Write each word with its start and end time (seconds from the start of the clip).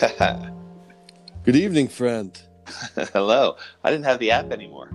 Good 1.44 1.56
evening, 1.56 1.88
friend. 1.88 2.40
Hello. 3.12 3.56
I 3.84 3.90
didn't 3.90 4.04
have 4.04 4.18
the 4.18 4.30
app 4.30 4.50
anymore. 4.50 4.90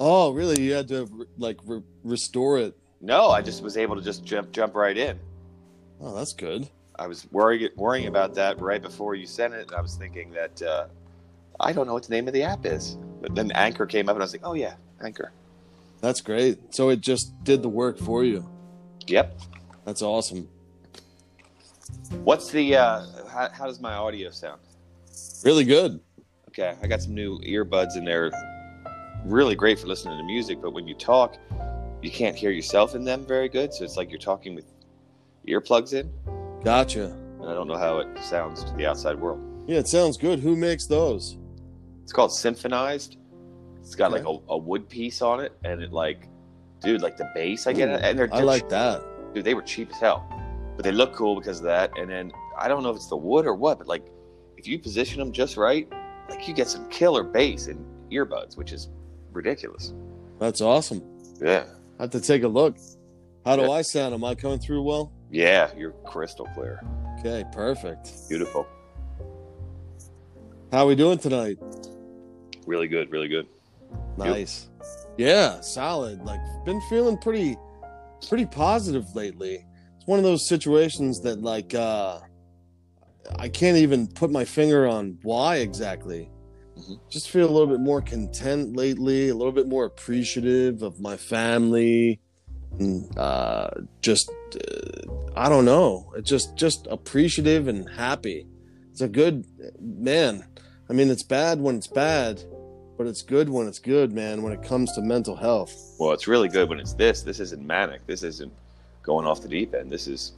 Oh, 0.00 0.32
really? 0.32 0.60
You 0.62 0.74
had 0.74 0.88
to 0.88 1.26
like 1.38 1.58
re- 1.64 1.82
restore 2.04 2.58
it. 2.58 2.76
No, 3.00 3.30
I 3.30 3.40
just 3.40 3.62
was 3.62 3.76
able 3.78 3.96
to 3.96 4.02
just 4.02 4.24
jump 4.24 4.52
jump 4.52 4.74
right 4.74 4.96
in. 4.96 5.18
Oh, 6.00 6.14
that's 6.14 6.34
good. 6.34 6.68
I 6.98 7.06
was 7.06 7.26
worrying 7.32 7.70
worrying 7.76 8.06
about 8.06 8.34
that 8.34 8.60
right 8.60 8.82
before 8.82 9.14
you 9.14 9.26
sent 9.26 9.54
it. 9.54 9.68
And 9.68 9.74
I 9.74 9.80
was 9.80 9.96
thinking 9.96 10.30
that 10.32 10.60
uh, 10.60 10.86
I 11.58 11.72
don't 11.72 11.86
know 11.86 11.94
what 11.94 12.02
the 12.02 12.14
name 12.14 12.26
of 12.28 12.34
the 12.34 12.42
app 12.42 12.66
is. 12.66 12.98
But 13.22 13.34
then 13.34 13.50
Anchor 13.52 13.86
came 13.86 14.08
up, 14.08 14.16
and 14.16 14.22
I 14.22 14.24
was 14.24 14.32
like, 14.32 14.44
oh 14.44 14.54
yeah, 14.54 14.74
Anchor. 15.02 15.32
That's 16.00 16.20
great. 16.20 16.74
So 16.74 16.90
it 16.90 17.00
just 17.00 17.32
did 17.44 17.62
the 17.62 17.68
work 17.68 17.98
for 17.98 18.24
you. 18.24 18.46
Yep. 19.06 19.40
That's 19.86 20.02
awesome. 20.02 20.48
What's 22.24 22.50
the? 22.50 22.76
Uh, 22.76 23.06
how, 23.28 23.48
how 23.52 23.66
does 23.66 23.80
my 23.80 23.94
audio 23.94 24.30
sound? 24.30 24.60
Really 25.44 25.64
good. 25.64 26.00
Okay, 26.48 26.76
I 26.82 26.86
got 26.86 27.02
some 27.02 27.14
new 27.14 27.38
earbuds 27.40 27.96
in 27.96 28.04
there. 28.04 28.30
Really 29.24 29.54
great 29.54 29.78
for 29.78 29.86
listening 29.86 30.16
to 30.18 30.24
music, 30.24 30.60
but 30.60 30.72
when 30.72 30.86
you 30.86 30.94
talk, 30.94 31.36
you 32.02 32.10
can't 32.10 32.36
hear 32.36 32.50
yourself 32.50 32.94
in 32.94 33.04
them 33.04 33.26
very 33.26 33.48
good. 33.48 33.72
So 33.74 33.84
it's 33.84 33.96
like 33.96 34.10
you're 34.10 34.18
talking 34.18 34.54
with 34.54 34.64
earplugs 35.46 35.92
in, 35.92 36.10
Gotcha. 36.64 37.06
and 37.40 37.44
I 37.48 37.54
don't 37.54 37.68
know 37.68 37.76
how 37.76 37.98
it 37.98 38.08
sounds 38.22 38.64
to 38.64 38.72
the 38.74 38.86
outside 38.86 39.18
world. 39.18 39.40
Yeah, 39.66 39.78
it 39.78 39.88
sounds 39.88 40.16
good. 40.16 40.40
Who 40.40 40.56
makes 40.56 40.86
those? 40.86 41.36
It's 42.02 42.12
called 42.12 42.30
Symphonized. 42.30 43.16
It's 43.80 43.94
got 43.94 44.12
Okay. 44.12 44.22
like 44.24 44.40
a, 44.48 44.52
a 44.52 44.56
wood 44.58 44.88
piece 44.88 45.20
on 45.22 45.40
it, 45.40 45.52
and 45.64 45.82
it 45.82 45.92
like, 45.92 46.28
dude, 46.82 47.02
like 47.02 47.16
the 47.16 47.30
bass 47.34 47.66
I 47.66 47.72
get, 47.72 47.88
and 48.02 48.18
they're, 48.18 48.28
I 48.32 48.40
like 48.42 48.68
that. 48.70 49.02
dude, 49.34 49.44
they 49.44 49.54
were 49.54 49.62
cheap 49.62 49.90
as 49.92 49.98
hell, 50.00 50.26
but 50.78 50.84
they 50.84 50.92
look 50.92 51.12
cool 51.12 51.34
because 51.34 51.58
of 51.58 51.64
that. 51.64 51.90
And 51.98 52.08
then 52.08 52.30
I 52.56 52.68
don't 52.68 52.84
know 52.84 52.90
if 52.90 52.96
it's 52.96 53.08
the 53.08 53.16
wood 53.16 53.46
or 53.46 53.54
what, 53.54 53.78
but 53.78 53.88
like 53.88 54.06
if 54.56 54.68
you 54.68 54.78
position 54.78 55.18
them 55.18 55.32
just 55.32 55.56
right, 55.56 55.88
like 56.30 56.46
you 56.46 56.54
get 56.54 56.68
some 56.68 56.88
killer 56.88 57.24
bass 57.24 57.66
in 57.66 57.84
earbuds, 58.12 58.56
which 58.56 58.70
is 58.72 58.88
ridiculous. 59.32 59.92
That's 60.38 60.60
awesome. 60.60 61.02
Yeah, 61.40 61.64
I 61.98 62.02
have 62.04 62.10
to 62.10 62.20
take 62.20 62.44
a 62.44 62.48
look. 62.48 62.76
How 63.44 63.56
do 63.56 63.62
Yeah. 63.62 63.70
I 63.70 63.82
sound? 63.82 64.14
Am 64.14 64.22
I 64.24 64.36
coming 64.36 64.60
through 64.60 64.82
well? 64.84 65.10
yeah, 65.32 65.70
you're 65.76 65.90
crystal 66.06 66.46
clear, 66.54 66.80
Okay, 67.18 67.44
perfect. 67.52 68.12
beautiful, 68.28 68.66
How 70.70 70.84
are 70.84 70.86
we 70.86 70.94
doing 70.94 71.18
tonight? 71.18 71.58
really 72.66 72.86
good, 72.86 73.10
really 73.10 73.28
good. 73.28 73.46
Nice. 74.16 74.68
Yeah, 75.16 75.60
solid. 75.60 76.22
Like 76.24 76.40
been 76.64 76.80
feeling 76.82 77.16
pretty 77.18 77.56
pretty 78.28 78.46
positive 78.46 79.14
lately. 79.16 79.64
One 80.08 80.18
of 80.18 80.24
those 80.24 80.48
situations 80.48 81.20
that 81.20 81.42
like 81.42 81.74
uh 81.74 82.20
I 83.36 83.50
can't 83.50 83.76
even 83.76 84.06
put 84.06 84.30
my 84.30 84.46
finger 84.46 84.86
on 84.86 85.18
why 85.22 85.56
exactly. 85.56 86.30
Mhm. 86.78 86.98
Just 87.10 87.28
feel 87.28 87.46
a 87.46 87.52
little 87.52 87.66
bit 87.66 87.80
more 87.80 88.00
content 88.00 88.74
lately, 88.74 89.28
a 89.28 89.34
little 89.34 89.52
bit 89.52 89.68
more 89.68 89.84
appreciative 89.84 90.80
of 90.80 90.98
my 90.98 91.18
family 91.18 92.20
and 92.78 93.18
uh 93.18 93.68
just 94.00 94.30
uh, 94.54 95.12
I 95.36 95.50
don't 95.50 95.66
know. 95.66 96.10
It's 96.16 96.30
just 96.30 96.56
just 96.56 96.86
appreciative 96.90 97.68
and 97.68 97.86
happy. 97.86 98.46
It's 98.90 99.02
a 99.02 99.08
good 99.08 99.44
man. 99.78 100.42
I 100.88 100.94
mean, 100.94 101.10
it's 101.10 101.22
bad 101.22 101.60
when 101.60 101.76
it's 101.76 101.86
bad, 101.86 102.42
but 102.96 103.06
it's 103.06 103.20
good 103.20 103.50
when 103.50 103.68
it's 103.68 103.78
good, 103.78 104.14
man, 104.14 104.40
when 104.42 104.54
it 104.54 104.62
comes 104.62 104.90
to 104.94 105.02
mental 105.02 105.36
health. 105.36 105.74
Well, 106.00 106.12
it's 106.12 106.26
really 106.26 106.48
good 106.48 106.70
when 106.70 106.80
it's 106.80 106.94
this. 106.94 107.20
This 107.20 107.40
isn't 107.40 107.62
manic. 107.62 108.06
This 108.06 108.22
isn't 108.22 108.54
going 109.08 109.26
off 109.26 109.40
the 109.40 109.48
deep 109.48 109.74
end. 109.74 109.90
This 109.90 110.06
is 110.06 110.32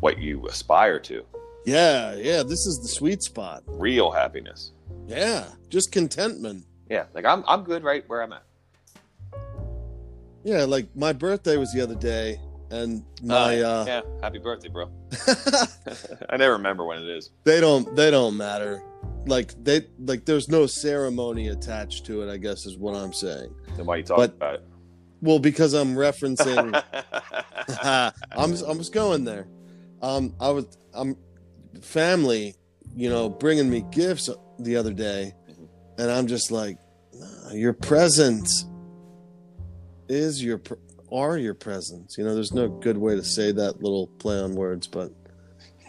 what 0.00 0.18
you 0.18 0.44
aspire 0.48 0.98
to. 0.98 1.24
Yeah, 1.64 2.16
yeah, 2.16 2.42
this 2.42 2.66
is 2.66 2.80
the 2.80 2.88
sweet 2.88 3.22
spot. 3.22 3.62
Real 3.66 4.10
happiness. 4.10 4.72
Yeah, 5.06 5.44
just 5.68 5.92
contentment. 5.92 6.64
Yeah, 6.90 7.04
like 7.14 7.24
I'm 7.24 7.44
I'm 7.46 7.62
good 7.62 7.84
right 7.84 8.02
where 8.08 8.22
I'm 8.22 8.32
at. 8.32 8.42
Yeah, 10.42 10.64
like 10.64 10.88
my 10.96 11.12
birthday 11.12 11.56
was 11.58 11.72
the 11.72 11.80
other 11.82 11.94
day, 11.94 12.40
and 12.70 13.04
my 13.22 13.60
uh, 13.60 13.84
yeah, 13.86 14.00
happy 14.22 14.38
birthday, 14.38 14.68
bro. 14.68 14.90
I 16.28 16.36
never 16.36 16.54
remember 16.54 16.84
when 16.84 16.98
it 17.02 17.08
is. 17.08 17.30
they 17.44 17.60
don't 17.60 17.94
they 17.94 18.10
don't 18.10 18.36
matter. 18.36 18.82
Like 19.26 19.52
they 19.62 19.86
like 20.00 20.24
there's 20.24 20.48
no 20.48 20.66
ceremony 20.66 21.48
attached 21.48 22.06
to 22.06 22.22
it. 22.22 22.32
I 22.32 22.36
guess 22.38 22.66
is 22.66 22.76
what 22.78 22.96
I'm 22.96 23.12
saying. 23.12 23.54
Then 23.76 23.86
why 23.86 23.96
you 23.96 24.02
talking 24.02 24.24
But- 24.24 24.34
about 24.36 24.60
Well, 25.22 25.38
because 25.38 25.74
I'm 25.74 25.94
referencing. 25.94 26.82
I'm 27.82 28.12
I'm 28.66 28.78
just 28.78 28.92
going 28.92 29.24
there. 29.24 29.46
Um, 30.02 30.34
I 30.40 30.50
was 30.50 30.66
I'm 30.94 31.16
family, 31.82 32.56
you 32.96 33.08
know, 33.10 33.28
bringing 33.28 33.68
me 33.70 33.84
gifts 33.90 34.28
the 34.58 34.76
other 34.76 34.92
day, 34.92 35.34
Mhm. 35.48 35.68
and 35.98 36.10
I'm 36.10 36.26
just 36.26 36.50
like, 36.50 36.78
"Nah, 37.12 37.52
your 37.52 37.72
presence 37.72 38.66
is 40.08 40.42
your 40.42 40.60
are 41.12 41.36
your 41.38 41.54
presence. 41.54 42.16
You 42.18 42.24
know, 42.24 42.34
there's 42.34 42.52
no 42.52 42.68
good 42.68 42.96
way 42.98 43.14
to 43.16 43.22
say 43.24 43.52
that 43.52 43.82
little 43.82 44.06
play 44.18 44.38
on 44.38 44.54
words, 44.54 44.86
but 44.86 45.12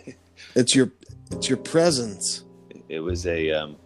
it's 0.55 0.75
your 0.75 0.91
it's 1.31 1.47
your 1.49 1.57
presence. 1.57 2.43
it 2.89 2.99
was 2.99 3.25
a 3.25 3.51
um, 3.51 3.77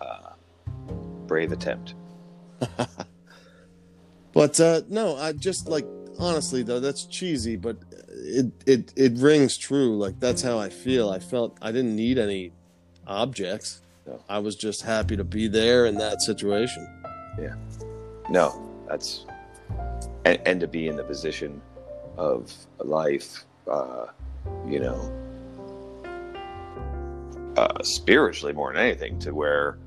uh, 0.00 0.32
brave 1.26 1.52
attempt. 1.52 1.94
But 4.38 4.60
uh, 4.60 4.82
no, 4.88 5.16
I 5.16 5.32
just 5.32 5.68
like 5.68 5.84
honestly 6.16 6.62
though 6.62 6.78
that's 6.78 7.06
cheesy, 7.06 7.56
but 7.56 7.76
it 8.12 8.46
it 8.66 8.92
it 8.94 9.14
rings 9.18 9.56
true. 9.56 9.98
Like 9.98 10.20
that's 10.20 10.42
how 10.42 10.60
I 10.60 10.68
feel. 10.68 11.10
I 11.10 11.18
felt 11.18 11.58
I 11.60 11.72
didn't 11.72 11.96
need 11.96 12.18
any 12.18 12.52
objects. 13.04 13.82
No. 14.06 14.22
I 14.28 14.38
was 14.38 14.54
just 14.54 14.82
happy 14.82 15.16
to 15.16 15.24
be 15.24 15.48
there 15.48 15.86
in 15.86 15.96
that 15.96 16.22
situation. 16.22 16.86
Yeah. 17.36 17.56
No, 18.30 18.64
that's 18.88 19.26
and, 20.24 20.40
and 20.46 20.60
to 20.60 20.68
be 20.68 20.86
in 20.86 20.94
the 20.94 21.02
position 21.02 21.60
of 22.16 22.54
life, 22.78 23.44
uh, 23.68 24.06
you 24.68 24.78
know, 24.78 25.12
uh, 27.56 27.82
spiritually 27.82 28.52
more 28.52 28.72
than 28.72 28.80
anything, 28.80 29.18
to 29.18 29.34
where 29.34 29.78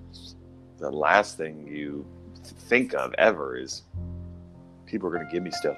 the 0.78 0.92
last 0.92 1.38
thing 1.38 1.66
you 1.66 2.06
think 2.44 2.94
of 2.94 3.14
ever 3.14 3.56
is 3.56 3.84
people 4.92 5.08
are 5.08 5.12
going 5.12 5.26
to 5.26 5.32
give 5.32 5.42
me 5.44 5.52
stuff. 5.52 5.78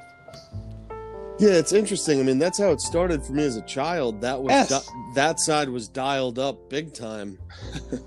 Yeah, 1.39 1.51
it's 1.51 1.73
interesting. 1.73 2.19
I 2.19 2.23
mean, 2.23 2.37
that's 2.37 2.59
how 2.59 2.71
it 2.71 2.79
started 2.81 3.23
for 3.25 3.33
me 3.33 3.43
as 3.43 3.55
a 3.57 3.61
child. 3.63 4.21
That 4.21 4.41
was 4.41 4.51
Yes. 4.51 4.69
di- 4.69 4.93
that 5.15 5.39
side 5.39 5.67
was 5.69 5.87
dialed 5.87 6.37
up 6.37 6.69
big 6.69 6.93
time, 6.93 7.39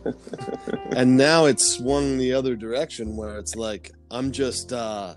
and 0.91 1.17
now 1.17 1.47
it's 1.47 1.67
swung 1.77 2.19
the 2.19 2.33
other 2.33 2.55
direction 2.55 3.17
where 3.17 3.39
it's 3.39 3.57
like 3.57 3.91
I'm 4.11 4.31
just 4.31 4.73
uh, 4.73 5.15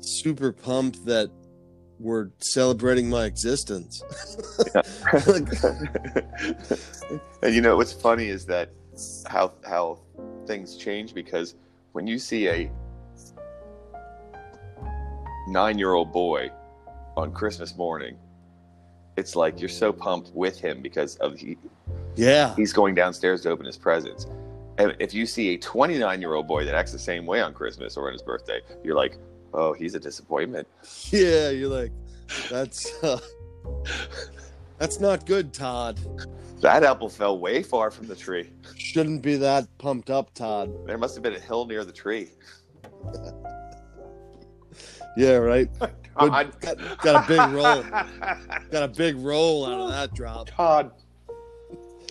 super 0.00 0.50
pumped 0.52 1.04
that 1.04 1.30
we're 2.00 2.30
celebrating 2.38 3.08
my 3.10 3.24
existence. 3.26 4.02
And 7.42 7.54
you 7.54 7.60
know 7.60 7.76
what's 7.76 7.92
funny 7.92 8.26
is 8.28 8.46
that 8.46 8.70
how 9.26 9.52
how 9.64 10.00
things 10.46 10.76
change 10.76 11.14
because 11.14 11.54
when 11.92 12.06
you 12.06 12.18
see 12.18 12.48
a 12.48 12.70
nine 15.46 15.78
year 15.78 15.92
old 15.92 16.12
boy 16.12 16.50
on 17.16 17.32
Christmas 17.32 17.76
morning, 17.76 18.16
it's 19.16 19.36
like 19.36 19.60
you're 19.60 19.68
so 19.68 19.92
pumped 19.92 20.30
with 20.34 20.58
him 20.58 20.82
because 20.82 21.16
of 21.16 21.38
he, 21.38 21.56
yeah, 22.14 22.54
he's 22.56 22.72
going 22.72 22.94
downstairs 22.94 23.42
to 23.42 23.50
open 23.50 23.66
his 23.66 23.76
presents. 23.76 24.26
And 24.78 24.94
if 24.98 25.14
you 25.14 25.24
see 25.24 25.54
a 25.54 25.58
29 25.58 26.20
year 26.20 26.34
old 26.34 26.46
boy 26.46 26.64
that 26.64 26.74
acts 26.74 26.92
the 26.92 26.98
same 26.98 27.24
way 27.24 27.40
on 27.40 27.54
Christmas 27.54 27.96
or 27.96 28.08
on 28.08 28.12
his 28.12 28.22
birthday, 28.22 28.60
you're 28.84 28.96
like, 28.96 29.16
oh, 29.54 29.72
he's 29.72 29.94
a 29.94 30.00
disappointment. 30.00 30.68
yeah. 31.10 31.50
You're 31.50 31.70
like, 31.70 31.92
that's 32.50 33.02
uh, 33.02 33.18
that's 34.78 35.00
not 35.00 35.26
good, 35.26 35.52
Todd. 35.52 35.98
That 36.60 36.84
apple 36.84 37.08
fell 37.08 37.38
way 37.38 37.62
far 37.62 37.90
from 37.90 38.06
the 38.06 38.16
tree. 38.16 38.50
Shouldn't 38.76 39.22
be 39.22 39.36
that 39.36 39.66
pumped 39.78 40.10
up, 40.10 40.32
Todd. 40.34 40.86
There 40.86 40.98
must 40.98 41.14
have 41.14 41.22
been 41.22 41.34
a 41.34 41.40
hill 41.40 41.66
near 41.66 41.84
the 41.84 41.92
tree. 41.92 42.30
Yeah, 45.16 45.36
right. 45.36 45.68
God. 46.18 46.60
got, 46.60 46.98
got 46.98 47.24
a 47.24 47.28
big 47.28 47.54
roll. 47.54 47.82
Got 48.70 48.82
a 48.82 48.88
big 48.88 49.16
roll 49.16 49.66
out 49.66 49.80
of 49.80 49.90
that 49.90 50.14
drop. 50.14 50.48
Todd. 50.48 50.90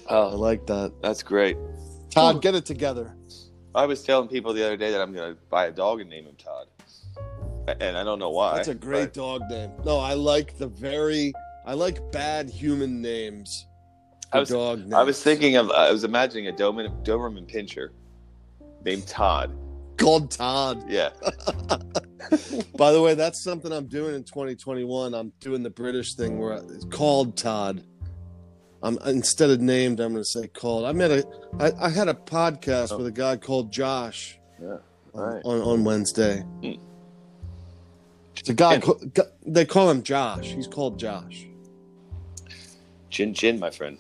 Oh, 0.10 0.30
I 0.30 0.34
like 0.34 0.66
that. 0.68 0.94
that's 1.02 1.24
great. 1.24 1.58
Todd, 2.12 2.42
get 2.42 2.56
it 2.56 2.66
together. 2.66 3.16
I 3.74 3.86
was 3.86 4.04
telling 4.04 4.30
people 4.30 4.54
the 4.54 4.64
other 4.66 4.78
day 4.78 4.92
that 4.92 5.02
I'm 5.02 5.12
going 5.14 5.34
to 5.34 5.42
buy 5.50 5.66
a 5.66 5.72
dog 5.72 6.02
and 6.02 6.10
name 6.10 6.26
him 6.26 6.36
Todd. 6.38 6.68
And 7.80 7.98
I 7.98 8.04
don't 8.04 8.20
know 8.20 8.30
why. 8.30 8.56
That's 8.56 8.68
a 8.68 8.76
great 8.76 9.06
but 9.06 9.14
dog 9.14 9.42
name. 9.50 9.72
No, 9.84 9.98
I 9.98 10.14
like 10.14 10.58
the 10.58 10.68
very. 10.68 11.34
I 11.66 11.74
like 11.74 12.12
bad 12.12 12.50
human 12.50 13.02
names. 13.02 13.66
I 14.32 14.40
was- 14.40 14.50
dog 14.50 14.80
names. 14.80 14.94
I 14.94 15.04
was 15.04 15.22
thinking 15.22 15.56
of, 15.58 15.72
I 15.72 15.92
was 15.92 16.04
imagining 16.04 16.48
a 16.48 16.54
Doberman, 16.54 17.04
Doberman 17.04 17.52
Pinscher 17.52 17.90
named 18.84 19.08
Todd. 19.08 19.52
Called 19.98 20.32
Todd. 20.32 20.84
Yeah. 20.88 21.10
By 22.78 22.92
the 22.92 23.02
way, 23.02 23.14
that's 23.14 23.44
something 23.44 23.72
I'm 23.72 23.88
doing 23.88 24.16
in 24.16 24.24
2021. 24.24 25.14
I'm 25.14 25.32
doing 25.40 25.64
the 25.64 25.70
British 25.70 26.16
thing 26.16 26.40
where 26.40 26.54
it's 26.54 26.86
called 26.86 27.38
Todd. 27.38 27.84
I'm 28.82 28.98
instead 29.06 29.50
of 29.50 29.62
named, 29.62 30.00
I'm 30.00 30.14
going 30.14 30.24
to 30.24 30.30
say 30.30 30.48
called. 30.48 30.86
I 30.86 30.92
met 30.92 31.12
a, 31.12 31.28
I, 31.60 31.88
I 31.88 31.90
had 31.90 32.08
a 32.08 32.14
podcast 32.14 32.92
oh. 32.92 32.98
with 32.98 33.08
a 33.08 33.12
guy 33.12 33.38
called 33.38 33.72
Josh. 33.72 34.38
Yeah. 34.62 34.78
On, 35.14 35.42
on, 35.44 35.62
on 35.62 35.84
Wednesday. 35.84 36.40
Hmm. 36.40 36.74
It's 38.38 38.50
a 38.50 38.54
guy. 38.54 38.82
They 39.46 39.66
call 39.66 39.90
him 39.90 40.04
Josh. 40.04 40.48
He's 40.48 40.68
called 40.68 41.00
Josh. 41.00 41.48
Chin 43.10 43.34
chin, 43.34 43.60
my 43.60 43.70
friend. 43.70 43.98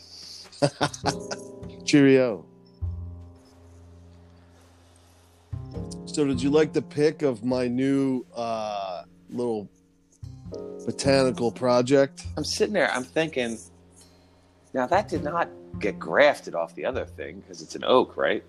Cheerio. 1.85 2.45
So, 6.05 6.25
did 6.25 6.41
you 6.41 6.49
like 6.49 6.73
the 6.73 6.81
pick 6.81 7.21
of 7.21 7.43
my 7.43 7.67
new 7.67 8.25
uh, 8.35 9.03
little 9.29 9.69
botanical 10.85 11.51
project? 11.51 12.25
I'm 12.37 12.43
sitting 12.43 12.73
there. 12.73 12.91
I'm 12.91 13.03
thinking. 13.03 13.57
Now 14.73 14.87
that 14.87 15.07
did 15.07 15.23
not 15.23 15.49
get 15.79 15.99
grafted 15.99 16.55
off 16.55 16.75
the 16.75 16.85
other 16.85 17.05
thing 17.05 17.39
because 17.39 17.61
it's 17.61 17.75
an 17.75 17.83
oak, 17.85 18.17
right? 18.17 18.43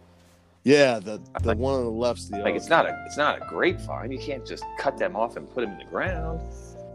Yeah, 0.64 0.99
the 0.99 1.20
the 1.40 1.49
like, 1.49 1.58
one 1.58 1.75
on 1.75 1.84
the 1.84 1.90
left's 1.90 2.28
the 2.28 2.38
like 2.38 2.55
oak. 2.55 2.56
it's 2.56 2.69
not 2.69 2.87
a 2.87 3.05
it's 3.06 3.17
not 3.17 3.40
a 3.40 3.46
grapevine. 3.46 4.11
You 4.11 4.19
can't 4.19 4.44
just 4.44 4.64
cut 4.79 4.99
them 4.99 5.14
off 5.14 5.37
and 5.37 5.49
put 5.55 5.61
them 5.62 5.72
in 5.72 5.79
the 5.79 5.84
ground. 5.84 6.40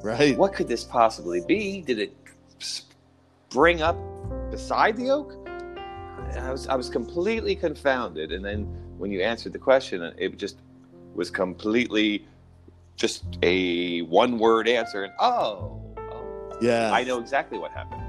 Right. 0.04 0.38
What 0.38 0.54
could 0.54 0.68
this 0.68 0.84
possibly 0.84 1.42
be? 1.48 1.81
Did 1.81 2.00
it 2.00 2.16
spring 2.60 3.81
up 3.81 3.98
beside 4.51 4.98
the 4.98 5.10
oak? 5.10 5.38
I 6.38 6.51
was 6.51 6.68
I 6.68 6.75
was 6.75 6.89
completely 6.89 7.56
confounded, 7.56 8.31
and 8.31 8.44
then 8.44 8.68
when 9.01 9.12
you 9.12 9.21
answered 9.21 9.51
the 9.51 9.59
question, 9.59 10.13
it 10.18 10.38
just 10.38 10.59
was 11.15 11.31
completely 11.31 12.27
just 12.95 13.24
a 13.42 14.03
one 14.03 14.38
word 14.38 14.68
answer. 14.68 15.03
And 15.03 15.13
oh, 15.19 15.81
oh, 15.98 16.57
yeah, 16.62 16.92
I 16.94 17.03
know 17.03 17.19
exactly 17.19 17.57
what 17.57 17.71
happened. 17.71 18.03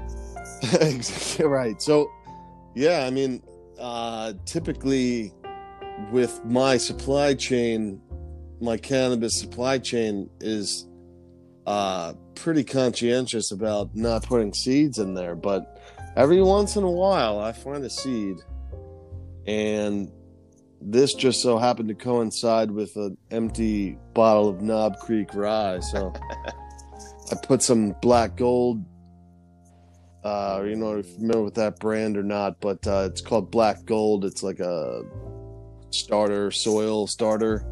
exactly 0.81 1.45
right. 1.47 1.81
So, 1.81 2.11
yeah, 2.75 3.05
I 3.05 3.09
mean, 3.09 3.41
uh, 3.79 4.33
typically 4.45 5.33
with 6.11 6.45
my 6.45 6.77
supply 6.77 7.33
chain, 7.33 7.99
my 8.61 8.77
cannabis 8.77 9.37
supply 9.37 9.79
chain 9.79 10.29
is 10.41 10.87
uh, 11.65 12.13
pretty 12.35 12.63
conscientious 12.63 13.51
about 13.51 13.95
not 13.95 14.23
putting 14.23 14.53
seeds 14.53 14.99
in 14.99 15.15
there. 15.15 15.35
But 15.35 15.81
every 16.15 16.41
once 16.43 16.75
in 16.75 16.83
a 16.83 16.91
while, 16.91 17.39
I 17.39 17.51
find 17.51 17.83
a 17.83 17.89
seed, 17.89 18.37
and 19.47 20.11
this 20.85 21.13
just 21.13 21.41
so 21.41 21.57
happened 21.57 21.89
to 21.89 21.95
coincide 21.95 22.71
with 22.71 22.95
an 22.95 23.17
empty 23.31 23.97
bottle 24.13 24.49
of 24.49 24.61
Knob 24.61 24.97
Creek 24.99 25.33
rye. 25.33 25.79
So 25.79 26.13
I 27.31 27.35
put 27.43 27.61
some 27.61 27.95
black 28.01 28.35
gold. 28.35 28.83
Uh, 30.23 30.63
you 30.65 30.75
know, 30.75 30.97
if 30.97 31.07
you're 31.07 31.15
familiar 31.15 31.43
with 31.43 31.55
that 31.55 31.79
brand 31.79 32.17
or 32.17 32.23
not, 32.23 32.61
but 32.61 32.85
uh, 32.87 33.09
it's 33.11 33.19
called 33.19 33.51
Black 33.51 33.83
Gold. 33.83 34.23
It's 34.23 34.41
like 34.41 34.61
a 34.61 35.03
starter 35.93 36.49
soil 36.51 37.07
starter 37.07 37.65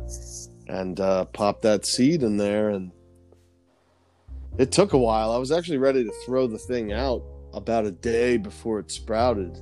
and 0.68 1.00
uh, 1.00 1.25
pop 1.25 1.62
that 1.62 1.86
seed 1.86 2.24
in 2.24 2.38
there 2.38 2.69
and 2.69 2.92
it 4.57 4.72
took 4.72 4.94
a 4.94 4.98
while 4.98 5.31
i 5.31 5.38
was 5.38 5.52
actually 5.52 5.78
ready 5.78 6.04
to 6.04 6.12
throw 6.25 6.46
the 6.46 6.57
thing 6.57 6.94
out 6.94 7.24
about 7.54 7.86
a 7.86 7.92
day 7.92 8.38
before 8.38 8.80
it 8.80 8.92
sprouted 8.92 9.57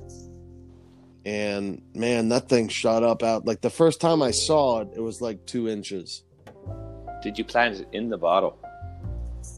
and 1.24 1.82
man 1.94 2.28
that 2.28 2.48
thing 2.48 2.68
shot 2.68 3.02
up 3.02 3.22
out 3.22 3.46
like 3.46 3.60
the 3.60 3.70
first 3.70 4.00
time 4.00 4.22
i 4.22 4.30
saw 4.30 4.80
it 4.80 4.88
it 4.96 5.00
was 5.00 5.20
like 5.20 5.44
two 5.46 5.68
inches 5.68 6.24
did 7.22 7.36
you 7.36 7.44
plant 7.44 7.76
it 7.76 7.88
in 7.92 8.08
the 8.08 8.16
bottle 8.16 8.58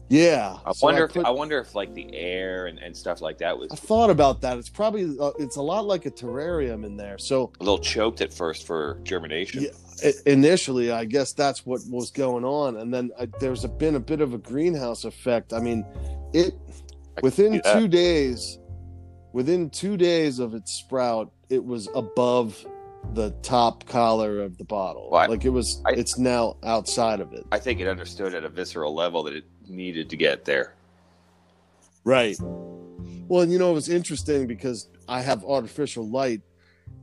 yeah. 0.09 0.57
I 0.65 0.73
so 0.73 0.85
wonder 0.85 1.05
I, 1.05 1.07
put, 1.07 1.19
if 1.21 1.25
I 1.25 1.29
wonder 1.31 1.59
if 1.59 1.75
like 1.75 1.93
the 1.93 2.13
air 2.13 2.67
and, 2.67 2.77
and 2.79 2.95
stuff 2.95 3.21
like 3.21 3.39
that 3.39 3.57
was. 3.57 3.71
I 3.71 3.75
thought 3.75 4.09
about 4.09 4.41
that. 4.41 4.57
It's 4.57 4.69
probably 4.69 5.17
uh, 5.19 5.31
it's 5.39 5.55
a 5.55 5.61
lot 5.61 5.85
like 5.85 6.05
a 6.05 6.11
terrarium 6.11 6.85
in 6.85 6.97
there. 6.97 7.17
So 7.17 7.51
a 7.59 7.63
little 7.63 7.79
choked 7.79 8.21
at 8.21 8.33
first 8.33 8.67
for 8.67 8.99
germination. 9.03 9.63
Yeah, 9.63 9.69
it, 10.03 10.15
initially, 10.25 10.91
I 10.91 11.05
guess 11.05 11.33
that's 11.33 11.65
what 11.65 11.81
was 11.87 12.11
going 12.11 12.45
on, 12.45 12.77
and 12.77 12.93
then 12.93 13.11
I, 13.19 13.27
there's 13.39 13.63
a, 13.63 13.67
been 13.67 13.95
a 13.95 13.99
bit 13.99 14.21
of 14.21 14.33
a 14.33 14.37
greenhouse 14.37 15.05
effect. 15.05 15.53
I 15.53 15.59
mean, 15.59 15.85
it 16.33 16.53
within 17.21 17.61
two 17.73 17.87
days, 17.87 18.59
within 19.31 19.69
two 19.69 19.97
days 19.97 20.39
of 20.39 20.53
its 20.53 20.73
sprout, 20.73 21.31
it 21.53 21.63
was 21.63 21.87
above 21.93 22.65
the 23.13 23.29
top 23.43 23.85
collar 23.85 24.41
of 24.41 24.57
the 24.57 24.63
bottle. 24.63 25.09
Well, 25.11 25.29
like 25.29 25.45
it 25.45 25.49
was, 25.49 25.81
I, 25.85 25.91
it's 25.91 26.17
now 26.17 26.57
outside 26.63 27.19
of 27.19 27.31
it. 27.33 27.45
I 27.51 27.59
think 27.59 27.79
it 27.79 27.87
understood 27.87 28.33
at 28.33 28.43
a 28.43 28.49
visceral 28.49 28.95
level 28.95 29.23
that 29.23 29.35
it 29.35 29.45
needed 29.67 30.09
to 30.09 30.17
get 30.17 30.45
there. 30.45 30.73
Right. 32.03 32.35
Well, 32.39 33.41
and 33.41 33.51
you 33.51 33.59
know, 33.59 33.71
it 33.71 33.75
was 33.75 33.89
interesting 33.89 34.47
because 34.47 34.89
I 35.07 35.21
have 35.21 35.43
artificial 35.45 36.09
light 36.09 36.41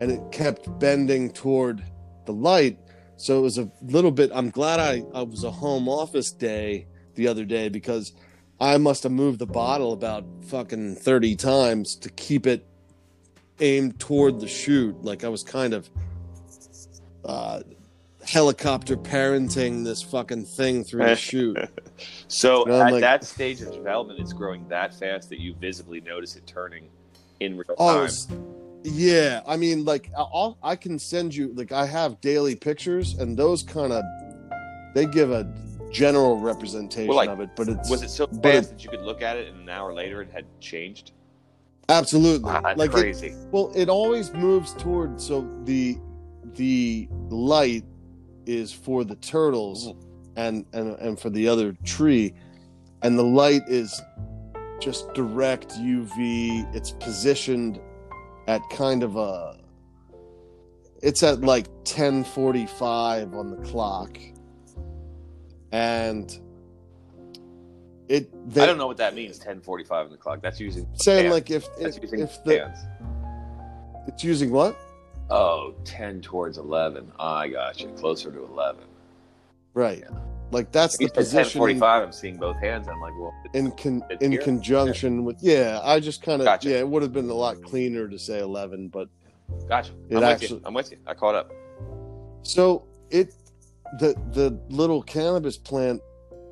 and 0.01 0.11
it 0.11 0.21
kept 0.33 0.79
bending 0.81 1.31
toward 1.33 1.83
the 2.27 2.33
light. 2.33 2.79
So 3.17 3.39
it 3.39 3.43
was 3.43 3.59
a 3.59 3.71
little 3.83 4.11
bit. 4.11 4.31
I'm 4.35 4.51
glad 4.51 4.81
I, 4.81 5.05
I 5.15 5.23
was 5.23 5.45
a 5.45 5.51
home 5.51 5.89
office 5.89 6.33
day 6.33 6.87
the 7.15 7.29
other 7.29 7.45
day 7.45 7.69
because 7.69 8.15
I 8.59 8.79
must 8.79 9.05
have 9.05 9.13
moved 9.13 9.39
the 9.39 9.47
bottle 9.47 9.93
about 9.93 10.25
fucking 10.47 10.97
30 10.97 11.37
times 11.37 11.95
to 11.97 12.11
keep 12.11 12.47
it 12.47 12.67
aimed 13.61 13.99
toward 13.99 14.41
the 14.41 14.49
shoot. 14.49 15.03
Like 15.03 15.25
I 15.25 15.29
was 15.29 15.43
kind 15.43 15.75
of 15.75 15.89
uh, 17.25 17.63
helicopter 18.27 18.97
parenting 18.97 19.85
this 19.85 20.03
fucking 20.03 20.45
thing 20.45 20.85
through 20.85 21.05
the 21.05 21.17
shoot. 21.17 21.57
so 22.29 22.69
at 22.69 22.93
like, 22.93 23.01
that 23.01 23.25
stage 23.25 23.61
of 23.61 23.73
development, 23.73 24.21
it's 24.21 24.33
growing 24.33 24.67
that 24.69 24.95
fast 24.95 25.29
that 25.31 25.41
you 25.41 25.55
visibly 25.55 26.01
notice 26.01 26.37
it 26.37 26.47
turning 26.47 26.89
in 27.41 27.57
real 27.57 27.75
oh, 27.79 28.07
time. 28.07 28.45
yeah, 28.83 29.41
I 29.47 29.57
mean, 29.57 29.85
like 29.85 30.11
I'll, 30.17 30.59
I 30.63 30.77
can 30.77 30.99
send 30.99 31.35
you 31.35 31.53
like 31.55 31.73
I 31.73 31.87
have 31.87 32.21
daily 32.21 32.55
pictures, 32.55 33.15
and 33.15 33.37
those 33.37 33.63
kind 33.63 33.93
of 33.93 34.05
they 34.95 35.07
give 35.07 35.31
a 35.31 35.53
general 35.91 36.39
representation 36.39 37.09
well, 37.09 37.17
like, 37.17 37.31
of 37.31 37.41
it. 37.41 37.51
But 37.57 37.69
it's 37.69 37.91
was 37.91 38.03
it 38.03 38.11
so 38.11 38.27
fast 38.27 38.71
that 38.71 38.85
you 38.85 38.91
could 38.91 39.03
look 39.03 39.23
at 39.23 39.37
it, 39.37 39.49
and 39.49 39.63
an 39.63 39.69
hour 39.69 39.93
later 39.93 40.23
it 40.23 40.31
had 40.31 40.45
changed. 40.61 41.13
Absolutely, 41.91 42.45
wow, 42.45 42.75
like 42.77 42.93
crazy. 42.93 43.29
It, 43.29 43.37
well, 43.51 43.73
it 43.75 43.89
always 43.89 44.33
moves 44.33 44.75
toward 44.75 45.21
so 45.21 45.49
the 45.65 45.99
the 46.55 47.09
light 47.29 47.85
is 48.47 48.73
for 48.73 49.05
the 49.05 49.17
turtles 49.17 49.89
mm. 49.89 49.97
and, 50.37 50.65
and 50.73 50.99
and 50.99 51.19
for 51.19 51.31
the 51.31 51.47
other 51.49 51.73
tree 51.85 52.35
and 53.03 53.19
the 53.19 53.25
light 53.25 53.63
is 53.69 54.01
just 54.81 55.13
direct 55.15 55.71
uv 55.71 56.75
it's 56.75 56.91
positioned 56.93 57.81
at 58.49 58.63
kind 58.71 59.03
of 59.03 59.17
a 59.17 59.59
it's 61.03 61.23
at 61.23 61.41
like 61.43 61.69
1045 61.69 63.35
on 63.35 63.51
the 63.51 63.57
clock 63.59 64.19
and 65.73 66.41
it 68.11 68.53
they, 68.53 68.63
i 68.63 68.67
don't 68.67 68.79
know 68.79 68.87
what 68.87 68.97
that 68.97 69.15
means 69.15 69.39
1045 69.39 70.07
on 70.07 70.11
the 70.11 70.17
clock 70.17 70.43
that's 70.43 70.59
using 70.61 70.87
saying 70.95 71.31
like 71.31 71.51
if 71.51 71.67
if, 71.79 71.97
if 72.03 72.45
the 72.45 72.59
hands. 72.59 72.79
it's 74.09 74.25
using 74.25 74.51
what 74.51 74.77
Oh, 75.31 75.75
10 75.85 76.21
towards 76.23 76.59
11. 76.59 77.13
Oh, 77.19 77.25
I 77.25 77.49
got 77.49 77.81
you. 77.81 77.89
Closer 77.91 78.33
to 78.33 78.45
11. 78.45 78.83
Right. 79.75 80.01
Yeah. 80.01 80.19
Like 80.51 80.73
that's 80.73 80.99
the 80.99 81.09
position. 81.09 81.61
1045, 81.61 82.03
I'm 82.03 82.13
seeing 82.13 82.37
both 82.37 82.57
hands. 82.57 82.89
I'm 82.89 83.01
like, 83.01 83.13
well, 83.17 83.33
in 83.55 83.71
con- 83.71 84.03
in 84.21 84.33
here? 84.33 84.43
conjunction 84.43 85.25
with 85.25 85.37
yeah, 85.41 85.79
I 85.85 86.01
just 86.01 86.23
kind 86.23 86.41
of 86.43 86.47
gotcha. 86.47 86.71
yeah, 86.71 86.79
it 86.79 86.89
would 86.89 87.03
have 87.03 87.13
been 87.13 87.31
a 87.31 87.35
lot 87.35 87.63
cleaner 87.63 88.09
to 88.09 88.19
say 88.19 88.41
11, 88.41 88.89
but 88.89 89.09
gotcha. 89.69 89.93
I'm 90.11 90.25
actually, 90.25 90.47
with 90.47 90.51
you. 90.51 90.63
I'm 90.65 90.75
with 90.75 90.91
you. 90.91 90.99
I 91.07 91.15
caught 91.15 91.37
up. 91.37 91.53
So 92.43 92.85
it 93.11 93.33
the 94.01 94.17
the 94.33 94.59
little 94.69 95.03
cannabis 95.03 95.57
plant 95.57 96.03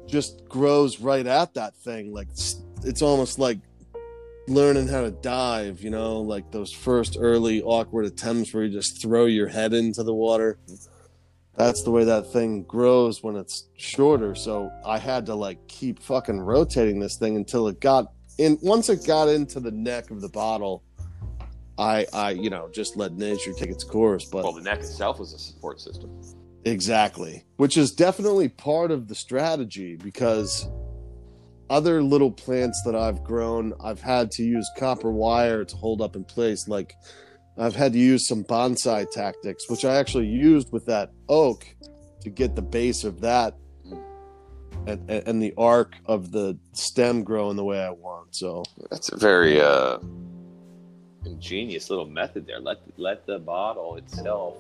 just 0.09 0.49
grows 0.49 1.01
right 1.01 1.27
at 1.27 1.55
that 1.55 1.77
thing. 1.77 2.13
Like 2.13 2.29
it's 2.85 3.03
almost 3.03 3.39
like 3.39 3.59
learning 4.49 4.89
how 4.89 5.03
to 5.03 5.11
dive, 5.11 5.81
you 5.83 5.91
know, 5.91 6.21
like 6.21 6.51
those 6.51 6.73
first 6.73 7.17
early 7.21 7.63
awkward 7.63 8.07
attempts 8.07 8.53
where 8.53 8.65
you 8.65 8.73
just 8.73 9.01
throw 9.01 9.27
your 9.27 9.47
head 9.47 9.75
into 9.75 10.03
the 10.03 10.15
water. 10.15 10.59
That's 11.57 11.83
the 11.83 11.91
way 11.91 12.05
that 12.05 12.33
thing 12.33 12.63
grows 12.63 13.23
when 13.23 13.37
it's 13.37 13.69
shorter. 13.77 14.35
So 14.35 14.71
I 14.87 14.99
had 14.99 15.27
to 15.27 15.35
like 15.35 15.67
keep 15.67 16.01
fucking 16.01 16.41
rotating 16.41 17.01
this 17.01 17.17
thing 17.17 17.37
until 17.37 17.69
it 17.69 17.81
got 17.81 18.13
in. 18.39 18.59
Once 18.63 18.89
it 18.89 19.05
got 19.07 19.29
into 19.29 19.61
the 19.61 19.73
neck 19.73 20.11
of 20.11 20.21
the 20.21 20.29
bottle, 20.29 20.83
I, 21.77 22.07
I, 22.13 22.31
you 22.31 22.51
know, 22.51 22.69
just 22.73 22.97
let 22.97 23.13
nature 23.13 23.53
take 23.53 23.71
its 23.71 23.85
course. 23.85 24.25
But 24.25 24.45
well, 24.45 24.53
the 24.53 24.63
neck 24.63 24.79
itself 24.79 25.19
was 25.19 25.33
a 25.33 25.39
support 25.39 25.81
system. 25.81 26.11
Exactly, 26.69 27.45
which 27.57 27.77
is 27.77 27.93
definitely 27.93 28.49
part 28.49 28.91
of 28.91 29.09
the 29.09 29.15
strategy 29.15 29.97
because 29.97 30.69
other 31.71 32.03
little 32.03 32.31
plants 32.31 32.83
that 32.85 32.95
I've 32.95 33.23
grown, 33.25 33.75
I've 33.83 34.01
had 34.01 34.31
to 34.33 34.43
use 34.43 34.69
copper 34.77 35.11
wire 35.11 35.65
to 35.65 35.77
hold 35.77 36.01
up 36.01 36.17
in 36.17 36.25
place. 36.25 36.69
Like 36.69 36.95
I've 37.57 37.77
had 37.77 37.93
to 37.93 37.99
use 37.99 38.27
some 38.27 38.45
bonsai 38.45 39.11
tactics, 39.11 39.69
which 39.69 39.85
I 39.85 39.97
actually 39.97 40.27
used 40.27 40.73
with 40.73 40.87
that 40.87 41.11
oak 41.29 41.67
to 42.23 42.31
get 42.31 42.55
the 42.55 42.63
base 42.63 43.05
of 43.05 43.21
that 43.21 43.57
and, 44.87 45.11
and 45.11 45.43
the 45.43 45.53
arc 45.57 45.97
of 46.07 46.33
the 46.33 46.59
stem 46.73 47.23
growing 47.23 47.57
the 47.57 47.65
way 47.65 47.83
I 47.83 47.91
want. 47.91 48.35
So 48.35 48.65
that's 48.91 49.11
a 49.11 49.17
very 49.17 49.61
uh, 49.61 49.99
ingenious 51.25 51.91
little 51.91 52.07
method 52.07 52.47
there. 52.47 52.61
Let 52.61 52.79
let 52.97 53.27
the 53.27 53.39
bottle 53.39 53.97
itself, 53.97 54.57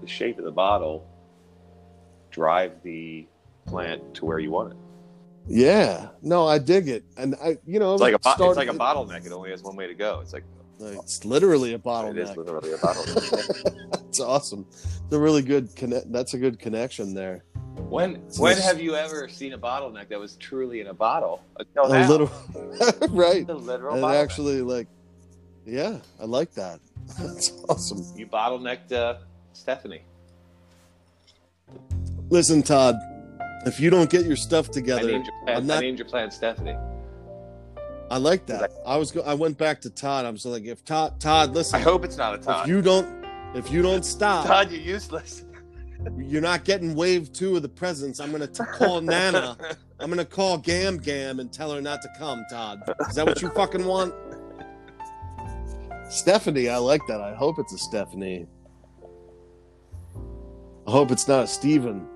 the 0.00 0.08
shape 0.08 0.38
of 0.38 0.44
the 0.44 0.50
bottle, 0.50 1.06
drive 2.30 2.82
the 2.82 3.26
plant 3.66 4.14
to 4.14 4.24
where 4.24 4.38
you 4.38 4.50
want 4.50 4.72
it. 4.72 4.76
Yeah, 5.48 6.08
no, 6.22 6.46
I 6.46 6.58
dig 6.58 6.88
it, 6.88 7.04
and 7.16 7.34
I, 7.42 7.58
you 7.66 7.78
know, 7.80 7.94
It's 7.94 8.00
like 8.00 8.14
a 8.14 8.18
bo- 8.18 8.48
it's 8.50 8.56
like 8.56 8.68
a 8.68 8.72
bottleneck. 8.72 9.26
It 9.26 9.32
only 9.32 9.50
has 9.50 9.62
one 9.62 9.74
way 9.74 9.86
to 9.86 9.94
go. 9.94 10.20
It's 10.20 10.32
like 10.32 10.44
It's 10.80 11.24
literally 11.24 11.74
a 11.74 11.78
bottleneck. 11.78 12.10
it 12.10 12.18
is 12.18 12.36
literally 12.36 12.72
a 12.72 12.76
bottleneck. 12.78 13.90
That's 13.92 14.20
awesome. 14.20 14.66
It's 14.70 15.12
a 15.12 15.18
really 15.18 15.42
good 15.42 15.74
connect. 15.74 16.12
That's 16.12 16.34
a 16.34 16.38
good 16.38 16.58
connection 16.58 17.14
there. 17.14 17.42
when 17.88 18.30
So 18.30 18.42
when 18.42 18.58
have 18.58 18.80
you 18.80 18.94
ever 18.94 19.28
seen 19.28 19.54
a 19.54 19.58
bottleneck 19.58 20.08
that 20.10 20.20
was 20.20 20.36
truly 20.36 20.80
in 20.80 20.88
a 20.88 20.94
bottle? 20.94 21.42
Until 21.58 21.84
a 21.84 21.98
now. 22.00 22.08
little, 22.08 22.30
right? 23.10 23.44
The 23.46 23.54
literal 23.54 23.94
And 23.96 24.04
bottleneck. 24.04 24.22
actually, 24.22 24.60
like, 24.62 24.86
yeah, 25.66 25.98
I 26.20 26.24
like 26.26 26.52
that. 26.54 26.80
That's 27.18 27.50
awesome. 27.68 28.04
you 28.16 28.26
bottlenecked 28.26 28.92
uh, 28.92 29.14
Stephanie. 29.52 30.02
Listen, 32.30 32.62
Todd, 32.62 32.96
if 33.66 33.80
you 33.80 33.90
don't 33.90 34.08
get 34.08 34.24
your 34.24 34.36
stuff 34.36 34.68
I 34.70 34.72
together, 34.72 35.06
named 35.06 35.26
your 35.26 35.34
I'm 35.40 35.44
plant. 35.46 35.66
not- 35.66 35.76
I 35.78 35.80
named 35.80 35.98
your 35.98 36.08
plant 36.08 36.32
Stephanie. 36.32 36.76
I 38.10 38.18
like 38.18 38.46
that. 38.46 38.72
I 38.86 38.96
was, 38.96 39.12
go- 39.12 39.22
I 39.22 39.34
went 39.34 39.56
back 39.58 39.80
to 39.82 39.90
Todd. 39.90 40.24
I 40.24 40.30
was 40.30 40.44
like, 40.44 40.64
if 40.64 40.84
Todd, 40.84 41.20
Todd, 41.20 41.54
listen. 41.54 41.76
I 41.76 41.82
hope 41.82 42.04
it's 42.04 42.16
not 42.16 42.34
a 42.34 42.38
Todd. 42.38 42.62
if 42.64 42.68
you 42.68 42.82
don't, 42.82 43.24
if 43.54 43.70
you 43.70 43.82
don't 43.82 44.04
stop, 44.04 44.46
Todd, 44.46 44.70
you're 44.72 44.80
useless. 44.80 45.44
you're 46.18 46.40
not 46.42 46.64
getting 46.64 46.94
wave 46.96 47.32
two 47.32 47.54
of 47.56 47.62
the 47.62 47.68
presents. 47.68 48.18
I'm 48.20 48.32
gonna 48.32 48.46
t- 48.48 48.64
call 48.72 49.00
Nana. 49.00 49.56
I'm 50.00 50.08
gonna 50.10 50.24
call 50.24 50.58
Gam 50.58 50.96
Gam 50.98 51.38
and 51.40 51.52
tell 51.52 51.72
her 51.72 51.80
not 51.80 52.02
to 52.02 52.08
come. 52.18 52.44
Todd, 52.50 52.82
is 53.08 53.14
that 53.14 53.26
what 53.26 53.42
you 53.42 53.50
fucking 53.50 53.84
want? 53.84 54.12
Stephanie, 56.08 56.68
I 56.68 56.78
like 56.78 57.02
that. 57.06 57.20
I 57.20 57.34
hope 57.34 57.60
it's 57.60 57.72
a 57.72 57.78
Stephanie. 57.78 58.46
I 60.86 60.90
hope 60.90 61.12
it's 61.12 61.28
not 61.28 61.44
a 61.44 61.46
Steven. 61.46 62.08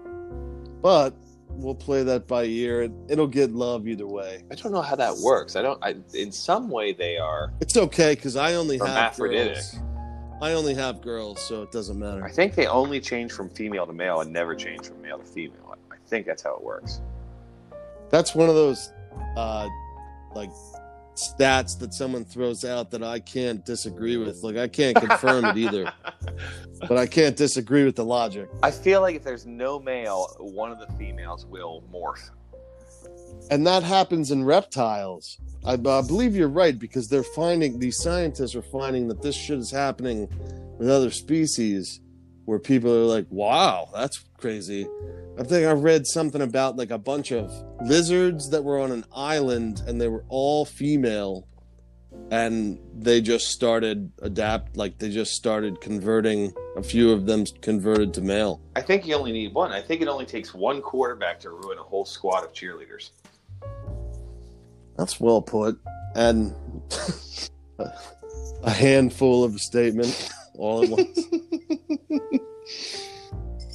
But 0.85 1.15
we'll 1.49 1.75
play 1.75 2.03
that 2.03 2.29
by 2.29 2.45
ear. 2.45 2.83
It, 2.83 2.93
it'll 3.09 3.27
get 3.27 3.53
love 3.53 3.89
either 3.89 4.07
way. 4.07 4.43
I 4.53 4.55
don't 4.55 4.71
know 4.71 4.83
how 4.83 4.95
that 4.97 5.17
works. 5.17 5.57
I 5.57 5.63
don't. 5.63 5.83
I, 5.83 5.97
in 6.13 6.31
some 6.31 6.69
way, 6.69 6.93
they 6.93 7.17
are. 7.17 7.55
It's 7.63 7.75
okay 7.79 8.15
because 8.15 8.37
I 8.37 8.53
only 8.57 8.77
have 8.77 9.17
girls. 9.17 9.77
I 10.43 10.53
only 10.53 10.75
have 10.75 11.01
girls, 11.01 11.41
so 11.41 11.63
it 11.63 11.73
doesn't 11.73 11.99
matter. 11.99 12.23
I 12.23 12.31
think 12.31 12.55
they 12.55 12.67
only 12.67 13.01
change 13.01 13.33
from 13.33 13.49
female 13.49 13.87
to 13.87 13.95
male 13.95 14.21
and 14.21 14.31
never 14.31 14.55
change 14.55 14.87
from 14.87 15.01
male 15.01 15.17
to 15.17 15.25
female. 15.25 15.75
I 15.91 15.97
think 16.07 16.27
that's 16.27 16.43
how 16.43 16.55
it 16.55 16.63
works. 16.63 17.01
That's 18.11 18.35
one 18.35 18.51
of 18.51 18.55
those 18.55 18.93
uh 19.39 19.67
like 20.35 20.51
stats 21.17 21.79
that 21.79 21.95
someone 21.95 22.25
throws 22.25 22.65
out 22.65 22.91
that 22.91 23.03
I 23.03 23.21
can't 23.21 23.65
disagree 23.65 24.17
with. 24.17 24.43
Like 24.43 24.57
I 24.57 24.69
can't 24.69 24.97
confirm 24.97 25.45
it 25.45 25.57
either, 25.57 25.93
but 26.81 26.99
I 26.99 27.07
can't 27.07 27.37
disagree 27.37 27.85
with 27.85 27.97
the 27.97 28.05
logic. 28.05 28.49
I 28.63 28.71
feel 28.71 29.01
like 29.01 29.17
if 29.17 29.25
there's 29.25 29.47
no 29.47 29.79
male, 29.79 30.29
one 30.39 30.71
of 30.71 30.79
the 30.79 30.89
females 30.99 31.47
will 31.47 31.85
morph. 31.93 32.31
And 33.51 33.67
that 33.67 33.83
happens 33.83 34.31
in 34.31 34.45
reptiles. 34.45 35.39
I, 35.65 35.75
I 35.75 35.77
believe 35.77 36.35
you're 36.35 36.49
right 36.49 36.79
because 36.79 37.09
they're 37.09 37.23
finding 37.23 37.79
these 37.79 37.99
scientists 37.99 38.55
are 38.55 38.63
finding 38.63 39.09
that 39.09 39.23
this 39.23 39.35
shit 39.35 39.59
is 39.59 39.71
happening 39.71 40.29
with 40.79 40.89
other 40.89 41.11
species 41.11 42.01
where 42.45 42.59
people 42.59 42.93
are 42.93 43.05
like, 43.05 43.27
"Wow, 43.31 43.89
that's 43.95 44.25
crazy." 44.39 44.87
I 45.39 45.43
think 45.43 45.67
I 45.67 45.73
read 45.73 46.07
something 46.07 46.43
about 46.43 46.77
like 46.77 46.91
a 46.91 46.99
bunch 46.99 47.33
of 47.33 47.53
lizards 47.83 48.51
that 48.51 48.63
were 48.63 48.79
on 48.79 48.93
an 48.93 49.05
island 49.15 49.83
and 49.87 50.01
they 50.01 50.07
were 50.07 50.25
all 50.29 50.65
female 50.65 51.49
and 52.31 52.79
they 52.97 53.21
just 53.21 53.49
started 53.49 54.13
adapt 54.23 54.77
like 54.77 54.99
they 54.99 55.11
just 55.11 55.33
started 55.33 55.81
converting 55.81 56.53
a 56.77 56.83
few 56.83 57.11
of 57.11 57.27
them 57.27 57.45
converted 57.61 58.15
to 58.15 58.21
male. 58.21 58.61
I 58.77 58.81
think 58.81 59.07
you 59.07 59.15
only 59.15 59.33
need 59.33 59.53
one. 59.55 59.73
I 59.73 59.83
think 59.83 60.01
it 60.03 60.09
only 60.09 60.25
takes 60.25 60.55
one 60.55 60.81
quarterback 60.81 61.41
to 61.41 61.51
ruin 61.51 61.79
a 61.79 61.83
whole 61.83 62.05
squad 62.05 62.45
of 62.45 62.53
cheerleaders. 62.53 63.11
That's 64.97 65.21
well 65.21 65.43
put. 65.43 65.79
And 66.15 66.55
a 68.63 68.71
handful 68.71 69.43
of 69.43 69.57
a 69.57 69.59
statement 69.59 70.31
all 70.59 70.85
at 70.85 70.91
once. 70.91 71.21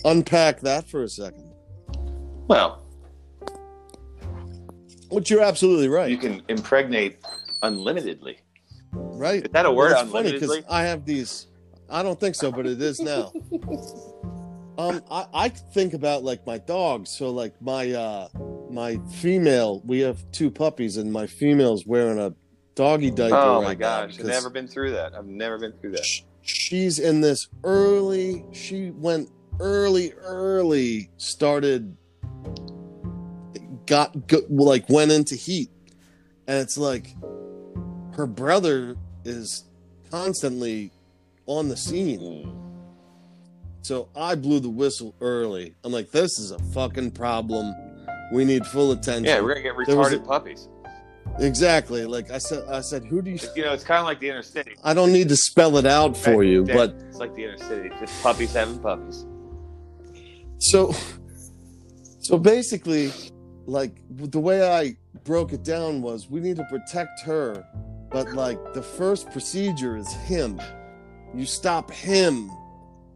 Unpack 0.06 0.62
that 0.62 0.90
for 0.90 1.04
a 1.04 1.10
second. 1.10 1.52
Well, 2.48 2.84
Which 5.10 5.30
you're 5.30 5.42
absolutely 5.42 5.90
right. 5.90 6.10
you 6.10 6.18
can 6.18 6.42
impregnate 6.48 7.18
unlimitedly. 7.64 8.38
right? 8.92 9.46
Is 9.46 9.52
that 9.52 9.66
a 9.66 9.72
word? 9.72 9.92
Well, 9.92 10.04
it's 10.04 10.12
funny 10.12 10.32
because? 10.32 10.64
I 10.70 10.84
have 10.84 11.06
these. 11.06 11.48
I 11.90 12.04
don't 12.04 12.20
think 12.20 12.36
so, 12.36 12.52
but 12.52 12.66
it 12.66 12.82
is 12.82 13.00
now. 13.00 13.32
um, 14.78 15.02
I, 15.12 15.26
I 15.34 15.50
think 15.50 15.94
about 15.94 16.24
like 16.24 16.46
my 16.48 16.58
dogs. 16.60 17.10
So 17.10 17.30
like 17.30 17.62
my 17.62 17.92
uh 17.92 18.30
my 18.72 19.00
female, 19.16 19.82
we 19.86 20.00
have 20.00 20.20
two 20.32 20.50
puppies, 20.50 20.98
and 20.98 21.12
my 21.12 21.28
female's 21.28 21.86
wearing 21.86 22.20
a 22.20 22.34
doggy 22.76 23.12
diaper. 23.12 23.36
Oh 23.36 23.56
right 23.58 23.64
my 23.64 23.74
now 23.74 24.06
gosh! 24.06 24.20
I've 24.20 24.26
never 24.26 24.50
been 24.50 24.68
through 24.68 24.92
that. 24.92 25.14
I've 25.14 25.28
never 25.28 25.60
been 25.60 25.74
through 25.74 25.92
that. 25.92 26.06
Sh- 26.50 26.70
She's 26.70 27.00
in 27.00 27.22
this 27.22 27.48
early. 27.64 28.46
She 28.52 28.92
went 28.92 29.30
early, 29.60 30.14
early. 30.14 31.10
Started. 31.18 31.96
Got, 33.86 34.28
got 34.28 34.52
like 34.52 34.88
went 34.88 35.12
into 35.12 35.36
heat, 35.36 35.70
and 36.48 36.60
it's 36.60 36.78
like 36.78 37.16
her 38.14 38.28
brother 38.28 38.96
is 39.26 39.64
constantly 40.12 40.92
on 41.48 41.70
the 41.70 41.78
scene. 41.78 42.56
So 43.82 44.10
I 44.16 44.36
blew 44.36 44.60
the 44.60 44.70
whistle 44.70 45.16
early. 45.22 45.74
I'm 45.84 45.92
like, 45.92 46.12
this 46.12 46.38
is 46.38 46.52
a 46.52 46.60
fucking 46.60 47.12
problem. 47.12 47.74
We 48.32 48.46
need 48.46 48.64
full 48.68 48.92
attention. 48.92 49.24
Yeah, 49.26 49.42
we're 49.42 49.56
gonna 49.56 49.64
get 49.64 49.76
retarded 49.76 50.22
a- 50.22 50.28
puppies. 50.28 50.68
Exactly. 51.40 52.06
Like 52.06 52.32
I 52.32 52.38
said, 52.38 52.68
I 52.70 52.82
said, 52.82 53.06
who 53.06 53.22
do 53.22 53.32
you? 53.32 53.40
You 53.56 53.64
know, 53.66 53.74
it's 53.74 53.84
kind 53.84 54.00
of 54.00 54.06
like 54.06 54.20
the 54.20 54.30
inner 54.30 54.44
city. 54.44 54.76
I 54.84 54.94
don't 54.94 55.12
need 55.12 55.30
to 55.30 55.36
spell 55.36 55.78
it 55.78 55.86
out 55.86 56.16
for 56.16 56.44
you, 56.44 56.66
Yeah, 56.66 56.74
but 56.76 56.96
it's 57.08 57.18
like 57.18 57.36
the 57.36 57.44
inner 57.44 57.58
city. 57.58 57.90
Just 58.00 58.22
puppies 58.24 58.54
having 58.54 58.80
puppies. 58.80 59.26
so, 60.60 60.94
so 62.20 62.38
basically, 62.38 63.12
like 63.66 64.02
the 64.10 64.40
way 64.40 64.68
I 64.68 64.96
broke 65.24 65.54
it 65.54 65.64
down 65.64 66.02
was, 66.02 66.30
we 66.30 66.40
need 66.40 66.58
to 66.58 66.66
protect 66.66 67.22
her, 67.22 67.66
but 68.12 68.32
like 68.34 68.74
the 68.74 68.82
first 68.82 69.30
procedure 69.32 69.98
is 69.98 70.12
him. 70.14 70.62
You 71.36 71.46
stop 71.46 71.92
him 71.92 72.50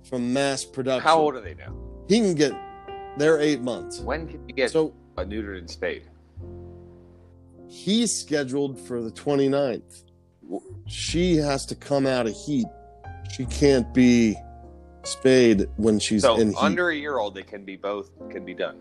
from 0.08 0.32
mass 0.34 0.64
production. 0.64 1.04
How 1.04 1.18
old 1.20 1.36
are 1.36 1.42
they 1.42 1.56
now? 1.56 1.76
He 2.08 2.20
can 2.20 2.36
get. 2.36 2.54
They're 3.18 3.40
eight 3.40 3.62
months. 3.62 4.00
When 4.00 4.28
can 4.28 4.48
you 4.48 4.56
get 4.56 4.72
So 4.72 4.94
a 5.18 5.24
neutered 5.24 5.60
and 5.60 5.70
spayed? 5.70 6.10
He's 7.74 8.14
scheduled 8.16 8.80
for 8.80 9.02
the 9.02 9.10
29th. 9.12 10.04
She 10.88 11.36
has 11.38 11.66
to 11.68 11.76
come 11.76 12.06
out 12.06 12.28
of 12.28 12.36
heat. 12.36 12.68
She 13.36 13.46
can't 13.46 13.92
be 13.94 14.36
spayed 15.04 15.68
when 15.78 15.98
she's 16.00 16.22
So 16.22 16.36
in 16.36 16.50
heat. 16.50 16.58
under 16.60 16.90
a 16.90 16.96
year 16.96 17.18
old, 17.18 17.34
they 17.34 17.42
can 17.44 17.66
be 17.66 17.76
both 17.76 18.12
can 18.30 18.46
be 18.46 18.54
done. 18.54 18.78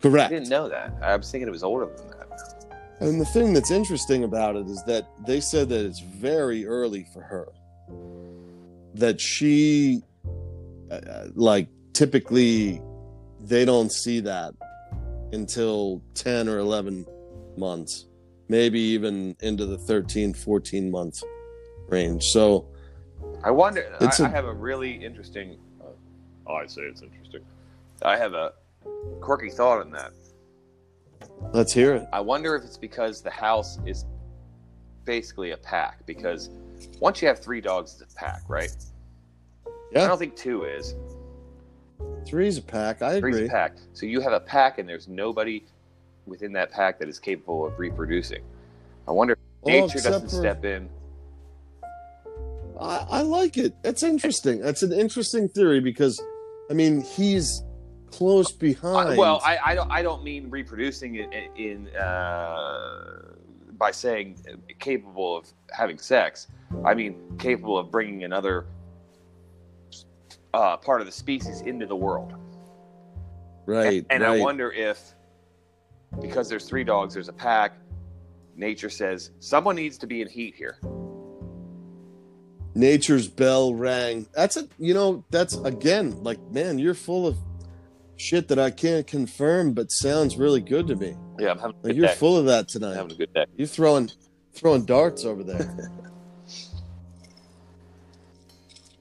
Correct. 0.00 0.32
I 0.32 0.34
didn't 0.36 0.48
know 0.48 0.68
that. 0.68 0.94
I 1.02 1.14
was 1.16 1.30
thinking 1.30 1.48
it 1.48 1.50
was 1.50 1.62
older 1.62 1.86
than 1.86 2.08
that. 2.08 2.64
And 3.00 3.20
the 3.20 3.26
thing 3.26 3.52
that's 3.52 3.70
interesting 3.70 4.24
about 4.24 4.56
it 4.56 4.66
is 4.68 4.82
that 4.84 5.06
they 5.26 5.40
said 5.40 5.68
that 5.68 5.84
it's 5.84 6.00
very 6.00 6.66
early 6.66 7.06
for 7.12 7.20
her. 7.20 7.48
That 8.94 9.20
she, 9.20 10.02
uh, 10.90 11.26
like, 11.34 11.68
typically 11.92 12.80
they 13.40 13.64
don't 13.64 13.92
see 13.92 14.20
that 14.20 14.54
until 15.32 16.02
10 16.14 16.48
or 16.48 16.58
11 16.58 17.06
months, 17.58 18.06
maybe 18.48 18.80
even 18.80 19.36
into 19.40 19.66
the 19.66 19.78
13, 19.78 20.32
14 20.34 20.90
month 20.90 21.22
range. 21.88 22.24
So, 22.30 22.68
I 23.42 23.50
wonder. 23.50 23.84
It's 24.00 24.20
I 24.20 24.26
a- 24.26 24.28
I 24.28 24.30
have 24.30 24.44
a 24.46 24.52
really 24.54 24.92
interesting. 24.92 25.58
Uh, 25.80 25.84
oh, 26.46 26.54
I 26.54 26.66
say 26.66 26.82
it's 26.82 27.02
interesting. 27.02 27.42
I 28.02 28.16
have 28.16 28.34
a 28.34 28.52
quirky 29.20 29.50
thought 29.50 29.80
on 29.80 29.90
that. 29.92 30.12
let's 31.52 31.72
hear 31.72 31.94
it. 31.94 32.08
I 32.12 32.20
wonder 32.20 32.54
if 32.54 32.64
it's 32.64 32.76
because 32.78 33.22
the 33.22 33.30
house 33.30 33.78
is 33.86 34.04
basically 35.04 35.50
a 35.52 35.56
pack. 35.56 36.04
Because 36.06 36.50
once 37.00 37.20
you 37.20 37.28
have 37.28 37.40
three 37.40 37.60
dogs, 37.60 38.00
it's 38.00 38.12
a 38.12 38.16
pack, 38.16 38.42
right? 38.48 38.74
Yeah. 39.92 40.04
I 40.04 40.08
don't 40.08 40.18
think 40.18 40.36
two 40.36 40.64
is. 40.64 40.94
three's 42.26 42.58
a 42.58 42.62
pack. 42.62 43.02
I 43.02 43.18
Three's 43.18 43.18
agree. 43.18 43.32
Three's 43.32 43.48
a 43.50 43.52
pack. 43.52 43.76
So 43.94 44.06
you 44.06 44.20
have 44.20 44.32
a 44.32 44.40
pack, 44.40 44.78
and 44.78 44.88
there's 44.88 45.08
nobody 45.08 45.64
within 46.28 46.52
that 46.52 46.70
pack 46.70 46.98
that 46.98 47.08
is 47.08 47.18
capable 47.18 47.66
of 47.66 47.78
reproducing. 47.78 48.42
I 49.06 49.12
wonder 49.12 49.34
if 49.34 49.66
nature 49.66 50.00
doesn't 50.00 50.30
for- 50.30 50.36
step 50.36 50.64
in. 50.64 50.88
I, 52.80 53.06
I 53.10 53.22
like 53.22 53.56
it. 53.56 53.74
It's 53.82 54.02
interesting. 54.02 54.60
That's 54.60 54.82
an 54.82 54.92
interesting 54.92 55.48
theory 55.48 55.80
because, 55.80 56.22
I 56.70 56.74
mean, 56.74 57.00
he's 57.02 57.64
close 58.10 58.52
behind. 58.52 59.10
I- 59.10 59.16
well, 59.16 59.40
I, 59.44 59.58
I 59.64 59.74
don't. 59.74 59.90
I 59.90 60.02
don't 60.02 60.22
mean 60.22 60.48
reproducing 60.48 61.16
in, 61.16 61.32
in 61.56 61.88
uh, 61.96 63.32
by 63.72 63.90
saying 63.90 64.38
capable 64.78 65.36
of 65.36 65.46
having 65.72 65.98
sex. 65.98 66.46
I 66.84 66.94
mean 66.94 67.36
capable 67.38 67.78
of 67.78 67.90
bringing 67.90 68.24
another 68.24 68.66
uh, 70.54 70.76
part 70.76 71.00
of 71.00 71.06
the 71.06 71.12
species 71.12 71.62
into 71.62 71.86
the 71.86 71.96
world. 71.96 72.34
Right. 73.66 74.04
And, 74.04 74.06
and 74.10 74.22
right. 74.22 74.40
I 74.40 74.42
wonder 74.42 74.70
if 74.70 75.14
because 76.20 76.48
there's 76.48 76.64
three 76.68 76.84
dogs, 76.84 77.14
there's 77.14 77.28
a 77.28 77.32
pack. 77.32 77.74
Nature 78.56 78.90
says 78.90 79.30
someone 79.38 79.76
needs 79.76 79.98
to 79.98 80.06
be 80.06 80.20
in 80.22 80.28
heat 80.28 80.54
here. 80.56 80.78
Nature's 82.74 83.28
bell 83.28 83.74
rang. 83.74 84.26
That's 84.34 84.56
a 84.56 84.68
you 84.78 84.94
know, 84.94 85.24
that's 85.30 85.56
again, 85.58 86.22
like, 86.22 86.40
man, 86.50 86.78
you're 86.78 86.94
full 86.94 87.26
of 87.26 87.36
shit 88.16 88.48
that 88.48 88.58
I 88.58 88.70
can't 88.70 89.06
confirm, 89.06 89.72
but 89.74 89.90
sounds 89.92 90.36
really 90.36 90.60
good 90.60 90.86
to 90.88 90.96
me. 90.96 91.16
Yeah, 91.38 91.50
I'm 91.52 91.58
having 91.58 91.76
a 91.82 91.86
Like 91.86 91.96
you're 91.96 92.06
day. 92.06 92.14
full 92.14 92.36
of 92.36 92.46
that 92.46 92.58
I'm 92.60 92.66
tonight. 92.66 92.94
having 92.94 93.12
a 93.12 93.14
good 93.16 93.32
day. 93.32 93.46
You're 93.56 93.66
throwing 93.68 94.10
throwing 94.52 94.84
darts 94.84 95.24
over 95.24 95.44
there. 95.44 95.90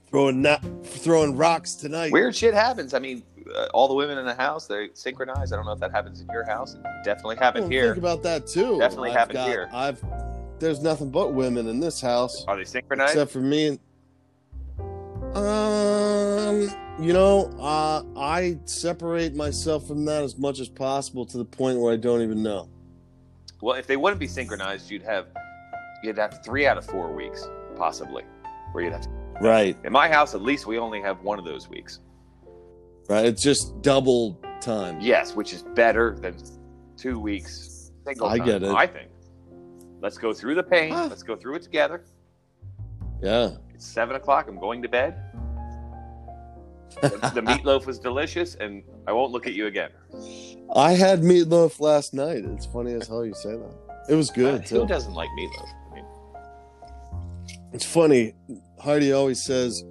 throwing 0.10 0.42
na- 0.42 0.60
throwing 0.84 1.36
rocks 1.36 1.76
tonight. 1.76 2.12
Weird 2.12 2.36
shit 2.36 2.54
happens. 2.54 2.94
I 2.94 3.00
mean, 3.00 3.24
uh, 3.56 3.68
all 3.74 3.88
the 3.88 3.94
women 3.94 4.18
in 4.18 4.26
the 4.26 4.34
house 4.36 4.68
they 4.68 4.90
synchronize. 4.94 5.52
I 5.52 5.56
don't 5.56 5.66
know 5.66 5.72
if 5.72 5.80
that 5.80 5.92
happens 5.92 6.22
in 6.22 6.28
your 6.32 6.46
house. 6.46 6.74
It 6.76 6.82
definitely 7.04 7.36
Well, 7.36 7.44
happened 7.44 7.72
here. 7.72 7.94
Think 7.94 7.98
about 7.98 8.24
that 8.24 8.48
too. 8.48 8.78
Definitely 8.80 9.10
I've 9.12 9.16
happened 9.18 9.34
got- 9.38 9.48
here. 9.50 9.70
I've 9.74 10.04
there's 10.60 10.82
nothing 10.82 11.12
but 11.12 11.34
women 11.34 11.68
in 11.68 11.80
this 11.80 12.02
house. 12.02 12.44
Are 12.48 12.58
they 12.58 12.64
synchronized? 12.66 13.12
except 13.14 13.32
for 13.32 13.40
me. 13.42 13.78
Um, 15.36 16.68
you 17.00 17.14
know, 17.14 17.52
uh, 17.60 18.02
I 18.18 18.58
separate 18.66 19.36
myself 19.36 19.88
from 19.88 20.04
that 20.06 20.24
as 20.24 20.38
much 20.38 20.60
as 20.60 20.68
possible 20.68 21.26
to 21.28 21.38
the 21.38 21.46
point 21.46 21.80
where 21.80 21.94
I 21.94 21.98
don't 21.98 22.22
even 22.22 22.42
know. 22.42 22.68
well, 23.62 23.76
if 23.76 23.86
they 23.86 23.98
wouldn't 23.98 24.20
be 24.20 24.28
synchronized, 24.28 24.90
you'd 24.90 25.04
have 25.04 25.28
you'd 26.04 26.18
have 26.18 26.44
three 26.44 26.66
out 26.66 26.78
of 26.78 26.86
four 26.86 27.12
weeks 27.14 27.48
possibly, 27.76 28.24
where 28.72 28.84
you'd 28.84 28.94
have. 28.94 29.02
To, 29.04 29.10
Right, 29.40 29.78
in 29.84 29.94
my 29.94 30.10
house, 30.10 30.34
at 30.34 30.42
least 30.42 30.66
we 30.66 30.80
only 30.80 31.00
have 31.02 31.22
one 31.22 31.38
of 31.38 31.46
those 31.46 31.70
weeks. 31.70 32.00
Right. 33.10 33.26
It's 33.26 33.42
just 33.42 33.82
double 33.82 34.42
time. 34.62 35.00
Yes, 35.02 35.36
which 35.36 35.54
is 35.54 35.64
better 35.64 36.18
than 36.22 36.36
two 36.98 37.20
weeks. 37.20 37.92
Single 38.06 38.28
I 38.28 38.38
time, 38.38 38.48
get 38.48 38.64
it. 38.64 38.70
I 38.74 38.88
think. 38.88 39.10
Let's 40.02 40.18
go 40.18 40.34
through 40.34 40.56
the 40.56 40.64
pain. 40.64 40.94
Ah. 40.94 41.08
Let's 41.10 41.24
go 41.24 41.36
through 41.36 41.56
it 41.56 41.64
together. 41.64 42.04
Yeah. 43.22 43.52
It's 43.74 43.86
seven 43.86 44.16
o'clock. 44.16 44.48
I'm 44.48 44.60
going 44.60 44.82
to 44.84 44.88
bed. 44.90 45.16
the, 47.02 47.10
the 47.34 47.42
meatloaf 47.50 47.86
was 47.86 48.00
delicious, 48.00 48.56
and 48.56 48.84
I 49.08 49.12
won't 49.12 49.32
look 49.32 49.48
at 49.48 49.54
you 49.54 49.68
again. 49.68 49.90
I 50.76 50.94
had 50.94 51.22
meatloaf 51.22 51.80
last 51.80 52.14
night. 52.14 52.44
It's 52.46 52.66
funny 52.66 52.94
as 52.94 53.08
hell 53.08 53.26
you 53.26 53.34
say 53.34 53.52
that. 53.52 53.76
It 54.10 54.16
was 54.16 54.30
good 54.30 54.62
Uh, 54.62 54.80
who 54.82 54.88
doesn't 54.88 55.14
like 55.14 55.30
meatloaf? 55.38 55.70
I 55.92 55.96
mean, 55.96 56.06
It's 57.74 57.86
funny. 57.86 58.34
Heidi 58.80 59.12
always 59.12 59.44
says, 59.44 59.84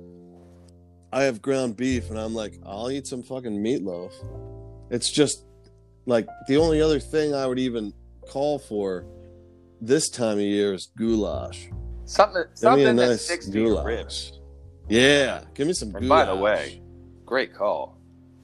I 1.16 1.22
have 1.22 1.40
ground 1.40 1.78
beef, 1.78 2.10
and 2.10 2.18
I'm 2.18 2.34
like, 2.34 2.58
I'll 2.62 2.90
eat 2.90 3.06
some 3.06 3.22
fucking 3.22 3.64
meatloaf. 3.64 4.12
It's 4.90 5.10
just 5.10 5.46
like 6.04 6.28
the 6.46 6.58
only 6.58 6.82
other 6.82 7.00
thing 7.00 7.34
I 7.34 7.46
would 7.46 7.58
even 7.58 7.94
call 8.28 8.58
for 8.58 9.06
this 9.80 10.10
time 10.10 10.36
of 10.36 10.44
year 10.44 10.74
is 10.74 10.90
goulash. 10.94 11.70
something 12.04 12.44
something 12.52 12.86
a 12.88 12.92
that 12.92 13.08
nice 13.08 13.24
sticks 13.24 13.48
to 13.48 13.58
your 13.58 13.82
ribs. 13.82 14.40
Yeah, 14.90 15.40
give 15.54 15.66
me 15.66 15.72
some 15.72 15.90
goulash. 15.90 16.06
By 16.06 16.26
the 16.26 16.36
way, 16.36 16.82
great 17.24 17.54
call, 17.54 17.96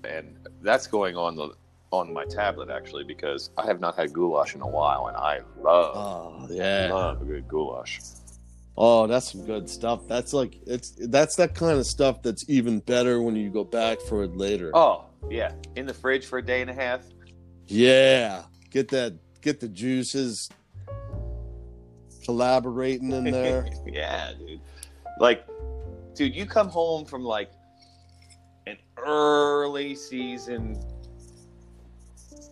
and 0.04 0.34
that's 0.62 0.86
going 0.86 1.14
on 1.14 1.36
the 1.36 1.50
on 1.90 2.10
my 2.10 2.24
tablet 2.24 2.70
actually 2.70 3.04
because 3.04 3.50
I 3.58 3.66
have 3.66 3.80
not 3.80 3.96
had 3.96 4.14
goulash 4.14 4.54
in 4.54 4.62
a 4.62 4.66
while, 4.66 5.08
and 5.08 5.16
I 5.18 5.40
love 5.60 5.92
oh 5.94 6.46
yeah, 6.50 6.88
love 6.90 7.20
a 7.20 7.24
good 7.26 7.46
goulash. 7.46 8.00
Oh 8.76 9.06
that's 9.06 9.32
some 9.32 9.44
good 9.44 9.68
stuff. 9.68 10.06
That's 10.08 10.32
like 10.32 10.58
it's 10.66 10.92
that's 11.08 11.36
that 11.36 11.54
kind 11.54 11.78
of 11.78 11.86
stuff 11.86 12.22
that's 12.22 12.48
even 12.48 12.80
better 12.80 13.20
when 13.20 13.36
you 13.36 13.50
go 13.50 13.64
back 13.64 14.00
for 14.00 14.24
it 14.24 14.36
later. 14.36 14.70
Oh 14.74 15.06
yeah, 15.30 15.52
in 15.76 15.86
the 15.86 15.94
fridge 15.94 16.26
for 16.26 16.38
a 16.38 16.44
day 16.44 16.60
and 16.60 16.70
a 16.70 16.74
half. 16.74 17.04
Yeah, 17.66 18.42
get 18.70 18.88
that, 18.88 19.14
get 19.40 19.60
the 19.60 19.68
juices 19.68 20.48
collaborating 22.24 23.12
in 23.12 23.24
there. 23.24 23.68
yeah, 23.86 24.32
dude. 24.38 24.60
Like, 25.18 25.46
dude, 26.14 26.34
you 26.34 26.46
come 26.46 26.68
home 26.68 27.04
from 27.04 27.24
like 27.24 27.50
an 28.66 28.76
early 28.96 29.94
season 29.94 30.80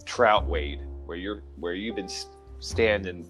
trout 0.05 0.47
wade 0.47 0.81
where 1.05 1.17
you're 1.17 1.43
where 1.57 1.75
you've 1.75 1.97
been 1.97 2.11
standing 2.59 3.29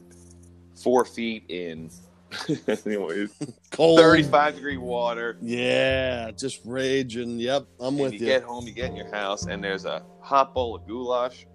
four 0.82 1.04
feet 1.04 1.44
in 1.48 1.90
anyways, 2.86 3.30
Cold. 3.70 3.98
35 4.00 4.54
degree 4.56 4.76
water. 4.76 5.36
Yeah, 5.40 6.30
just 6.32 6.60
raging. 6.64 7.38
Yep, 7.38 7.66
I'm 7.80 7.86
And 7.94 7.98
with 8.00 8.12
you 8.14 8.18
you. 8.20 8.26
get 8.26 8.42
home, 8.42 8.66
you 8.66 8.72
get 8.72 8.90
in 8.90 8.96
your 8.96 9.10
house, 9.14 9.46
and 9.46 9.62
there's 9.62 9.84
a 9.84 10.02
hot 10.20 10.54
bowl 10.54 10.74
of 10.76 10.86
goulash. 10.86 11.46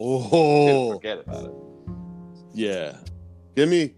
Oh, 0.00 0.94
forget 0.94 1.20
about 1.20 1.44
it. 1.46 1.52
yeah. 2.52 2.96
Give 3.56 3.68
me, 3.68 3.94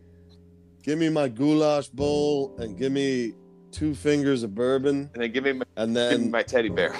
give 0.83 0.99
me 0.99 1.09
my 1.09 1.29
goulash 1.29 1.89
bowl 1.89 2.55
and 2.59 2.77
give 2.79 2.93
me 2.93 3.33
two 3.73 3.95
fingers 3.95 4.43
of 4.43 4.55
bourbon, 4.55 5.11
And 5.15 5.23
then 5.23 5.33
give 5.33 5.45
me 5.45 5.53
my, 5.55 5.65
and 5.77 5.97
then 5.97 6.31
my 6.31 6.43
teddy 6.43 6.69
bear. 6.69 6.95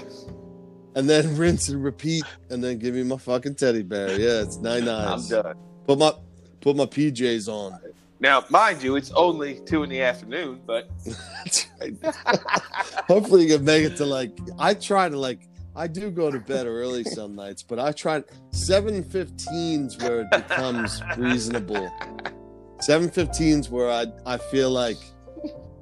and 0.95 1.09
then 1.09 1.37
rinse 1.37 1.69
and 1.69 1.83
repeat, 1.85 2.25
and 2.51 2.65
then 2.65 2.79
give 2.79 2.95
me 2.95 3.03
my 3.03 3.19
fucking 3.19 3.55
teddy 3.57 3.83
bear. 3.83 4.19
Yeah, 4.19 4.43
it's 4.43 4.57
nine 4.57 4.89
I'm 4.89 5.27
done. 5.29 5.57
Put 5.87 5.99
my 5.99 6.13
put 6.63 6.75
my 6.77 6.87
PJs 6.87 7.49
on. 7.49 7.79
Now, 8.19 8.45
mind 8.49 8.83
you, 8.83 8.97
it's 8.97 9.11
only 9.13 9.61
two 9.67 9.83
in 9.83 9.91
the 9.91 10.03
afternoon, 10.03 10.61
but 10.67 10.89
Hopefully 13.09 13.47
you 13.47 13.57
can 13.57 13.65
make 13.65 13.85
it 13.85 13.97
to 13.97 14.07
like 14.07 14.37
I 14.59 14.75
try 14.75 15.09
to 15.09 15.19
like 15.19 15.49
I 15.75 15.87
do 15.87 16.11
go 16.11 16.31
to 16.31 16.41
bed 16.41 16.67
early 16.67 17.05
some 17.05 17.37
nights, 17.37 17.63
but 17.63 17.79
I 17.79 17.93
try 17.93 18.23
seven 18.51 19.05
fifteens 19.05 19.99
where 19.99 20.23
it 20.23 20.31
becomes 20.31 21.03
reasonable. 21.19 21.91
Seven 22.81 23.11
fifteens 23.11 23.69
where 23.69 23.91
I 23.91 24.07
I 24.25 24.39
feel 24.39 24.71
like 24.71 24.97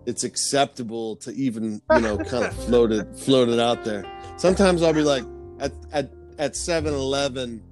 it's 0.06 0.24
acceptable 0.24 1.16
to 1.16 1.32
even 1.32 1.80
you 1.94 2.00
know 2.00 2.18
kind 2.18 2.44
of 2.44 2.54
float 2.64 2.92
it 2.92 3.16
float 3.16 3.48
it 3.48 3.60
out 3.60 3.84
there. 3.84 4.04
Sometimes 4.36 4.82
I'll 4.82 4.92
be 4.92 5.02
like 5.02 5.24
at 5.60 5.72
at 5.92 6.10
at 6.38 6.56
seven 6.56 6.92
eleven, 6.92 7.62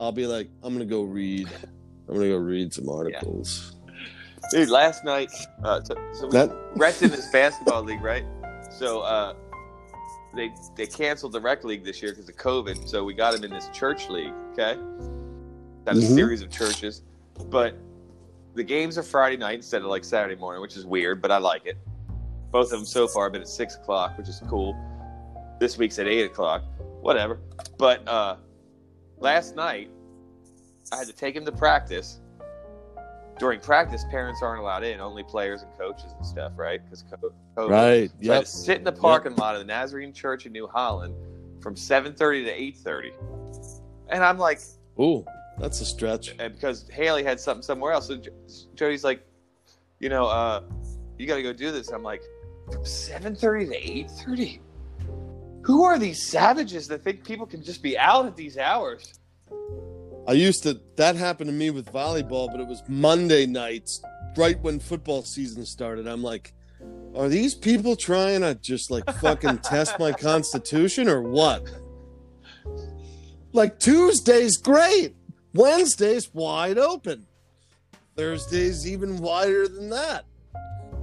I'll 0.00 0.12
be 0.12 0.26
like 0.26 0.48
I'm 0.62 0.72
gonna 0.72 0.84
go 0.84 1.02
read. 1.02 1.48
I'm 2.08 2.14
gonna 2.14 2.28
go 2.28 2.36
read 2.36 2.72
some 2.72 2.88
articles. 2.88 3.75
Dude, 4.50 4.68
last 4.70 5.04
night, 5.04 5.30
uh, 5.64 5.82
so, 5.82 5.94
so 6.12 6.26
we, 6.26 6.32
That 6.32 6.74
Brett's 6.76 7.02
in 7.02 7.10
this 7.12 7.30
basketball 7.30 7.82
league, 7.82 8.02
right? 8.02 8.24
So 8.70 9.00
uh, 9.00 9.34
they 10.34 10.50
they 10.76 10.86
canceled 10.86 11.32
the 11.32 11.40
rec 11.40 11.64
league 11.64 11.84
this 11.84 12.02
year 12.02 12.12
because 12.12 12.28
of 12.28 12.36
COVID. 12.36 12.88
So 12.88 13.04
we 13.04 13.14
got 13.14 13.34
him 13.34 13.44
in 13.44 13.50
this 13.50 13.68
church 13.70 14.08
league. 14.08 14.32
Okay, 14.52 14.74
got 15.84 15.96
a 15.96 15.98
Mhm. 15.98 16.14
series 16.14 16.42
of 16.42 16.50
churches, 16.50 17.02
but 17.50 17.74
the 18.54 18.64
games 18.64 18.96
are 18.98 19.02
Friday 19.02 19.36
night 19.36 19.56
instead 19.56 19.82
of 19.82 19.88
like 19.88 20.04
Saturday 20.04 20.34
morning, 20.38 20.60
which 20.62 20.76
is 20.76 20.84
weird, 20.86 21.20
but 21.22 21.30
I 21.30 21.38
like 21.38 21.66
it. 21.66 21.76
Both 22.50 22.66
of 22.72 22.78
them 22.78 22.86
so 22.86 23.06
far 23.06 23.24
have 23.24 23.32
been 23.32 23.42
at 23.42 23.48
six 23.48 23.76
o'clock, 23.76 24.16
which 24.18 24.28
is 24.28 24.40
cool. 24.48 24.74
This 25.60 25.76
week's 25.78 25.98
at 25.98 26.06
eight 26.06 26.24
o'clock, 26.24 26.62
whatever. 27.00 27.38
But 27.78 28.06
uh, 28.08 28.36
last 29.18 29.56
night, 29.56 29.90
I 30.92 30.96
had 30.96 31.06
to 31.06 31.12
take 31.12 31.34
him 31.36 31.44
to 31.44 31.52
practice. 31.52 32.20
During 33.38 33.60
practice, 33.60 34.04
parents 34.10 34.40
aren't 34.42 34.60
allowed 34.62 34.82
in; 34.82 35.00
only 35.00 35.22
players 35.22 35.62
and 35.62 35.70
coaches 35.78 36.12
and 36.16 36.26
stuff, 36.26 36.52
right? 36.56 36.80
Because 36.82 37.04
COVID. 37.04 37.70
right. 37.70 38.10
So 38.10 38.32
Yep. 38.32 38.40
to 38.42 38.46
sit 38.46 38.78
in 38.78 38.84
the 38.84 38.92
parking 38.92 39.36
lot 39.36 39.54
of 39.54 39.60
the 39.60 39.66
Nazarene 39.66 40.12
Church 40.12 40.46
in 40.46 40.52
New 40.52 40.66
Holland 40.66 41.14
from 41.62 41.74
7:30 41.74 42.44
to 42.44 42.50
8:30, 42.52 43.12
and 44.08 44.24
I'm 44.24 44.38
like, 44.38 44.60
Ooh, 45.00 45.24
that's 45.58 45.80
a 45.82 45.84
stretch. 45.84 46.34
and 46.38 46.54
because 46.54 46.88
Haley 46.88 47.24
had 47.24 47.38
something 47.38 47.62
somewhere 47.62 47.92
else, 47.92 48.06
so 48.08 48.18
Jody's 48.74 49.04
like, 49.04 49.22
you 50.00 50.08
know, 50.08 50.26
uh, 50.26 50.62
you 51.18 51.26
got 51.26 51.36
to 51.36 51.42
go 51.42 51.52
do 51.52 51.70
this. 51.72 51.90
I'm 51.90 52.02
like, 52.02 52.22
from 52.72 52.84
7:30 52.84 53.66
to 53.66 53.74
8:30. 53.76 54.60
Who 55.62 55.84
are 55.84 55.98
these 55.98 56.24
savages 56.26 56.86
that 56.88 57.02
think 57.02 57.24
people 57.24 57.44
can 57.44 57.62
just 57.62 57.82
be 57.82 57.98
out 57.98 58.24
at 58.24 58.36
these 58.36 58.56
hours? 58.56 59.18
I 60.28 60.32
used 60.32 60.62
to. 60.64 60.80
That 60.96 61.16
happened 61.16 61.48
to 61.48 61.54
me 61.54 61.70
with 61.70 61.86
volleyball, 61.92 62.50
but 62.50 62.60
it 62.60 62.66
was 62.66 62.82
Monday 62.88 63.46
nights, 63.46 64.02
right 64.36 64.60
when 64.60 64.80
football 64.80 65.22
season 65.22 65.64
started. 65.64 66.06
I'm 66.08 66.22
like, 66.22 66.52
are 67.14 67.28
these 67.28 67.54
people 67.54 67.96
trying 67.96 68.40
to 68.40 68.54
just 68.56 68.90
like 68.90 69.04
fucking 69.20 69.58
test 69.58 69.98
my 69.98 70.12
constitution 70.30 71.08
or 71.08 71.22
what? 71.22 71.62
Like 73.52 73.78
Tuesday's 73.78 74.56
great, 74.58 75.14
Wednesday's 75.54 76.32
wide 76.34 76.78
open, 76.78 77.26
Thursday's 78.16 78.86
even 78.86 79.18
wider 79.18 79.68
than 79.68 79.88
that. 79.90 80.24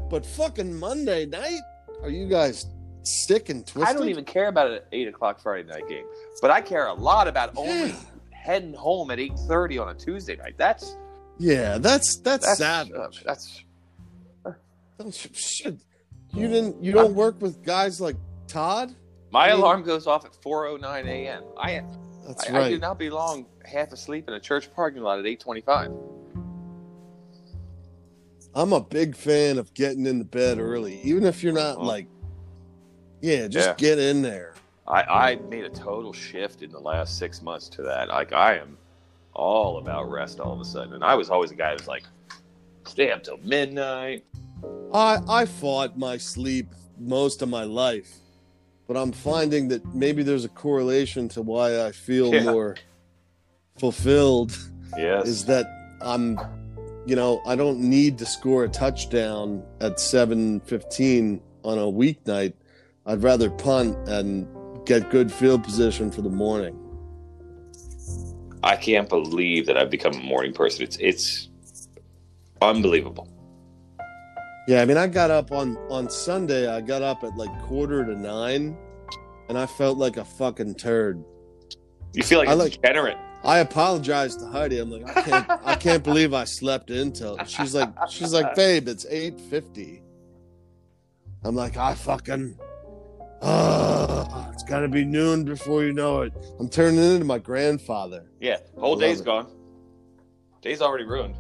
But 0.09 0.25
fucking 0.25 0.77
Monday 0.77 1.25
night, 1.25 1.61
are 2.03 2.09
you 2.09 2.27
guys 2.27 2.67
sick 3.03 3.49
and 3.49 3.65
twisted? 3.65 3.95
I 3.95 3.97
don't 3.97 4.09
even 4.09 4.25
care 4.25 4.49
about 4.49 4.69
an 4.69 4.81
eight 4.91 5.07
o'clock 5.07 5.39
Friday 5.41 5.67
night 5.67 5.87
game, 5.87 6.05
but 6.41 6.51
I 6.51 6.61
care 6.61 6.87
a 6.87 6.93
lot 6.93 7.27
about 7.27 7.53
only 7.55 7.89
Yeah. 7.89 7.95
Heading 8.43 8.73
home 8.73 9.09
at 9.11 9.19
8:30 9.19 9.79
on 9.81 9.89
a 9.89 9.93
Tuesday 9.95 10.35
night. 10.35 10.55
That's 10.57 10.97
Yeah, 11.39 11.77
that's 11.77 12.17
that's, 12.17 12.45
that's 12.45 12.57
savage. 12.59 13.23
uh, 13.25 13.31
that's 14.97 15.27
shit. 15.35 15.77
You 16.33 16.47
didn't. 16.47 16.83
You 16.83 16.91
don't 16.91 17.13
work 17.15 17.41
with 17.41 17.63
guys 17.63 18.01
like 18.01 18.15
Todd. 18.47 18.93
My 19.31 19.45
I 19.47 19.51
mean- 19.51 19.59
alarm 19.61 19.83
goes 19.83 20.07
off 20.07 20.25
at 20.25 20.33
4:09 20.33 21.07
a.m. 21.07 21.43
I 21.57 21.83
That's 22.27 22.43
I, 22.45 22.47
I 22.47 22.51
do 22.51 22.73
right. 22.75 22.79
not 22.81 22.99
belong 22.99 23.45
half 23.65 23.91
asleep 23.91 24.27
in 24.27 24.33
a 24.33 24.39
church 24.39 24.73
parking 24.75 25.01
lot 25.03 25.19
at 25.19 25.25
8:25. 25.25 25.91
I'm 28.55 28.71
a 28.73 28.81
big 28.81 29.15
fan 29.15 29.57
of 29.57 29.73
getting 29.73 30.05
into 30.05 30.25
bed 30.25 30.59
early, 30.59 31.01
even 31.01 31.23
if 31.25 31.43
you're 31.43 31.53
not 31.53 31.77
Uh-huh. 31.77 31.85
like. 31.85 32.07
Yeah, 33.21 33.47
just 33.47 33.69
Yeah. 33.69 33.73
get 33.77 33.99
in 33.99 34.21
there. 34.21 34.52
I, 34.87 35.01
I 35.03 35.35
made 35.49 35.63
a 35.63 35.69
total 35.69 36.11
shift 36.13 36.61
in 36.61 36.71
the 36.71 36.79
last 36.79 37.17
six 37.17 37.41
months 37.41 37.69
to 37.69 37.83
that. 37.83 38.09
Like 38.09 38.33
I 38.33 38.57
am 38.57 38.77
all 39.33 39.77
about 39.77 40.09
rest 40.11 40.39
all 40.39 40.53
of 40.53 40.59
a 40.59 40.65
sudden, 40.65 40.93
and 40.93 41.03
I 41.03 41.15
was 41.15 41.29
always 41.29 41.51
a 41.51 41.55
guy 41.55 41.71
who's 41.71 41.87
like, 41.87 42.03
stay 42.85 43.11
up 43.11 43.23
till 43.23 43.37
midnight. 43.37 44.25
I 44.93 45.19
I 45.27 45.45
fought 45.45 45.97
my 45.97 46.17
sleep 46.17 46.67
most 46.99 47.41
of 47.41 47.49
my 47.49 47.63
life, 47.63 48.11
but 48.87 48.97
I'm 48.97 49.11
finding 49.11 49.69
that 49.69 49.83
maybe 49.95 50.21
there's 50.21 50.45
a 50.45 50.49
correlation 50.49 51.29
to 51.29 51.41
why 51.41 51.85
I 51.85 51.91
feel 51.91 52.33
Yeah. 52.33 52.43
more 52.43 52.75
fulfilled. 53.79 54.57
Yes, 54.97 55.27
Is 55.27 55.45
that 55.45 55.65
I'm, 56.01 56.37
you 57.07 57.15
know, 57.15 57.41
I 57.47 57.55
don't 57.55 57.79
need 57.79 58.17
to 58.19 58.25
score 58.25 58.65
a 58.65 58.69
touchdown 58.69 59.63
at 59.81 59.99
7:15 59.99 61.41
on 61.63 61.77
a 61.79 61.81
weeknight. 61.85 62.53
I'd 63.05 63.23
rather 63.23 63.49
punt 63.49 63.97
and 64.07 64.47
get 64.85 65.09
good 65.09 65.31
field 65.31 65.63
position 65.63 66.11
for 66.11 66.21
the 66.21 66.29
morning. 66.29 66.79
I 68.63 68.75
can't 68.75 69.09
believe 69.09 69.65
that 69.65 69.77
I've 69.77 69.89
become 69.89 70.13
a 70.13 70.23
morning 70.23 70.53
person. 70.53 70.83
It's 70.83 70.97
it's 70.97 71.49
unbelievable. 72.61 73.27
Yeah, 74.67 74.81
I 74.81 74.85
mean, 74.85 74.97
I 74.97 75.07
got 75.07 75.31
up 75.31 75.51
on 75.51 75.75
on 75.89 76.09
Sunday. 76.09 76.67
I 76.67 76.79
got 76.81 77.01
up 77.01 77.23
at 77.23 77.35
like 77.35 77.51
quarter 77.63 78.05
to 78.05 78.15
nine, 78.15 78.77
and 79.49 79.57
I 79.57 79.65
felt 79.65 79.97
like 79.97 80.15
a 80.17 80.23
fucking 80.25 80.75
turd. 80.75 81.23
You 82.13 82.23
feel 82.23 82.39
like 82.39 82.47
I 82.47 82.53
a 82.53 82.55
like- 82.55 82.71
degenerate. 82.73 83.17
I 83.45 83.59
apologized 83.59 84.39
to 84.39 84.45
Heidi. 84.47 84.79
I'm 84.79 84.89
like, 84.89 85.17
I 85.17 85.21
can't, 85.21 85.49
I 85.65 85.75
can't 85.75 86.01
believe 86.01 86.33
I 86.33 86.45
slept 86.45 86.89
until. 86.91 87.37
She's 87.43 87.75
like, 87.75 87.89
she's 88.09 88.31
like, 88.31 88.55
babe, 88.55 88.87
it's 88.87 89.05
eight 89.09 89.37
fifty. 89.37 90.01
I'm 91.43 91.53
like, 91.53 91.75
I 91.75 91.93
fucking, 91.93 92.57
ah, 93.43 94.49
it's 94.51 94.63
got 94.63 94.79
to 94.79 94.87
be 94.87 95.03
noon 95.05 95.43
before 95.45 95.83
you 95.83 95.93
know 95.93 96.21
it. 96.21 96.33
I'm 96.59 96.69
turning 96.69 96.99
into 96.99 97.25
my 97.25 97.39
grandfather. 97.39 98.31
Yeah, 98.39 98.57
whole 98.77 98.95
day's 98.95 99.21
it. 99.21 99.25
gone. 99.25 99.47
Day's 100.61 100.81
already 100.81 101.03
ruined. 101.03 101.35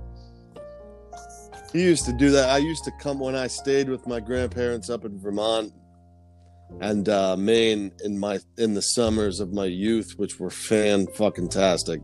He 1.71 1.81
used 1.81 2.05
to 2.05 2.13
do 2.13 2.29
that. 2.31 2.49
I 2.49 2.57
used 2.57 2.83
to 2.83 2.91
come 2.99 3.19
when 3.19 3.35
I 3.35 3.47
stayed 3.47 3.89
with 3.89 4.05
my 4.05 4.19
grandparents 4.19 4.89
up 4.89 5.05
in 5.05 5.19
Vermont 5.19 5.73
and 6.81 7.09
uh, 7.09 7.35
Maine 7.35 7.91
in 8.03 8.19
my 8.19 8.39
in 8.57 8.73
the 8.73 8.81
summers 8.81 9.39
of 9.39 9.53
my 9.53 9.65
youth, 9.65 10.13
which 10.17 10.39
were 10.39 10.49
fan 10.49 11.07
fucking 11.07 11.49
tastic. 11.49 12.01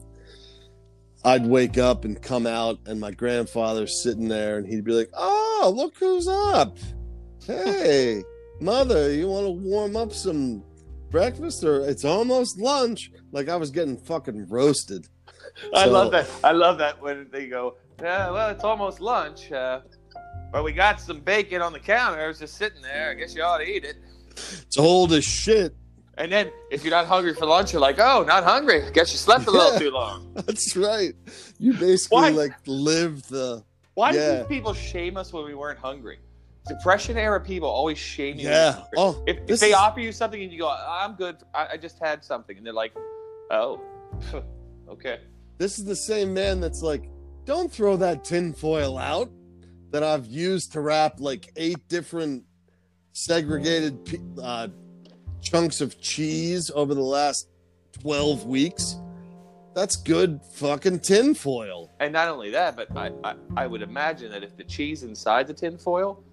I'd 1.26 1.46
wake 1.46 1.78
up 1.78 2.06
and 2.06 2.20
come 2.22 2.48
out, 2.48 2.80
and 2.86 3.00
my 3.00 3.12
grandfather's 3.12 4.02
sitting 4.02 4.30
there, 4.30 4.58
and 4.58 4.66
he'd 4.68 4.86
be 4.86 4.94
like, 4.94 5.10
"Oh, 5.14 5.72
look 5.76 5.98
who's 5.98 6.28
up! 6.28 6.78
Hey, 7.46 8.22
mother, 8.62 9.12
you 9.12 9.28
want 9.28 9.46
to 9.46 9.52
warm 9.52 9.96
up 9.96 10.14
some 10.14 10.64
breakfast, 11.10 11.64
or 11.64 11.88
it's 11.88 12.06
almost 12.06 12.60
lunch?" 12.60 13.12
Like 13.32 13.50
I 13.50 13.56
was 13.56 13.72
getting 13.72 13.98
fucking 13.98 14.48
roasted. 14.50 15.08
I 15.74 15.86
So- 15.86 15.92
love 15.92 16.12
that. 16.12 16.28
I 16.44 16.52
love 16.52 16.78
that 16.80 17.02
when 17.02 17.28
they 17.32 17.48
go, 17.48 17.76
yeah, 18.02 18.30
well, 18.32 18.50
it's 18.50 18.64
almost 18.64 19.02
lunch, 19.02 19.52
uh, 19.52 19.82
but 20.52 20.64
we 20.64 20.72
got 20.72 21.02
some 21.02 21.20
bacon 21.20 21.62
on 21.62 21.74
the 21.74 21.80
counter. 21.80 22.30
It's 22.30 22.40
just 22.40 22.56
sitting 22.56 22.82
there. 22.82 23.10
I 23.12 23.14
guess 23.16 23.36
you 23.36 23.44
ought 23.44 23.58
to 23.58 23.66
eat 23.70 23.84
it. 23.84 23.98
It's 24.32 24.78
old 24.78 25.12
as 25.14 25.26
shit. 25.26 25.76
And 26.18 26.32
then 26.32 26.52
if 26.72 26.84
you're 26.84 26.92
not 26.92 27.08
hungry 27.08 27.34
for 27.34 27.46
lunch, 27.46 27.72
you're 27.74 27.82
like, 27.82 27.98
oh, 28.00 28.24
not 28.28 28.44
hungry. 28.44 28.84
I 28.86 28.90
guess 28.92 29.12
you 29.12 29.18
slept 29.18 29.48
a 29.48 29.52
little 29.52 29.80
too 29.80 29.92
long. 29.92 30.32
That's 30.46 30.76
right. 30.76 31.14
You 31.60 31.74
basically 31.74 32.16
Why? 32.22 32.30
like 32.30 32.54
live 32.68 33.28
the 33.28 33.64
Why 33.96 34.12
Yeah. 34.12 34.20
did 34.20 34.40
these 34.42 34.48
people 34.48 34.74
shame 34.74 35.18
us 35.18 35.32
when 35.34 35.46
we 35.46 35.56
weren't 35.56 35.80
hungry? 35.80 36.20
Depression 36.70 37.18
era 37.18 37.42
people 37.42 37.68
always 37.68 37.98
shame 37.98 38.38
you. 38.38 38.48
yeah. 38.48 38.84
Oh, 38.96 39.22
If, 39.28 39.38
if 39.48 39.60
they 39.60 39.70
is- 39.70 39.76
offer 39.76 40.00
you 40.00 40.12
something 40.14 40.42
and 40.42 40.52
you 40.52 40.60
go, 40.60 40.70
I'm 40.70 41.16
good, 41.16 41.38
I, 41.54 41.68
I 41.74 41.78
just 41.78 42.00
had 42.00 42.24
something, 42.24 42.56
and 42.58 42.66
they're 42.66 42.72
like, 42.74 42.94
oh, 43.52 43.82
okay. 44.90 45.20
this 45.58 45.78
is 45.80 45.86
the 45.86 45.96
same 45.96 46.34
man 46.34 46.62
that's 46.62 46.82
like, 46.82 47.10
don't 47.46 47.72
throw 47.72 47.98
that 47.98 48.24
tinfoil 48.24 48.98
out 48.98 49.30
that 49.92 50.04
I've 50.04 50.28
used 50.28 50.72
to 50.74 50.82
wrap 50.82 51.20
like 51.20 51.52
eight 51.58 51.88
different 51.88 52.44
segregated 53.14 53.98
uh, 54.42 54.68
chunks 55.42 55.82
of 55.82 56.00
cheese 56.00 56.70
over 56.76 56.94
the 56.94 57.02
last 57.02 57.50
twelve 58.00 58.46
weeks. 58.46 58.96
That's 59.74 59.96
good 59.96 60.42
fucking 60.54 61.00
tinfoil. 61.00 61.92
And 62.00 62.14
not 62.14 62.28
only 62.28 62.52
that, 62.52 62.76
but 62.76 62.96
I, 62.96 63.12
I, 63.24 63.36
I 63.58 63.68
would 63.68 63.82
imagine 63.82 64.32
that 64.32 64.44
if 64.44 64.56
the 64.58 64.64
cheese 64.64 65.04
inside 65.04 65.48
the 65.48 65.54
tin 65.54 65.78
foil 65.78 66.24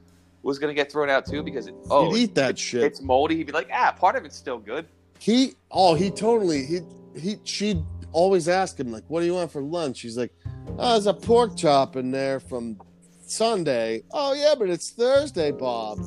was 0.42 0.59
going 0.59 0.70
to 0.70 0.75
get 0.75 0.90
thrown 0.90 1.11
out 1.11 1.27
too, 1.27 1.42
because 1.42 1.66
it, 1.66 1.75
oh, 1.90 2.11
You'd 2.12 2.18
eat 2.18 2.35
that 2.37 2.59
shit. 2.59 2.83
it's 2.85 3.01
moldy, 3.01 3.37
he'd 3.37 3.46
be 3.46 3.53
like, 3.53 3.68
ah, 3.72 3.92
part 3.99 4.16
of 4.16 4.25
it's 4.25 4.37
still 4.37 4.59
good. 4.59 4.87
He 5.18 5.55
oh 5.70 5.94
he 5.94 6.11
totally 6.11 6.64
he 6.64 6.81
he 7.18 7.37
she'd 7.44 7.83
always 8.12 8.49
ask 8.49 8.79
him 8.79 8.92
like 8.92 9.03
what 9.09 9.20
do 9.20 9.27
you 9.27 9.33
want 9.35 9.51
for 9.51 9.62
lunch? 9.62 10.03
He's 10.03 10.18
like, 10.18 10.33
oh, 10.79 10.92
there's 10.92 11.07
a 11.07 11.14
pork 11.14 11.57
chop 11.57 11.96
in 11.96 12.11
there 12.11 12.38
from 12.38 12.79
Sunday. 13.22 14.03
Oh 14.12 14.35
yeah, 14.35 14.55
but 14.59 14.68
it's 14.68 14.90
Thursday, 14.90 15.53
Bob. 15.53 16.01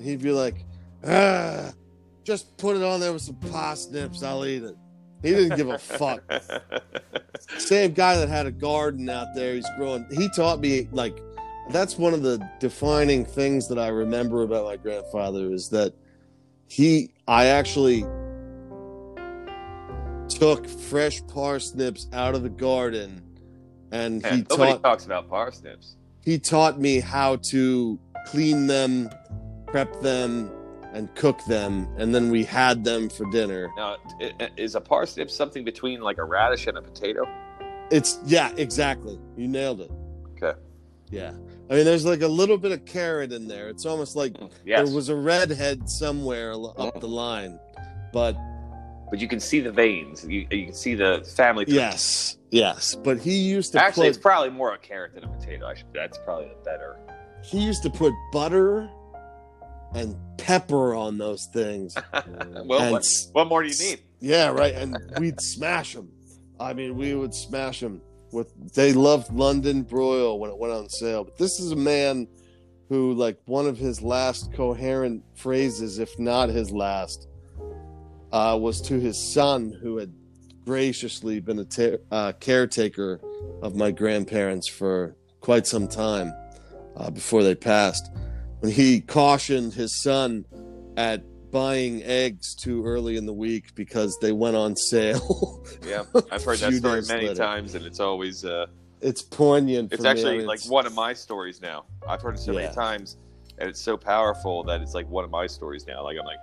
He'd 0.00 0.20
be 0.22 0.32
like, 0.32 0.64
ah, 1.06 1.72
just 2.24 2.56
put 2.58 2.76
it 2.76 2.82
on 2.82 2.98
there 3.00 3.12
with 3.12 3.22
some 3.22 3.36
parsnips. 3.36 4.22
I'll 4.22 4.44
eat 4.44 4.64
it. 4.64 4.74
He 5.22 5.30
didn't 5.30 5.56
give 5.56 5.68
a 5.68 5.78
fuck. 5.78 6.22
Same 7.58 7.92
guy 7.92 8.16
that 8.16 8.28
had 8.28 8.46
a 8.46 8.50
garden 8.50 9.08
out 9.08 9.28
there. 9.34 9.54
He's 9.54 9.68
growing. 9.76 10.06
He 10.10 10.28
taught 10.30 10.60
me 10.60 10.88
like 10.92 11.18
that's 11.72 11.96
one 11.98 12.14
of 12.14 12.22
the 12.22 12.38
defining 12.58 13.24
things 13.24 13.68
that 13.68 13.78
I 13.78 13.88
remember 13.88 14.42
about 14.42 14.64
my 14.64 14.76
grandfather 14.76 15.52
is 15.52 15.68
that 15.70 15.94
he 16.68 17.10
I 17.26 17.46
actually 17.46 18.04
took 20.28 20.66
fresh 20.68 21.20
parsnips 21.26 22.06
out 22.12 22.34
of 22.34 22.42
the 22.42 22.48
garden 22.48 23.22
and 23.92 24.22
he 24.24 24.28
And 24.28 24.46
nobody 24.48 24.72
taught 24.72 24.82
talks 24.82 25.04
about 25.06 25.28
parsnips. 25.28 25.96
he 26.24 26.38
taught 26.38 26.78
me 26.80 27.00
how 27.00 27.36
to 27.36 27.98
clean 28.26 28.66
them, 28.66 29.10
prep 29.66 30.00
them, 30.00 30.50
and 30.92 31.12
cook 31.14 31.44
them, 31.46 31.88
and 31.98 32.14
then 32.14 32.30
we 32.30 32.44
had 32.44 32.84
them 32.84 33.08
for 33.08 33.28
dinner. 33.30 33.70
Now, 33.76 33.96
is 34.56 34.74
a 34.74 34.80
parsnip 34.80 35.30
something 35.30 35.64
between 35.64 36.00
like 36.00 36.18
a 36.18 36.24
radish 36.24 36.66
and 36.66 36.76
a 36.78 36.82
potato? 36.82 37.28
It's 37.90 38.18
yeah, 38.24 38.52
exactly. 38.56 39.18
You 39.36 39.48
nailed 39.48 39.80
it. 39.80 39.90
Okay. 40.36 40.58
Yeah. 41.10 41.32
I 41.70 41.74
mean, 41.74 41.84
there's 41.84 42.04
like 42.04 42.22
a 42.22 42.28
little 42.28 42.58
bit 42.58 42.72
of 42.72 42.84
carrot 42.84 43.32
in 43.32 43.46
there. 43.46 43.68
It's 43.68 43.86
almost 43.86 44.16
like 44.16 44.32
mm, 44.32 44.50
Yes, 44.64 44.86
there 44.86 44.94
was 44.94 45.08
a 45.08 45.14
redhead 45.14 45.88
somewhere 45.88 46.52
up 46.52 46.58
mm-hmm. 46.58 46.98
the 46.98 47.08
line. 47.08 47.60
But 48.12 48.36
but 49.08 49.20
you 49.20 49.28
can 49.28 49.38
see 49.38 49.60
the 49.60 49.70
veins. 49.70 50.24
You, 50.24 50.46
you 50.50 50.66
can 50.66 50.74
see 50.74 50.94
the 50.94 51.24
family. 51.36 51.64
tree. 51.64 51.74
yes, 51.74 52.38
yes. 52.50 52.96
But 52.96 53.20
he 53.20 53.36
used 53.36 53.72
to 53.72 53.82
Actually, 53.82 54.08
put 54.08 54.16
it's 54.16 54.18
probably 54.18 54.50
more 54.50 54.74
a 54.74 54.78
carrot 54.78 55.14
than 55.14 55.24
a 55.24 55.28
potato. 55.28 55.66
I 55.66 55.74
should, 55.74 55.86
that's 55.94 56.18
probably 56.18 56.48
the 56.48 56.64
better. 56.64 56.96
he 57.44 57.60
used 57.60 57.82
to 57.84 57.90
put 57.90 58.12
butter 58.32 58.90
and 59.94 60.16
pepper 60.38 60.94
on 60.94 61.18
those 61.18 61.46
things. 61.46 61.96
well, 62.64 62.92
what, 62.92 63.06
what 63.32 63.48
more 63.48 63.62
do 63.62 63.68
you 63.68 63.78
need? 63.78 64.00
Yeah, 64.20 64.48
right. 64.48 64.74
And 64.74 64.96
we'd 65.18 65.40
smash 65.40 65.94
them. 65.94 66.10
I 66.58 66.72
mean, 66.74 66.96
we 66.96 67.14
would 67.14 67.34
smash 67.34 67.80
them. 67.80 68.02
With 68.32 68.74
they 68.74 68.92
loved 68.92 69.32
London 69.32 69.82
broil 69.82 70.38
when 70.38 70.50
it 70.50 70.58
went 70.58 70.72
on 70.72 70.88
sale. 70.88 71.24
But 71.24 71.38
this 71.38 71.58
is 71.58 71.72
a 71.72 71.76
man 71.76 72.28
who, 72.88 73.12
like, 73.14 73.38
one 73.44 73.66
of 73.66 73.78
his 73.78 74.02
last 74.02 74.52
coherent 74.52 75.22
phrases, 75.36 75.98
if 75.98 76.18
not 76.18 76.48
his 76.48 76.72
last, 76.72 77.28
uh, 78.32 78.58
was 78.60 78.80
to 78.82 78.98
his 78.98 79.32
son, 79.32 79.76
who 79.80 79.96
had 79.96 80.12
graciously 80.64 81.40
been 81.40 81.58
a 81.60 81.98
uh, 82.10 82.32
caretaker 82.32 83.20
of 83.62 83.74
my 83.74 83.90
grandparents 83.90 84.68
for 84.68 85.16
quite 85.40 85.66
some 85.66 85.88
time 85.88 86.32
uh, 86.96 87.10
before 87.10 87.42
they 87.42 87.54
passed. 87.54 88.10
When 88.60 88.72
he 88.72 89.00
cautioned 89.00 89.72
his 89.72 90.02
son 90.02 90.44
at 90.96 91.22
buying 91.50 92.02
eggs 92.04 92.54
too 92.54 92.84
early 92.84 93.16
in 93.16 93.26
the 93.26 93.32
week 93.32 93.74
because 93.74 94.16
they 94.20 94.32
went 94.32 94.56
on 94.56 94.76
sale. 94.76 95.64
Yeah, 95.86 96.04
I've 96.30 96.44
heard 96.44 96.58
that 96.58 96.74
story 96.74 97.02
many 97.08 97.28
later. 97.28 97.34
times, 97.34 97.74
and 97.74 97.86
it's 97.86 98.00
always 98.00 98.44
uh, 98.44 98.66
it's 99.00 99.22
poignant. 99.22 99.92
it's 99.92 99.96
for 99.98 100.02
me. 100.04 100.08
Actually 100.10 100.38
mean, 100.38 100.46
like 100.46 100.58
it's- 100.58 100.68
one 100.70 100.86
of 100.86 100.94
my 100.94 101.12
stories 101.14 101.60
now. 101.62 101.84
I've 102.06 102.20
heard 102.20 102.34
it 102.34 102.38
so 102.40 102.52
Yeah. 102.52 102.62
many 102.62 102.74
times, 102.74 103.16
and 103.58 103.68
it's 103.68 103.80
so 103.80 103.96
powerful 103.96 104.62
that 104.64 104.80
it's 104.82 104.94
like 104.94 105.08
one 105.08 105.24
of 105.24 105.30
my 105.30 105.46
stories 105.46 105.86
now. 105.86 106.02
Like 106.04 106.18
I'm 106.18 106.26
like, 106.26 106.38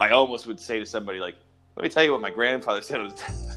I 0.00 0.10
almost 0.10 0.46
would 0.46 0.60
say 0.60 0.78
to 0.78 0.86
somebody 0.86 1.18
like, 1.18 1.36
"Let 1.76 1.82
me 1.84 1.88
tell 1.88 2.04
you 2.04 2.12
what 2.12 2.20
my 2.20 2.30
grandfather 2.30 2.82
said." 2.88 3.00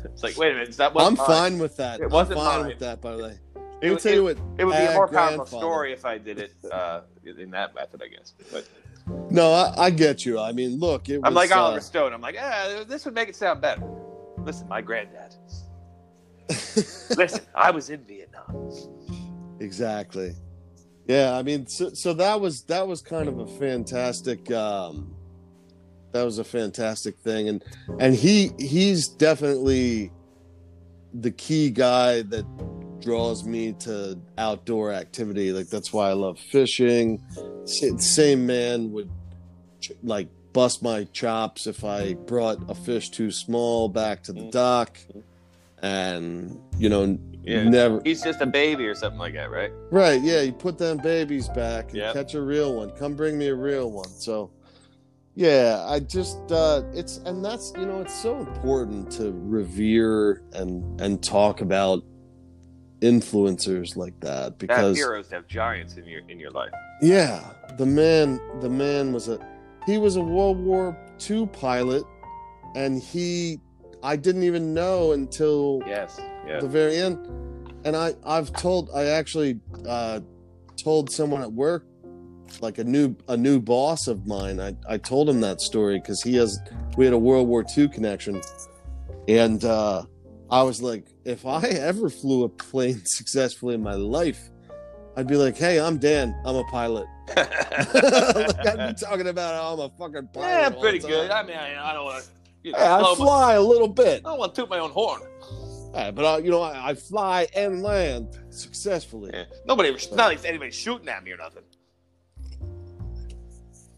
It's 0.05 0.23
like, 0.23 0.37
wait 0.37 0.51
a 0.51 0.53
minute, 0.55 0.69
is 0.69 0.77
that 0.77 0.93
what 0.93 1.05
I'm 1.05 1.15
fine 1.15 1.57
with 1.59 1.77
that. 1.77 1.99
It 1.99 2.05
I'm 2.05 2.09
wasn't 2.09 2.39
fine 2.39 2.59
mine. 2.61 2.67
with 2.69 2.79
that. 2.79 3.01
By 3.01 3.15
the 3.15 3.23
way, 3.23 3.39
me 3.81 3.95
tell 3.97 4.13
you 4.13 4.23
what. 4.23 4.37
It 4.57 4.65
would 4.65 4.75
be 4.77 4.83
a 4.85 4.93
more 4.93 5.07
powerful 5.07 5.45
story 5.45 5.93
if 5.93 6.05
I 6.05 6.17
did 6.17 6.39
it 6.39 6.53
uh, 6.71 7.01
in 7.23 7.51
that 7.51 7.75
method, 7.75 8.01
I 8.03 8.07
guess. 8.07 8.33
But 8.51 8.67
No, 9.31 9.51
I, 9.51 9.85
I 9.85 9.89
get 9.89 10.25
you. 10.25 10.39
I 10.39 10.51
mean, 10.51 10.79
look, 10.79 11.09
it 11.09 11.17
was. 11.17 11.23
I'm 11.25 11.33
like 11.33 11.51
uh, 11.51 11.59
Oliver 11.59 11.81
Stone. 11.81 12.13
I'm 12.13 12.21
like, 12.21 12.35
ah, 12.39 12.83
this 12.87 13.05
would 13.05 13.13
make 13.13 13.29
it 13.29 13.35
sound 13.35 13.61
better. 13.61 13.83
Listen, 14.39 14.67
my 14.67 14.81
granddad. 14.81 15.35
Listen, 16.49 17.41
I 17.53 17.71
was 17.71 17.89
in 17.89 18.03
Vietnam. 18.05 18.71
exactly. 19.59 20.33
Yeah, 21.07 21.35
I 21.35 21.43
mean, 21.43 21.67
so, 21.67 21.89
so 21.89 22.13
that 22.13 22.39
was 22.39 22.63
that 22.63 22.87
was 22.87 23.01
kind 23.01 23.27
of 23.27 23.39
a 23.39 23.47
fantastic. 23.47 24.51
Um, 24.51 25.15
that 26.11 26.23
was 26.23 26.39
a 26.39 26.43
fantastic 26.43 27.17
thing, 27.19 27.49
and 27.49 27.63
and 27.99 28.15
he 28.15 28.51
he's 28.57 29.07
definitely 29.07 30.11
the 31.13 31.31
key 31.31 31.69
guy 31.69 32.21
that 32.23 32.45
draws 33.01 33.43
me 33.45 33.73
to 33.73 34.19
outdoor 34.37 34.91
activity. 34.93 35.51
Like 35.51 35.67
that's 35.69 35.91
why 35.93 36.09
I 36.09 36.13
love 36.13 36.39
fishing. 36.39 37.23
Same 37.65 38.45
man 38.45 38.91
would 38.91 39.09
like 40.03 40.27
bust 40.53 40.81
my 40.83 41.05
chops 41.05 41.67
if 41.67 41.83
I 41.83 42.13
brought 42.15 42.57
a 42.69 42.75
fish 42.75 43.09
too 43.09 43.31
small 43.31 43.87
back 43.89 44.23
to 44.23 44.33
the 44.33 44.41
Mhm. 44.41 44.51
dock, 44.51 44.97
and 45.81 46.59
you 46.77 46.89
know 46.89 47.17
Yeah. 47.43 47.63
never 47.69 48.01
He's 48.03 48.21
just 48.21 48.41
a 48.41 48.45
baby 48.45 48.85
or 48.85 48.95
something 48.95 49.19
like 49.19 49.33
that, 49.33 49.49
right? 49.49 49.71
right. 49.91 50.21
Yeah, 50.21 50.41
you 50.41 50.51
put 50.51 50.77
them 50.77 50.97
babies 50.97 51.47
back 51.49 51.89
and 51.89 51.97
Yep. 51.99 52.13
catch 52.13 52.33
a 52.35 52.41
real 52.41 52.75
one. 52.75 52.91
Come 52.91 53.15
bring 53.15 53.37
me 53.37 53.47
a 53.47 53.55
real 53.55 53.91
one. 53.91 54.09
So. 54.09 54.51
Yeah, 55.35 55.85
I 55.87 56.01
just 56.01 56.51
uh 56.51 56.81
it's 56.93 57.17
and 57.25 57.45
that's 57.45 57.71
you 57.77 57.85
know 57.85 58.01
it's 58.01 58.19
so 58.21 58.39
important 58.39 59.09
to 59.11 59.31
revere 59.31 60.41
and 60.51 60.99
and 60.99 61.23
talk 61.23 61.61
about 61.61 62.03
influencers 63.01 63.95
like 63.95 64.19
that 64.19 64.57
because 64.57 64.97
heroes, 64.97 65.29
have 65.29 65.47
giants 65.47 65.95
in 65.97 66.05
your 66.05 66.21
in 66.29 66.39
your 66.39 66.51
life. 66.51 66.71
yeah, 67.01 67.51
the 67.77 67.85
man 67.85 68.39
the 68.61 68.69
man 68.69 69.13
was 69.13 69.27
a 69.29 69.39
he 69.85 69.97
was 69.97 70.15
a 70.17 70.21
World 70.21 70.57
War 70.59 70.97
II 71.29 71.47
pilot 71.47 72.03
and 72.75 73.01
he 73.01 73.59
I 74.03 74.15
didn't 74.15 74.43
even 74.43 74.73
know 74.73 75.11
until 75.13 75.81
Yes. 75.87 76.19
Yeah. 76.47 76.59
the 76.59 76.67
very 76.67 76.97
end. 76.97 77.17
And 77.85 77.95
I 77.95 78.13
I've 78.25 78.51
told 78.53 78.89
I 78.93 79.05
actually 79.05 79.59
uh 79.87 80.19
told 80.75 81.09
someone 81.11 81.41
at 81.41 81.51
work 81.51 81.85
like 82.61 82.77
a 82.79 82.83
new 82.83 83.15
a 83.27 83.37
new 83.37 83.59
boss 83.59 84.07
of 84.07 84.27
mine. 84.27 84.59
I 84.59 84.75
I 84.87 84.97
told 84.97 85.29
him 85.29 85.39
that 85.41 85.61
story 85.61 86.01
cuz 86.01 86.21
he 86.21 86.35
has 86.35 86.59
we 86.97 87.05
had 87.05 87.13
a 87.13 87.17
World 87.17 87.47
War 87.47 87.63
II 87.77 87.87
connection. 87.87 88.41
And 89.27 89.63
uh 89.63 90.03
I 90.51 90.63
was 90.63 90.81
like 90.81 91.05
if 91.25 91.45
I 91.45 91.61
ever 91.67 92.09
flew 92.09 92.43
a 92.43 92.49
plane 92.49 93.01
successfully 93.05 93.75
in 93.75 93.83
my 93.83 93.93
life, 93.95 94.49
I'd 95.17 95.27
be 95.27 95.35
like, 95.35 95.57
"Hey, 95.57 95.79
I'm 95.79 95.97
Dan. 95.97 96.35
I'm 96.45 96.55
a 96.55 96.63
pilot." 96.65 97.07
like 97.35 98.67
I'd 98.67 98.95
be 98.95 98.99
talking 99.05 99.27
about 99.27 99.55
how 99.55 99.73
I'm 99.73 99.79
a 99.79 99.89
fucking 99.97 100.29
pilot. 100.33 100.47
yeah, 100.47 100.71
all 100.75 100.81
pretty 100.81 100.99
good. 100.99 101.29
I 101.31 101.43
mean, 101.43 101.57
I, 101.57 101.89
I 101.89 101.93
don't 101.93 102.05
want 102.05 102.23
to. 102.23 102.29
You 102.63 102.71
know, 102.73 102.77
Yeah, 102.79 102.95
I 102.95 102.99
blow 102.99 103.09
my- 103.15 103.25
fly 103.25 103.53
a 103.53 103.61
little 103.61 103.87
bit. 103.87 104.21
I 104.25 104.29
don't 104.29 104.39
want 104.39 104.55
to 104.55 104.61
toot 104.61 104.69
my 104.69 104.79
own 104.79 104.91
horn. 104.91 105.21
But 105.91 106.23
I, 106.25 106.37
you 106.37 106.51
know, 106.51 106.61
I, 106.61 106.89
I 106.89 106.93
fly 106.93 107.47
and 107.55 107.81
land 107.81 108.37
successfully. 108.51 109.31
Yeah. 109.33 109.45
Nobody, 109.65 109.89
ever, 109.89 109.97
not 110.11 110.27
like 110.27 110.45
anybody's 110.45 110.75
shooting 110.75 111.09
at 111.09 111.23
me 111.23 111.31
or 111.31 111.37
nothing. 111.37 111.63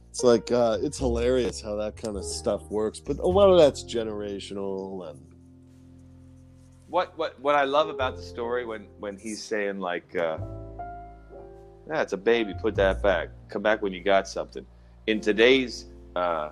It's 0.10 0.24
like 0.24 0.52
uh, 0.52 0.78
it's 0.82 0.98
hilarious 0.98 1.62
how 1.62 1.76
that 1.78 1.96
kind 1.98 2.18
of 2.18 2.26
stuff 2.26 2.64
works, 2.70 3.00
but 3.00 3.18
a 3.20 3.28
lot 3.28 3.50
of 3.50 3.58
that's 3.58 3.84
generational 3.84 5.10
and 5.10 5.20
What 6.92 7.18
what 7.18 7.40
what 7.40 7.56
I 7.56 7.64
love 7.64 7.88
about 7.88 8.18
the 8.18 8.22
story 8.22 8.66
when 8.66 8.86
when 9.00 9.18
he's 9.18 9.42
saying 9.42 9.80
like, 9.80 10.14
uh, 10.14 10.38
"Yeah, 11.88 12.02
it's 12.02 12.12
a 12.12 12.18
baby. 12.18 12.54
Put 12.54 12.76
that 12.76 13.02
back. 13.02 13.30
Come 13.48 13.62
back 13.62 13.82
when 13.82 13.94
you 13.94 14.04
got 14.04 14.28
something." 14.28 14.66
In 15.08 15.22
today's 15.22 15.86
uh, 16.18 16.50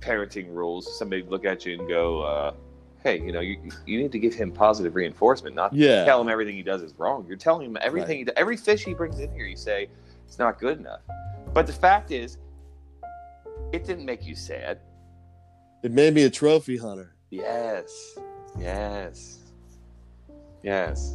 parenting 0.00 0.52
rules, 0.52 0.98
somebody 0.98 1.22
look 1.22 1.44
at 1.44 1.64
you 1.64 1.78
and 1.78 1.88
go, 1.88 2.22
uh, 2.22 2.54
"Hey, 3.04 3.20
you 3.20 3.30
know, 3.30 3.38
you 3.38 3.56
you 3.86 4.02
need 4.02 4.10
to 4.10 4.18
give 4.18 4.34
him 4.34 4.50
positive 4.50 4.96
reinforcement, 4.96 5.54
not 5.54 5.72
yeah, 5.72 6.04
tell 6.04 6.20
him 6.20 6.28
everything 6.28 6.56
he 6.56 6.64
does 6.64 6.82
is 6.82 6.92
wrong. 6.98 7.24
You're 7.28 7.36
telling 7.36 7.66
him 7.66 7.78
everything. 7.80 8.18
He, 8.18 8.26
every 8.36 8.56
fish 8.56 8.84
he 8.84 8.94
brings 8.94 9.20
in 9.20 9.30
here, 9.32 9.46
you 9.46 9.56
say 9.56 9.88
it's 10.26 10.40
not 10.40 10.58
good 10.58 10.80
enough. 10.80 11.02
But 11.52 11.68
the 11.68 11.72
fact 11.72 12.10
is, 12.10 12.38
it 13.72 13.84
didn't 13.84 14.06
make 14.06 14.26
you 14.26 14.34
sad. 14.34 14.80
it 15.84 15.92
made 15.92 16.14
me 16.14 16.24
a 16.24 16.30
trophy 16.30 16.76
hunter. 16.76 17.14
Yes, 17.30 18.18
yes, 18.58 19.38
yes. 20.62 21.14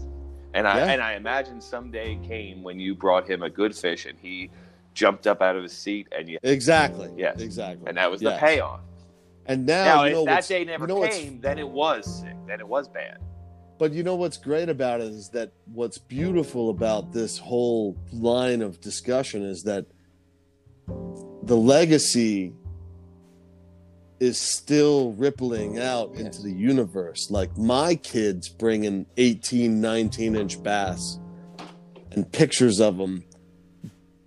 And 0.54 0.68
I 0.68 0.78
Yeah. 0.78 0.92
and 0.94 1.02
I 1.02 1.14
imagine 1.14 1.62
someday 1.62 2.18
came 2.28 2.64
when 2.64 2.80
you 2.80 2.96
brought 2.96 3.30
him 3.30 3.44
a 3.44 3.50
good 3.50 3.76
fish 3.76 4.06
and 4.06 4.18
he 4.20 4.50
jumped 4.96 5.28
up 5.28 5.42
out 5.42 5.56
of 5.56 5.64
his 5.64 5.72
seat 5.74 6.08
and 6.18 6.28
you 6.28 6.40
Exactly. 6.44 7.10
Yes. 7.16 7.40
Exactly. 7.40 7.88
and 7.88 7.98
that 7.98 8.10
was 8.10 8.20
the 8.22 8.30
Yes. 8.32 8.40
payoff. 8.40 8.82
And 9.46 9.66
now, 9.66 9.84
Now, 9.86 10.04
you 10.06 10.14
know 10.14 10.20
if 10.22 10.26
that 10.28 10.48
day 10.48 10.64
never 10.66 10.84
you 10.84 10.88
know 10.88 11.08
came, 11.08 11.40
then 11.42 11.58
it 11.60 11.68
was 11.70 12.22
sick. 12.22 12.36
Then 12.48 12.60
it 12.60 12.68
was 12.68 12.88
bad. 12.88 13.18
But 13.78 13.94
you 13.94 14.04
know 14.04 14.16
what's 14.16 14.38
great 14.38 14.68
about 14.70 15.00
it 15.02 15.08
is 15.08 15.30
that 15.30 15.52
what's 15.72 15.98
beautiful 15.98 16.70
about 16.70 17.14
this 17.14 17.38
whole 17.38 17.96
line 18.12 18.62
of 18.62 18.82
discussion 18.82 19.42
is 19.44 19.64
that 19.64 19.86
the 21.44 21.56
legacy 21.56 22.54
is 24.20 24.40
still 24.40 25.14
rippling 25.14 25.80
oh, 25.80 25.86
out 25.86 26.12
Yes. 26.14 26.22
into 26.22 26.42
the 26.44 26.52
universe. 26.52 27.32
Like 27.32 27.58
my 27.58 27.96
kids 27.96 28.50
bringing 28.50 29.06
18, 29.18 29.80
19 29.80 30.36
inch 30.36 30.62
bass 30.62 31.20
and 32.12 32.30
pictures 32.32 32.80
of 32.80 32.98
them 32.98 33.24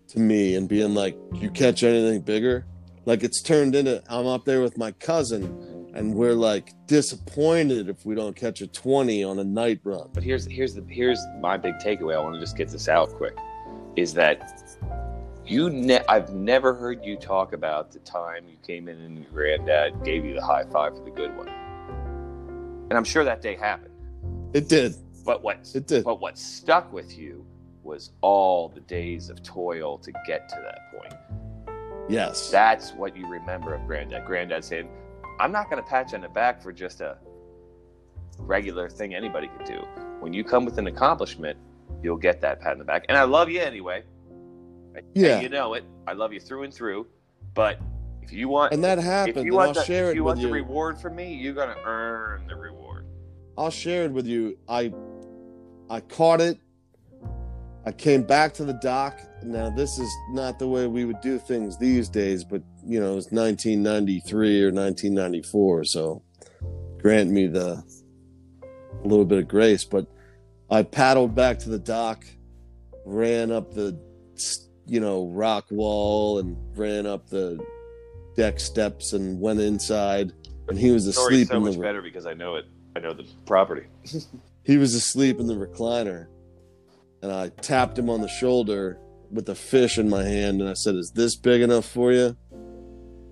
to 0.08 0.18
me 0.18 0.54
and 0.56 0.68
being 0.68 0.94
like, 0.94 1.16
you 1.34 1.50
catch 1.50 1.82
anything 1.82 2.20
bigger? 2.20 2.66
Like 3.04 3.22
it's 3.22 3.42
turned 3.42 3.74
into, 3.74 4.02
I'm 4.08 4.26
up 4.26 4.44
there 4.44 4.60
with 4.62 4.78
my 4.78 4.92
cousin 4.92 5.90
and 5.94 6.14
we're 6.14 6.34
like 6.34 6.72
disappointed 6.86 7.88
if 7.88 8.06
we 8.06 8.14
don't 8.14 8.34
catch 8.34 8.60
a 8.60 8.66
20 8.66 9.24
on 9.24 9.38
a 9.38 9.44
night 9.44 9.80
run. 9.84 10.08
But 10.14 10.22
here's 10.22 10.46
here's 10.46 10.74
the 10.74 10.82
here's 10.88 11.20
my 11.40 11.56
big 11.56 11.74
takeaway. 11.76 12.14
I 12.14 12.20
want 12.20 12.34
to 12.34 12.40
just 12.40 12.56
get 12.56 12.68
this 12.68 12.88
out 12.88 13.10
quick. 13.10 13.36
Is 13.96 14.14
that 14.14 14.71
you? 15.52 15.70
Ne- 15.70 16.04
I've 16.08 16.32
never 16.34 16.74
heard 16.74 17.04
you 17.04 17.16
talk 17.16 17.52
about 17.52 17.92
the 17.92 17.98
time 18.00 18.44
you 18.48 18.56
came 18.66 18.88
in 18.88 18.98
and 19.00 19.18
your 19.18 19.30
granddad 19.30 20.02
gave 20.04 20.24
you 20.24 20.34
the 20.34 20.44
high 20.44 20.64
five 20.64 20.96
for 20.96 21.04
the 21.04 21.10
good 21.10 21.36
one. 21.36 21.48
And 22.90 22.94
I'm 22.94 23.04
sure 23.04 23.24
that 23.24 23.42
day 23.42 23.56
happened. 23.56 23.94
It 24.54 24.68
did. 24.68 24.94
But 25.24 25.42
what 25.42 25.70
It 25.74 25.86
did. 25.86 26.04
but 26.04 26.20
what 26.20 26.36
stuck 26.36 26.92
with 26.92 27.16
you 27.16 27.46
was 27.82 28.12
all 28.20 28.68
the 28.68 28.80
days 28.80 29.28
of 29.30 29.42
toil 29.42 29.98
to 29.98 30.12
get 30.26 30.48
to 30.48 30.56
that 30.56 30.92
point. 30.92 31.14
Yes. 32.08 32.50
That's 32.50 32.92
what 32.92 33.16
you 33.16 33.26
remember 33.28 33.74
of 33.74 33.86
granddad. 33.86 34.24
Granddad 34.26 34.64
saying, 34.64 34.88
"I'm 35.40 35.52
not 35.52 35.70
going 35.70 35.82
to 35.82 35.88
pat 35.88 36.10
you 36.12 36.16
on 36.16 36.22
the 36.22 36.28
back 36.28 36.60
for 36.60 36.72
just 36.72 37.00
a 37.00 37.18
regular 38.38 38.88
thing 38.88 39.14
anybody 39.14 39.48
could 39.56 39.66
do. 39.66 39.80
When 40.20 40.32
you 40.32 40.42
come 40.44 40.64
with 40.64 40.78
an 40.78 40.86
accomplishment, 40.88 41.56
you'll 42.02 42.16
get 42.16 42.40
that 42.40 42.60
pat 42.60 42.72
on 42.72 42.78
the 42.78 42.84
back. 42.84 43.04
And 43.08 43.16
I 43.16 43.22
love 43.24 43.48
you 43.48 43.60
anyway. 43.60 44.02
And 44.94 45.04
Yeah. 45.14 45.40
you 45.40 45.48
know 45.48 45.74
it. 45.74 45.84
I 46.06 46.12
love 46.12 46.32
you 46.32 46.40
through 46.40 46.64
and 46.64 46.74
through. 46.74 47.06
But 47.54 47.78
if 48.22 48.32
you 48.32 48.48
want, 48.48 48.72
and 48.72 48.82
that 48.84 48.98
if 48.98 49.04
happened. 49.04 49.46
you 49.46 49.54
want, 49.54 49.74
the, 49.74 49.80
if 49.82 49.90
it 49.90 50.14
you 50.14 50.24
want 50.24 50.40
you. 50.40 50.46
the 50.46 50.52
reward 50.52 50.98
from 50.98 51.16
me, 51.16 51.34
you're 51.34 51.54
going 51.54 51.68
to 51.68 51.82
earn 51.84 52.46
the 52.46 52.56
reward. 52.56 53.06
I'll 53.58 53.70
share 53.70 54.04
it 54.04 54.12
with 54.12 54.26
you. 54.26 54.56
I 54.68 54.92
I 55.90 56.00
caught 56.00 56.40
it. 56.40 56.58
I 57.84 57.92
came 57.92 58.22
back 58.22 58.54
to 58.54 58.64
the 58.64 58.74
dock. 58.74 59.20
Now 59.42 59.68
this 59.68 59.98
is 59.98 60.10
not 60.30 60.58
the 60.58 60.68
way 60.68 60.86
we 60.86 61.04
would 61.04 61.20
do 61.20 61.38
things 61.38 61.76
these 61.78 62.08
days, 62.08 62.44
but 62.44 62.62
you 62.84 63.00
know, 63.00 63.16
it's 63.16 63.30
1993 63.32 64.62
or 64.62 64.72
1994, 64.72 65.84
so 65.84 66.22
grant 66.98 67.30
me 67.30 67.46
the 67.48 67.82
a 69.04 69.06
little 69.06 69.24
bit 69.24 69.38
of 69.38 69.48
grace, 69.48 69.84
but 69.84 70.06
I 70.70 70.82
paddled 70.84 71.34
back 71.34 71.58
to 71.60 71.68
the 71.68 71.78
dock, 71.78 72.24
ran 73.04 73.50
up 73.50 73.74
the 73.74 73.98
you 74.86 75.00
know, 75.00 75.28
rock 75.28 75.66
wall 75.70 76.38
and 76.38 76.56
ran 76.76 77.06
up 77.06 77.28
the 77.28 77.64
deck 78.36 78.60
steps 78.60 79.12
and 79.12 79.40
went 79.40 79.60
inside. 79.60 80.32
And 80.68 80.78
he 80.78 80.90
was 80.90 81.04
The 81.04 81.10
asleep 81.10 81.48
so 81.48 81.56
in 81.56 81.62
much 81.64 81.74
the 81.74 81.80
better 81.80 82.02
because 82.02 82.26
I 82.26 82.34
know 82.34 82.56
it. 82.56 82.66
I 82.96 83.00
know 83.00 83.12
the 83.12 83.26
property. 83.46 83.86
he 84.64 84.76
was 84.76 84.94
asleep 84.94 85.40
in 85.40 85.46
the 85.46 85.54
recliner. 85.54 86.26
And 87.22 87.30
i 87.32 87.48
tapped 87.48 87.98
him 87.98 88.10
on 88.10 88.20
the 88.20 88.28
shoulder 88.28 88.98
with 89.30 89.48
a 89.48 89.54
fish 89.54 89.96
in 89.96 90.10
my 90.10 90.22
hand 90.24 90.60
and 90.60 90.68
i 90.68 90.74
said 90.74 90.94
is 90.94 91.10
this 91.14 91.36
big 91.36 91.62
enough 91.62 91.86
for 91.86 92.12
you? 92.12 92.36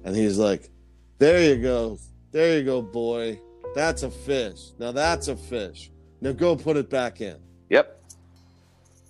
And 0.04 0.16
he's 0.16 0.38
like 0.38 0.70
there 1.18 1.42
you 1.42 1.60
go. 1.60 1.98
There 2.30 2.58
you 2.58 2.64
go 2.64 2.80
boy. 2.80 3.38
That's 3.74 4.02
a 4.02 4.10
fish. 4.10 4.58
Now 4.78 4.92
that's 4.92 5.28
a 5.28 5.36
fish. 5.36 5.90
Now 6.20 6.32
go 6.32 6.56
put 6.56 6.76
it 6.76 6.88
back 6.88 7.20
in. 7.20 7.36
Yep. 7.68 8.00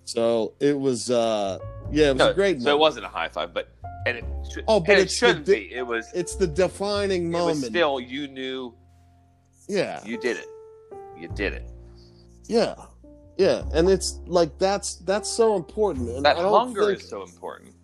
so 0.04 0.54
it 0.60 0.78
was 0.78 1.10
uh 1.10 1.58
yeah 1.92 2.06
it 2.06 2.12
was 2.12 2.18
No, 2.18 2.30
a 2.30 2.34
great 2.34 2.60
so 2.62 2.70
it 2.70 2.78
wasn't 2.78 3.04
a 3.06 3.08
high 3.08 3.28
five, 3.28 3.52
but 3.54 3.68
and 4.06 4.16
it 4.18 4.24
should, 4.50 4.64
Oh, 4.66 4.80
but 4.80 4.98
it 4.98 5.10
shouldn't 5.10 5.44
di- 5.46 5.68
be. 5.68 5.74
It 5.74 5.86
was. 5.86 6.06
it's 6.14 6.34
the 6.36 6.46
defining 6.46 7.24
It 7.26 7.36
was 7.36 7.56
moment 7.58 7.64
still 7.66 8.00
you 8.00 8.28
knew 8.28 8.74
yeah 9.68 10.00
you 10.04 10.18
did 10.18 10.36
it. 10.38 10.46
You 11.18 11.28
did 11.28 11.52
it. 11.52 11.68
yeah 12.48 12.74
Yeah, 13.36 13.62
and 13.74 13.88
it's 13.88 14.20
like 14.26 14.58
that's 14.58 14.96
that's 15.04 15.28
so 15.30 15.56
important. 15.56 16.08
And 16.10 16.24
That 16.24 16.36
I 16.38 16.42
don't 16.42 16.52
hunger 16.52 16.86
think- 16.86 17.00
is 17.02 17.08
so 17.08 17.22
important. 17.22 17.74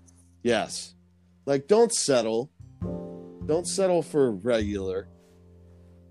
Yes. 0.42 0.94
Like 1.46 1.66
don't 1.68 1.92
settle. 1.92 2.50
Don't 3.46 3.66
settle 3.66 4.02
for 4.02 4.32
regular. 4.32 5.08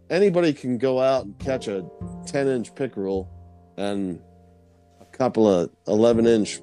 Anybody 0.10 0.54
can 0.54 0.78
go 0.78 1.00
out 1.02 1.26
and 1.26 1.38
catch 1.40 1.68
a 1.68 1.84
10 2.28 2.48
inch 2.48 2.74
pickerel 2.76 3.28
and 3.78 4.20
a 5.02 5.06
couple 5.06 5.48
of 5.48 5.70
11 5.88 6.28
inch 6.28 6.62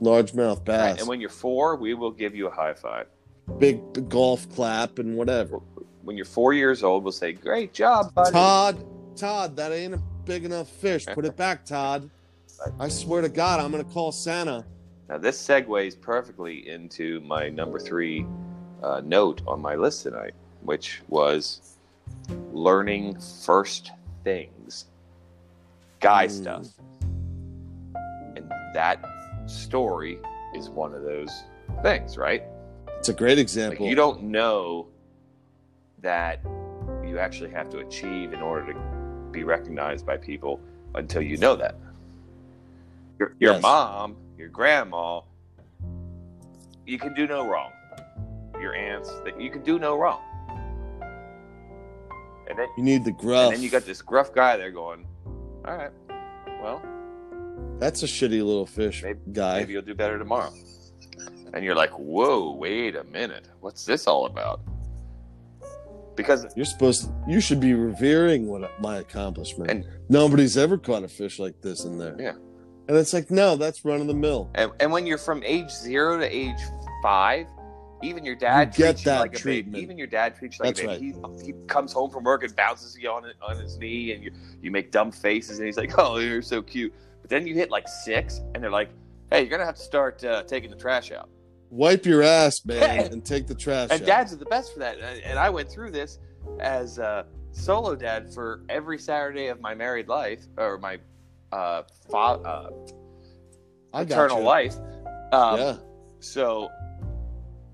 largemouth 0.00 0.64
bass. 0.64 0.92
Right? 0.92 0.98
And 1.00 1.08
when 1.08 1.20
you're 1.20 1.30
four, 1.30 1.76
we 1.76 1.94
will 1.94 2.10
give 2.10 2.34
you 2.34 2.46
a 2.46 2.50
high 2.50 2.74
five. 2.74 3.06
big 3.58 4.08
golf 4.08 4.48
clap 4.54 4.98
and 4.98 5.16
whatever. 5.16 5.58
When 6.02 6.16
you're 6.16 6.24
four 6.24 6.52
years 6.52 6.82
old, 6.82 7.02
we'll 7.04 7.12
say, 7.12 7.32
"Great 7.32 7.72
job, 7.74 8.14
buddy." 8.14 8.30
Todd, 8.32 8.84
Todd, 9.16 9.56
that 9.56 9.72
ain't 9.72 9.94
a 9.94 10.00
big 10.24 10.44
enough 10.44 10.68
fish. 10.68 11.04
Put 11.06 11.24
it 11.24 11.36
back, 11.44 11.64
Todd. 11.64 12.08
I 12.78 12.88
swear 12.88 13.22
to 13.22 13.28
God, 13.28 13.58
I'm 13.60 13.70
gonna 13.70 13.84
call 13.84 14.12
Santa. 14.12 14.64
Now, 15.08 15.18
this 15.18 15.36
segues 15.44 16.00
perfectly 16.00 16.68
into 16.68 17.20
my 17.22 17.48
number 17.48 17.78
three 17.80 18.24
uh, 18.82 19.00
note 19.04 19.42
on 19.46 19.60
my 19.60 19.74
list 19.74 20.04
tonight, 20.04 20.34
which 20.62 21.02
was 21.08 21.76
learning 22.52 23.18
first 23.44 23.90
things, 24.24 24.86
guy 26.00 26.26
Mm. 26.26 26.30
stuff. 26.30 26.66
And 28.36 28.48
that 28.74 29.04
story 29.50 30.18
is 30.54 30.68
one 30.70 30.94
of 30.94 31.02
those 31.02 31.30
things, 31.82 32.16
right? 32.16 32.42
It's 32.98 33.08
a 33.08 33.12
great 33.14 33.32
Like, 33.36 33.42
example. 33.42 33.86
you 33.86 33.94
don't 33.94 34.22
know 34.22 34.86
that 36.02 36.40
you 37.06 37.18
actually 37.18 37.50
have 37.50 37.68
to 37.70 37.78
achieve 37.78 38.32
in 38.32 38.40
order 38.40 38.72
to 38.72 38.78
be 39.30 39.44
recognized 39.44 40.04
by 40.06 40.16
people 40.16 40.60
until 40.94 41.22
you 41.22 41.36
know 41.36 41.56
that. 41.56 41.76
Your, 43.18 43.34
your 43.38 43.52
Yes. 43.54 43.62
mom, 43.62 44.16
your 44.38 44.48
grandma, 44.48 45.20
you 46.86 46.98
can 46.98 47.14
do 47.14 47.26
no 47.26 47.46
wrong. 47.46 47.70
Your 48.60 48.74
aunts, 48.74 49.10
that 49.24 49.40
you 49.40 49.50
can 49.50 49.62
do 49.62 49.78
no 49.78 49.96
wrong. 49.96 50.20
And 52.48 52.58
then, 52.58 52.66
You 52.76 52.82
need 52.82 53.04
the 53.04 53.12
gruff. 53.12 53.46
and 53.46 53.54
then 53.56 53.62
you 53.62 53.70
got 53.70 53.84
this 53.84 54.02
gruff 54.02 54.34
guy 54.34 54.56
there 54.56 54.70
going, 54.72 55.06
"All 55.64 55.76
right, 55.76 55.90
well, 56.62 56.82
That's 57.80 58.02
a 58.02 58.06
shitty 58.06 58.44
little 58.44 58.66
fish 58.66 59.02
Maybe- 59.02 59.18
guy. 59.32 59.58
maybe 59.60 59.72
you'll 59.72 59.82
do 59.82 59.94
better 59.94 60.18
tomorrow." 60.18 60.52
And 61.52 61.64
you're 61.64 61.74
like, 61.74 61.90
"Whoa, 61.98 62.52
wait 62.54 62.94
a 62.94 63.02
minute, 63.04 63.48
what's 63.60 63.84
this 63.84 64.06
all 64.06 64.26
about?" 64.26 64.60
Because 66.16 66.46
You're 66.54 66.66
supposed 66.66 67.04
to, 67.04 67.14
you 67.28 67.40
should 67.40 67.60
be 67.60 67.72
revering 67.72 68.46
what 68.46 68.70
my 68.80 68.98
accomplishment. 68.98 69.70
And- 69.70 69.84
Nobody's 70.08 70.56
ever 70.58 70.76
caught 70.76 71.02
a 71.04 71.08
fish 71.08 71.38
like 71.38 71.60
this 71.62 71.84
in 71.84 71.98
there. 71.98 72.14
Yeah. 72.18 72.32
And 72.88 72.96
it's 72.98 73.12
like, 73.14 73.30
no, 73.30 73.54
that's 73.56 73.84
run 73.84 74.00
of 74.00 74.06
the 74.08 74.14
mill. 74.14 74.50
And, 74.56 74.72
and 74.80 74.90
when 74.92 75.06
you're 75.06 75.18
from 75.18 75.42
age 75.44 75.70
zero 75.70 76.18
to 76.18 76.26
age 76.26 76.58
five, 77.02 77.46
even 78.02 78.24
your 78.24 78.34
dad 78.34 78.76
You 78.76 78.84
get 78.84 78.92
treats 78.96 79.04
that 79.04 79.14
you 79.14 79.20
like 79.20 79.34
a 79.34 79.38
treatment. 79.38 79.72
baby. 79.74 79.84
Even 79.84 79.96
your 79.98 80.08
dad 80.08 80.34
treats 80.34 80.58
you 80.58 80.64
like 80.64 80.74
That's 80.76 80.86
a 80.86 80.98
baby. 81.00 81.14
He, 81.40 81.46
he 81.46 81.54
comes 81.68 81.92
home 81.92 82.10
from 82.10 82.24
work 82.24 82.42
and 82.42 82.54
bounces 82.56 82.98
you 82.98 83.08
on 83.10 83.24
on 83.40 83.56
his 83.58 83.78
knee, 83.78 84.12
and 84.12 84.24
you 84.24 84.32
you 84.60 84.70
make 84.72 84.90
dumb 84.90 85.12
faces, 85.12 85.58
and 85.58 85.66
he's 85.66 85.76
like, 85.76 85.92
"Oh, 85.98 86.18
you're 86.18 86.42
so 86.42 86.60
cute." 86.62 86.92
Then 87.30 87.46
you 87.46 87.54
hit 87.54 87.70
like 87.70 87.88
six, 87.88 88.40
and 88.54 88.62
they're 88.62 88.70
like, 88.70 88.90
"Hey, 89.30 89.40
you're 89.40 89.50
gonna 89.50 89.64
have 89.64 89.76
to 89.76 89.82
start 89.82 90.22
uh, 90.24 90.42
taking 90.42 90.68
the 90.68 90.76
trash 90.76 91.12
out." 91.12 91.30
Wipe 91.70 92.04
your 92.04 92.22
ass, 92.22 92.62
man, 92.66 93.12
and 93.12 93.24
take 93.24 93.46
the 93.46 93.54
trash 93.54 93.88
And 93.92 94.02
out. 94.02 94.06
dads 94.06 94.32
are 94.34 94.36
the 94.36 94.44
best 94.46 94.72
for 94.74 94.80
that. 94.80 94.98
And, 94.98 95.38
I 95.38 95.48
went 95.48 95.70
through 95.70 95.92
this 95.92 96.18
as 96.58 96.98
a 96.98 97.24
solo 97.52 97.94
dad 97.94 98.34
for 98.34 98.62
every 98.68 98.98
Saturday 98.98 99.46
of 99.46 99.60
my 99.60 99.72
married 99.74 100.08
life 100.08 100.42
or 100.58 100.78
my 100.78 100.98
uh, 101.52 101.84
fa- 102.10 102.16
uh, 102.16 102.70
I 103.94 104.02
eternal 104.02 104.42
life. 104.42 104.74
Um, 105.32 105.58
yeah. 105.60 105.76
So 106.18 106.68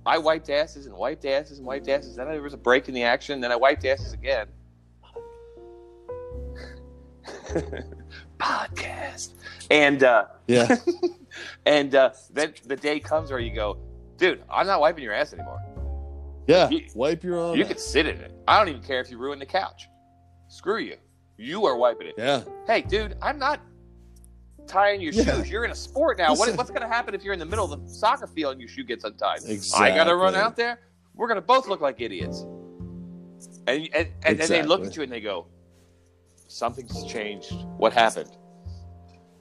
I 0.04 0.18
wiped 0.18 0.50
asses 0.50 0.84
and 0.86 0.94
wiped 0.94 1.24
asses 1.24 1.56
and 1.58 1.66
wiped 1.66 1.88
asses. 1.88 2.16
Then 2.16 2.28
there 2.28 2.42
was 2.42 2.52
a 2.52 2.58
break 2.58 2.88
in 2.88 2.94
the 2.94 3.02
action. 3.04 3.40
Then 3.40 3.50
I 3.50 3.56
wiped 3.56 3.86
asses 3.86 4.12
again. 4.12 4.48
Podcast. 8.38 9.30
And 9.70 10.02
uh, 10.02 10.26
Yeah. 10.46 10.76
and 11.66 11.94
uh, 11.94 12.10
then 12.32 12.54
the 12.66 12.76
day 12.76 13.00
comes 13.00 13.30
where 13.30 13.40
you 13.40 13.54
go, 13.54 13.78
dude, 14.16 14.42
I'm 14.50 14.66
not 14.66 14.80
wiping 14.80 15.04
your 15.04 15.12
ass 15.12 15.32
anymore. 15.32 15.60
Yeah. 16.46 16.68
You- 16.70 16.86
Wipe 16.94 17.24
your 17.24 17.38
own 17.38 17.56
you 17.56 17.62
ass. 17.64 17.68
can 17.68 17.78
sit 17.78 18.06
in 18.06 18.16
it. 18.20 18.32
I 18.46 18.58
don't 18.58 18.68
even 18.68 18.82
care 18.82 19.00
if 19.00 19.10
you 19.10 19.18
ruin 19.18 19.38
the 19.38 19.46
couch. 19.46 19.88
Screw 20.48 20.78
you. 20.78 20.96
You 21.38 21.66
are 21.66 21.76
wiping 21.76 22.06
it. 22.08 22.14
Yeah. 22.16 22.42
Hey, 22.66 22.82
dude, 22.82 23.16
I'm 23.20 23.38
not 23.38 23.60
tying 24.66 25.00
your 25.00 25.12
Yeah. 25.12 25.24
shoes. 25.36 25.50
You're 25.50 25.64
in 25.64 25.70
a 25.70 25.74
sport 25.76 26.18
now. 26.18 26.34
What, 26.34 26.56
what's 26.56 26.70
going 26.70 26.82
to 26.82 26.88
happen 26.88 27.14
if 27.14 27.22
you're 27.24 27.32
in 27.34 27.38
the 27.38 27.44
middle 27.46 27.70
of 27.72 27.82
the 27.82 27.88
soccer 27.88 28.26
field 28.26 28.52
and 28.52 28.60
your 28.60 28.68
shoe 28.68 28.84
gets 28.84 29.04
untied? 29.04 29.40
Exactly. 29.46 29.90
I 29.90 29.94
got 29.94 30.04
to 30.04 30.16
run 30.16 30.34
out 30.34 30.56
there. 30.56 30.80
We're 31.14 31.28
going 31.28 31.36
to 31.36 31.46
both 31.46 31.68
look 31.68 31.80
like 31.80 32.00
idiots. 32.00 32.42
And 33.66 33.88
and, 33.94 34.08
and 34.22 34.38
then 34.38 34.48
they 34.48 34.62
look 34.62 34.84
at 34.86 34.96
you 34.96 35.02
and 35.02 35.10
they 35.12 35.20
go, 35.20 35.46
"Something's 36.56 37.04
changed. 37.04 37.52
What 37.76 37.92
happened?" 37.92 38.30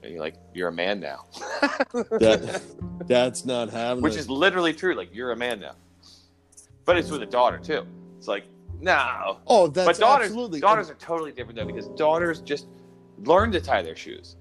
And 0.04 0.12
you're 0.12 0.22
like, 0.22 0.36
"You're 0.54 0.68
a 0.68 0.74
man 0.74 1.00
now," 1.00 1.26
That, 1.94 2.62
that's 3.08 3.46
not 3.46 3.70
having 3.70 4.04
which 4.04 4.16
is 4.16 4.30
literally 4.30 4.74
true. 4.74 4.94
Like 4.96 5.10
you're 5.14 5.32
a 5.32 5.36
man 5.36 5.60
now. 5.60 5.76
But 6.86 6.98
it's 6.98 7.10
with 7.10 7.24
a 7.24 7.26
daughter 7.26 7.58
too. 7.58 7.86
It's 8.18 8.28
like, 8.28 8.44
no. 8.80 9.40
Oh, 9.48 9.68
that's 9.68 9.88
but 9.88 9.98
daughters, 9.98 10.28
absolutely 10.28 10.60
daughters 10.60 10.90
are 10.90 10.96
totally 10.96 11.32
different 11.32 11.58
though 11.58 11.66
because 11.66 11.88
daughters 11.90 12.42
just 12.42 12.68
learn 13.24 13.52
to 13.54 13.62
tie 13.62 13.82
their 13.82 13.96
shoes. 13.96 14.36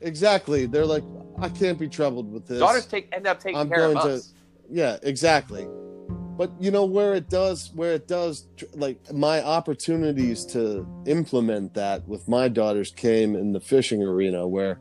exactly. 0.00 0.66
They're 0.66 0.84
like, 0.84 1.04
I 1.38 1.48
can't 1.48 1.78
be 1.78 1.88
troubled 1.88 2.30
with 2.30 2.46
this. 2.46 2.58
Daughters 2.58 2.86
take 2.86 3.08
end 3.12 3.26
up 3.26 3.38
taking 3.40 3.56
I'm 3.58 3.68
care 3.68 3.86
of 3.86 3.94
going 3.94 4.06
to- 4.08 4.14
us. 4.14 4.34
yeah 4.70 4.98
exactly 5.02 5.66
but 6.42 6.50
you 6.58 6.72
know 6.72 6.84
where 6.84 7.14
it 7.14 7.30
does 7.30 7.70
where 7.74 7.92
it 7.92 8.08
does 8.08 8.48
like 8.74 8.98
my 9.12 9.40
opportunities 9.44 10.44
to 10.44 10.84
implement 11.06 11.72
that 11.72 12.06
with 12.08 12.26
my 12.26 12.48
daughters 12.48 12.90
came 12.90 13.36
in 13.36 13.52
the 13.52 13.60
fishing 13.60 14.02
arena 14.02 14.44
where 14.44 14.80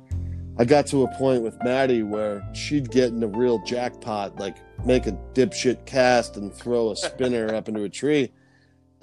i 0.57 0.65
got 0.65 0.87
to 0.87 1.03
a 1.03 1.07
point 1.19 1.43
with 1.43 1.55
maddie 1.63 2.01
where 2.01 2.43
she'd 2.55 2.89
get 2.89 3.09
in 3.09 3.21
a 3.21 3.27
real 3.27 3.63
jackpot 3.63 4.35
like 4.39 4.57
make 4.87 5.05
a 5.05 5.11
dipshit 5.35 5.85
cast 5.85 6.35
and 6.35 6.51
throw 6.51 6.89
a 6.89 6.95
spinner 6.95 7.53
up 7.53 7.69
into 7.69 7.83
a 7.83 7.89
tree. 7.89 8.31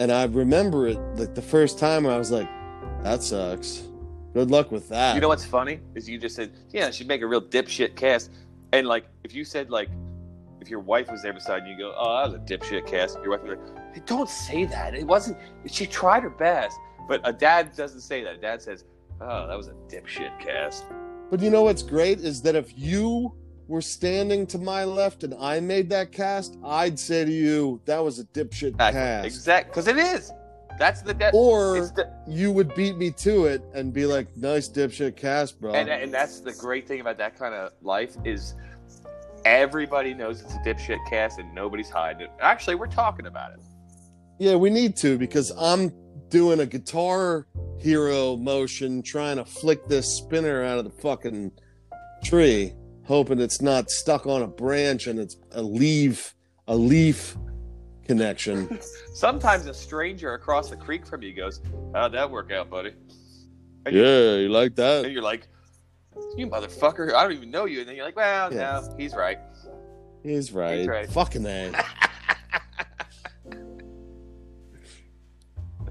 And 0.01 0.11
i 0.11 0.25
remember 0.25 0.89
it 0.89 0.99
like 1.15 1.37
the 1.37 1.43
first 1.43 1.79
time 1.79 2.09
i 2.09 2.19
was 2.19 2.33
like 2.33 2.49
that 3.05 3.23
sucks. 3.23 3.85
Good 4.35 4.51
luck 4.51 4.73
with 4.73 4.89
that. 4.89 5.15
You 5.15 5.21
know 5.21 5.29
what's 5.29 5.45
funny? 5.45 5.79
Is 5.95 6.09
you 6.09 6.19
just 6.19 6.35
said, 6.35 6.51
yeah, 6.71 6.91
she'd 6.91 7.07
make 7.07 7.23
a 7.23 7.27
real 7.29 7.41
dipshit 7.41 7.95
cast, 7.95 8.33
and 8.73 8.89
like 8.89 9.07
if 9.23 9.33
you 9.33 9.45
said 9.45 9.71
like 9.71 9.89
if 10.61 10.69
your 10.69 10.81
wife 10.81 11.11
was 11.11 11.23
there 11.23 11.33
beside 11.33 11.67
you, 11.67 11.73
you 11.73 11.79
go, 11.79 11.95
oh, 11.97 12.17
that 12.17 12.33
was 12.33 12.35
a 12.35 12.59
dipshit 12.59 12.87
cast. 12.87 13.19
Your 13.23 13.31
wife 13.31 13.43
would 13.43 13.51
be 13.51 13.57
like, 13.57 13.95
hey, 13.95 14.03
don't 14.07 14.29
say 14.29 14.65
that. 14.67 14.95
It 14.95 15.07
wasn't. 15.07 15.39
She 15.67 15.87
tried 15.87 16.23
her 16.23 16.31
best, 16.31 16.79
but 17.07 17.21
a 17.25 17.33
dad 17.33 17.75
doesn't 17.77 18.01
say 18.01 18.23
that. 18.25 18.35
A 18.37 18.39
dad 18.39 18.63
says, 18.63 18.85
oh, 19.21 19.47
that 19.47 19.57
was 19.57 19.69
a 19.69 19.75
dipshit 19.89 20.39
cast. 20.41 20.85
But 21.31 21.41
you 21.41 21.51
know 21.51 21.63
what's 21.63 21.83
great 21.83 22.21
is 22.21 22.41
that 22.43 22.55
if 22.55 22.73
you 22.77 23.35
were 23.67 23.83
standing 23.83 24.47
to 24.47 24.59
my 24.59 24.85
left 24.85 25.25
and 25.25 25.35
I 25.39 25.61
made 25.61 25.91
that 25.91 26.11
cast, 26.11 26.57
I'd 26.65 26.99
say 26.99 27.25
to 27.25 27.31
you, 27.31 27.81
that 27.85 28.03
was 28.03 28.19
a 28.19 28.25
dipshit 28.25 28.79
cast. 28.79 29.27
Exact, 29.27 29.69
because 29.69 29.89
it 29.89 29.99
is. 29.99 30.33
That's 30.79 31.03
the 31.03 31.13
de- 31.13 31.31
Or 31.35 31.81
the, 31.81 32.09
you 32.27 32.53
would 32.53 32.75
beat 32.75 32.97
me 32.97 33.11
to 33.11 33.47
it 33.47 33.63
and 33.75 33.93
be 33.93 34.07
like, 34.07 34.35
nice 34.37 34.69
dipshit 34.69 35.17
cast, 35.17 35.61
bro. 35.61 35.75
and 35.75 35.89
and 35.89 36.15
that's 36.15 36.41
the 36.41 36.53
great 36.53 36.87
thing 36.87 37.01
about 37.01 37.19
that 37.19 37.37
kind 37.37 37.53
of 37.53 37.73
life 37.83 38.17
is 38.25 38.55
everybody 39.49 40.13
knows 40.15 40.43
it's 40.43 40.55
a 40.55 40.59
dipshit 40.59 40.99
cast 41.09 41.39
and 41.39 41.53
nobody's 41.55 41.89
hiding 41.91 42.23
it. 42.23 42.31
Actually, 42.41 42.75
we're 42.77 42.87
talking 42.87 43.27
about 43.27 43.53
it. 43.53 43.61
yeah, 44.39 44.55
we 44.55 44.69
need 44.71 44.97
to 44.99 45.17
because 45.19 45.51
I'm 45.59 45.93
doing 46.29 46.61
a 46.61 46.67
guitar 46.67 47.47
hero 47.79 48.37
motion 48.37 49.03
trying 49.03 49.37
to 49.37 49.45
flick 49.45 49.87
this 49.89 50.07
spinner 50.07 50.63
out 50.63 50.79
of 50.79 50.85
the 50.85 50.91
fucking 50.91 51.51
tree, 52.23 52.75
hoping 53.07 53.41
it's 53.41 53.63
not 53.63 53.91
stuck 53.91 54.27
on 54.27 54.43
a 54.43 54.47
branch 54.47 55.07
and 55.07 55.19
it's 55.19 55.37
a 55.53 55.63
leaf, 55.63 56.35
a 56.67 56.77
leaf 56.77 57.37
connection. 58.05 58.79
Sometimes 59.15 59.67
a 59.67 59.75
stranger 59.75 60.35
across 60.35 60.69
the 60.69 60.77
creek 60.77 61.07
from 61.07 61.23
you 61.23 61.33
goes, 61.33 61.63
"How'd 61.95 62.13
that 62.13 62.31
work 62.31 62.53
out, 62.53 62.69
buddy?" 62.69 62.93
And 63.87 63.95
yeah, 63.97 64.35
you 64.37 64.49
like 64.51 64.69
and 64.69 64.77
that? 64.77 65.11
you're 65.11 65.23
like, 65.23 65.49
"You 66.37 66.47
motherfucker! 66.47 67.15
I 67.15 67.23
don't 67.23 67.33
even 67.33 67.51
know 67.51 67.65
you." 67.65 67.81
And 67.81 67.89
then 67.89 67.97
you're 67.97 68.05
like, 68.05 68.17
"Well, 68.17 68.53
Yeah. 68.53 68.83
no, 68.83 68.95
he's 68.97 69.15
right." 69.15 69.39
He's 70.23 70.53
right. 70.53 70.87
right. 70.87 71.11
Fucking 71.11 71.47
A. 71.47 71.71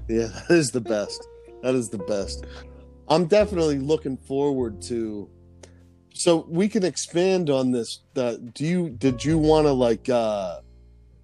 yeah, 0.08 0.26
that 0.26 0.50
is 0.50 0.70
the 0.70 0.80
best. 0.80 1.26
That 1.62 1.74
is 1.74 1.88
the 1.88 1.98
best. 1.98 2.44
I'm 3.08 3.26
definitely 3.26 3.78
looking 3.78 4.16
forward 4.16 4.80
to 4.82 5.28
so 6.14 6.46
we 6.48 6.68
can 6.68 6.84
expand 6.84 7.50
on 7.50 7.70
this. 7.70 8.00
That 8.14 8.54
do 8.54 8.64
you 8.64 8.90
did 8.90 9.24
you 9.24 9.38
want 9.38 9.66
to 9.66 9.72
like 9.72 10.08
uh 10.08 10.60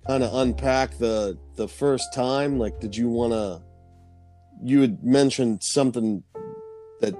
kind 0.06 0.22
of 0.22 0.34
unpack 0.34 0.98
the 0.98 1.38
the 1.56 1.68
first 1.68 2.12
time? 2.14 2.58
Like 2.58 2.80
did 2.80 2.96
you 2.96 3.08
want 3.08 3.32
to 3.32 3.62
you 4.62 4.80
had 4.80 5.04
mentioned 5.04 5.62
something 5.62 6.22
that 7.00 7.14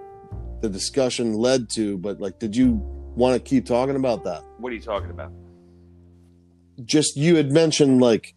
the 0.65 0.71
discussion 0.71 1.35
led 1.35 1.69
to, 1.69 1.99
but 1.99 2.21
like, 2.21 2.39
did 2.39 2.57
you 2.57 2.73
want 3.17 3.35
to 3.35 3.39
keep 3.49 3.67
talking 3.67 3.97
about 3.97 4.25
that? 4.25 4.43
What 4.57 4.73
are 4.73 4.75
you 4.75 4.81
talking 4.81 5.11
about? 5.11 5.31
Just 6.87 7.19
you 7.19 7.37
had 7.37 7.53
mentioned 7.53 8.01
like 8.01 8.35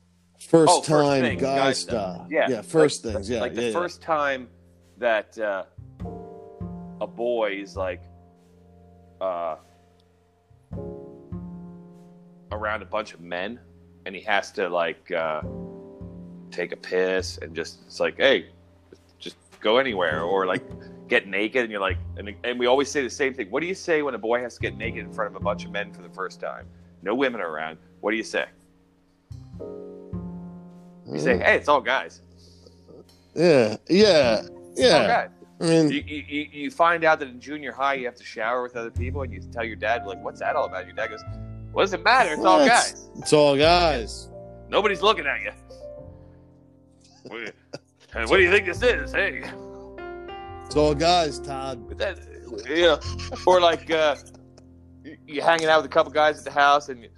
first 0.50 0.74
Oh, 0.76 0.82
time 0.84 1.22
things, 1.22 1.42
guy 1.42 1.58
guy 1.58 1.72
stuff. 1.72 2.16
stuff. 2.16 2.28
Yeah, 2.30 2.50
yeah, 2.50 2.62
first 2.62 3.06
like, 3.06 3.16
things. 3.16 3.30
Yeah, 3.30 3.40
like 3.40 3.54
yeah, 3.54 3.62
the 3.62 3.68
yeah. 3.68 3.74
first 3.74 4.02
time 4.02 4.50
that 4.98 5.38
uh, 5.40 5.64
a 7.00 7.08
boy 7.08 7.60
is 7.62 7.78
like 7.78 8.02
uh, 9.22 9.56
around 12.52 12.82
a 12.82 12.86
bunch 12.86 13.14
of 13.14 13.22
men, 13.22 13.58
and 14.06 14.14
he 14.14 14.22
has 14.24 14.52
to 14.52 14.68
like 14.68 15.10
uh, 15.12 15.42
take 16.52 16.74
a 16.74 16.78
piss 16.78 17.38
and 17.38 17.56
just 17.56 17.80
it's 17.88 18.02
like, 18.02 18.18
hey, 18.18 18.48
just 19.18 19.38
go 19.62 19.78
anywhere, 19.78 20.22
or 20.24 20.46
like 20.46 20.64
get 21.08 21.28
naked, 21.28 21.64
and 21.64 21.72
you're 21.72 21.82
like, 21.82 21.98
and, 22.18 22.34
and 22.44 22.60
we 22.60 22.66
always 22.66 22.90
say 22.90 23.02
the 23.02 23.10
same 23.10 23.34
thing. 23.34 23.50
What 23.50 23.62
do 23.62 23.68
you 23.68 23.76
say 23.76 24.02
when 24.02 24.14
a 24.14 24.18
boy 24.18 24.42
has 24.42 24.56
to 24.56 24.62
get 24.62 24.78
naked 24.78 25.06
in 25.06 25.12
front 25.14 25.30
of 25.34 25.36
a 25.42 25.44
bunch 25.44 25.66
of 25.66 25.72
men 25.72 25.94
for 25.94 26.02
the 26.02 26.10
first 26.10 26.40
time? 26.42 26.66
No 27.02 27.16
women 27.16 27.42
are 27.42 27.50
around. 27.50 27.78
What 28.02 28.12
do 28.12 28.18
you 28.18 28.24
say? 28.24 28.46
You 29.60 31.20
say, 31.20 31.36
mm. 31.36 31.44
hey, 31.44 31.56
it's 31.56 31.68
all 31.70 31.82
guys. 31.82 32.22
Yeah, 33.34 33.78
yeah, 33.88 34.42
yeah. 34.76 35.28
I 35.60 35.64
mean, 35.66 35.90
You, 35.92 36.04
you, 36.06 36.24
you- 36.28 36.50
you 36.52 36.72
find 36.72 37.04
out 37.04 37.20
that 37.20 37.30
in 37.30 37.40
junior 37.40 37.72
high 37.72 37.96
you 37.96 38.06
have 38.06 38.16
to 38.16 38.24
shower 38.24 38.62
with 38.62 38.76
other 38.76 38.92
people, 38.92 39.22
and 39.24 39.32
you 39.34 39.40
tell 39.52 39.64
your 39.64 39.76
dad, 39.76 40.06
like, 40.06 40.24
"What's 40.24 40.40
that 40.40 40.56
all 40.56 40.66
about?" 40.66 40.86
Your 40.86 40.96
dad 40.96 41.10
goes, 41.10 41.24
"What 41.72 41.84
does 41.84 41.94
it 41.94 42.04
matter? 42.04 42.34
It's 42.34 42.44
all 42.46 42.66
guys. 42.66 43.10
it's 43.18 43.34
all 43.34 43.58
guys. 43.58 44.30
Nobody's 44.70 45.02
looking 45.02 45.26
at 45.26 45.42
you." 45.42 45.52
What 48.14 48.38
do 48.38 48.42
you 48.42 48.52
think 48.52 48.66
this 48.66 48.82
is? 48.82 49.12
Hey, 49.12 49.44
It's 50.68 50.76
all 50.76 50.94
guys, 50.94 51.40
Todd. 51.40 51.88
but 51.88 51.98
that, 51.98 52.20
yeah, 52.70 52.98
or 53.46 53.60
like 53.62 53.90
uh, 53.90 54.16
you- 55.04 55.18
you 55.26 55.42
hanging 55.42 55.68
out 55.68 55.82
with 55.82 55.86
a 55.90 55.94
couple 55.94 56.12
guys 56.12 56.38
at 56.40 56.44
the 56.44 56.52
house, 56.52 56.90
and 56.90 57.04
you, 57.04 57.10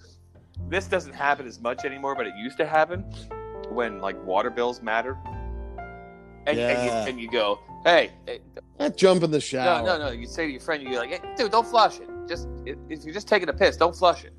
this 0.70 0.88
doesn't 0.88 1.14
happen 1.14 1.48
as 1.48 1.60
much 1.60 1.84
anymore, 1.84 2.16
but 2.16 2.28
it 2.28 2.34
used 2.38 2.58
to 2.58 2.66
happen 2.66 3.02
when 3.72 4.00
like 4.00 4.24
water 4.24 4.50
bills 4.52 4.82
mattered. 4.84 5.18
And, 6.46 6.58
Yeah. 6.58 6.68
and, 6.70 6.86
you, 6.86 6.92
and 7.14 7.22
you 7.22 7.30
go, 7.32 7.60
hey, 7.84 8.12
hey, 8.28 8.40
I 8.80 8.90
jump 8.90 9.24
in 9.24 9.32
the 9.32 9.42
shower. 9.42 9.84
no, 9.84 9.98
no. 9.98 10.06
No. 10.06 10.12
You 10.12 10.26
say 10.28 10.46
to 10.46 10.52
your 10.52 10.62
friend, 10.62 10.82
you're 10.84 10.94
like, 11.00 11.10
hey, 11.10 11.20
dude, 11.36 11.52
don't 11.52 11.68
flush 11.68 12.00
it. 12.00 12.08
Just 12.28 12.48
if 12.66 12.78
if 12.90 13.04
you're 13.04 13.14
just 13.14 13.28
taking 13.28 13.50
a 13.50 13.54
piss, 13.54 13.76
don't 13.78 13.96
flush 13.96 14.24
it. 14.24 14.34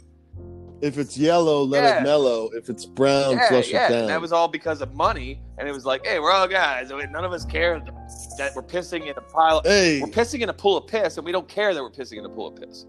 If 0.82 0.96
it's 0.96 1.16
yellow, 1.18 1.62
let 1.62 1.82
Yeah. 1.84 2.00
it 2.00 2.02
mellow. 2.04 2.48
If 2.54 2.70
it's 2.70 2.86
brown, 2.86 3.32
yeah, 3.32 3.48
flush 3.48 3.70
yeah. 3.70 3.86
it 3.86 3.90
down. 3.90 3.98
And 4.00 4.08
that 4.08 4.20
was 4.20 4.32
all 4.32 4.48
because 4.48 4.80
of 4.80 4.94
money. 4.94 5.40
And 5.58 5.68
it 5.68 5.72
was 5.72 5.84
like, 5.84 6.06
hey, 6.06 6.18
we're 6.18 6.32
all 6.32 6.48
guys. 6.48 6.88
None 6.90 7.24
of 7.24 7.32
us 7.32 7.44
care 7.44 7.78
that 8.38 8.52
we're 8.56 8.62
pissing 8.62 9.02
in 9.02 9.10
a 9.16 9.20
pile. 9.20 9.60
hey, 9.62 10.00
We're 10.00 10.08
pissing 10.08 10.40
in 10.40 10.48
a 10.48 10.54
pool 10.54 10.78
of 10.78 10.86
piss, 10.86 11.18
and 11.18 11.24
we 11.26 11.32
don't 11.32 11.48
care 11.48 11.74
that 11.74 11.82
we're 11.82 11.90
pissing 11.90 12.18
in 12.18 12.24
a 12.24 12.30
pool 12.30 12.48
of 12.48 12.56
piss. 12.56 12.86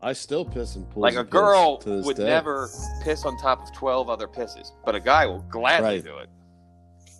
I 0.00 0.12
still 0.12 0.44
piss 0.44 0.76
in 0.76 0.84
pools. 0.84 1.02
like 1.02 1.16
a 1.16 1.24
girl 1.24 1.82
would 1.84 2.16
day. 2.16 2.24
never 2.24 2.70
piss 3.02 3.24
on 3.24 3.36
top 3.38 3.60
of 3.60 3.74
twelve 3.74 4.08
other 4.08 4.28
pisses, 4.28 4.70
but 4.84 4.94
a 4.94 5.00
guy 5.00 5.26
will 5.26 5.44
gladly 5.50 5.88
Right. 5.96 6.04
do 6.04 6.16
it. 6.18 6.28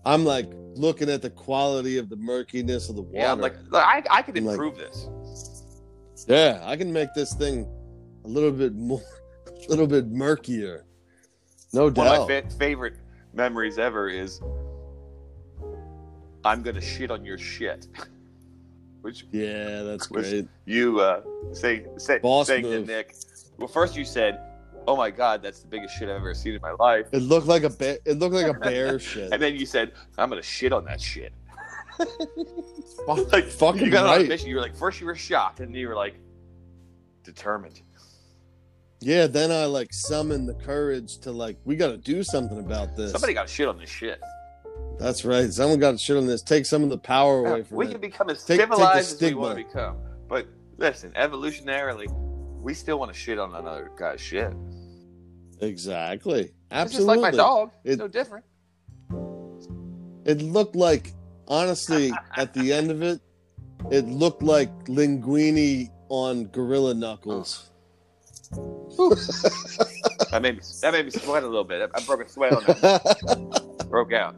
I'm 0.04 0.24
like 0.24 0.48
looking 0.76 1.10
at 1.10 1.20
the 1.20 1.30
quality 1.30 1.98
of 1.98 2.08
the 2.08 2.14
murkiness 2.14 2.88
of 2.88 2.94
the 2.94 3.02
water. 3.02 3.18
Yeah, 3.18 3.32
I'm 3.32 3.40
like, 3.40 3.56
look, 3.70 3.82
I, 3.84 4.04
I 4.08 4.22
could 4.22 4.38
I'm 4.38 4.44
like- 4.44 4.52
improve 4.54 4.76
this. 4.78 5.08
yeah, 6.28 6.60
I 6.62 6.76
can 6.76 6.92
make 6.92 7.12
this 7.14 7.34
thing 7.34 7.66
a 8.24 8.28
little 8.28 8.52
bit 8.52 8.76
more, 8.76 9.02
little 9.68 9.86
bit 9.86 10.08
murkier. 10.08 10.84
No 11.72 11.90
doubt. 11.90 12.06
One 12.06 12.20
of 12.22 12.28
my 12.28 12.40
fa- 12.48 12.56
favorite 12.56 12.96
memories 13.32 13.78
ever 13.78 14.08
is 14.08 14.40
I'm 16.44 16.62
gonna 16.62 16.80
shit 16.80 17.10
on 17.10 17.24
your 17.24 17.38
shit, 17.38 17.86
which 19.02 19.26
yeah, 19.32 19.82
that's 19.82 20.06
great. 20.06 20.48
you 20.64 21.00
uh, 21.00 21.22
say, 21.52 21.84
say 21.98 22.18
Boss 22.18 22.46
saying 22.46 22.64
to. 22.64 22.84
Nick. 22.84 23.14
Well, 23.58 23.68
first 23.68 23.96
you 23.96 24.04
said, 24.04 24.40
"Oh 24.86 24.96
my 24.96 25.10
God, 25.10 25.42
that's 25.42 25.60
the 25.60 25.68
biggest 25.68 25.96
shit 25.98 26.08
I've 26.08 26.16
ever 26.16 26.32
seen 26.34 26.54
in 26.54 26.62
my 26.62 26.72
life," 26.78 27.06
It 27.12 27.22
looked 27.22 27.46
like 27.46 27.64
a 27.64 27.70
bear. 27.70 27.98
It 28.06 28.18
looked 28.18 28.34
like 28.34 28.46
a 28.46 28.54
bear 28.58 28.98
shit. 28.98 29.32
and 29.32 29.42
then 29.42 29.56
you 29.56 29.66
said, 29.66 29.92
"I'm 30.16 30.28
gonna 30.30 30.42
shit 30.42 30.72
on 30.72 30.84
that 30.86 31.00
shit." 31.00 31.32
Like 33.06 33.46
fucking 33.46 33.86
you 33.86 33.90
got 33.90 34.06
on 34.06 34.26
a 34.26 34.28
mission. 34.28 34.50
You 34.50 34.56
were 34.56 34.60
like, 34.60 34.76
first 34.76 35.00
you 35.00 35.06
were 35.06 35.14
shocked, 35.14 35.60
and 35.60 35.68
then 35.72 35.80
you 35.80 35.88
were 35.88 35.94
like, 35.94 36.16
determined. 37.22 37.80
Yeah, 39.00 39.26
then 39.28 39.52
I 39.52 39.66
like 39.66 39.92
summoned 39.92 40.48
the 40.48 40.54
courage 40.54 41.18
to 41.18 41.30
like, 41.30 41.56
we 41.64 41.76
got 41.76 41.88
to 41.88 41.96
do 41.98 42.22
something 42.24 42.58
about 42.58 42.96
this. 42.96 43.12
Somebody 43.12 43.32
got 43.34 43.48
shit 43.48 43.68
on 43.68 43.78
this 43.78 43.90
shit. 43.90 44.20
That's 44.98 45.24
right. 45.24 45.52
Someone 45.52 45.78
got 45.78 46.00
shit 46.00 46.16
on 46.16 46.26
this. 46.26 46.42
Take 46.42 46.66
some 46.66 46.82
of 46.82 46.90
the 46.90 46.98
power 46.98 47.46
away 47.46 47.62
from 47.62 47.76
we 47.76 47.86
it. 47.86 47.92
can 47.92 48.00
become 48.00 48.28
as 48.30 48.42
Take- 48.44 48.58
take 48.58 48.68
civilized 48.68 48.98
as 48.98 49.10
we 49.12 49.16
stigma. 49.16 49.40
want 49.40 49.58
to 49.58 49.64
become, 49.64 49.96
but 50.28 50.46
listen, 50.78 51.12
evolutionarily, 51.12 52.06
we 52.60 52.74
still 52.74 52.98
want 52.98 53.12
to 53.12 53.16
shit 53.18 53.38
on 53.38 53.54
another 53.54 53.92
guy's 53.96 54.20
shit. 54.20 54.52
Exactly. 55.60 56.50
Absolutely. 56.70 56.70
It's 56.70 56.72
Absolutely. 56.72 57.14
just 57.14 57.22
like 57.22 57.32
my 57.32 57.36
dog. 57.36 57.70
It- 57.84 57.90
It's 57.92 57.98
no 58.00 58.08
different. 58.08 58.44
It 60.24 60.42
looked 60.42 60.76
like, 60.76 61.12
honestly, 61.46 62.12
at 62.36 62.52
the 62.52 62.72
end 62.72 62.90
of 62.90 63.02
it, 63.02 63.20
it 63.90 64.06
looked 64.06 64.42
like 64.42 64.70
linguini 64.86 65.88
on 66.08 66.46
Gorilla 66.46 66.94
Knuckles. 66.94 67.70
Oh. 67.70 67.74
That 70.30 70.42
made 70.42 70.56
me 70.56 70.60
that 70.82 70.92
made 70.92 71.06
me 71.06 71.10
sweat 71.10 71.42
a 71.42 71.46
little 71.46 71.64
bit. 71.64 71.90
I 71.94 72.00
broke 72.04 72.22
a 72.22 72.28
sweat 72.28 72.52
on 72.52 72.62
that. 72.64 73.86
broke 73.88 74.12
out. 74.12 74.36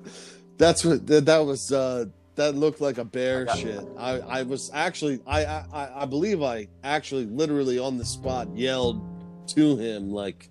That's 0.57 0.85
what 0.85 1.05
that, 1.09 1.27
that 1.27 1.39
was. 1.39 1.73
Uh, 1.73 2.05
that 2.37 2.55
looked 2.55 2.81
like 2.81 2.99
a 2.99 3.05
bear 3.05 3.47
I 3.51 3.57
shit. 3.57 3.85
I, 3.99 4.21
I 4.21 4.43
was 4.45 4.71
actually, 4.73 5.21
I, 5.27 5.45
I, 5.45 5.91
I- 6.03 6.05
believe 6.07 6.43
I 6.43 6.69
actually, 6.85 7.27
literally 7.27 7.79
on 7.79 7.99
the 7.99 8.05
spot, 8.05 8.49
yelled 8.57 9.03
to 9.49 9.77
him 9.77 10.11
like, 10.13 10.49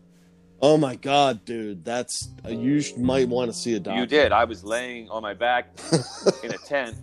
"Oh 0.62 0.78
my 0.78 0.95
god, 0.97 1.45
dude, 1.45 1.86
that's 1.86 2.28
uh, 2.45 2.49
you 2.49 2.82
sh- 2.82 2.95
might 2.97 3.30
want 3.30 3.49
to 3.49 3.57
see 3.57 3.76
a 3.76 3.80
doctor." 3.80 3.99
You 4.01 4.05
did. 4.05 4.32
I 4.34 4.43
was 4.43 4.64
laying 4.66 5.10
on 5.10 5.22
my 5.22 5.34
back 5.34 5.70
in 6.43 6.51
a 6.53 6.57
tent, 6.57 6.97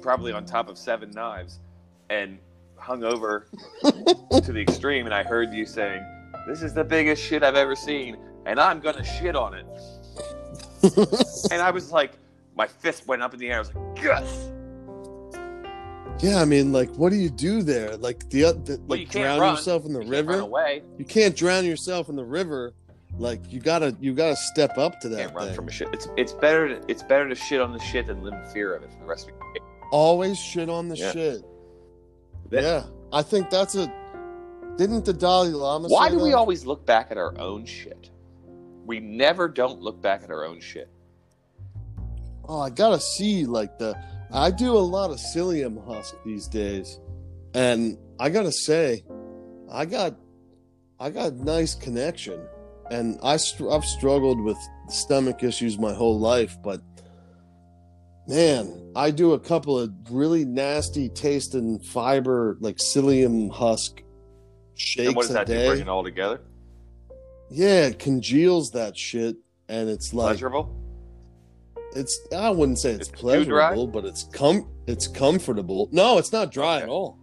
probably 0.00 0.32
on 0.32 0.46
top 0.46 0.68
of 0.70 0.78
seven 0.78 1.10
knives, 1.10 1.60
and 2.08 2.38
hung 2.76 3.04
over 3.04 3.46
to 3.82 4.52
the 4.52 4.60
extreme. 4.60 5.04
And 5.04 5.14
I 5.14 5.22
heard 5.22 5.52
you 5.52 5.66
saying, 5.66 6.02
"This 6.46 6.62
is 6.62 6.74
the 6.74 6.84
biggest 6.84 7.22
shit 7.22 7.42
I've 7.42 7.56
ever 7.56 7.74
seen, 7.76 8.16
and 8.46 8.58
I'm 8.60 8.80
gonna 8.80 9.04
shit 9.04 9.36
on 9.36 9.54
it." 9.54 9.66
and 11.50 11.60
I 11.62 11.70
was 11.70 11.90
like, 11.92 12.12
my 12.56 12.66
fist 12.66 13.06
went 13.06 13.22
up 13.22 13.32
in 13.34 13.40
the 13.40 13.48
air. 13.48 13.56
I 13.56 13.58
was 13.60 13.74
like, 13.74 14.02
"Yes!" 14.02 14.50
Yeah, 16.20 16.40
I 16.40 16.44
mean, 16.44 16.72
like, 16.72 16.90
what 16.94 17.10
do 17.10 17.16
you 17.16 17.28
do 17.28 17.62
there? 17.62 17.96
Like, 17.96 18.28
the, 18.30 18.42
the 18.64 18.78
Well, 18.86 18.98
like, 18.98 19.00
you 19.00 19.06
drown 19.06 19.40
run. 19.40 19.54
yourself 19.56 19.84
in 19.84 19.92
the 19.92 20.02
You 20.02 20.08
river. 20.10 20.38
away. 20.38 20.82
You 20.96 21.04
can't 21.04 21.34
drown 21.34 21.64
yourself 21.64 22.08
in 22.08 22.14
the 22.16 22.24
river. 22.24 22.72
Like, 23.18 23.52
you 23.52 23.60
gotta, 23.60 23.96
you 24.00 24.14
gotta 24.14 24.36
step 24.36 24.78
up 24.78 25.00
to 25.00 25.08
You 25.08 25.16
that 25.16 25.22
can't 25.26 25.34
run 25.36 25.46
thing. 25.48 25.56
from 25.56 25.68
a 25.68 25.70
shit. 25.72 25.88
It's 25.92 26.08
it's 26.16 26.32
better 26.32 26.68
to 26.68 26.80
it's 26.88 27.02
better 27.02 27.28
to 27.28 27.34
shit 27.34 27.60
on 27.60 27.72
the 27.72 27.78
shit 27.80 28.06
than 28.06 28.22
live 28.22 28.32
in 28.34 28.44
fear 28.52 28.74
of 28.74 28.82
it 28.84 28.92
for 28.92 28.98
the 29.00 29.04
rest 29.06 29.28
of 29.28 29.34
your 29.34 29.38
life. 29.52 29.62
Always 29.90 30.38
shit 30.38 30.68
on 30.70 30.88
the 30.88 30.96
Yeah. 30.96 31.12
shit. 31.12 31.44
That- 32.50 32.62
yeah, 32.62 32.82
I 33.12 33.22
think 33.22 33.50
that's 33.50 33.74
a. 33.74 33.92
Didn't 34.76 35.04
the 35.04 35.12
Dalai 35.12 35.50
Lama? 35.50 35.88
Why 35.88 36.10
do 36.10 36.18
we 36.18 36.32
always 36.32 36.66
look 36.66 36.84
back 36.84 37.10
at 37.10 37.16
our 37.16 37.38
own 37.38 37.64
shit? 37.64 38.10
We 38.84 38.98
never 39.00 39.48
don't 39.48 39.80
look 39.80 40.02
back 40.02 40.24
at 40.24 40.30
our 40.30 40.44
own 40.44 40.60
shit. 40.60 40.90
Oh, 42.48 42.60
I 42.60 42.70
gotta 42.70 43.00
see 43.00 43.46
like 43.46 43.78
the. 43.78 43.96
I 44.32 44.50
do 44.50 44.76
a 44.76 44.78
lot 44.78 45.10
of 45.10 45.18
psyllium 45.18 45.84
husk 45.86 46.16
these 46.24 46.48
days, 46.48 46.98
and 47.54 47.96
I 48.18 48.30
gotta 48.30 48.50
say, 48.50 49.04
I 49.70 49.84
got, 49.84 50.16
I 50.98 51.10
got 51.10 51.34
nice 51.34 51.74
connection, 51.74 52.40
and 52.90 53.18
I 53.22 53.36
str- 53.36 53.70
I've 53.70 53.84
struggled 53.84 54.40
with 54.40 54.58
stomach 54.88 55.42
issues 55.44 55.78
my 55.78 55.94
whole 55.94 56.18
life, 56.18 56.58
but 56.62 56.82
man, 58.26 58.90
I 58.96 59.12
do 59.12 59.32
a 59.32 59.40
couple 59.40 59.78
of 59.78 59.92
really 60.10 60.44
nasty 60.44 61.08
tasting 61.08 61.78
fiber 61.78 62.56
like 62.60 62.76
psyllium 62.76 63.52
husk 63.52 64.02
shakes 64.74 65.06
and 65.08 65.16
what 65.16 65.22
does 65.26 65.34
that 65.34 65.46
do? 65.46 65.66
Bring 65.68 65.80
it 65.82 65.88
all 65.88 66.04
together? 66.04 66.40
Yeah, 67.50 67.86
it 67.86 67.98
congeals 67.98 68.70
that 68.72 68.96
shit, 68.96 69.36
and 69.68 69.88
it's 69.88 70.12
like 70.14 70.28
Pleasurable? 70.38 70.74
it's 71.94 72.18
I 72.36 72.50
wouldn't 72.50 72.78
say 72.78 72.90
it's, 72.92 73.08
It's 73.08 73.20
pleasurable, 73.20 73.86
but 73.86 74.04
it's 74.04 74.24
com 74.24 74.66
it's 74.86 75.06
comfortable. 75.06 75.88
No, 75.92 76.18
it's 76.18 76.32
not 76.32 76.50
dry 76.50 76.76
Okay. 76.76 76.82
at 76.84 76.88
all. 76.88 77.18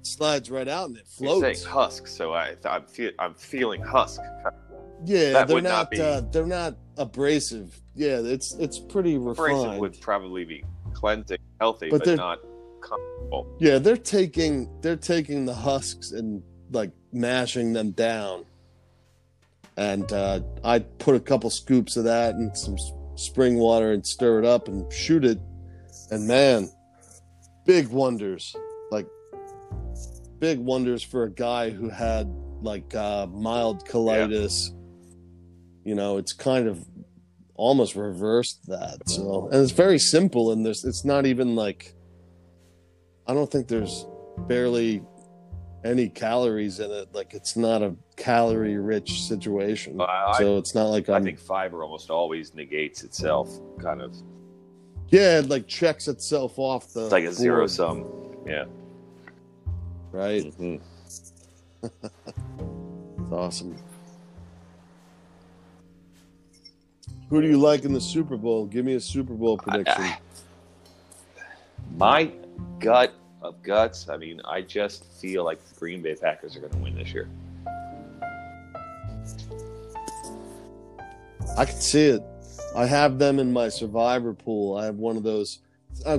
It 0.00 0.06
slides 0.06 0.50
right 0.50 0.68
out 0.68 0.88
and 0.88 0.96
it 0.98 1.04
You're 1.18 1.40
floats. 1.40 1.64
husk, 1.64 2.06
so 2.06 2.32
I, 2.32 2.54
I'm, 2.64 2.84
feel, 2.86 3.10
I'm 3.18 3.34
feeling 3.34 3.82
husk. 3.82 4.20
Yeah, 5.04 5.32
that 5.32 5.48
they're 5.48 5.60
not 5.60 5.92
not, 5.92 6.00
uh, 6.00 6.20
they're 6.32 6.46
not 6.46 6.76
abrasive. 6.96 7.78
Yeah, 7.94 8.20
it's 8.22 8.54
it's 8.54 8.78
pretty 8.78 9.16
Abrasive 9.16 9.38
refined. 9.58 9.80
would 9.80 10.00
probably 10.00 10.44
be 10.44 10.64
cleansing, 10.94 11.38
healthy, 11.60 11.90
But 11.90 12.04
but, 12.04 12.16
not 12.16 12.38
Yeah, 13.58 13.78
they're 13.78 13.96
taking 13.96 14.68
they're 14.80 14.96
taking 14.96 15.44
the 15.44 15.54
husks 15.54 16.12
and 16.12 16.42
like 16.70 16.92
mashing 17.12 17.72
them 17.72 17.92
down. 17.92 18.44
And 19.76 20.10
uh, 20.12 20.40
I 20.64 20.78
put 20.78 21.16
a 21.16 21.20
couple 21.20 21.50
scoops 21.50 21.96
of 21.96 22.04
that 22.04 22.34
and 22.34 22.56
some 22.56 22.76
spring 23.16 23.56
water 23.56 23.92
and 23.92 24.06
stir 24.06 24.38
it 24.38 24.44
up 24.44 24.68
and 24.68 24.90
shoot 24.92 25.24
it. 25.24 25.38
And 26.10 26.26
man, 26.26 26.70
big 27.66 27.88
wonders. 27.88 28.54
Like 28.90 29.06
big 30.38 30.58
wonders 30.58 31.02
for 31.02 31.24
a 31.24 31.30
guy 31.30 31.70
who 31.70 31.90
had 31.90 32.28
like 32.62 32.94
uh, 32.94 33.26
mild 33.26 33.86
colitis. 33.86 34.70
You 35.84 35.94
know, 35.94 36.16
it's 36.16 36.32
kind 36.32 36.66
of 36.66 36.84
almost 37.54 37.96
reversed 37.96 38.66
that. 38.68 39.08
So, 39.08 39.48
and 39.52 39.62
it's 39.62 39.72
very 39.72 39.98
simple, 39.98 40.52
and 40.52 40.64
there's 40.64 40.84
it's 40.84 41.04
not 41.04 41.26
even 41.26 41.54
like 41.54 41.94
I 43.28 43.34
don't 43.34 43.50
think 43.50 43.68
there's 43.68 44.06
barely 44.46 45.02
any 45.84 46.08
calories 46.08 46.80
in 46.80 46.90
it. 46.90 47.08
Like 47.14 47.34
it's 47.34 47.56
not 47.56 47.82
a 47.82 47.94
calorie 48.16 48.76
rich 48.78 49.22
situation. 49.22 50.00
I, 50.00 50.34
so 50.38 50.58
it's 50.58 50.74
not 50.74 50.84
like 50.86 51.08
I 51.08 51.16
I'm, 51.16 51.24
think 51.24 51.38
fiber 51.38 51.82
almost 51.82 52.10
always 52.10 52.54
negates 52.54 53.02
itself, 53.04 53.50
kind 53.80 54.00
of. 54.00 54.14
yeah, 55.08 55.38
it 55.40 55.48
like 55.48 55.66
checks 55.66 56.08
itself 56.08 56.58
off 56.58 56.92
the 56.92 57.04
It's 57.04 57.12
like 57.12 57.24
a 57.24 57.32
zero 57.32 57.58
board, 57.60 57.70
sum. 57.70 58.04
Yeah. 58.46 58.64
right? 60.12 60.44
Mhm. 60.58 60.80
It's 63.28 63.32
awesome. 63.32 63.76
Who 67.28 67.42
do 67.42 67.48
you 67.48 67.58
like 67.58 67.84
in 67.84 67.92
the 67.92 68.00
Super 68.00 68.36
Bowl? 68.36 68.66
Give 68.66 68.84
me 68.84 68.94
a 68.94 69.00
Super 69.00 69.34
Bowl 69.34 69.58
prediction. 69.58 70.00
I- 70.04 70.18
My 71.96 72.32
gut 72.78 73.14
of 73.42 73.62
guts. 73.62 74.08
I 74.08 74.16
mean, 74.16 74.40
I 74.44 74.60
just 74.62 75.04
feel 75.20 75.44
like 75.44 75.62
the 75.68 75.74
Green 75.78 76.02
Bay 76.02 76.14
Packers 76.14 76.56
are 76.56 76.60
going 76.60 76.72
to 76.72 76.78
win 76.78 76.94
this 76.96 77.12
year. 77.12 77.28
I 81.56 81.64
can 81.64 81.76
see 81.80 82.06
it. 82.06 82.22
I 82.74 82.86
have 82.86 83.18
them 83.18 83.38
in 83.38 83.52
my 83.52 83.68
survivor 83.68 84.34
pool. 84.34 84.76
I 84.76 84.84
have 84.84 84.96
one 84.96 85.16
of 85.16 85.22
those. 85.22 85.60
Uh, 86.04 86.18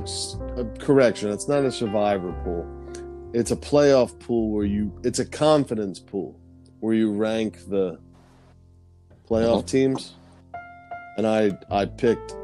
correction, 0.80 1.30
it's 1.30 1.48
not 1.48 1.64
a 1.64 1.72
survivor 1.72 2.32
pool. 2.44 2.66
It's 3.34 3.52
a 3.52 3.56
playoff 3.56 4.18
pool 4.20 4.50
where 4.50 4.66
you. 4.66 4.92
It's 5.04 5.20
a 5.20 5.26
confidence 5.26 6.00
pool 6.00 6.40
where 6.80 6.96
you 6.96 7.12
rank 7.12 7.70
the 7.70 8.00
playoff 9.30 9.64
Mhm. 9.64 9.68
teams. 9.68 10.14
And 11.18 11.28
I 11.28 11.58
I 11.70 11.86
picked. 11.86 12.36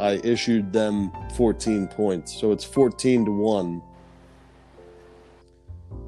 I 0.00 0.18
issued 0.24 0.72
them 0.72 1.12
14 1.36 1.86
points, 1.86 2.34
so 2.40 2.52
it's 2.52 2.64
14 2.64 3.26
to 3.26 3.30
one. 3.30 3.82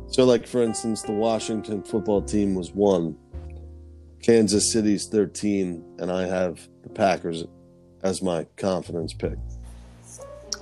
So, 0.06 0.24
like 0.24 0.46
for 0.46 0.62
instance, 0.62 1.02
the 1.02 1.12
Washington 1.12 1.82
football 1.82 2.22
team 2.22 2.54
was 2.54 2.72
one. 2.72 3.16
Kansas 4.22 4.72
City's 4.72 5.06
13, 5.08 5.96
and 5.98 6.10
I 6.10 6.26
have 6.26 6.66
the 6.82 6.88
Packers 6.88 7.44
as 8.02 8.22
my 8.22 8.46
confidence 8.56 9.12
pick. 9.12 9.36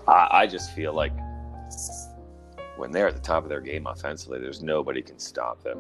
I, 0.08 0.28
I 0.30 0.46
just 0.48 0.74
feel 0.74 0.92
like 0.92 1.12
when 2.76 2.90
they're 2.90 3.06
at 3.06 3.14
the 3.14 3.22
top 3.22 3.44
of 3.44 3.48
their 3.48 3.60
game 3.60 3.86
offensively, 3.86 4.40
there's 4.40 4.60
nobody 4.60 5.02
can 5.02 5.20
stop 5.20 5.62
them. 5.62 5.78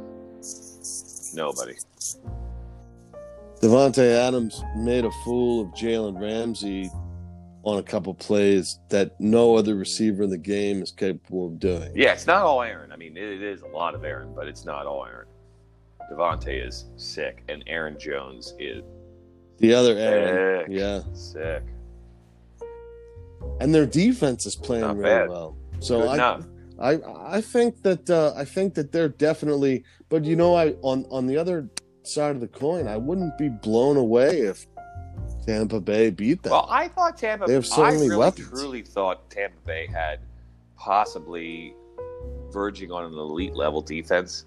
Nobody. 1.34 1.74
Davante 3.60 4.14
Adams 4.14 4.62
made 4.76 5.04
a 5.04 5.10
fool 5.24 5.62
of 5.62 5.68
Jalen 5.68 6.20
Ramsey 6.20 6.90
on 7.62 7.78
a 7.78 7.82
couple 7.82 8.14
plays 8.14 8.78
that 8.88 9.20
no 9.20 9.54
other 9.56 9.74
receiver 9.74 10.22
in 10.22 10.30
the 10.30 10.38
game 10.38 10.82
is 10.82 10.90
capable 10.90 11.46
of 11.46 11.58
doing. 11.58 11.92
Yeah, 11.94 12.12
it's 12.12 12.26
not 12.26 12.42
all 12.42 12.62
Aaron. 12.62 12.90
I 12.92 12.96
mean, 12.96 13.16
it, 13.16 13.42
is 13.42 13.62
a 13.62 13.66
lot 13.66 13.94
of 13.94 14.04
Aaron, 14.04 14.32
but 14.34 14.48
it's 14.48 14.64
not 14.64 14.86
all 14.86 15.04
Aaron. 15.04 15.26
Davante 16.10 16.66
is 16.66 16.86
sick, 16.96 17.42
and 17.48 17.62
Aaron 17.66 17.98
Jones 17.98 18.54
is 18.58 18.82
The 19.58 19.74
other 19.74 19.96
Aaron, 19.96 20.66
sick. 20.66 20.76
yeah, 20.78 21.00
Sick. 21.12 21.62
and 23.60 23.74
their 23.74 23.86
defense 23.86 24.46
is 24.46 24.56
playing 24.56 24.82
Not 24.82 24.96
really 24.96 25.08
bad. 25.10 25.28
well. 25.28 25.56
So 25.80 26.00
Good 26.00 26.08
I, 26.08 26.14
enough. 26.14 26.44
I 26.80 26.98
I 27.36 27.40
think 27.40 27.82
that 27.82 28.08
uh, 28.08 28.32
I 28.36 28.44
think 28.44 28.74
that 28.74 28.90
they're 28.92 29.08
definitely. 29.10 29.84
But 30.08 30.24
you 30.24 30.34
know, 30.36 30.54
I 30.54 30.70
on 30.82 31.04
on 31.10 31.26
the 31.26 31.36
other 31.36 31.68
side 32.04 32.34
of 32.34 32.40
the 32.40 32.48
coin, 32.48 32.88
I 32.88 32.96
wouldn't 32.96 33.36
be 33.38 33.48
blown 33.50 33.96
away 33.98 34.40
if 34.40 34.66
Tampa 35.50 35.80
Bay 35.80 36.10
beat 36.10 36.42
them. 36.42 36.52
Well, 36.52 36.66
I 36.70 36.88
thought 36.88 37.18
Tampa. 37.18 37.46
They 37.46 37.54
have 37.54 37.66
so 37.66 37.82
I 37.82 37.90
many 37.92 38.04
really, 38.08 38.16
weapons. 38.16 38.48
truly 38.48 38.82
thought 38.82 39.28
Tampa 39.30 39.58
Bay 39.66 39.86
had 39.86 40.20
possibly 40.76 41.74
verging 42.52 42.90
on 42.92 43.04
an 43.04 43.12
elite 43.14 43.54
level 43.54 43.80
defense. 43.80 44.44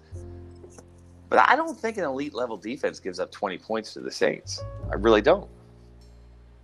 But 1.28 1.38
I 1.48 1.56
don't 1.56 1.78
think 1.78 1.96
an 1.98 2.04
elite 2.04 2.34
level 2.34 2.56
defense 2.56 3.00
gives 3.00 3.18
up 3.18 3.30
20 3.32 3.58
points 3.58 3.92
to 3.94 4.00
the 4.00 4.10
Saints. 4.10 4.62
I 4.90 4.94
really 4.94 5.20
don't. 5.22 5.48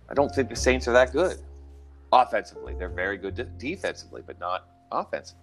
I 0.09 0.13
don't 0.13 0.33
think 0.33 0.49
the 0.49 0.55
Saints 0.55 0.87
are 0.87 0.93
that 0.93 1.11
good 1.11 1.37
offensively. 2.13 2.73
They're 2.77 2.89
very 2.89 3.17
good 3.17 3.35
de- 3.35 3.45
defensively, 3.45 4.21
but 4.25 4.39
not 4.39 4.67
offensively. 4.91 5.41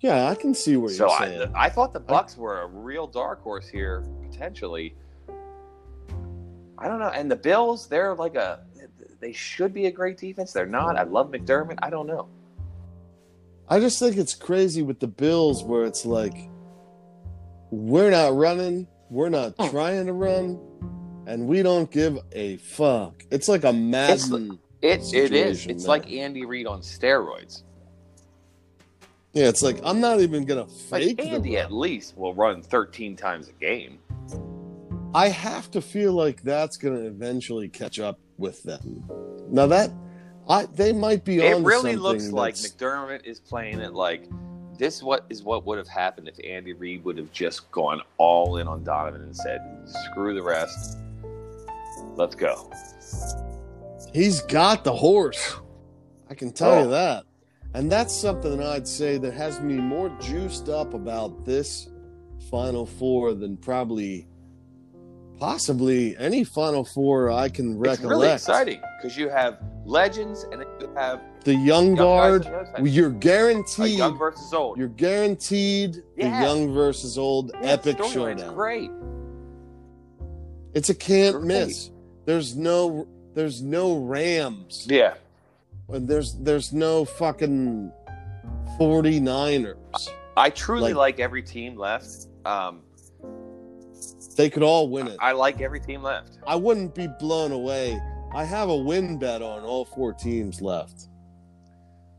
yeah, 0.00 0.28
I 0.28 0.34
can 0.36 0.54
see 0.54 0.76
where 0.76 0.90
So 0.90 1.06
you're 1.08 1.20
I, 1.20 1.26
saying. 1.26 1.52
I 1.54 1.68
thought 1.68 1.92
the 1.92 2.00
Bucks 2.00 2.36
were 2.36 2.62
a 2.62 2.66
real 2.66 3.06
dark 3.06 3.42
horse 3.42 3.68
here 3.68 4.04
potentially. 4.30 4.94
I 6.80 6.88
don't 6.88 6.98
know, 6.98 7.08
and 7.10 7.30
the 7.30 7.36
Bills, 7.36 7.86
they're 7.86 8.14
like 8.14 8.34
a 8.36 8.60
they 9.20 9.32
should 9.32 9.74
be 9.74 9.84
a 9.86 9.90
great 9.90 10.16
defense. 10.16 10.52
They're 10.52 10.64
not. 10.66 10.96
I 10.96 11.02
love 11.02 11.30
McDermott. 11.30 11.78
I 11.82 11.90
don't 11.90 12.06
know. 12.06 12.28
I 13.68 13.78
just 13.78 13.98
think 13.98 14.16
it's 14.16 14.34
crazy 14.34 14.82
with 14.82 14.98
the 14.98 15.06
Bills 15.06 15.62
where 15.62 15.84
it's 15.84 16.06
like 16.06 16.48
we're 17.70 18.10
not 18.10 18.34
running, 18.34 18.88
we're 19.10 19.28
not 19.28 19.54
Hmm. 19.58 19.68
trying 19.68 20.06
to 20.06 20.12
run, 20.14 20.58
and 21.26 21.46
we 21.46 21.62
don't 21.62 21.90
give 21.90 22.18
a 22.32 22.56
fuck. 22.56 23.24
It's 23.30 23.46
like 23.48 23.64
a 23.64 23.72
Madden. 23.72 24.58
It 24.82 25.12
it 25.12 25.32
is. 25.32 25.66
It's 25.66 25.82
man. 25.84 25.88
like 25.88 26.10
Andy 26.10 26.46
Reid 26.46 26.66
on 26.66 26.80
steroids. 26.80 27.62
yeah, 29.34 29.48
it's 29.48 29.62
like 29.62 29.78
I'm 29.84 30.00
not 30.00 30.20
even 30.20 30.46
gonna 30.46 30.66
fake. 30.66 31.18
Like 31.18 31.28
Andy 31.28 31.50
the 31.50 31.58
at 31.58 31.70
least 31.70 32.16
will 32.16 32.34
run 32.34 32.62
13 32.62 33.14
times 33.16 33.48
a 33.48 33.52
game. 33.52 33.98
I 35.14 35.28
have 35.28 35.70
to 35.72 35.82
feel 35.82 36.12
like 36.12 36.42
that's 36.42 36.76
gonna 36.76 37.00
eventually 37.00 37.68
catch 37.68 37.98
up 37.98 38.18
with 38.38 38.62
them. 38.62 39.04
Now 39.48 39.66
that 39.66 39.90
I 40.48 40.66
they 40.66 40.92
might 40.92 41.24
be 41.24 41.38
It 41.38 41.54
on 41.54 41.62
It 41.62 41.64
really 41.64 41.96
looks 41.96 42.30
like 42.30 42.54
McDermott 42.54 43.24
is 43.24 43.40
playing 43.40 43.80
it 43.80 43.92
like 43.92 44.28
this. 44.78 45.02
What 45.02 45.26
is 45.28 45.42
what 45.42 45.66
would 45.66 45.78
have 45.78 45.88
happened 45.88 46.28
if 46.28 46.36
Andy 46.44 46.72
Reid 46.72 47.04
would 47.04 47.18
have 47.18 47.30
just 47.32 47.70
gone 47.72 48.00
all 48.18 48.58
in 48.58 48.68
on 48.68 48.84
Donovan 48.84 49.22
and 49.22 49.36
said, 49.36 49.60
"Screw 50.10 50.34
the 50.34 50.42
rest, 50.42 50.98
let's 52.16 52.34
go." 52.34 52.70
He's 54.12 54.40
got 54.42 54.84
the 54.84 54.92
horse. 54.94 55.56
I 56.28 56.34
can 56.34 56.52
tell 56.52 56.72
Oh. 56.72 56.82
you 56.84 56.90
that. 56.90 57.24
And 57.74 57.90
that's 57.90 58.12
something 58.14 58.56
that 58.56 58.66
I'd 58.66 58.88
say 58.88 59.18
that 59.18 59.32
has 59.34 59.60
me 59.60 59.74
more 59.74 60.08
juiced 60.20 60.68
up 60.68 60.94
about 60.94 61.44
this 61.44 61.88
Final 62.50 62.86
Four 62.86 63.34
than 63.34 63.56
probably, 63.56 64.26
possibly 65.40 66.16
any 66.18 66.44
Final 66.44 66.84
Four 66.84 67.30
I 67.30 67.48
can 67.48 67.76
recollect. 67.78 68.02
It's 68.02 68.10
really 68.10 68.28
exciting 68.28 68.80
because 68.98 69.16
you 69.16 69.28
have 69.30 69.58
legends 69.84 70.44
and 70.52 70.62
you 70.80 70.90
have 70.94 71.20
The 71.44 71.54
young 71.54 71.64
young 71.64 71.94
guard, 71.96 72.44
the 72.78 72.88
you're 72.88 73.10
guaranteed, 73.10 73.98
young 73.98 74.16
versus 74.18 74.52
old. 74.52 74.78
you're 74.78 74.88
guaranteed 74.88 75.96
Yeah. 76.16 76.38
the 76.40 76.46
young 76.46 76.72
versus 76.74 77.16
old 77.18 77.50
Yeah, 77.54 77.70
epic 77.72 77.96
showdown. 78.04 78.54
Great. 78.54 78.90
It's 80.74 80.90
a 80.90 80.94
can't 80.94 81.36
Great. 81.36 81.46
miss. 81.46 81.90
There's 82.26 82.54
no, 82.56 83.08
there's 83.34 83.62
no 83.62 83.96
Rams. 83.96 84.86
Yeah. 84.88 85.14
And 85.88 86.06
there's 86.06 86.34
there's 86.34 86.72
no 86.72 87.04
fucking 87.04 87.90
49ers. 88.78 89.74
I 90.36 90.50
truly 90.50 90.92
Like- 90.94 91.16
like, 91.16 91.20
every 91.20 91.42
team 91.42 91.76
left. 91.76 92.28
Um, 92.44 92.82
They 94.40 94.48
could 94.48 94.62
all 94.62 94.88
win 94.88 95.06
it. 95.06 95.18
I 95.20 95.32
like 95.32 95.60
every 95.60 95.80
team 95.80 96.02
left. 96.02 96.38
I 96.46 96.56
wouldn't 96.56 96.94
be 96.94 97.08
blown 97.18 97.52
away. 97.52 98.00
I 98.32 98.44
have 98.44 98.70
a 98.70 98.76
win 98.76 99.18
bet 99.18 99.42
on 99.42 99.64
all 99.64 99.84
four 99.84 100.14
teams 100.14 100.62
left. 100.62 101.08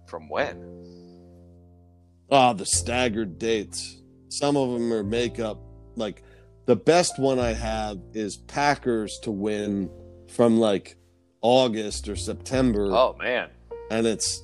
From 0.05 0.29
when? 0.29 0.63
Ah, 2.29 2.53
the 2.53 2.65
staggered 2.65 3.39
dates. 3.39 4.01
Some 4.29 4.55
of 4.55 4.71
them 4.71 4.93
are 4.93 5.03
makeup. 5.03 5.57
Like 5.95 6.23
the 6.67 6.75
best 6.75 7.17
one 7.17 7.39
I 7.39 7.53
have 7.53 7.97
is 8.13 8.37
Packers 8.37 9.17
to 9.23 9.31
win 9.31 9.89
from 10.27 10.59
like 10.59 10.97
August 11.41 12.07
or 12.07 12.15
September, 12.15 12.85
Oh 12.91 13.15
man, 13.17 13.49
and 13.89 14.05
it's 14.05 14.43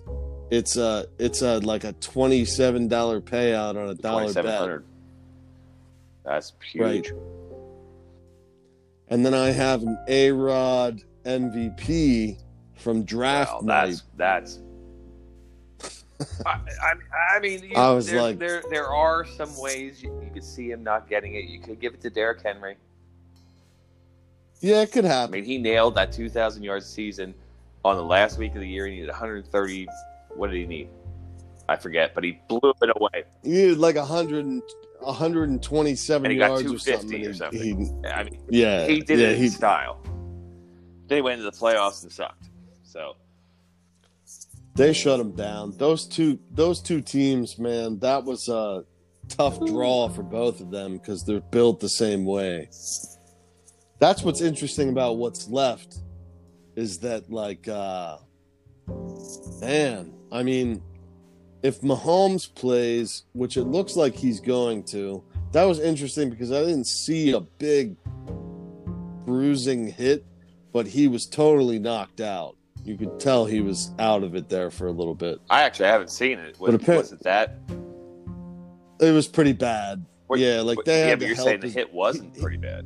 it's 0.49 0.78
a 0.78 1.05
it's 1.19 1.43
a 1.43 1.59
like 1.59 1.84
a 1.84 1.93
twenty 1.93 2.43
seven 2.43 2.88
dollar 2.88 3.21
payout 3.21 3.75
on 3.75 3.89
a 3.89 3.93
dollar 3.93 4.34
bet. 4.34 4.82
That's 6.25 6.53
huge. 6.71 6.82
Right. 6.82 7.36
And 9.10 9.26
then 9.26 9.34
I 9.34 9.51
have 9.51 9.84
an 9.84 9.97
A 10.08 10.32
Rod 10.32 11.01
MVP 11.26 12.38
from 12.76 13.03
draft 13.03 13.53
Wow, 13.53 13.60
night. 13.62 14.01
that's 14.16 14.60
that's. 14.60 14.60
I, 16.45 16.60
I, 16.82 17.36
I 17.36 17.39
mean, 17.39 17.64
you, 17.64 17.76
I 17.76 17.91
was 17.91 18.08
there, 18.08 18.22
like- 18.22 18.39
there, 18.39 18.64
there 18.70 18.88
are 18.88 19.24
some 19.26 19.55
ways 19.60 20.01
you, 20.01 20.10
you 20.24 20.32
could 20.34 20.43
see 20.43 20.70
him 20.72 20.84
not 20.84 21.08
getting 21.08 21.36
it. 21.36 21.45
You 21.45 21.60
could 21.60 21.80
give 21.80 21.93
it 21.93 22.01
to 22.01 22.10
Derrick 22.10 22.41
Henry. 22.43 22.76
Yeah, 24.60 24.82
it 24.82 24.91
could 24.91 25.05
happen. 25.05 25.36
I 25.36 25.38
mean, 25.38 25.45
he 25.45 25.58
nailed 25.60 25.93
that 25.95 26.12
2,000 26.12 26.64
yards 26.64 26.86
season 26.88 27.36
on 27.86 27.95
the 27.95 28.03
last 28.03 28.39
week 28.39 28.55
of 28.55 28.62
the 28.62 28.68
year. 28.68 28.88
He 28.88 28.93
needed 28.95 29.10
130. 29.10 29.88
What 30.36 30.49
did 30.49 30.58
he 30.58 30.66
need? 30.66 30.89
I 31.70 31.76
forget, 31.76 32.16
but 32.16 32.24
he 32.24 32.39
blew 32.47 32.74
it 32.82 32.89
away. 32.95 33.24
He 33.43 33.70
had 33.70 33.78
like 33.78 33.95
100, 33.97 34.45
and- 34.45 34.62
127 35.00 36.26
And 36.26 36.32
he 36.32 36.38
got 36.38 36.48
yards 36.62 36.72
or 36.74 36.80
something. 36.80 37.26
or 37.26 37.34
something. 37.34 37.62
he- 38.04 38.08
I 38.10 38.24
mean, 38.24 38.41
yeah, 38.50 38.88
he 38.88 39.02
did 39.02 39.20
yeah, 39.20 39.28
it 39.28 39.36
in 39.38 39.41
he- 39.43 39.50
style. 39.50 40.02
Then 41.08 41.18
he 41.18 41.22
went 41.22 41.39
into 41.39 41.50
the 41.52 41.58
playoffs 41.58 42.04
and 42.04 42.12
sucked. 42.12 42.50
So 42.84 43.16
They 44.76 44.93
shut 44.93 45.20
him 45.20 45.32
down. 45.32 45.76
Those 45.78 46.06
two, 46.06 46.38
those 46.52 46.82
two 46.82 47.02
teams, 47.02 47.58
man, 47.58 48.00
that 48.00 48.24
was 48.26 48.48
a 48.50 48.84
tough 49.30 49.60
draw 49.66 50.08
for 50.10 50.24
both 50.24 50.60
of 50.62 50.70
them 50.72 50.98
because 50.98 51.24
they're 51.24 51.39
built 51.41 51.80
the 51.80 51.89
same 51.89 52.26
way. 52.26 52.70
That's 54.00 54.22
what's 54.24 54.41
interesting 54.41 54.89
about 54.89 55.18
what's 55.18 55.48
left 55.50 55.98
is 56.76 57.00
that, 57.00 57.32
like, 57.32 57.68
uh, 57.68 58.18
man, 59.60 60.14
I 60.32 60.43
mean, 60.43 60.84
if 61.68 61.82
Mahomes 61.82 62.53
plays, 62.55 63.24
which 63.34 63.57
it 63.57 63.65
looks 63.65 63.97
like 63.97 64.15
he's 64.15 64.39
going 64.39 64.84
to, 64.84 65.22
that 65.51 65.65
was 65.65 65.80
interesting 65.82 66.30
because 66.30 66.49
I 66.49 66.61
didn't 66.61 66.86
see 66.86 67.32
a 67.34 67.41
big 67.41 67.97
bruising 69.26 69.88
hit, 69.88 70.26
but 70.72 70.88
he 70.88 71.09
was 71.09 71.26
totally 71.26 71.78
knocked 71.78 72.22
out. 72.22 72.55
You 72.86 72.95
could 72.95 73.20
tell 73.20 73.43
he 73.45 73.59
was 73.59 73.91
out 73.99 74.24
of 74.24 74.34
it 74.34 74.47
there 74.47 74.72
for 74.72 74.88
a 74.88 74.91
little 74.91 75.13
bit. 75.13 75.39
I 75.49 75.63
actually 75.63 75.88
haven't 75.88 76.09
seen 76.09 76.39
it. 76.39 76.57
Was, 76.57 76.78
But 76.78 76.88
was 76.88 77.11
it 77.11 77.24
that? 77.24 77.57
It 79.01 79.11
was 79.11 79.28
pretty 79.28 79.51
bad. 79.53 80.05
What- 80.28 80.39
yeah, 80.39 80.61
like 80.61 80.78
they 80.86 81.01
what- 81.01 81.09
yeah, 81.09 81.15
but 81.15 81.28
you're 81.28 81.36
saying 81.36 81.59
the 81.59 81.68
hit 81.70 81.93
wasn't 81.93 82.34
he- 82.34 82.41
pretty 82.41 82.57
bad. 82.57 82.86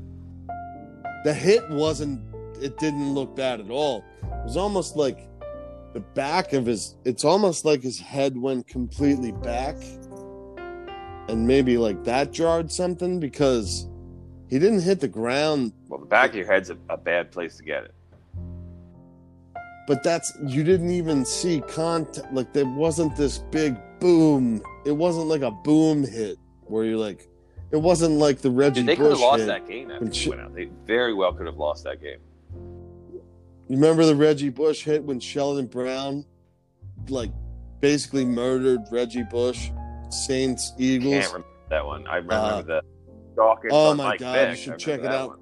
the 1.24 1.34
hit 1.34 1.70
wasn't 1.70 2.20
it 2.60 2.78
didn't 2.80 3.14
look 3.14 3.36
bad 3.36 3.60
at 3.60 3.70
all 3.72 4.04
it 4.24 4.44
was 4.44 4.58
almost 4.58 4.96
like 4.96 5.28
the 5.94 6.00
back 6.00 6.54
of 6.54 6.66
his 6.66 6.96
it's 7.06 7.26
almost 7.26 7.66
like 7.66 7.82
his 7.82 8.00
head 8.00 8.38
went 8.38 8.68
completely 8.68 9.32
back 9.32 9.76
and 11.28 11.46
maybe 11.48 11.78
like 11.78 12.04
that 12.04 12.32
jarred 12.32 12.72
something 12.72 13.20
because 13.20 13.88
he 14.50 14.58
didn't 14.60 14.82
hit 14.82 15.00
the 15.00 15.08
ground 15.08 15.72
Well, 15.88 16.00
the 16.00 16.06
back 16.06 16.32
of 16.32 16.36
your 16.38 16.46
head's 16.46 16.70
a, 16.70 16.78
a 16.90 16.98
bad 16.98 17.32
place 17.32 17.58
to 17.58 17.64
get 17.64 17.84
it. 17.86 17.94
but 19.88 20.04
that's 20.04 20.32
you 20.46 20.64
didn't 20.64 20.92
even 20.92 21.26
see 21.26 21.62
contact 21.62 22.32
like 22.34 22.54
there 22.54 22.66
wasn't 22.66 23.16
this 23.18 23.40
big 23.52 23.76
boom 24.00 24.62
it 24.86 24.92
wasn't 24.94 25.28
like 25.28 25.42
a 25.42 25.52
boom 25.52 26.06
hit 26.06 26.38
where 26.64 26.86
you're 26.86 26.98
like 26.98 27.28
it 27.72 27.78
wasn't 27.78 28.14
like 28.16 28.40
the 28.40 28.52
Reggie 28.52 28.82
Dude, 28.82 28.88
they 28.90 28.96
could 28.98 29.12
have 29.12 29.20
lost 29.20 29.40
hit. 29.42 29.48
that 29.48 29.66
game 29.68 29.92
after 29.92 30.04
when 30.04 30.12
he 30.14 30.20
Sh- 30.20 30.28
went 30.28 30.42
out. 30.42 30.54
They 30.54 30.70
very 30.86 31.14
well 31.14 31.32
could 31.32 31.46
have 31.46 31.56
lost 31.58 31.86
that 31.86 32.02
game. 32.02 32.18
Remember 33.72 34.06
the 34.06 34.16
Reggie 34.16 34.50
Bush 34.50 34.84
hit 34.84 35.04
when 35.04 35.20
Sheldon 35.20 35.68
Brown, 35.68 36.26
like, 37.10 37.32
basically 37.80 38.26
murdered 38.26 38.82
Reggie 38.92 39.24
Bush, 39.24 39.72
Saints 40.10 40.74
Eagles. 40.78 41.14
Can't 41.14 41.28
remember 41.28 41.48
that 41.70 41.86
one. 41.86 42.06
I 42.08 42.18
remember 42.18 42.74
Uh, 42.74 42.82
Dawkins 43.36 43.72
oh 43.74 43.94
my 43.96 44.10
Mike 44.10 44.20
God, 44.20 44.34
Vick. 44.36 44.50
you 44.58 44.64
should 44.64 44.78
check 44.78 45.00
it 45.00 45.06
out. 45.06 45.30
one. 45.30 45.40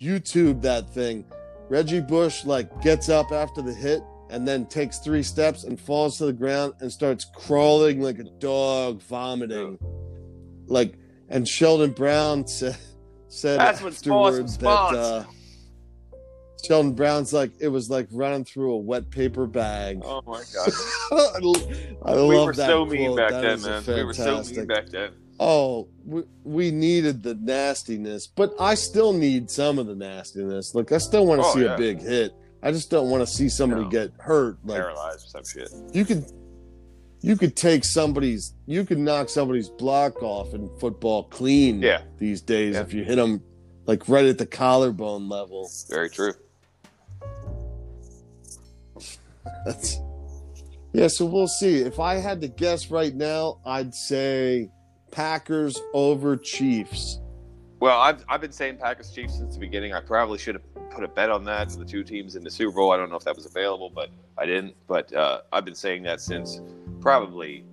YouTube 0.00 0.62
that 0.62 0.94
thing. 0.94 1.24
Reggie 1.68 2.00
Bush 2.00 2.44
like 2.44 2.80
gets 2.82 3.08
up 3.08 3.32
after 3.32 3.62
the 3.62 3.74
hit 3.74 4.00
and 4.30 4.46
then 4.46 4.64
takes 4.66 4.98
three 5.00 5.22
steps 5.24 5.64
and 5.64 5.78
falls 5.78 6.18
to 6.18 6.26
the 6.26 6.32
ground 6.32 6.74
and 6.80 6.90
starts 6.90 7.26
crawling 7.34 8.00
like 8.00 8.18
a 8.20 8.24
dog, 8.38 9.02
vomiting. 9.02 9.76
Like, 10.66 10.94
and 11.28 11.46
Sheldon 11.48 11.90
Brown 11.90 12.46
said 12.46 12.76
said 13.28 13.58
That's 13.58 13.82
afterwards 13.82 14.56
that 14.58 14.68
uh, 14.68 15.24
Sheldon 16.64 16.92
Brown's 16.92 17.32
like 17.32 17.52
it 17.60 17.68
was 17.68 17.90
like 17.90 18.08
running 18.12 18.44
through 18.44 18.72
a 18.72 18.78
wet 18.78 19.10
paper 19.10 19.46
bag. 19.46 20.00
Oh 20.04 20.22
my 20.26 20.42
god. 20.54 20.72
I 22.04 22.14
we 22.14 22.36
love 22.36 22.46
were 22.46 22.52
that 22.54 22.66
so 22.66 22.84
mean 22.84 23.06
quote. 23.06 23.18
back 23.18 23.30
That 23.30 23.42
then, 23.60 23.62
man. 23.86 23.96
We 23.96 24.04
were 24.04 24.14
so 24.14 24.42
mean 24.42 24.66
back 24.66 24.86
then. 24.88 25.12
Oh, 25.42 25.88
we, 26.04 26.22
we 26.44 26.70
needed 26.70 27.22
the 27.22 27.34
nastiness, 27.34 28.26
but 28.26 28.52
I 28.60 28.74
still 28.74 29.12
need 29.14 29.50
some 29.50 29.78
of 29.78 29.86
the 29.86 29.94
nastiness. 29.94 30.74
Like 30.74 30.92
I 30.92 30.98
still 30.98 31.26
want 31.26 31.40
to 31.40 31.46
Oh, 31.46 31.54
see 31.54 31.64
yeah. 31.64 31.74
a 31.74 31.78
big 31.78 32.00
hit. 32.00 32.34
I 32.62 32.72
just 32.72 32.90
don't 32.90 33.08
want 33.08 33.22
to 33.22 33.26
see 33.26 33.48
somebody 33.48 33.84
No. 33.84 33.88
get 33.88 34.12
hurt. 34.18 34.58
Like 34.64 34.78
Paralyzed 34.80 35.26
or 35.26 35.42
some 35.42 35.44
shit. 35.44 35.70
you 35.94 36.04
could, 36.04 36.26
you 37.22 37.36
could 37.38 37.56
take 37.56 37.84
somebody's, 37.84 38.52
you 38.66 38.84
could 38.84 38.98
knock 38.98 39.30
somebody's 39.30 39.70
block 39.70 40.22
off 40.22 40.52
in 40.52 40.68
football 40.78 41.24
clean. 41.24 41.80
Yeah. 41.80 42.02
these 42.18 42.42
days 42.42 42.74
Yeah. 42.74 42.82
if 42.82 42.92
you 42.92 43.02
hit 43.02 43.16
them 43.16 43.42
like 43.86 44.06
right 44.10 44.26
at 44.26 44.36
the 44.36 44.44
collarbone 44.46 45.30
level. 45.30 45.70
Very 45.88 46.10
true. 46.10 46.34
That's 49.66 49.98
yeah. 50.92 51.08
So 51.08 51.24
we'll 51.26 51.48
see. 51.48 51.80
If 51.80 51.98
I 52.00 52.14
had 52.16 52.40
to 52.40 52.48
guess 52.48 52.90
right 52.90 53.14
now, 53.14 53.60
I'd 53.64 53.94
say 53.94 54.70
Packers 55.10 55.80
over 55.94 56.36
Chiefs. 56.36 57.20
Well, 57.80 57.98
I've, 57.98 58.24
I've 58.28 58.40
been 58.42 58.52
saying 58.52 58.76
Packers 58.76 59.10
Chiefs 59.10 59.38
since 59.38 59.54
the 59.54 59.60
beginning. 59.60 59.94
I 59.94 60.00
probably 60.00 60.38
should 60.38 60.54
have 60.54 60.90
put 60.90 61.02
a 61.02 61.08
bet 61.08 61.30
on 61.30 61.44
that 61.44 61.72
for 61.72 61.78
the 61.78 61.84
two 61.84 62.04
teams 62.04 62.36
in 62.36 62.44
the 62.44 62.50
Super 62.50 62.72
Bowl. 62.76 62.92
I 62.92 62.96
don't 62.98 63.08
know 63.08 63.16
if 63.16 63.24
that 63.24 63.34
was 63.34 63.46
available, 63.46 63.88
but 63.88 64.10
I 64.36 64.44
didn't. 64.44 64.74
But 64.86 65.12
uh, 65.14 65.40
I've 65.52 65.64
been 65.64 65.74
saying 65.74 66.02
that 66.02 66.20
since 66.20 66.60
probably 67.00 67.64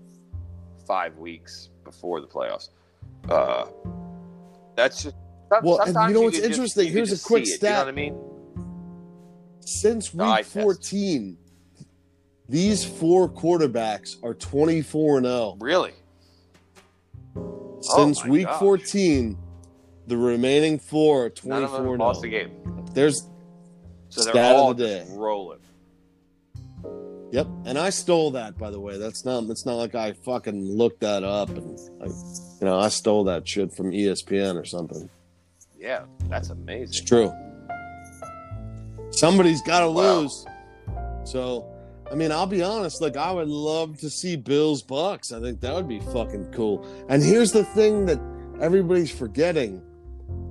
five 0.86 1.18
weeks 1.18 1.70
before 1.84 2.22
the 2.22 2.28
playoffs. 2.28 2.70
Uh, 3.30 3.66
that's 4.76 5.04
just. 5.04 5.16
Well, 5.64 5.80
and 5.82 5.90
you 6.10 6.14
know 6.14 6.22
what's 6.22 6.38
just- 6.38 6.50
interesting? 6.50 6.88
you 6.88 6.94
Here's 6.94 7.12
a 7.12 7.26
quick 7.26 7.44
it, 7.44 7.48
You 7.48 7.54
know 7.54 7.58
stat. 7.58 7.80
what 7.86 7.88
I 7.90 7.92
mean? 7.96 8.18
Since 9.62 10.14
week 10.14 10.28
test. 10.36 10.54
14, 10.54 11.38
these 12.50 12.84
four 12.84 13.30
quarterbacks 13.30 14.16
are 14.24 14.34
24 14.34 15.18
and 15.18 15.26
0. 15.26 15.58
Really? 15.60 15.94
Since 17.82 18.22
oh 18.22 18.26
my 18.26 18.30
week 18.30 18.48
gosh. 18.48 18.60
14, 18.60 19.38
the 20.08 20.18
remaining 20.18 20.80
four 20.80 21.26
are 21.26 21.30
24 21.30 21.78
them 21.78 21.88
and 21.90 22.00
lost 22.00 22.20
oh. 22.20 22.22
the 22.24 22.30
game. 22.30 22.52
There's 22.94 23.28
So 24.10 24.24
they're 24.24 24.34
Stat 24.34 24.56
of 24.56 24.62
all 24.62 24.74
the 24.74 24.86
day. 24.86 25.06
rolling. 25.10 25.60
Yep, 27.32 27.48
and 27.66 27.78
I 27.78 27.90
stole 27.90 28.32
that 28.32 28.58
by 28.58 28.72
the 28.72 28.80
way. 28.80 28.98
That's 28.98 29.26
not 29.26 29.44
it's 29.50 29.66
not 29.66 29.76
like 29.76 29.96
I 29.96 30.14
fucking 30.14 30.64
looked 30.78 31.02
that 31.02 31.24
up 31.24 31.50
and 31.50 31.78
I, 32.02 32.06
you 32.06 32.66
know, 32.66 32.80
I 32.80 32.88
stole 32.88 33.26
that 33.26 33.46
shit 33.48 33.74
from 33.74 33.92
ESPN 33.92 34.56
or 34.56 34.64
something. 34.64 35.10
Yeah, 35.78 36.06
that's 36.30 36.50
amazing. 36.50 36.84
It's 36.88 37.02
true. 37.02 37.34
Somebody's 39.12 39.62
got 39.62 39.82
to 39.82 39.92
Wow. 39.92 40.20
lose. 40.22 40.46
So, 41.26 41.66
I 42.12 42.16
mean, 42.16 42.32
I'll 42.32 42.48
be 42.48 42.62
honest. 42.64 43.02
Like, 43.02 43.18
I 43.18 43.32
would 43.32 43.50
love 43.50 43.98
to 44.00 44.10
see 44.10 44.36
Bills 44.38 44.82
Bucks. 44.82 45.32
I 45.34 45.42
think 45.42 45.60
that 45.62 45.74
would 45.74 45.88
be 45.88 46.00
fucking 46.00 46.52
cool. 46.54 46.86
And 47.10 47.22
here's 47.22 47.52
the 47.52 47.64
thing 47.66 48.06
that 48.06 48.20
everybody's 48.62 49.12
forgetting: 49.12 49.82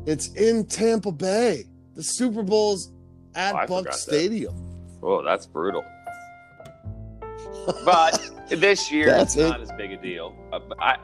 it's 0.07 0.29
in 0.35 0.67
Tampa 0.67 1.13
Bay. 1.13 1.65
The 1.95 2.03
Super 2.03 2.43
Bowl's 2.43 2.93
at 3.35 3.55
Oh, 3.55 3.59
Buck 3.59 3.69
forgot 3.69 3.85
that. 3.85 3.95
Stadium. 3.95 4.55
Oh, 5.03 5.23
that's 5.23 5.47
brutal. 5.47 5.85
But 7.85 8.31
this 8.49 8.93
year, 8.93 9.07
That's 9.07 9.35
it's 9.35 9.45
it. 9.45 9.49
not 9.49 9.61
as 9.61 9.73
big 9.73 9.91
a 9.91 9.97
deal. 9.97 10.37
Uh, 10.53 10.61
I, 10.79 10.99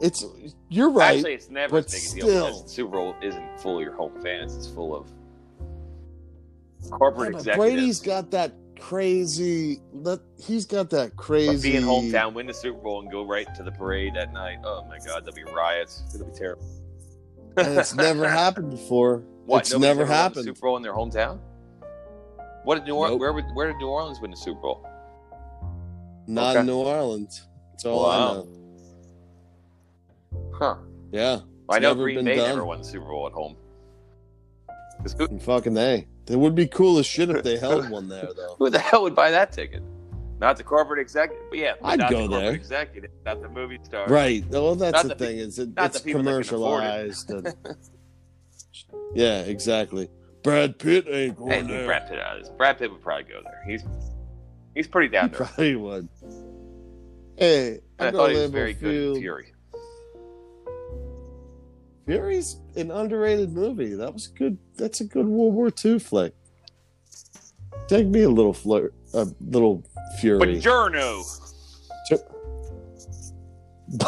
It's 0.00 0.24
you're 0.68 0.90
right. 0.90 1.16
Actually, 1.16 1.34
it's 1.34 1.50
never 1.50 1.78
as 1.78 1.86
big 1.86 1.94
a 1.94 2.14
deal 2.14 2.28
still. 2.28 2.46
because 2.46 2.62
the 2.64 2.68
Super 2.68 2.90
Bowl 2.92 3.16
isn't 3.20 3.60
full 3.60 3.78
of 3.78 3.82
your 3.82 3.94
home 3.94 4.12
fans. 4.22 4.54
It's 4.56 4.68
full 4.68 4.94
of 4.94 5.08
corporate 6.90 7.32
Yeah, 7.32 7.38
executives. 7.38 7.56
Brady's 7.74 8.00
got 8.00 8.30
that 8.30 8.52
crazy. 8.88 9.80
That 10.02 10.20
he's 10.38 10.66
got 10.66 10.90
that 10.90 11.10
But 11.16 11.16
crazy. 11.16 11.72
being 11.72 11.82
hometown, 11.84 12.34
win 12.34 12.46
the 12.46 12.54
Super 12.54 12.78
Bowl, 12.80 13.00
and 13.00 13.10
go 13.10 13.24
right 13.24 13.52
to 13.54 13.62
the 13.62 13.72
parade 13.72 14.14
that 14.14 14.32
night. 14.32 14.58
Oh 14.64 14.84
my 14.88 14.98
God, 14.98 15.24
there'll 15.24 15.34
be 15.34 15.44
riots. 15.52 16.02
It'll 16.14 16.26
be 16.26 16.32
terrible. 16.32 16.64
and 17.56 17.78
it's 17.78 17.94
never 17.94 18.28
happened 18.42 18.70
before. 18.70 19.22
What? 19.46 19.60
it's 19.60 19.72
never 19.72 19.84
ever 19.86 19.98
won 20.00 20.08
the 20.08 20.14
happened. 20.14 20.44
Super 20.44 20.60
Bowl 20.60 20.76
in 20.76 20.82
their 20.82 20.92
hometown. 20.94 21.38
What 22.64 22.76
did 22.76 22.84
New 22.86 22.94
Orleans? 22.94 23.20
Nope. 23.20 23.34
Where, 23.34 23.44
where 23.54 23.66
did 23.68 23.76
New 23.78 23.88
Orleans 23.88 24.20
win 24.20 24.30
the 24.30 24.36
Super 24.36 24.60
Bowl? 24.60 24.86
Not 26.26 26.50
Okay. 26.50 26.60
in 26.60 26.66
New 26.66 26.76
Orleans. 26.78 27.46
That's 27.72 27.84
all 27.86 28.06
I 28.06 28.18
know. 28.34 28.48
Huh. 30.52 30.76
Yeah. 31.10 31.40
I 31.68 31.78
know 31.78 31.88
never 31.88 32.02
Green 32.04 32.16
been 32.16 32.24
Bay 32.26 32.36
done. 32.36 32.48
never 32.50 32.64
won 32.64 32.78
the 32.78 32.84
Super 32.84 33.06
Bowl 33.06 33.26
at 33.26 33.32
home. 33.32 33.56
Who, 35.18 35.38
fucking 35.40 35.74
they. 35.74 36.06
It 36.28 36.36
would 36.36 36.54
be 36.54 36.66
cool 36.68 36.98
as 36.98 37.06
shit 37.06 37.30
if 37.30 37.42
they 37.42 37.58
held 37.60 37.90
one 37.90 38.08
there, 38.08 38.28
though. 38.36 38.56
who 38.58 38.70
the 38.70 38.78
hell 38.78 39.02
would 39.02 39.14
buy 39.14 39.30
that 39.30 39.52
ticket? 39.52 39.82
Not 40.38 40.56
the 40.56 40.64
corporate 40.64 40.98
executive, 41.00 41.44
but 41.50 41.58
yeah, 41.58 41.74
I'd 41.84 41.98
not 42.00 42.10
go 42.10 42.22
the 42.22 42.28
corporate 42.28 42.42
there. 42.44 42.54
executive, 42.54 43.10
not 43.24 43.42
the 43.42 43.48
movie 43.48 43.78
star. 43.84 44.08
Right. 44.08 44.44
Well, 44.48 44.74
that's 44.74 45.02
the, 45.02 45.08
the 45.10 45.14
pe- 45.16 45.26
thing. 45.26 45.38
Is 45.38 45.58
it, 45.58 45.68
it's 45.76 45.98
the 46.00 46.04
people 46.04 46.22
that 46.24 46.30
can 46.46 46.54
afford 46.56 46.82
it. 46.84 46.86
commercialized. 47.26 47.30
and- 47.30 47.54
yeah, 49.14 49.40
exactly. 49.42 50.08
Brad 50.42 50.78
Pitt 50.78 51.06
ain't 51.08 51.36
going 51.36 51.50
Hey, 51.52 51.62
there. 51.62 51.86
Brad 51.86 52.08
Pitt 52.08 52.18
out 52.18 52.36
of 52.38 52.42
this. 52.42 52.52
Brad 52.56 52.78
Pitt 52.78 52.90
would 52.90 53.02
probably 53.02 53.24
go 53.24 53.40
there. 53.44 53.62
He's 53.66 53.84
he's 54.74 54.88
pretty 54.88 55.08
He 55.08 55.12
down 55.12 55.30
there. 55.30 55.38
probably 55.46 55.76
would. 55.76 56.08
Hey, 57.36 57.78
I 58.00 58.06
I'm 58.08 58.12
thought 58.14 58.30
he 58.30 58.36
was 58.38 58.50
very 58.50 58.74
on 58.74 58.80
good 58.80 58.88
in 58.94 59.00
field. 59.02 59.18
Fury. 59.18 59.51
Fury's 62.06 62.56
an 62.76 62.90
underrated 62.90 63.52
movie. 63.52 63.94
That 63.94 64.12
was 64.12 64.26
good. 64.26 64.58
That's 64.76 65.00
a 65.00 65.04
good 65.04 65.26
World 65.26 65.54
War 65.54 65.70
II 65.84 65.98
flick. 65.98 66.34
Take 67.88 68.06
me 68.06 68.22
a 68.22 68.28
little 68.28 68.52
flirt, 68.52 68.94
a 69.14 69.26
little 69.40 69.84
Fury. 70.18 70.56
Buongiorno. 70.56 71.38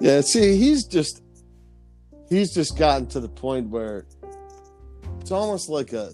yeah, 0.00 0.22
see, 0.22 0.56
he's 0.56 0.84
just 0.84 1.22
he's 2.28 2.54
just 2.54 2.78
gotten 2.78 3.06
to 3.08 3.20
the 3.20 3.28
point 3.28 3.68
where 3.68 4.06
it's 5.20 5.30
almost 5.30 5.68
like 5.68 5.92
a 5.92 6.12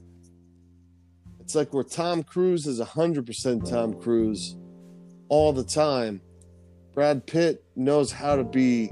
it's 1.41 1.55
like 1.55 1.73
where 1.73 1.85
Tom 1.85 2.23
Cruise 2.23 2.67
is 2.67 2.81
100% 2.81 3.69
Tom 3.69 4.01
Cruise 4.01 4.57
all 5.29 5.53
the 5.53 5.63
time. 5.63 6.23
Brad 6.95 7.27
Pitt 7.27 7.65
knows 7.75 8.13
how 8.13 8.37
to 8.37 8.45
be 8.45 8.91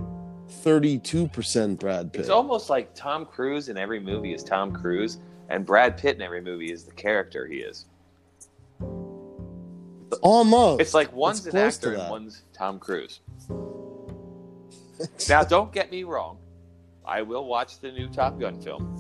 32% 0.65 1.79
Brad 1.79 2.13
Pitt. 2.13 2.21
It's 2.21 2.31
almost 2.31 2.69
like 2.69 2.95
Tom 2.95 3.25
Cruise 3.25 3.69
in 3.69 3.79
every 3.79 4.01
movie 4.01 4.35
is 4.35 4.43
Tom 4.43 4.73
Cruise, 4.73 5.19
and 5.49 5.65
Brad 5.65 5.97
Pitt 5.97 6.17
in 6.17 6.23
every 6.23 6.41
movie 6.41 6.73
is 6.73 6.85
the 6.85 6.93
character 6.93 7.47
he 7.47 7.59
is. 7.59 7.87
Almost. 10.21 10.81
It's 10.81 10.95
like 10.95 11.13
one's 11.13 11.47
It's 11.47 11.55
an 11.55 11.61
actor 11.61 11.95
and 11.95 12.11
one's 12.11 12.43
Tom 12.53 12.79
Cruise. 12.79 13.21
Now, 15.29 15.43
don't 15.43 15.73
get 15.73 15.91
me 15.91 16.05
wrong. 16.05 16.39
I 17.05 17.23
will 17.23 17.47
watch 17.47 17.81
the 17.81 17.91
new 17.91 18.09
Top 18.09 18.39
Gun 18.39 18.61
film. 18.61 18.97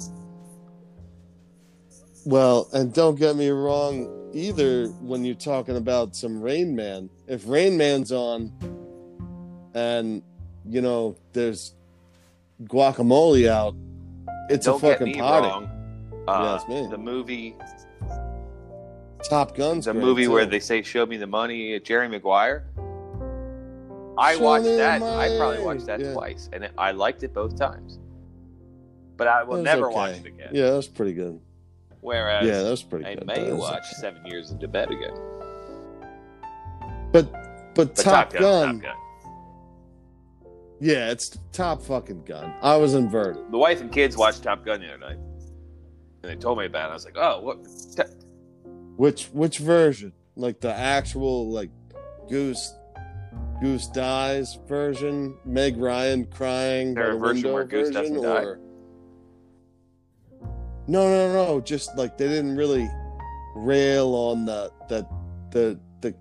Well, 2.24 2.68
and 2.72 2.92
don't 2.92 3.16
get 3.16 3.36
me 3.36 3.50
wrong 3.50 4.30
either 4.32 4.88
when 5.00 5.24
you're 5.24 5.36
talking 5.36 5.76
about 5.76 6.16
some 6.16 6.40
Rain 6.40 6.74
Man. 6.74 7.09
If 7.28 7.46
Rain 7.46 7.76
Man's 7.76 8.11
on 8.11 8.53
and, 9.75 10.23
you 10.68 10.81
know, 10.81 11.16
there's 11.33 11.75
guacamole 12.64 13.49
out, 13.49 13.75
it's 14.49 14.66
don't 14.66 14.77
a 14.77 14.79
fucking 14.79 15.07
get 15.09 15.16
me 15.16 15.20
party. 15.20 15.47
wrong. 15.49 16.25
Uh, 16.29 16.59
Yes, 16.61 16.68
man. 16.68 16.91
the 16.91 16.99
movie, 16.99 17.57
Top 19.29 19.57
Gun's 19.57 19.85
the 19.87 19.95
movie 19.95 20.25
too. 20.25 20.33
where 20.33 20.47
they 20.47 20.61
say 20.61 20.83
"Show 20.83 21.07
me 21.07 21.16
the 21.16 21.27
money," 21.27 21.79
Jerry 21.81 22.09
Maguire. 22.09 22.64
I 24.18 24.35
Show 24.37 24.43
watched 24.43 24.64
me 24.66 24.77
that. 24.77 25.01
I 25.03 25.37
probably 25.39 25.62
watched 25.64 25.87
that 25.87 26.01
Yeah. 26.01 26.12
twice, 26.12 26.49
and 26.53 26.64
it, 26.64 26.73
I 26.77 26.91
liked 26.93 27.23
it 27.23 27.33
both 27.33 27.57
times. 27.57 27.99
But 29.16 29.29
I 29.29 29.43
will 29.45 29.62
never 29.62 29.87
okay. 29.87 29.95
watch 29.95 30.16
it 30.18 30.27
again. 30.27 30.51
Yeah, 30.53 30.70
that's 30.70 30.89
pretty 30.89 31.12
good. 31.14 31.41
Whereas 32.01 32.47
yeah, 32.47 32.62
that's 32.62 32.83
pretty 32.83 33.05
I 33.07 33.14
good. 33.14 33.27
may 33.27 33.53
watch 33.53 33.79
okay. 33.79 34.01
Seven 34.01 34.27
Years 34.27 34.51
in 34.51 34.59
Tibet 34.59 34.91
again. 34.91 35.14
But 37.12 37.31
but 37.33 37.75
But 37.75 37.97
Top, 37.97 38.33
Gun, 38.33 38.81
Top 38.81 38.83
Gun. 38.83 38.97
Yeah, 40.83 41.11
it's 41.12 41.39
Top 41.53 41.80
fucking 41.83 42.24
Gun. 42.24 42.53
I 42.61 42.76
was 42.76 42.95
inverted. 42.95 43.51
The 43.53 43.59
wife 43.59 43.80
and 43.80 43.91
kids 43.93 44.16
watched 44.16 44.43
Top 44.43 44.64
Gun 44.64 44.80
the 44.80 44.89
other 44.89 44.99
night, 44.99 45.18
and 46.22 46.33
they 46.33 46.35
told 46.35 46.59
me 46.59 46.66
about 46.66 46.89
it. 46.89 46.91
I 46.91 46.95
was 46.95 47.05
like, 47.05 47.16
"Oh, 47.16 47.41
what? 47.41 47.64
T- 47.97 48.03
Which 48.97 49.26
which 49.26 49.59
version? 49.59 50.12
Like 50.35 50.61
the 50.61 50.74
actual 50.74 51.49
like 51.51 51.70
Goose 52.28 52.74
Goose 53.61 53.87
dies 53.87 54.59
version, 54.66 55.37
Meg 55.45 55.76
Ryan 55.76 56.24
crying 56.26 56.95
by 56.95 57.07
the 57.07 57.12
version 57.12 57.24
window 57.35 57.53
where 57.55 57.64
Goose 57.64 57.91
version, 57.91 58.14
doesn't 58.14 58.22
die? 58.22 58.45
no, 60.89 61.09
no, 61.09 61.33
no. 61.33 61.61
Just 61.61 61.97
like 61.97 62.18
they 62.18 62.26
didn't 62.28 62.57
really 62.57 62.91
rail 63.55 64.14
on 64.14 64.45
the 64.47 64.72
the 64.89 65.07
the 65.53 65.78
the 66.01 66.14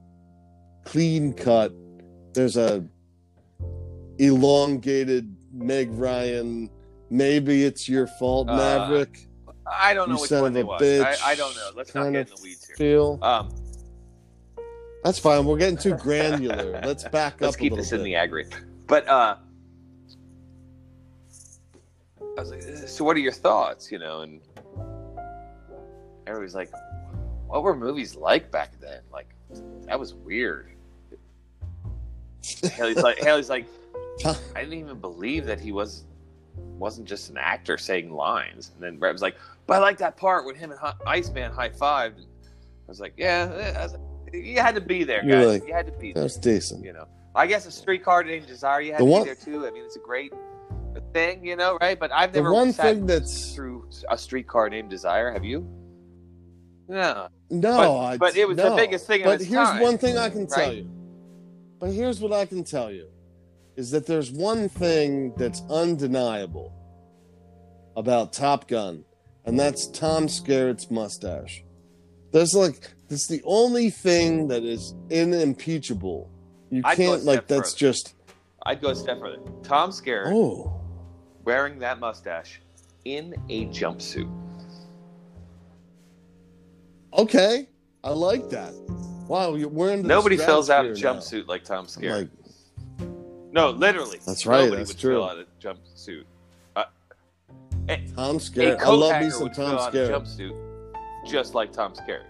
clean 0.86 1.34
cut. 1.34 1.74
There's 2.34 2.58
a 2.58 2.86
elongated 4.22 5.36
Meg 5.54 5.90
Ryan. 5.92 6.70
Maybe 7.10 7.66
it's 7.66 7.90
your 7.90 8.08
fault, 8.08 8.48
Uh, 8.50 8.56
Maverick. 8.56 9.28
I 9.68 9.94
don't 9.94 10.10
know 10.10 10.16
You 10.16 10.22
which 10.22 10.32
one 10.32 10.54
they 10.54 10.64
bitch. 10.64 11.06
I, 11.24 11.32
I 11.32 11.36
don't 11.36 11.56
know. 11.56 11.70
Let's 11.76 11.94
not 11.96 12.04
kind 12.04 12.14
get 12.14 12.22
of 12.28 12.30
in 12.32 12.36
the 12.38 12.42
weeds 12.44 12.66
here. 12.68 12.76
Feel 12.76 13.20
Um, 13.22 13.50
that's 15.04 15.18
fine. 15.20 15.46
We're 15.46 15.58
getting 15.58 15.78
too 15.78 15.96
granular. 15.98 16.80
Let's 16.84 17.04
back 17.06 17.36
up. 17.36 17.42
let's 17.42 17.56
keep 17.56 17.74
a 17.74 17.76
this 17.76 17.92
little 17.92 18.06
in 18.06 18.06
the 18.06 18.12
bit. 18.12 18.18
aggregate. 18.18 18.56
But 18.88 19.08
uh, 19.08 19.38
I 22.38 22.40
was 22.42 22.52
like, 22.52 22.62
"So, 22.62 23.04
what 23.04 23.16
are 23.16 23.20
your 23.20 23.32
thoughts?" 23.32 23.92
You 23.92 24.00
know, 24.00 24.22
and 24.22 24.42
everybody's 26.28 26.56
like, 26.56 26.72
"What 27.48 27.64
were 27.64 27.76
movies 27.76 28.16
like 28.16 28.52
back 28.52 28.80
then? 28.80 29.02
Like, 29.12 29.30
that 29.86 30.00
was 30.00 30.14
weird." 30.14 30.68
Haley's 32.74 32.98
like, 32.98 33.20
Haley's 33.20 33.50
like, 33.50 33.66
I 34.26 34.36
didn't 34.56 34.74
even 34.74 35.00
believe 35.00 35.46
that 35.46 35.60
he 35.60 35.72
was 35.72 36.06
wasn't 36.78 37.08
just 37.08 37.30
an 37.30 37.38
actor 37.38 37.78
saying 37.78 38.12
lines. 38.12 38.72
And 38.74 38.84
then 38.84 38.98
Brett 38.98 39.14
was 39.14 39.22
like, 39.22 39.36
"But 39.68 39.76
I 39.76 39.80
like 39.80 39.98
that 40.00 40.18
part 40.18 40.46
when 40.46 40.56
him 40.56 40.72
and 40.72 40.80
Hi- 40.80 40.94
Iceman 41.08 41.52
high 41.52 41.70
fived." 41.70 42.20
I 42.20 42.88
was 42.88 43.00
like, 43.00 43.14
"Yeah, 43.18 43.52
eh," 43.56 43.80
I 43.80 43.84
was 43.84 43.94
like, 43.94 44.02
you 44.34 44.60
had 44.60 44.76
to 44.76 44.82
be 44.82 45.04
there, 45.04 45.24
guys. 45.24 45.46
like, 45.48 45.68
you 45.68 45.74
had 45.74 45.86
to 45.86 45.92
be 45.94 46.12
there." 46.14 46.24
That's 46.24 46.38
decent. 46.38 46.84
You 46.84 46.94
know, 46.94 47.06
I 47.36 47.48
guess 47.48 47.66
a 47.66 47.72
streetcar 47.72 48.24
named 48.24 48.48
Desire, 48.48 48.82
you 48.82 48.92
had 48.92 49.02
The 49.02 49.06
to 49.06 49.12
one- 49.12 49.22
be 49.24 49.26
there 49.28 49.36
too. 49.36 49.66
I 49.66 49.72
mean, 49.72 49.84
it's 49.86 49.96
a 49.96 50.00
great 50.00 50.34
thing, 51.14 51.46
you 51.46 51.56
know, 51.56 51.78
right? 51.80 51.98
But 51.98 52.12
I've 52.12 52.34
never 52.34 52.50
The 52.50 52.54
one 52.54 52.74
thing 52.74 53.06
that's 53.06 53.54
through 53.56 53.88
a 54.10 54.18
streetcar 54.18 54.70
named 54.70 54.90
Desire. 54.90 55.32
Have 55.32 55.46
you? 55.46 55.66
No, 56.90 57.30
no, 57.50 57.78
But- 57.78 58.20
but 58.20 58.36
it 58.36 58.46
was 58.48 58.58
the 58.58 58.74
biggest 58.76 59.08
thing 59.08 59.24
But 59.24 59.40
here's 59.42 59.52
time, 59.70 59.82
one 59.82 59.98
thing 59.98 60.18
I 60.18 60.30
can 60.30 60.48
tell 60.48 60.74
you. 60.74 60.90
But 61.80 61.92
here's 61.92 62.20
what 62.20 62.34
I 62.34 62.46
can 62.46 62.64
tell 62.66 62.92
you 62.92 63.08
is 63.82 63.90
that 63.90 64.06
there's 64.06 64.32
one 64.32 64.70
thing 64.70 65.34
that's 65.38 65.64
undeniable 65.68 66.72
about 67.98 68.32
Top 68.32 68.68
Gun, 68.68 69.04
and 69.44 69.60
that's 69.60 69.88
Tom 69.88 70.28
Skerritt's 70.28 70.92
mustache. 70.92 71.64
There's 72.32 72.54
like 72.54 72.92
that's 73.10 73.28
the 73.28 73.42
only 73.44 73.90
thing 73.90 74.48
that 74.50 74.64
is 74.64 74.94
inimpeachable. 75.10 76.28
You 76.70 76.84
I'd 76.86 76.96
can't 76.96 77.26
like 77.26 77.48
that's 77.48 77.72
further. 77.72 77.92
just 77.92 78.14
I'd 78.68 78.82
go 78.82 78.90
a 78.90 78.96
step 78.96 79.20
further. 79.20 79.40
Tom 79.64 79.90
Skerritt 79.90 80.32
oh 80.32 80.80
wearing 81.44 81.80
that 81.80 82.00
mustache 82.00 82.62
in 83.06 83.34
a 83.50 83.66
jumpsuit. 83.66 84.32
okay. 87.18 87.68
I 88.04 88.12
like 88.12 88.48
that. 88.52 88.74
Wow, 89.28 89.56
you're 89.56 89.70
wearing 89.70 90.04
Nobody 90.04 90.38
fills 90.38 90.70
out 90.70 90.86
a 90.86 90.96
stratosphere 90.96 91.42
now. 91.42 91.44
jumpsuit 91.46 91.48
like 91.48 91.64
Tom 91.64 91.88
Skerritt. 91.88 92.30
No, 93.52 93.70
literally. 93.72 94.20
That's 94.26 94.46
right, 94.46 94.64
Nobody 94.66 94.78
that's 94.78 94.94
would 94.94 95.00
true. 95.00 95.16
fill 95.16 95.24
out 95.24 95.38
a 95.38 95.46
jumpsuit. 95.62 96.24
Uh, 96.76 96.84
a, 97.90 97.98
Tom 98.16 98.38
Skerritt. 98.38 98.80
I 98.80 98.90
love 98.90 99.22
me 99.22 99.30
some 99.30 99.50
Tom 99.50 99.56
fill 99.56 99.80
out 99.80 99.94
a 99.94 99.98
Skerritt. 99.98 100.10
jumpsuit 100.10 100.72
just 101.26 101.54
like 101.54 101.72
Tom 101.72 101.94
Skerritt. 101.94 102.26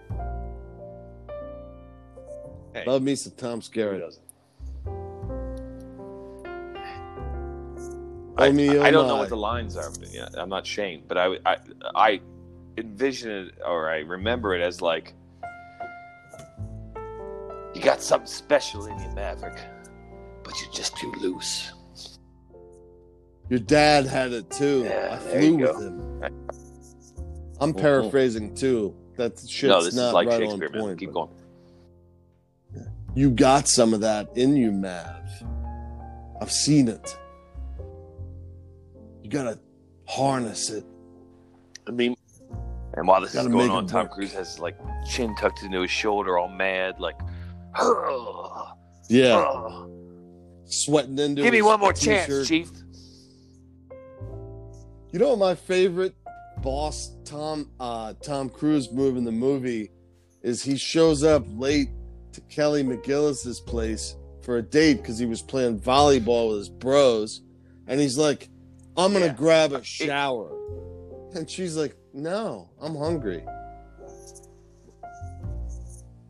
Hey, 2.74 2.84
Love 2.86 3.02
me 3.02 3.14
some 3.14 3.32
Tom 3.36 3.60
Skerritt. 3.60 4.00
Oh, 8.34 8.44
I, 8.44 8.48
oh, 8.48 8.82
I 8.82 8.90
don't 8.90 9.06
know 9.08 9.16
what 9.16 9.28
the 9.28 9.36
lines 9.36 9.76
are. 9.76 9.90
But 9.90 10.12
yeah, 10.12 10.28
I'm 10.36 10.48
not 10.48 10.66
Shane, 10.66 11.04
but 11.06 11.18
I, 11.18 11.36
I, 11.44 11.56
I 11.94 12.20
envision 12.78 13.30
it 13.30 13.54
or 13.64 13.90
I 13.90 13.98
remember 13.98 14.54
it 14.54 14.62
as 14.62 14.80
like 14.80 15.12
you 17.74 17.82
got 17.82 18.00
something 18.02 18.26
special 18.26 18.86
in 18.86 18.98
you, 18.98 19.08
Maverick, 19.14 19.58
but 20.44 20.60
you're 20.60 20.72
just 20.72 20.96
too 20.96 21.12
loose. 21.20 21.72
Your 23.48 23.60
dad 23.60 24.06
had 24.06 24.32
it 24.32 24.50
too. 24.50 24.84
Yeah, 24.84 25.08
I 25.12 25.16
flew 25.18 25.56
with 25.56 25.72
go. 25.72 25.80
him. 25.80 26.22
I'm 27.60 27.70
mm-hmm. 27.70 27.78
paraphrasing 27.78 28.54
too. 28.54 28.96
That 29.16 29.38
shit's 29.38 29.62
no, 29.62 29.82
this 29.82 29.94
not 29.94 30.08
is 30.08 30.12
like 30.14 30.28
right 30.28 30.42
on 30.42 30.48
Shakespeare, 30.48 30.70
man. 30.70 30.80
point. 30.80 30.98
Keep 30.98 31.12
going. 31.12 31.30
You 33.14 33.30
got 33.30 33.68
some 33.68 33.92
of 33.92 34.00
that 34.00 34.30
in 34.36 34.56
you, 34.56 34.72
Mav. 34.72 35.22
I've 36.40 36.50
seen 36.50 36.88
it. 36.88 37.16
You 39.22 39.28
gotta 39.28 39.58
harness 40.06 40.70
it. 40.70 40.84
I 41.86 41.90
mean, 41.90 42.16
and 42.94 43.06
while 43.06 43.20
this 43.20 43.34
is 43.34 43.46
going 43.48 43.70
on, 43.70 43.86
Tom 43.86 44.04
work. 44.04 44.12
Cruise 44.12 44.32
has 44.32 44.58
like 44.58 44.76
chin 45.08 45.34
tucked 45.36 45.62
into 45.62 45.82
his 45.82 45.90
shoulder, 45.90 46.38
all 46.38 46.48
mad, 46.48 47.00
like, 47.00 47.18
Yeah, 49.08 49.44
sweating 50.66 51.18
into. 51.18 51.42
give 51.42 51.52
me 51.52 51.62
one 51.62 51.80
more 51.80 51.92
t-shirt. 51.92 52.28
chance, 52.28 52.48
Chief. 52.48 52.70
You 55.12 55.18
know 55.18 55.28
what 55.30 55.38
my 55.38 55.54
favorite 55.54 56.14
boss 56.62 57.10
Tom 57.24 57.70
uh 57.80 58.14
Tom 58.22 58.48
Cruise 58.48 58.90
move 58.92 59.16
in 59.16 59.24
the 59.24 59.32
movie 59.32 59.90
is 60.42 60.62
he 60.62 60.76
shows 60.76 61.22
up 61.24 61.44
late 61.48 61.88
to 62.32 62.40
Kelly 62.42 62.82
McGillis's 62.82 63.60
place 63.60 64.16
for 64.42 64.56
a 64.58 64.62
date 64.62 64.94
because 64.94 65.18
he 65.18 65.26
was 65.26 65.42
playing 65.42 65.78
volleyball 65.80 66.48
with 66.50 66.58
his 66.58 66.68
bros 66.68 67.42
and 67.86 68.00
he's 68.00 68.16
like, 68.16 68.48
I'm 68.96 69.12
gonna 69.12 69.26
Yeah. 69.26 69.34
grab 69.34 69.72
a 69.72 69.82
shower. 69.84 70.50
And 71.34 71.48
she's 71.50 71.76
like, 71.76 71.94
No, 72.14 72.70
I'm 72.80 72.94
hungry. 72.96 73.44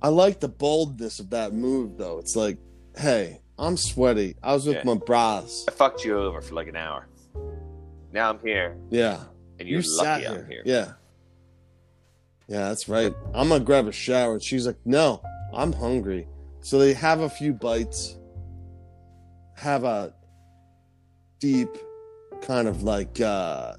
I 0.00 0.08
like 0.08 0.40
the 0.40 0.48
boldness 0.48 1.20
of 1.20 1.30
that 1.30 1.52
move 1.52 1.96
though. 1.98 2.18
It's 2.18 2.34
like, 2.34 2.58
hey, 2.96 3.41
I'm 3.58 3.76
sweaty. 3.76 4.36
I 4.42 4.54
was 4.54 4.66
with 4.66 4.76
Yeah. 4.76 4.82
my 4.84 4.94
bras. 4.94 5.64
I 5.68 5.72
fucked 5.72 6.04
you 6.04 6.18
over 6.18 6.40
for 6.40 6.54
like 6.54 6.68
an 6.68 6.76
hour. 6.76 7.06
Now 8.12 8.30
I'm 8.30 8.38
here, 8.40 8.76
Yeah. 8.90 9.24
and 9.58 9.68
You 9.68 9.74
you're 9.74 9.82
sat 9.82 10.22
lucky 10.22 10.34
here. 10.34 10.44
I'm 10.44 10.50
here. 10.50 10.62
Yeah. 10.64 10.92
Yeah, 12.48 12.68
that's 12.68 12.88
right. 12.88 13.14
I'm 13.34 13.48
gonna 13.48 13.64
grab 13.64 13.86
a 13.86 13.92
shower. 13.92 14.34
And 14.34 14.42
she's 14.42 14.66
like, 14.66 14.76
No, 14.84 15.22
I'm 15.54 15.72
hungry. 15.72 16.26
So 16.60 16.78
they 16.78 16.92
have 16.94 17.20
a 17.20 17.28
few 17.30 17.52
bites, 17.52 18.16
have 19.56 19.84
a 19.84 20.14
deep 21.38 21.68
kind 22.40 22.68
of 22.68 22.82
like 22.82 23.20
uh 23.20 23.74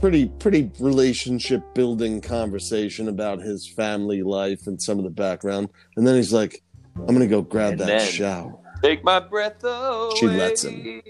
pretty 0.00 0.26
pretty 0.38 0.70
relationship 0.80 1.62
building 1.74 2.20
conversation 2.20 3.08
about 3.08 3.40
his 3.40 3.66
family 3.68 4.22
life 4.22 4.66
and 4.66 4.80
some 4.82 4.98
of 4.98 5.04
the 5.04 5.10
background 5.10 5.68
and 5.96 6.06
then 6.06 6.16
he's 6.16 6.32
like 6.32 6.62
i'm 6.96 7.06
gonna 7.06 7.26
go 7.26 7.42
grab 7.42 7.72
And 7.72 7.80
that 7.80 7.86
then- 7.86 8.08
shower 8.10 8.58
Take 8.82 9.04
my 9.04 9.20
breath 9.20 9.62
away. 9.62 10.10
She 10.18 10.26
lets 10.26 10.64
him. 10.64 11.02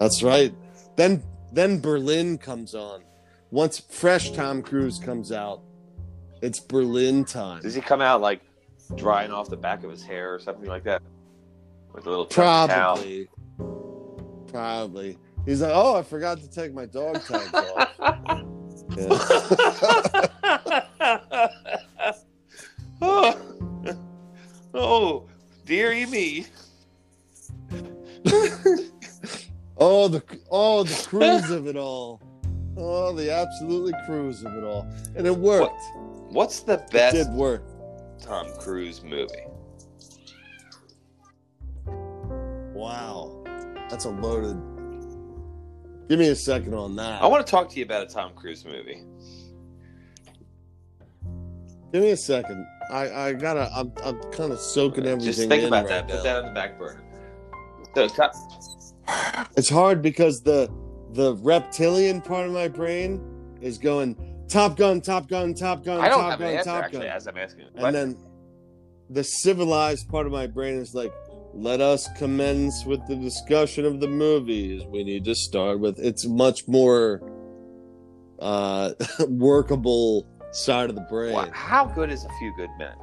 that's 0.00 0.22
right 0.22 0.54
then 0.96 1.22
then 1.52 1.78
berlin 1.80 2.38
comes 2.38 2.74
on 2.74 3.02
once 3.50 3.78
fresh 3.80 4.30
tom 4.30 4.62
cruise 4.62 4.98
comes 4.98 5.30
out 5.30 5.60
it's 6.42 6.58
berlin 6.60 7.24
time 7.24 7.60
Does 7.62 7.74
he 7.74 7.80
come 7.82 8.00
out 8.00 8.20
like 8.22 8.40
drying 8.96 9.30
off 9.30 9.48
the 9.50 9.56
back 9.58 9.84
of 9.84 9.90
his 9.90 10.02
hair 10.02 10.34
or 10.34 10.38
something 10.38 10.68
like 10.68 10.84
that? 10.84 11.00
With 11.94 12.06
a 12.06 12.10
little 12.10 12.24
towel? 12.26 12.68
probably 12.68 13.28
probably 14.48 15.18
he's 15.44 15.60
like 15.62 15.72
oh 15.74 15.96
i 15.96 16.02
forgot 16.02 16.40
to 16.40 16.48
take 16.50 16.72
my 16.74 16.86
dog 16.86 17.22
tags 17.24 17.52
off 17.54 17.90
Yeah. 18.96 19.06
oh, 23.02 23.40
oh, 24.74 25.26
dearie 25.64 26.06
me. 26.06 26.46
Oh, 29.76 30.08
the 30.08 30.22
oh 30.50 30.84
the 30.84 31.06
cruise 31.08 31.50
of 31.50 31.66
it 31.66 31.76
all. 31.76 32.20
Oh, 32.76 33.12
the 33.12 33.32
absolutely 33.32 33.92
cruise 34.06 34.44
of 34.44 34.54
it 34.54 34.64
all, 34.64 34.86
and 35.16 35.26
it 35.26 35.36
worked. 35.36 35.82
What's 36.30 36.60
the 36.60 36.78
best? 36.90 37.16
It 37.16 37.24
did 37.24 37.34
work. 37.34 37.62
Tom 38.20 38.46
Cruise 38.58 39.02
movie? 39.02 39.46
Wow, 42.72 43.44
that's 43.88 44.04
a 44.04 44.10
loaded. 44.10 44.56
Give 46.08 46.18
me 46.18 46.28
a 46.28 46.36
second 46.36 46.74
on 46.74 46.96
that. 46.96 47.22
I 47.22 47.26
want 47.26 47.46
to 47.46 47.50
talk 47.50 47.68
to 47.70 47.78
you 47.78 47.84
about 47.84 48.02
a 48.02 48.06
Tom 48.06 48.32
Cruise 48.34 48.64
movie. 48.64 49.02
Give 51.94 52.02
me 52.02 52.10
a 52.10 52.16
second. 52.16 52.66
I 52.90 53.08
I 53.28 53.32
gotta. 53.34 53.70
I'm 53.72 53.92
I'm 54.02 54.20
kind 54.32 54.52
of 54.52 54.58
soaking 54.58 55.06
everything. 55.06 55.26
Just 55.32 55.48
think 55.48 55.62
in 55.62 55.68
about 55.68 55.84
right 55.84 55.88
that. 55.90 56.08
now. 56.08 56.14
Put 56.16 56.24
that 56.24 56.36
on 56.38 56.44
the 56.46 56.50
back 56.50 56.76
burner. 56.76 57.04
So, 57.94 58.08
Tom, 58.08 58.30
It's 59.56 59.68
hard 59.68 60.02
because 60.02 60.40
the 60.40 60.68
the 61.12 61.36
reptilian 61.36 62.20
part 62.20 62.48
of 62.48 62.52
my 62.52 62.66
brain 62.66 63.22
is 63.60 63.78
going 63.78 64.16
Top 64.48 64.76
Gun, 64.76 65.00
Top 65.02 65.28
Gun, 65.28 65.54
Top 65.54 65.84
Gun, 65.84 66.00
I 66.00 66.08
don't 66.08 66.18
Top 66.22 66.30
have 66.32 66.40
an 66.40 66.46
Gun, 66.48 66.56
answer 66.56 66.70
Top 66.70 66.84
actually 66.84 66.98
Gun. 67.06 67.16
as 67.16 67.26
I'm 67.28 67.36
asking. 67.38 67.66
and 67.76 67.94
then 67.94 68.16
the 69.10 69.22
civilized 69.22 70.08
part 70.08 70.26
of 70.26 70.32
my 70.32 70.48
brain 70.48 70.74
is 70.74 70.96
like 70.96 71.12
let 71.52 71.80
us 71.80 72.08
commence 72.18 72.84
with 72.84 73.06
the 73.06 73.14
discussion 73.14 73.84
of 73.84 74.00
the 74.00 74.08
movies 74.08 74.82
we 74.86 75.04
need 75.04 75.24
to 75.26 75.34
start 75.36 75.78
with 75.78 76.00
it's 76.00 76.26
much 76.26 76.66
more 76.66 77.22
uh 78.40 78.90
workable 79.28 80.26
side 80.54 80.88
of 80.90 80.94
the 80.96 81.02
brain 81.02 81.32
Wha- 81.32 81.48
How 81.52 81.84
good 81.84 82.10
is 82.10 82.24
A 82.24 82.28
Few 82.38 82.54
Good 82.56 82.70
Men? 82.78 82.94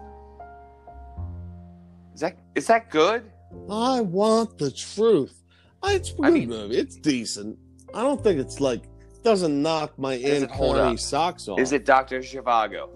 Is 2.13 2.21
that 2.21 2.37
is 2.55 2.67
that 2.67 2.89
good? 2.89 3.23
i 3.69 3.99
want 3.99 4.57
the 4.57 4.71
truth 4.71 5.43
it's 5.83 6.11
a 6.11 6.13
I 6.23 6.27
good 6.29 6.33
mean- 6.33 6.49
movie 6.49 6.77
it's 6.77 6.95
decent 6.95 7.57
i 7.93 8.01
don't 8.01 8.23
think 8.23 8.39
it's 8.39 8.61
like 8.61 8.83
doesn't 9.23 9.61
knock 9.61 9.99
my 9.99 10.17
Does 10.17 10.37
in 10.37 10.43
it 10.45 10.51
corny 10.51 10.95
socks 10.95 11.49
off 11.49 11.59
Is 11.59 11.73
it 11.73 11.83
Doctor 11.85 12.19
Zhivago? 12.19 12.87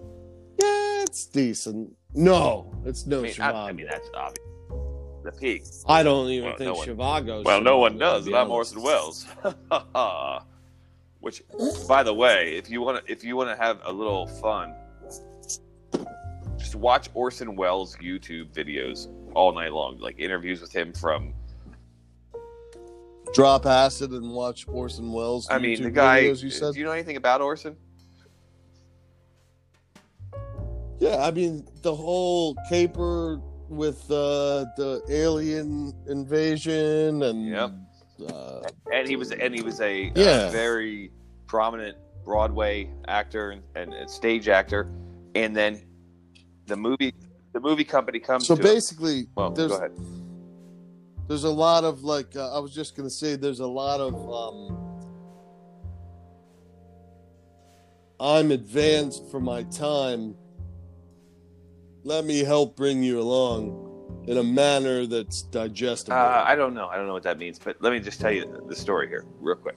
yeah 0.58 1.02
it's 1.02 1.26
decent 1.26 1.94
no 2.14 2.72
it's 2.86 3.04
no 3.06 3.18
I 3.18 3.22
mean, 3.22 3.34
I, 3.40 3.50
I 3.50 3.72
mean 3.72 3.86
that's 3.90 4.08
obvious. 4.14 4.38
The 5.24 5.32
peak. 5.32 5.64
I 5.88 6.02
don't 6.02 6.28
even 6.30 6.50
Well, 6.50 6.56
think 6.56 6.68
no 6.70 6.74
one- 6.78 6.88
Zhivago. 7.26 7.44
Well, 7.44 7.60
no 7.60 7.78
one 7.78 7.98
does, 7.98 8.22
to 8.24 8.30
be 8.30 8.32
and 8.32 8.42
I'm. 8.42 8.50
Orson 8.50 8.80
Welles. 8.80 9.26
Which, 11.20 11.42
by 11.88 12.02
the 12.02 12.14
way, 12.14 12.54
if 12.56 12.70
you 12.70 12.80
want 12.82 13.04
to, 13.04 13.12
if 13.12 13.24
you 13.24 13.36
want 13.36 13.50
to 13.50 13.56
have 13.56 13.80
a 13.84 13.92
little 13.92 14.26
fun, 14.26 14.74
just 16.56 16.74
watch 16.74 17.08
Orson 17.14 17.56
Welles 17.56 17.96
YouTube 17.96 18.52
videos 18.52 19.08
all 19.34 19.52
night 19.52 19.72
long, 19.72 19.98
like 19.98 20.18
interviews 20.18 20.60
with 20.60 20.72
him 20.74 20.92
from. 20.92 21.34
drop 23.34 23.66
acid 23.66 24.10
and 24.12 24.30
watch 24.30 24.66
Orson 24.68 25.12
Welles. 25.12 25.48
I 25.50 25.58
mean, 25.58 25.78
YouTube 25.78 25.82
the 25.84 25.90
guy. 25.90 26.22
videos, 26.24 26.42
you 26.42 26.50
said, 26.50 26.74
Do 26.74 26.78
you 26.80 26.84
know 26.86 26.92
anything 26.92 27.16
about 27.16 27.40
Orson? 27.40 27.76
yeah. 30.98 31.16
I 31.24 31.30
mean, 31.30 31.66
the 31.82 31.94
whole 31.94 32.56
caper 32.68 33.40
with 33.68 34.02
uh, 34.10 34.64
the 34.76 35.02
alien 35.08 35.92
invasion 36.08 37.22
and 37.22 37.46
Yep. 37.48 37.72
Uh, 38.26 38.60
And 38.92 39.08
he 39.08 39.16
was, 39.16 39.32
and 39.32 39.54
he 39.54 39.62
was 39.62 39.80
a, 39.80 40.08
uh, 40.08 40.12
Yeah. 40.14 40.50
very 40.50 41.10
prominent 41.46 41.96
Broadway 42.24 42.90
actor 43.06 43.50
and, 43.50 43.62
and, 43.74 43.94
and 43.94 44.10
stage 44.10 44.48
actor, 44.48 44.88
and 45.34 45.54
then 45.54 45.80
the 46.66 46.76
movie, 46.76 47.12
the 47.52 47.60
movie 47.60 47.84
company 47.84 48.18
comes. 48.18 48.46
so 48.46 48.56
basically, 48.56 49.28
Well, 49.36 49.50
there's 49.50 49.70
go 49.70 49.76
ahead. 49.76 49.92
there's 51.28 51.44
a 51.44 51.50
lot 51.50 51.84
of 51.84 52.02
like 52.02 52.34
uh, 52.34 52.56
I 52.56 52.58
was 52.58 52.74
just 52.74 52.96
gonna 52.96 53.10
say 53.10 53.36
there's 53.36 53.60
a 53.60 53.66
lot 53.66 54.00
of 54.00 54.14
um, 54.32 54.76
I'm 58.18 58.50
advanced 58.50 59.30
for 59.30 59.38
my 59.40 59.62
time. 59.64 60.34
Let 62.02 62.24
me 62.24 62.40
help 62.44 62.76
bring 62.76 63.02
you 63.02 63.20
along 63.20 63.85
in 64.26 64.38
a 64.38 64.42
manner 64.42 65.06
that's 65.06 65.42
digestible. 65.42 66.16
Uh, 66.16 66.44
I 66.46 66.54
don't 66.54 66.74
know. 66.74 66.88
I 66.88 66.96
don't 66.96 67.06
know 67.06 67.12
what 67.12 67.22
that 67.22 67.38
means, 67.38 67.58
but 67.58 67.76
let 67.80 67.92
me 67.92 68.00
just 68.00 68.20
tell 68.20 68.32
you 68.32 68.62
the 68.68 68.74
story 68.74 69.08
here, 69.08 69.24
real 69.40 69.56
quick. 69.56 69.76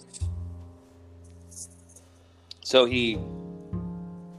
So 2.64 2.86
he, 2.86 3.18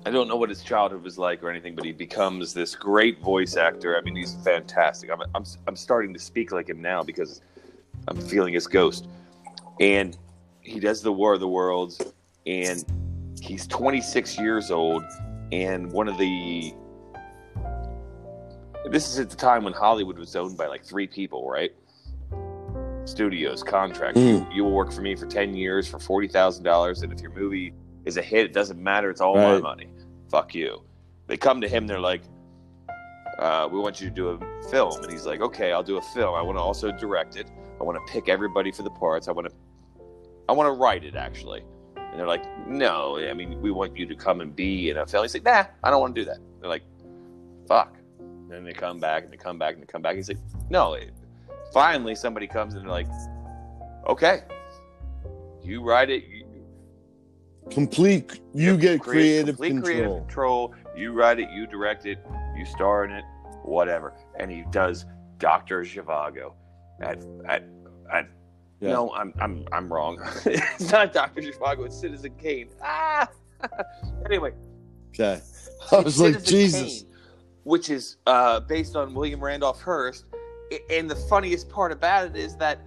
I 0.07 0.11
don't 0.11 0.29
know 0.29 0.37
what 0.37 0.49
his 0.49 0.63
childhood 0.63 1.03
was 1.03 1.19
like 1.19 1.43
or 1.43 1.51
anything, 1.51 1.75
but 1.75 1.85
he 1.85 1.93
becomes 1.93 2.55
this 2.55 2.75
great 2.75 3.21
voice 3.21 3.57
actor. 3.57 3.97
I 3.97 4.01
mean, 4.03 4.17
he's 4.17 4.35
fantastic. 4.45 5.11
I'm, 5.11 5.23
I'm, 5.35 5.45
I'm 5.67 5.77
starting 5.77 6.13
to 6.15 6.21
speak 6.21 6.53
like 6.53 6.69
him 6.69 6.81
now 6.81 7.03
because 7.03 7.41
I'm 8.09 8.21
feeling 8.21 8.55
his 8.55 8.67
ghost. 8.67 9.09
And 9.81 10.17
he 10.61 10.81
does 10.81 11.03
the 11.03 11.13
War 11.13 11.35
of 11.35 11.41
the 11.41 11.49
Worlds, 11.49 12.01
and 12.47 12.85
he's 13.41 13.67
26 13.67 14.39
years 14.39 14.71
old, 14.71 15.03
and 15.53 15.91
one 15.91 16.09
of 16.09 16.19
the 16.19 16.75
this 18.87 19.09
is 19.09 19.19
at 19.19 19.31
the 19.31 19.37
time 19.37 19.65
when 19.65 19.73
Hollywood 19.73 20.19
was 20.19 20.35
owned 20.37 20.57
by 20.57 20.67
like 20.67 20.85
three 20.85 21.07
people, 21.07 21.49
right? 21.49 21.71
Studios, 23.05 23.63
contract. 23.63 24.17
You, 24.17 24.47
you 24.53 24.65
will 24.65 24.73
work 24.73 24.93
for 24.93 25.01
me 25.01 25.17
for 25.17 25.27
10 25.27 25.55
years 25.55 25.89
for 25.89 25.99
$40,000. 25.99 27.03
And 27.03 27.13
if 27.13 27.21
your 27.21 27.33
movie 27.33 27.75
is 28.05 28.17
a 28.17 28.23
hit, 28.23 28.45
it 28.45 28.53
doesn't 28.53 28.83
matter. 28.83 29.11
It's 29.11 29.21
all 29.21 29.37
my 29.37 29.59
money. 29.59 29.89
Fuck 30.31 30.55
you. 30.55 30.83
They 31.27 31.37
come 31.37 31.61
to 31.61 31.69
him, 31.69 31.87
they're 31.87 32.01
like, 32.01 32.23
uh, 33.39 33.69
we 33.71 33.79
want 33.79 34.01
you 34.01 34.09
to 34.09 34.15
do 34.15 34.29
a 34.29 34.71
film. 34.71 35.03
And 35.03 35.11
he's 35.11 35.27
like, 35.27 35.41
okay, 35.41 35.73
I'll 35.73 35.83
do 35.83 35.97
a 35.97 36.03
film. 36.03 36.35
I 36.35 36.43
want 36.43 36.59
to 36.59 36.63
also 36.63 36.93
direct 36.93 37.37
it. 37.37 37.49
I 37.81 37.85
want 37.85 38.05
to 38.05 38.13
pick 38.13 38.29
everybody 38.29 38.71
for 38.71 38.83
the 38.83 38.91
parts. 38.91 39.29
I 39.29 39.33
want 39.33 39.49
to, 39.49 39.55
I 40.49 40.53
want 40.53 40.67
to 40.67 40.73
write 40.73 41.05
it 41.05 41.15
actually. 41.15 41.63
And 41.97 42.19
they're 42.19 42.27
like, 42.27 42.45
no, 42.67 43.19
I 43.19 43.33
mean, 43.33 43.61
we 43.61 43.71
want 43.71 43.97
you 43.97 44.07
to 44.07 44.15
come 44.15 44.41
and 44.41 44.55
be 44.55 44.91
in 44.91 44.99
a 44.99 45.07
film. 45.07 45.25
He's 45.25 45.35
like, 45.35 45.45
nah, 45.45 45.65
I 45.83 45.91
don't 45.91 46.01
want 46.01 46.15
to 46.15 46.21
do 46.21 46.25
that. 46.27 46.39
They're 46.61 46.69
like, 46.69 46.83
fuck. 47.69 47.97
Then 48.51 48.65
they 48.65 48.73
come 48.73 48.99
back 48.99 49.23
and 49.23 49.33
they 49.33 49.37
come 49.37 49.59
back 49.59 49.75
and 49.75 49.83
they 49.83 49.87
come 49.87 50.03
back. 50.03 50.17
He's 50.17 50.29
like, 50.29 50.39
no. 50.69 50.95
It, 50.95 51.13
finally, 51.73 52.15
somebody 52.15 52.47
comes 52.47 52.75
and 52.75 52.83
they're 52.83 52.91
like, 52.91 53.09
okay, 54.09 54.41
you 55.63 55.83
write 55.83 56.11
it. 56.11 56.25
You, 56.25 56.47
complete, 57.71 58.41
you 58.53 58.77
get 58.77 59.01
create 59.01 59.47
creative 59.47 59.57
control. 59.57 59.83
creative 59.83 60.17
control. 60.27 60.75
You 60.97 61.13
write 61.13 61.39
it, 61.39 61.51
you 61.51 61.67
direct 61.67 62.07
it, 62.07 62.19
you 62.57 62.65
star 62.65 63.05
in 63.05 63.13
it, 63.13 63.25
whatever. 63.63 64.15
And 64.39 64.51
he 64.51 64.65
does 64.71 65.07
Doctor 65.39 65.83
Zhivago 65.83 66.53
at 67.01 67.19
at 67.47 67.65
at. 68.13 68.29
Yeah. 68.81 68.93
No, 68.93 69.13
I'm 69.13 69.33
I'm 69.41 69.65
I'm 69.73 69.93
wrong. 69.93 70.19
it's 70.47 70.91
not 70.91 71.13
Doctor 71.13 71.43
Zhivago. 71.43 71.87
It's 71.87 72.01
Citizen 72.01 72.35
Kane. 72.39 72.71
Ah. 72.83 73.29
anyway, 74.25 74.53
Okay, 75.11 75.41
I 75.93 75.97
was 76.01 76.19
like, 76.19 76.35
Citizen 76.35 76.59
Jesus. 76.59 77.03
Kane, 77.03 77.10
which 77.71 77.89
is 77.89 78.17
uh, 78.27 78.59
based 78.59 78.97
on 78.97 79.15
William 79.15 79.43
Randolph 79.43 79.81
Hearst. 79.81 80.25
And 80.91 81.09
the 81.09 81.15
funniest 81.15 81.69
part 81.69 81.93
about 81.93 82.27
it 82.27 82.37
is 82.37 82.57
that 82.57 82.81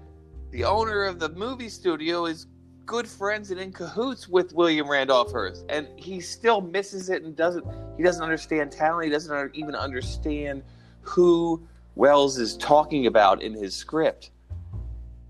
the 0.51 0.65
owner 0.65 1.05
of 1.05 1.19
the 1.19 1.29
movie 1.29 1.69
studio 1.69 2.25
is 2.25 2.47
good 2.86 3.07
friends 3.07 3.49
and 3.49 3.61
in 3.61 3.71
cahoots 3.71 4.27
with 4.27 4.53
William 4.53 4.89
Randolph 4.89 5.31
Hearst, 5.31 5.63
and 5.69 5.88
he 5.95 6.19
still 6.19 6.59
misses 6.59 7.09
it 7.09 7.23
and 7.23 7.34
doesn't. 7.34 7.65
He 7.95 8.03
doesn't 8.03 8.21
understand 8.21 8.73
talent. 8.73 9.05
He 9.05 9.09
doesn't 9.09 9.55
even 9.55 9.73
understand 9.73 10.63
who 11.01 11.65
Welles 11.95 12.38
is 12.38 12.57
talking 12.57 13.07
about 13.07 13.41
in 13.41 13.53
his 13.53 13.73
script. 13.73 14.31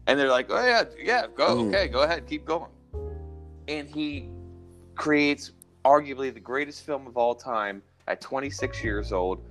And 0.08 0.20
they're 0.20 0.30
like, 0.30 0.48
"Oh 0.50 0.66
yeah, 0.66 0.84
yeah, 1.00 1.28
go 1.34 1.58
Mm. 1.58 1.68
okay, 1.68 1.88
go 1.88 2.02
ahead, 2.02 2.26
keep 2.26 2.44
going." 2.44 2.72
And 3.68 3.88
he 3.88 4.30
creates 4.96 5.52
arguably 5.86 6.34
the 6.34 6.40
greatest 6.40 6.84
film 6.86 7.06
of 7.06 7.18
all 7.18 7.36
time 7.36 7.84
at 8.08 8.22
26 8.22 8.84
years 8.84 9.12
old 9.12 9.42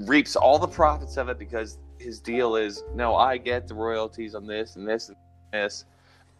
reaps 0.00 0.36
all 0.36 0.58
the 0.58 0.68
profits 0.68 1.16
of 1.16 1.28
it 1.28 1.38
because 1.38 1.78
his 1.98 2.20
deal 2.20 2.56
is 2.56 2.82
no, 2.94 3.14
I 3.14 3.36
get 3.36 3.68
the 3.68 3.74
royalties 3.74 4.34
on 4.34 4.46
this 4.46 4.76
and 4.76 4.88
this 4.88 5.08
and 5.08 5.16
this, 5.52 5.84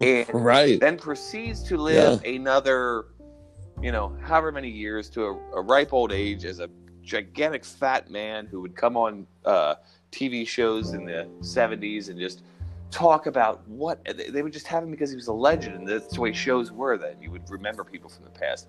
and 0.01 0.27
Right. 0.33 0.81
then 0.81 0.97
proceeds 0.97 1.63
to 1.65 1.77
live 1.77 2.23
another, 2.25 3.07
you 3.83 3.93
know, 3.93 4.17
however 4.23 4.51
many 4.51 4.71
years 4.71 5.11
to 5.11 5.25
a, 5.25 5.33
a 5.57 5.61
ripe 5.61 5.93
old 5.93 6.13
age 6.13 6.45
as 6.47 6.61
a 6.61 6.71
gigantic 7.03 7.65
fat 7.65 8.11
man 8.11 8.47
who 8.47 8.63
would 8.63 8.75
come 8.75 8.97
on 8.97 9.27
uh, 9.45 9.75
TV 10.13 10.47
shows 10.47 10.95
in 10.95 11.05
the 11.05 11.29
70s 11.41 12.09
and 12.09 12.19
just 12.19 12.43
talk 12.91 13.27
about 13.27 13.67
what 13.69 14.03
they 14.05 14.43
would 14.43 14.53
just 14.53 14.67
have 14.67 14.83
him 14.83 14.91
because 14.91 15.11
he 15.11 15.17
was 15.17 15.29
a 15.29 15.33
legend 15.33 15.77
and 15.77 15.87
that's 15.87 16.15
the 16.15 16.21
way 16.21 16.33
shows 16.33 16.73
were 16.73 16.97
then. 16.97 17.17
You 17.21 17.31
would 17.31 17.49
remember 17.51 17.85
people 17.85 18.09
from 18.09 18.25
the 18.25 18.31
past. 18.31 18.69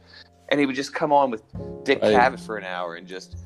And 0.52 0.60
he 0.60 0.66
would 0.66 0.76
just 0.76 0.93
come 0.93 1.12
on 1.14 1.32
with 1.32 1.43
Dick 1.84 2.02
Right. 2.02 2.14
Cavett 2.14 2.39
for 2.41 2.58
an 2.58 2.66
hour 2.66 2.95
and 2.95 3.08
just 3.08 3.38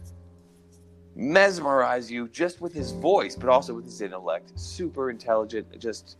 mesmerize 1.15 2.11
you 2.11 2.27
just 2.29 2.59
with 2.61 2.73
his 2.73 2.91
voice, 2.91 3.35
but 3.35 3.47
also 3.47 3.73
with 3.75 3.85
his 3.85 4.01
intellect. 4.01 4.51
Super 4.59 5.09
intelligent, 5.11 5.79
just 5.79 6.17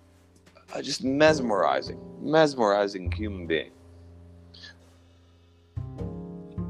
uh, 0.73 0.81
just 0.81 1.03
mesmerizing, 1.03 1.99
mesmerizing 2.21 3.11
human 3.11 3.45
being. 3.47 3.71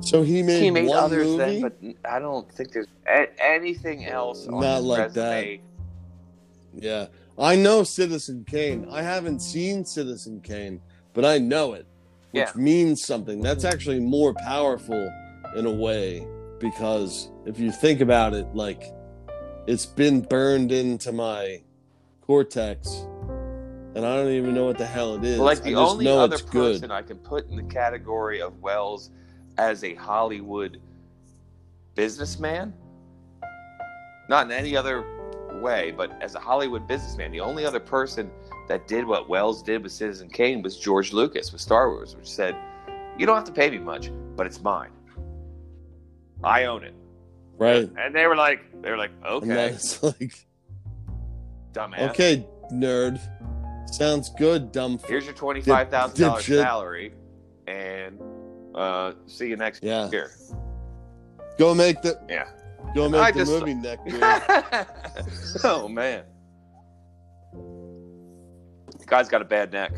So 0.02 0.22
he 0.22 0.44
made, 0.44 0.62
he 0.62 0.72
made 0.72 0.88
one 0.88 0.98
others 0.98 1.28
movie. 1.28 1.62
then, 1.62 1.96
but 2.02 2.10
I 2.10 2.20
don't 2.20 2.50
think 2.52 2.72
there's 2.72 2.88
a- 3.08 3.30
anything 3.44 4.06
else 4.06 4.48
on 4.48 4.60
Not 4.62 4.84
like 4.84 5.00
resume. 5.16 5.62
Yeah. 6.74 7.08
I 7.38 7.56
know 7.56 7.84
Citizen 7.84 8.46
Kane. 8.48 8.88
I 8.90 9.02
haven't 9.02 9.40
seen 9.42 9.84
Citizen 9.84 10.42
Kane, 10.42 10.80
but 11.14 11.26
I 11.26 11.38
know 11.38 11.74
it, 11.74 11.86
which 12.36 12.50
Yeah. 12.56 12.62
means 12.62 13.04
something. 13.06 13.42
That's 13.42 13.64
mm. 13.64 13.72
actually 13.72 14.00
more 14.02 14.34
powerful 14.34 15.10
in 15.56 15.66
a 15.66 15.72
way 15.72 16.28
because 16.60 17.32
if 17.46 17.60
you 17.60 17.72
think 17.72 18.02
about 18.02 18.34
it, 18.34 18.54
like 18.54 18.84
it's 19.68 19.86
been 19.86 20.22
burned 20.22 20.72
into 20.72 21.12
my 21.14 21.62
cortex 22.22 23.08
and 23.96 24.06
I 24.06 24.18
don't 24.18 24.32
even 24.34 24.54
know 24.54 24.66
what 24.66 24.78
the 24.78 24.86
hell 24.86 25.16
it 25.16 25.24
is. 25.24 25.38
Well, 25.38 25.46
like 25.46 25.60
I 25.60 25.64
the 25.64 25.72
just 25.72 25.92
only 25.94 26.06
know 26.06 26.20
other 26.20 26.36
it's 26.36 26.44
good. 26.44 26.74
person 26.74 26.92
I 26.92 27.02
can 27.02 27.18
put 27.18 27.50
in 27.50 27.56
the 27.56 27.64
category 27.64 28.42
of 28.42 28.62
Welles 28.62 29.12
as 29.58 29.86
a 29.86 29.96
Hollywood 29.96 30.82
businessman, 31.96 32.74
not 34.28 34.46
in 34.48 34.52
any 34.52 34.76
other 34.76 35.06
way, 35.62 35.92
but 35.92 36.22
as 36.22 36.36
a 36.36 36.40
Hollywood 36.40 36.86
businessman, 36.86 37.32
the 37.32 37.40
only 37.40 37.66
other 37.66 37.80
person 37.80 38.30
that 38.68 38.88
did 38.88 39.06
what 39.06 39.30
Welles 39.30 39.62
did 39.62 39.84
with 39.84 39.92
Citizen 39.92 40.30
Kane 40.30 40.62
was 40.62 40.78
George 40.78 41.14
Lucas 41.14 41.52
with 41.52 41.62
Star 41.62 41.90
Wars, 41.90 42.16
which 42.16 42.28
said, 42.30 42.56
"You 43.18 43.26
don't 43.26 43.36
have 43.36 43.46
to 43.46 43.52
pay 43.52 43.70
me 43.70 43.78
much, 43.78 44.12
but 44.36 44.46
it's 44.46 44.62
mine. 44.62 44.92
I 46.44 46.66
own 46.66 46.84
it." 46.84 46.94
Right. 47.58 47.90
And 47.98 48.14
they 48.14 48.28
were 48.28 48.36
like, 48.36 48.60
"They 48.82 48.90
were 48.92 48.98
like, 48.98 49.12
okay, 49.26 49.48
that's 49.48 50.02
like, 50.04 50.46
dumbass. 51.74 52.10
okay, 52.10 52.46
nerd. 52.72 53.20
Sounds 53.90 54.30
good, 54.38 54.72
dumb. 54.72 55.00
Here's 55.08 55.26
your 55.26 55.34
twenty-five 55.36 55.90
thousand 55.90 56.20
dollars 56.26 56.46
salary, 56.46 57.14
and 57.68 58.20
uh, 58.74 59.14
see 59.28 59.48
you 59.48 59.56
next 59.58 59.84
Yeah. 59.84 60.10
year." 60.10 60.32
Go 61.58 61.74
make 61.74 62.02
the 62.02 62.20
Yeah. 62.28 62.48
go 62.94 63.08
make 63.08 63.22
I 63.22 63.32
the 63.32 63.46
movie 63.46 63.74
neck 63.76 64.04
beard. 64.04 64.22
oh 65.64 65.88
man, 65.88 66.24
guy's 69.06 69.30
got 69.30 69.42
a 69.42 69.46
bad 69.46 69.72
neck. 69.72 69.94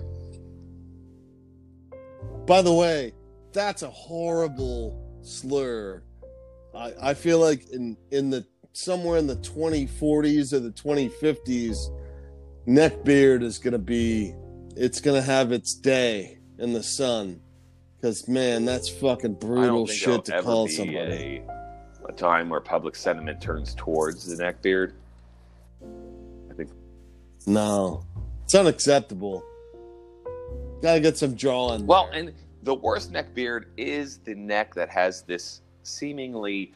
By 2.46 2.62
the 2.62 2.74
way, 2.74 3.14
that's 3.52 3.82
a 3.82 3.90
horrible 3.90 4.98
slur. 5.22 6.02
I, 6.76 6.94
I 7.02 7.14
feel 7.14 7.40
like 7.40 7.70
in 7.70 7.98
in 8.12 8.30
the 8.30 8.46
somewhere 8.74 9.18
in 9.18 9.28
the 9.28 9.36
2040s 9.38 10.54
or 10.54 10.60
the 10.60 10.72
2050s, 10.72 11.78
neck 12.66 13.04
beard 13.04 13.44
is 13.44 13.58
gonna 13.58 13.78
be 13.78 14.34
it's 14.76 15.02
gonna 15.02 15.22
have 15.22 15.52
its 15.52 15.74
day 15.74 16.38
in 16.60 16.74
the 16.74 16.84
sun. 16.84 17.42
Cause 18.02 18.28
man, 18.28 18.64
that's 18.64 18.88
fucking 18.88 19.34
brutal 19.36 19.88
shit 19.88 20.26
to 20.26 20.42
call 20.44 20.68
somebody. 20.68 21.44
a, 21.48 22.10
a 22.10 22.14
time 22.14 22.50
where 22.50 22.62
public 22.62 22.96
sentiment 22.96 23.42
turns 23.42 23.74
towards 23.76 24.28
the 24.28 24.42
neck 24.42 24.62
beard. 24.62 24.94
I 25.82 26.54
think 26.54 26.70
No, 27.48 28.04
it's 28.48 28.56
unacceptable. 28.56 29.44
Gotta 30.82 31.02
get 31.02 31.18
some 31.18 31.36
jaw 31.36 31.74
in 31.74 31.86
Well, 31.86 32.08
there. 32.10 32.22
and 32.22 32.34
the 32.64 32.76
worst 32.76 33.12
neck 33.12 33.34
beard 33.34 33.74
is 33.76 34.20
the 34.20 34.36
neck 34.36 34.74
that 34.76 34.88
has 34.88 35.24
this 35.24 35.64
seemingly 35.84 36.74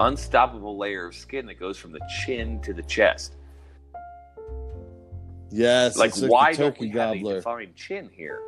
unstoppable 0.00 0.76
layer 0.76 1.06
of 1.06 1.14
skin 1.14 1.46
that 1.46 1.58
goes 1.58 1.78
from 1.78 1.92
the 1.92 2.00
chin 2.26 2.60
to 2.60 2.74
the 2.74 2.82
chest. 2.82 3.36
yes, 5.50 5.96
like, 5.96 6.14
like 6.18 6.30
why 6.30 6.52
don't 6.52 6.78
we 6.78 6.90
have 6.90 7.14
a 7.16 7.22
defined 7.36 7.74
chin 7.74 8.10
here? 8.14 8.42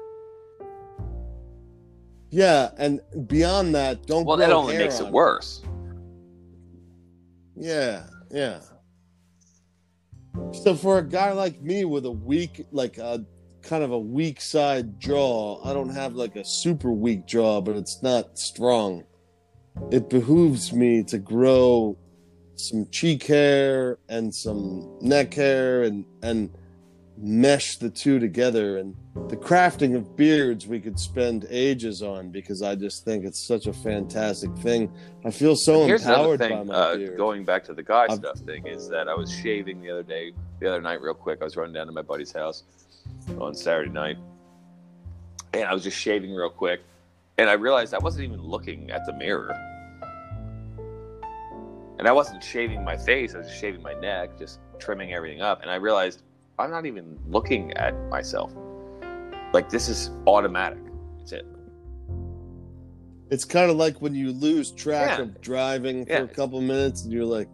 Yeah, 2.28 2.72
and 2.76 3.00
beyond 3.26 3.74
that, 3.74 4.06
don't. 4.06 4.26
Well, 4.26 4.36
that 4.36 4.52
only 4.52 4.76
makes 4.76 5.00
it 5.00 5.06
worse. 5.08 5.62
Yeah, 7.56 8.02
yeah. 8.30 8.60
So 10.52 10.74
for 10.74 10.98
a 10.98 11.02
guy 11.02 11.32
like 11.32 11.60
me 11.60 11.84
with 11.84 12.06
a 12.06 12.10
weak, 12.10 12.66
like 12.72 12.98
a 12.98 13.24
kind 13.62 13.82
of 13.82 13.92
a 13.92 13.98
weak 13.98 14.40
side 14.40 15.00
jaw, 15.00 15.64
I 15.64 15.72
don't 15.72 15.90
have 15.90 16.14
like 16.14 16.36
a 16.36 16.44
super 16.44 16.92
weak 16.92 17.26
jaw, 17.26 17.60
but 17.60 17.76
it's 17.76 18.02
not 18.02 18.38
strong. 18.38 19.04
It 19.90 20.08
behooves 20.08 20.72
me 20.72 21.02
to 21.04 21.18
grow 21.18 21.98
some 22.56 22.86
cheek 22.90 23.24
hair 23.26 23.98
and 24.08 24.32
some 24.34 24.96
neck 25.00 25.34
hair 25.34 25.82
and 25.82 26.04
and 26.22 26.50
mesh 27.16 27.76
the 27.76 27.88
two 27.88 28.18
together 28.18 28.78
and 28.78 28.96
the 29.28 29.36
crafting 29.36 29.94
of 29.94 30.16
beards 30.16 30.66
we 30.66 30.80
could 30.80 30.98
spend 30.98 31.46
ages 31.48 32.02
on 32.02 32.30
because 32.30 32.60
I 32.60 32.74
just 32.74 33.04
think 33.04 33.24
it's 33.24 33.46
such 33.46 33.66
a 33.66 33.72
fantastic 33.72 34.50
thing. 34.58 34.92
I 35.24 35.30
feel 35.30 35.54
so 35.54 35.84
empowered 35.84 36.40
by 36.40 36.48
thing, 36.48 36.66
my 36.66 36.74
uh, 36.74 36.96
beard. 36.96 37.16
going 37.16 37.44
back 37.44 37.62
to 37.64 37.74
the 37.74 37.82
guy 37.82 38.04
I've- 38.04 38.16
stuff 38.16 38.38
thing, 38.40 38.66
is 38.66 38.88
that 38.88 39.08
I 39.08 39.14
was 39.14 39.32
shaving 39.32 39.80
the 39.80 39.90
other 39.90 40.02
day, 40.02 40.32
the 40.60 40.68
other 40.68 40.80
night, 40.80 41.00
real 41.00 41.14
quick. 41.14 41.38
I 41.40 41.44
was 41.44 41.56
running 41.56 41.72
down 41.74 41.86
to 41.86 41.92
my 41.92 42.02
buddy's 42.02 42.32
house 42.32 42.64
on 43.38 43.54
Saturday 43.54 43.90
night, 43.90 44.18
and 45.52 45.64
I 45.64 45.72
was 45.72 45.84
just 45.84 45.96
shaving 45.96 46.34
real 46.34 46.50
quick, 46.50 46.80
and 47.38 47.48
I 47.48 47.52
realized 47.52 47.94
I 47.94 47.98
wasn't 47.98 48.24
even 48.24 48.42
looking 48.42 48.90
at 48.90 49.06
the 49.06 49.12
mirror, 49.12 49.54
and 51.98 52.08
I 52.08 52.12
wasn't 52.12 52.42
shaving 52.42 52.82
my 52.84 52.96
face. 52.96 53.34
I 53.34 53.38
was 53.38 53.52
shaving 53.54 53.82
my 53.82 53.94
neck, 53.94 54.36
just 54.38 54.58
trimming 54.80 55.12
everything 55.14 55.40
up, 55.42 55.62
and 55.62 55.70
I 55.70 55.76
realized 55.76 56.22
I'm 56.58 56.70
not 56.70 56.86
even 56.86 57.18
looking 57.28 57.72
at 57.72 57.94
myself. 58.08 58.52
Like 59.52 59.68
this 59.68 59.88
is 59.88 60.10
automatic. 60.26 60.78
That's 61.18 61.32
it. 61.32 61.46
It's 63.30 63.44
kind 63.44 63.70
of 63.70 63.76
like 63.76 64.00
when 64.00 64.14
you 64.14 64.32
lose 64.32 64.70
track 64.70 65.18
Yeah. 65.18 65.24
of 65.24 65.40
driving 65.40 66.06
for 66.06 66.12
Yeah. 66.12 66.18
a 66.22 66.28
couple 66.28 66.60
minutes 66.60 67.02
and 67.04 67.12
you're 67.12 67.24
like, 67.24 67.48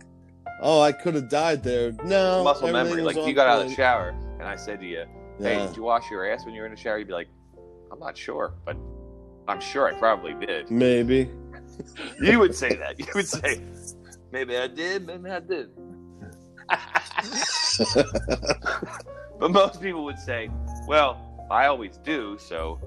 "Oh, 0.60 0.80
I 0.80 0.92
could 0.92 1.14
have 1.14 1.28
died 1.30 1.62
there." 1.62 1.92
No, 2.04 2.44
Muscle 2.44 2.70
memory. 2.72 3.02
Like 3.02 3.16
if 3.16 3.26
you 3.26 3.34
got 3.34 3.46
out 3.48 3.62
of 3.62 3.68
the 3.68 3.74
shower, 3.74 4.08
and 4.38 4.42
I 4.42 4.56
said 4.56 4.80
to 4.80 4.86
you, 4.86 5.04
hey, 5.38 5.54
Yeah, 5.58 5.66
did 5.66 5.76
you 5.76 5.82
wash 5.82 6.10
your 6.10 6.30
ass 6.30 6.44
when 6.44 6.54
you 6.54 6.60
were 6.60 6.66
in 6.66 6.74
the 6.74 6.80
shower? 6.80 6.98
You'd 6.98 7.06
be 7.08 7.14
like, 7.14 7.28
I'm 7.92 7.98
not 7.98 8.16
sure, 8.16 8.54
but 8.64 8.76
I'm 9.48 9.60
sure 9.60 9.88
I 9.88 9.92
probably 9.98 10.34
did. 10.34 10.70
maybe. 10.70 11.30
You 12.20 12.38
would 12.38 12.54
say 12.54 12.74
that. 12.74 12.98
You 12.98 13.06
would 13.14 13.26
say, 13.28 13.62
maybe 14.32 14.54
I 14.58 14.66
did, 14.66 15.06
maybe 15.06 15.30
I 15.30 15.40
did. 15.40 15.70
but 19.38 19.50
most 19.50 19.80
people 19.80 20.04
would 20.04 20.18
say, 20.18 20.50
well, 20.86 21.46
I 21.50 21.66
always 21.66 21.96
do, 21.98 22.36
so 22.38 22.80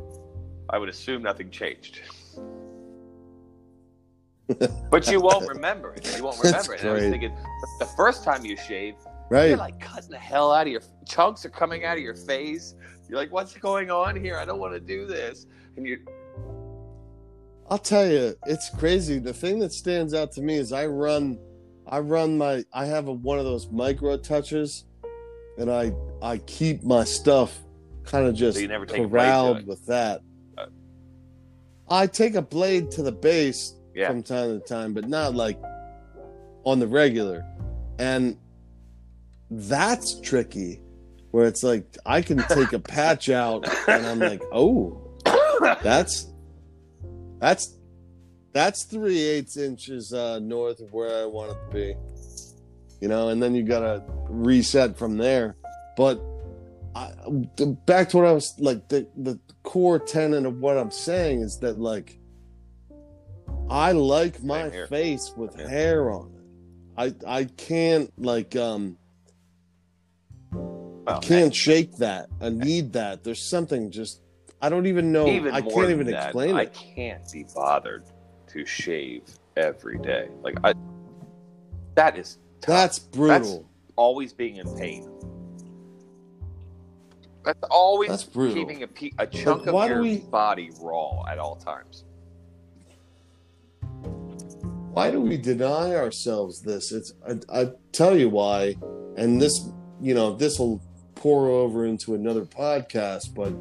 I 0.69 0.77
would 0.77 0.89
assume 0.89 1.23
nothing 1.23 1.49
changed. 1.49 2.01
but 4.89 5.09
you 5.09 5.21
won't 5.21 5.47
remember 5.47 5.93
it. 5.93 6.17
You 6.17 6.23
won't 6.23 6.39
remember 6.43 6.73
it. 6.73 6.84
I 6.84 6.91
was 6.91 7.03
thinking, 7.03 7.36
the 7.79 7.89
first 7.97 8.23
time 8.23 8.45
you 8.45 8.57
shave, 8.57 8.95
right? 9.29 9.49
you're 9.49 9.57
like 9.57 9.79
cutting 9.79 10.11
the 10.11 10.17
hell 10.17 10.51
out 10.51 10.67
of 10.67 10.71
your 10.71 10.81
chunks 11.05 11.45
are 11.45 11.49
coming 11.49 11.86
out 11.86 11.97
of 11.97 12.03
your 12.03 12.15
face. 12.15 12.75
You're 13.09 13.17
like, 13.17 13.31
what's 13.31 13.53
going 13.53 13.91
on 13.91 14.15
here? 14.15 14.38
I 14.38 14.45
don't 14.45 14.59
want 14.59 14.73
to 14.73 14.79
do 14.79 15.05
this. 15.05 15.45
And 15.75 15.86
you, 15.86 15.99
I'll 17.69 17.77
tell 17.77 18.07
you, 18.07 18.36
it's 18.45 18.69
crazy. 18.69 19.19
The 19.19 19.34
thing 19.34 19.59
that 19.59 19.73
stands 19.73 20.13
out 20.13 20.31
to 20.34 20.41
me 20.41 20.55
is 20.55 20.71
I 20.71 20.86
run, 20.86 21.38
I 21.88 21.99
run 21.99 22.38
my, 22.38 22.63
I 22.73 22.86
have 22.86 23.07
a, 23.07 23.13
one 23.13 23.39
of 23.39 23.45
those 23.45 23.69
micro 23.69 24.17
touches, 24.17 24.86
and 25.57 25.69
I 25.71 25.93
I 26.21 26.38
keep 26.39 26.84
my 26.84 27.03
stuff 27.03 27.59
kind 28.03 28.27
of 28.27 28.36
just 28.36 28.57
So 28.57 28.61
you 28.61 28.67
never 28.67 28.86
take 28.86 29.03
a 29.03 29.07
blade 29.07 29.09
corralled 29.09 29.67
with 29.67 29.86
that. 29.88 30.21
Uh. 30.57 30.67
I 31.89 32.07
take 32.07 32.36
a 32.36 32.41
blade 32.41 32.91
to 32.91 33.03
the 33.03 33.11
base 33.11 33.75
yeah, 33.93 34.07
from 34.07 34.23
time 34.23 34.59
to 34.59 34.65
time, 34.65 34.93
but 34.93 35.07
not 35.07 35.36
like 35.36 35.61
on 36.63 36.79
the 36.79 36.88
regular. 36.88 37.45
And 37.99 38.38
that's 39.51 40.19
tricky, 40.21 40.81
where 41.31 41.45
it's 41.45 41.63
like 41.63 41.86
I 42.05 42.21
can 42.21 42.39
take 42.49 42.73
a 42.73 42.79
patch 42.79 43.29
out, 43.29 43.67
and 43.88 44.05
I'm 44.05 44.19
like, 44.19 44.41
oh, 44.51 44.99
that's 45.84 46.27
that's 47.39 47.77
That's 48.54 48.84
three 48.84 49.20
eighths 49.20 49.58
inches 49.58 50.14
uh, 50.14 50.39
north 50.39 50.80
of 50.80 50.93
where 50.93 51.24
I 51.24 51.26
want 51.26 51.51
it 51.51 51.58
to 51.66 51.74
be. 51.74 51.95
You 53.01 53.08
know, 53.10 53.30
and 53.30 53.41
then 53.41 53.54
you 53.56 53.64
gotta 53.64 54.04
reset 54.30 54.97
from 54.97 55.18
there. 55.18 55.58
But 55.97 56.22
I, 56.95 57.12
back 57.86 58.10
to 58.10 58.18
what 58.18 58.26
I 58.28 58.32
was 58.32 58.54
like 58.60 58.88
the 58.88 59.08
the 59.18 59.39
core 59.64 59.99
tenet 59.99 60.45
of 60.45 60.60
what 60.60 60.78
I'm 60.78 60.91
saying 60.91 61.41
is 61.41 61.58
that 61.60 61.80
like 61.80 62.20
I 63.70 63.91
like 63.93 64.43
my 64.43 64.70
face 64.88 65.34
with 65.36 65.60
hair 65.60 66.12
on 66.12 66.32
it. 66.36 67.16
I 67.28 67.39
I 67.39 67.45
can't 67.45 68.12
like 68.18 68.56
um 68.56 68.97
I 71.08 71.20
can't 71.20 71.54
shake 71.54 71.97
that. 71.97 72.30
I 72.39 72.49
need 72.49 72.93
that. 72.93 73.24
There's 73.24 73.41
something 73.41 73.89
just 73.91 74.22
I 74.62 74.70
don't 74.70 74.86
even 74.86 75.12
know. 75.12 75.28
even 75.28 75.54
I 75.54 75.62
can't 75.62 75.89
even 75.89 76.08
that, 76.08 76.26
explain 76.26 76.56
it. 76.56 76.60
I 76.60 76.66
can't 76.68 77.30
be 77.32 77.45
bothered 77.54 78.04
to 78.54 78.66
shave 78.66 79.24
every 79.58 79.97
day. 79.99 80.30
Like 80.41 80.58
I, 80.64 80.74
that 81.95 82.18
is 82.18 82.38
tough. 82.62 82.68
That's 82.68 82.99
brutal. 82.99 83.68
always 83.95 84.32
being 84.34 84.58
in 84.58 84.78
pain. 84.78 85.10
That's 87.43 87.64
always 87.70 88.10
That's 88.10 88.24
brutal. 88.24 88.56
keeping 88.56 88.84
a, 88.84 88.88
pe- 88.88 89.12
a 89.18 89.28
chunk 89.28 89.68
of 89.68 89.89
your 89.89 90.01
we- 90.01 90.20
body 90.20 90.72
raw 90.80 91.26
at 91.28 91.39
all 91.39 91.58
times. 91.58 92.06
why 94.93 95.10
do 95.12 95.20
we 95.20 95.38
deny 95.38 95.95
ourselves 95.95 96.62
this? 96.62 96.91
It's 96.91 97.14
I, 97.28 97.62
I 97.62 97.72
tell 97.91 98.18
you 98.18 98.30
why, 98.30 98.76
and 99.18 99.41
this 99.41 99.68
you 99.99 100.14
know 100.14 100.36
this 100.36 100.60
will 100.60 100.82
pour 101.16 101.47
over 101.49 101.86
into 101.86 102.14
another 102.16 102.45
podcast, 102.45 103.34
but 103.34 103.51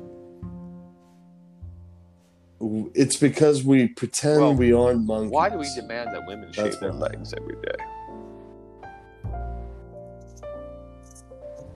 it's 2.94 3.16
because 3.16 3.64
we 3.64 3.88
pretend 3.88 4.40
Well, 4.40 4.54
we 4.54 4.72
aren't 4.72 5.04
monkeys. 5.04 5.32
Why 5.32 5.48
do 5.50 5.58
we 5.58 5.68
demand 5.74 6.14
that 6.14 6.26
women 6.26 6.52
That's 6.54 6.56
shave 6.56 6.80
their 6.80 6.92
legs 6.92 7.34
every 7.34 7.56
day? 7.56 7.74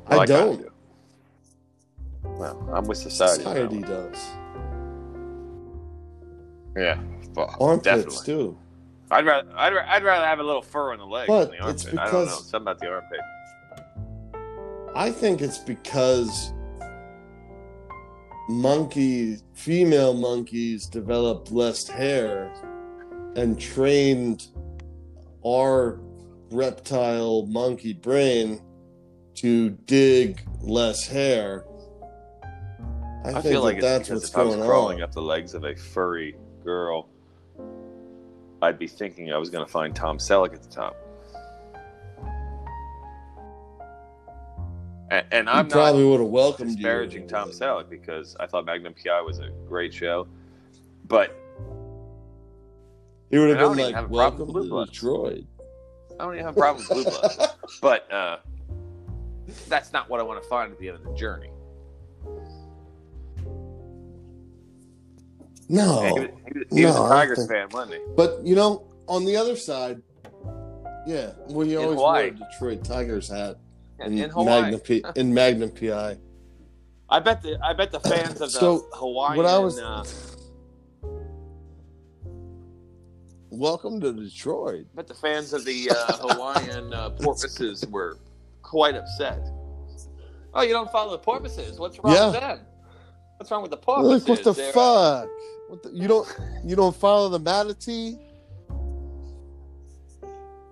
I 0.09 0.25
don't. 0.25 0.59
do. 0.59 0.71
Well, 2.23 2.71
I'm 2.73 2.85
with 2.85 2.99
society. 2.99 3.43
Society 3.43 3.81
does. 3.81 4.17
Yeah, 6.77 7.01
well, 7.35 7.57
Armpits 7.59 7.85
definitely. 7.85 8.27
too. 8.27 8.59
I'd 9.11 9.25
rather, 9.27 9.49
I'd, 9.57 9.73
I'd 9.77 10.05
rather 10.05 10.27
have 10.27 10.39
a 10.41 10.43
little 10.43 10.63
fur 10.63 10.93
on 10.93 10.99
the 10.99 11.07
leg 11.07 11.27
But 11.27 11.51
than 11.51 11.59
the 11.61 11.69
it's 11.71 11.85
armpit. 11.87 12.01
I 12.01 12.11
don't 12.11 12.27
know 12.27 12.33
something 12.35 12.63
about 12.63 12.79
the 12.81 12.89
armpit. 12.89 13.21
I 14.95 15.11
think 15.11 15.41
it's 15.43 15.59
because 15.59 16.53
monkey 18.49 19.39
female 19.55 20.15
monkeys 20.15 20.87
developed 20.87 21.51
less 21.51 21.89
hair 21.89 22.53
and 23.37 23.61
trained 23.61 24.49
our 25.45 26.01
reptile 26.51 27.47
monkey 27.47 27.93
brain 27.93 28.61
to 29.35 29.71
dig 29.87 30.41
less 30.61 31.07
hair. 31.07 31.65
I, 33.25 33.31
I, 33.31 33.33
think 33.33 33.45
feel 33.45 33.63
like 33.63 33.81
that's 33.81 34.09
what's 34.09 34.29
if 34.29 34.37
I 34.37 34.43
was 34.43 34.55
going 34.55 34.69
crawling 34.69 34.99
on. 34.99 35.03
up 35.03 35.13
the 35.13 35.23
legs 35.23 35.55
of 35.55 35.65
a 35.65 35.75
furry 35.75 36.37
girl, 36.65 37.09
I'd 38.63 38.79
be 38.79 38.87
thinking 38.87 39.33
I 39.33 39.39
was 39.39 39.51
going 39.51 39.65
to 39.65 39.71
find 39.71 39.95
Tom 39.95 40.19
Selleck 40.19 40.55
at 40.55 40.63
the 40.63 40.69
top. 40.69 40.97
And, 45.11 45.25
and 45.31 45.49
I'm 45.51 45.69
probably 45.69 46.05
would 46.05 46.21
have 46.21 46.29
welcomed 46.29 46.71
you. 46.71 46.77
disparaging 46.77 47.29
Tom 47.29 47.51
Selleck 47.51 47.89
because 47.89 48.37
I 48.41 48.47
thought 48.47 48.65
Magnum 48.67 48.95
PI 48.95 49.21
was 49.21 49.39
a 49.39 49.51
great 49.69 49.95
show, 49.95 50.27
but 51.07 51.35
He 53.31 53.39
would 53.39 53.51
have 53.51 53.59
I 53.59 53.61
don't 53.61 53.77
been 53.77 53.87
like, 53.87 53.95
a 53.95 54.09
problem 54.09 54.11
"Welcome 54.13 54.47
to 54.47 54.53
Bloods." 54.69 54.91
Detroit." 54.91 55.45
I 56.19 56.25
don't 56.25 56.35
even 56.35 56.45
have 56.47 56.57
a 56.57 56.61
problem 56.61 56.85
with 56.89 57.05
Blue 57.05 57.05
Bloods. 57.05 57.39
But 57.83 58.11
uh, 58.13 58.39
that's 59.69 59.93
not 59.93 60.09
what 60.09 60.19
I 60.19 60.23
want 60.25 60.43
to 60.43 60.49
find 60.49 60.73
at 60.73 60.79
the 60.79 60.89
end 60.89 60.97
of 60.99 61.05
the 61.05 61.15
journey. 61.15 61.51
No, 65.69 66.03
he 66.05 66.13
was, 66.13 66.21
he 66.53 66.59
was- 66.59 66.67
he 66.79 66.85
was 66.85 66.95
No, 66.97 67.07
a 67.07 67.09
Tigers 67.09 67.39
think- 67.39 67.51
fan, 67.51 67.69
wasn't 67.71 67.95
he? 67.95 68.01
But 68.17 68.41
you 68.45 68.55
know, 68.55 68.87
on 69.09 69.25
the 69.25 69.37
other 69.37 69.57
side, 69.57 70.01
yeah, 71.07 71.33
well, 71.49 71.67
you 71.67 71.79
In 71.81 71.97
always 71.99 72.01
wear 72.01 72.27
a 72.27 72.31
Detroit 72.51 72.85
Tigers 72.85 73.29
hat 73.29 73.57
In, 74.01 74.19
Hawaii. 74.31 74.63
Magnum 74.63 74.81
P- 74.81 75.05
in 75.17 75.33
Magnum 75.33 75.71
PI. 75.71 76.19
I 77.09 77.21
bet 77.21 77.43
the 77.43 77.59
I 77.65 77.73
bet 77.73 77.93
the 77.93 78.01
fans 78.01 78.33
of 78.41 78.53
the 78.53 78.59
So, 78.59 78.87
Hawaiian. 78.93 79.37
What 79.37 79.47
I 79.47 79.59
was, 79.59 79.79
uh, 79.79 80.05
welcome 83.51 84.01
to 84.01 84.13
Detroit. 84.13 84.87
bet 84.95 85.07
the 85.07 85.15
fans 85.15 85.53
of 85.53 85.65
the 85.65 85.91
uh, 85.91 86.13
Hawaiian 86.29 86.93
uh, 86.93 87.11
porpoises 87.11 87.85
were 87.87 88.19
quite 88.63 88.95
upset. 88.97 89.41
Oh, 90.55 90.63
you 90.63 90.71
don't 90.73 90.91
follow 90.91 91.13
the 91.13 91.19
porpoises? 91.19 91.79
What's 91.79 91.99
wrong 92.01 92.15
Yeah. 92.15 92.31
with 92.31 92.41
them? 92.41 92.61
What's 93.39 93.51
wrong 93.51 93.63
with 93.63 93.71
the 93.71 93.77
porpoises? 93.77 94.29
Like, 94.29 94.29
what 94.29 94.45
the 94.45 94.53
They're, 94.53 94.71
uh, 94.71 94.73
fuck? 95.21 95.29
What 95.69 95.83
the, 95.83 95.91
you 95.91 96.09
don't 96.09 96.29
you 96.65 96.77
don't 96.77 96.97
follow 96.97 97.29
the 97.29 97.39
manatee? 97.39 98.19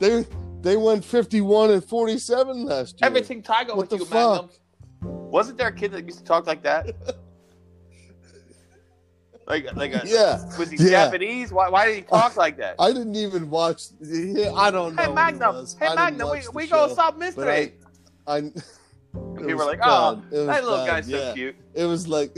They 0.00 0.26
they 0.64 0.76
went 0.76 1.04
fifty 1.04 1.40
one 1.40 1.70
and 1.70 1.84
forty 1.84 2.18
seven 2.18 2.64
last 2.64 3.00
year. 3.00 3.06
Everything 3.06 3.42
Tiger 3.42 3.76
What 3.76 3.76
with 3.76 3.90
the 3.90 3.98
you, 3.98 4.04
fuck? 4.06 4.50
Magnum. 5.02 5.30
Wasn't 5.30 5.58
there 5.58 5.68
a 5.68 5.72
kid 5.72 5.92
that 5.92 6.04
used 6.04 6.18
to 6.18 6.24
talk 6.24 6.46
like 6.46 6.62
that? 6.62 6.90
like 9.46 9.74
like 9.76 9.92
a 9.94 10.02
Yeah, 10.06 10.44
was 10.58 10.70
he 10.70 10.76
yeah. 10.78 11.04
Japanese? 11.04 11.52
Why 11.52 11.68
why 11.68 11.86
did 11.86 11.96
he 11.96 12.02
talk 12.02 12.36
like 12.44 12.56
that? 12.58 12.76
I 12.78 12.92
didn't 12.92 13.16
even 13.16 13.50
watch. 13.50 13.84
Yeah, 14.00 14.52
I 14.54 14.70
don't 14.70 14.94
know. 14.94 15.02
hey 15.02 15.08
who 15.08 15.14
Magnum, 15.14 15.54
was. 15.56 15.76
hey 15.78 15.86
I 15.86 16.10
didn't 16.10 16.18
Magnum, 16.18 16.30
we, 16.30 16.36
watch 16.38 16.44
the 16.44 16.50
we 16.52 16.66
go 16.66 16.88
show, 16.88 16.94
solve 16.94 17.14
but 17.14 17.18
mystery. 17.18 17.74
I, 18.26 18.36
I 18.36 18.50
And 19.16 19.36
people 19.46 19.58
were 19.58 19.64
like, 19.66 19.78
oh, 19.80 20.16
bad. 20.16 20.30
That 20.32 20.64
little 20.64 20.84
bad, 20.84 21.04
guy's 21.04 21.08
so 21.08 21.34
cute. 21.34 21.54
It 21.72 21.84
was 21.84 22.08
like, 22.08 22.36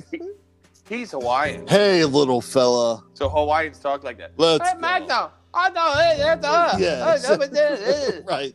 He's 0.87 1.13
Hawaiian. 1.13 1.67
hey, 1.67 2.05
little 2.05 2.43
fella, 2.43 3.03
So 3.15 3.31
Hawaiians 3.31 3.79
talk 3.79 4.05
like 4.05 4.19
that. 4.19 4.33
let's 4.37 4.63
hey, 4.69 4.75
go. 4.75 4.81
Magnum. 4.81 5.31
I 5.59 5.71
know. 5.71 5.93
Hey, 5.95 6.17
that's 6.19 6.47
us. 6.47 6.81
Yeah, 6.81 6.97
Hey, 6.97 7.19
that's 7.19 7.29
what 7.29 7.43
it 7.43 7.53
is. 7.57 8.25
right. 8.27 8.55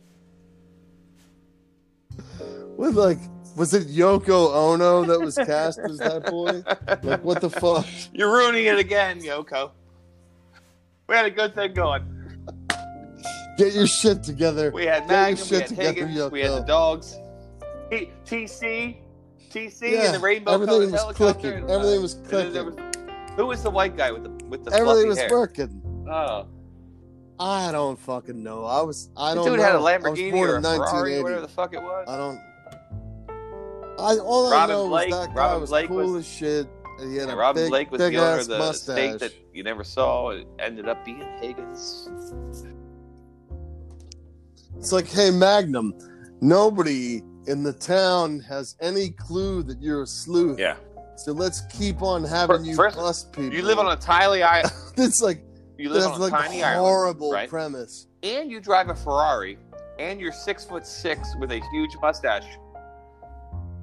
With 2.76 2.94
like, 2.94 3.18
was 3.56 3.74
it 3.74 3.88
Yoko 3.88 4.54
Ono 4.54 5.04
that 5.04 5.20
was 5.20 5.34
cast 5.36 5.78
as 5.78 5.98
that 5.98 6.26
boy? 6.26 6.62
Like, 7.02 7.22
what 7.22 7.40
the 7.40 7.50
fuck? 7.50 7.86
You're 8.12 8.32
ruining 8.32 8.66
it 8.66 8.78
again, 8.78 9.20
Yoko. 9.20 9.70
We 11.08 11.14
had 11.14 11.26
a 11.26 11.30
good 11.30 11.54
thing 11.54 11.74
going. 11.74 12.04
Get 13.58 13.74
your 13.74 13.86
shit 13.86 14.22
together. 14.22 14.70
We 14.72 14.86
had 14.86 15.06
Get 15.06 15.10
your 15.10 15.18
Magnum, 15.18 15.38
we 15.42 15.46
shit 15.48 15.60
had 15.60 15.68
together, 15.68 16.06
Higgins, 16.06 16.32
we 16.32 16.40
had 16.40 16.50
the 16.52 16.60
dogs. 16.60 17.18
T- 17.90 18.10
TC, 18.24 18.96
TC, 19.50 19.92
Yeah, 19.92 20.04
and 20.06 20.14
the 20.14 20.18
rainbow 20.20 20.52
everything 20.52 20.78
was 20.80 20.90
helicopter. 20.92 21.24
clicking. 21.42 21.52
and, 21.60 21.70
uh, 21.70 21.74
Everything 21.74 22.00
was 22.02 22.14
and 22.14 22.24
then 22.26 22.52
there 22.52 22.64
clicking. 22.70 22.84
was- 22.86 23.36
who 23.36 23.46
was 23.46 23.62
the 23.62 23.70
white 23.70 23.96
guy 23.96 24.10
with 24.12 24.24
the 24.24 24.30
with 24.46 24.64
the 24.64 24.70
Everything 24.72 24.84
fluffy 24.94 25.08
was 25.08 25.18
hair? 25.18 25.30
working. 25.30 26.06
Oh, 26.10 26.46
I 27.42 27.72
don't 27.72 27.98
fucking 27.98 28.40
know. 28.42 28.64
I 28.64 28.82
was. 28.82 29.08
I 29.16 29.34
don't 29.34 29.44
dude 29.46 29.58
know. 29.58 29.64
had 29.64 29.74
a 29.74 29.78
Lamborghini 29.78 30.32
or 30.34 30.56
a 30.56 30.60
Ferrari, 30.62 30.78
1980. 31.18 31.22
whatever 31.24 31.40
the 31.42 31.48
fuck 31.48 31.74
it 31.74 31.82
was. 31.82 32.06
I 32.08 32.16
don't. 32.16 32.40
I 33.98 34.18
all 34.18 34.52
I 34.52 34.66
know 34.66 34.88
Blake- 34.88 35.10
was 35.10 35.18
that 35.26 35.34
guy 35.34 35.40
Robin 35.40 35.60
was 35.60 35.70
Blake 35.70 35.88
cool 35.88 35.96
was- 36.12 36.26
as 36.26 36.32
shit. 36.32 36.66
He 37.00 37.16
had 37.16 37.28
Yeah, 37.28 37.34
a 37.34 37.36
Robin 37.36 37.64
big, 37.64 37.70
Blake 37.70 37.90
was 37.90 37.98
big 38.00 38.12
the 38.14 38.20
owner 38.20 38.38
of 38.40 38.46
the 38.46 38.58
mustache. 38.58 38.94
state 38.96 39.18
that 39.20 39.32
you 39.52 39.64
never 39.64 39.82
saw. 39.82 40.30
It 40.30 40.46
ended 40.60 40.88
up 40.88 41.04
being 41.04 41.24
Higgins. 41.40 42.08
It's 44.76 44.92
like, 44.92 45.08
hey, 45.08 45.30
Magnum, 45.30 45.94
nobody 46.40 47.22
in 47.46 47.62
the 47.62 47.72
town 47.72 48.40
has 48.40 48.76
any 48.80 49.10
clue 49.10 49.62
that 49.64 49.80
you're 49.82 50.02
a 50.02 50.06
sleuth. 50.06 50.58
Yeah, 50.58 50.76
So 51.16 51.32
let's 51.32 51.62
keep 51.76 52.02
on 52.02 52.24
having 52.24 52.58
Fir- 52.58 52.64
you 52.64 52.76
first, 52.76 52.96
bust 52.96 53.32
people. 53.32 53.52
you 53.52 53.62
live 53.62 53.78
on 53.78 53.90
a 53.90 53.96
tiny 53.96 54.42
island. 54.42 54.72
It's 54.96 55.22
like 55.22 55.42
You 55.82 55.90
live 55.90 56.02
that's 56.02 56.14
on 56.14 56.20
a 56.20 56.24
like 56.24 56.32
tiny 56.32 56.60
a 56.60 56.66
island, 56.66 56.78
horrible 56.86 57.32
right? 57.32 57.48
premise. 57.48 58.06
and 58.22 58.50
you 58.50 58.60
drive 58.60 58.88
a 58.88 58.94
Ferrari, 58.94 59.58
and 59.98 60.20
you're 60.20 60.30
six 60.30 60.64
foot 60.64 60.86
six 60.86 61.34
with 61.40 61.50
a 61.50 61.60
huge 61.72 61.90
mustache. 62.00 62.46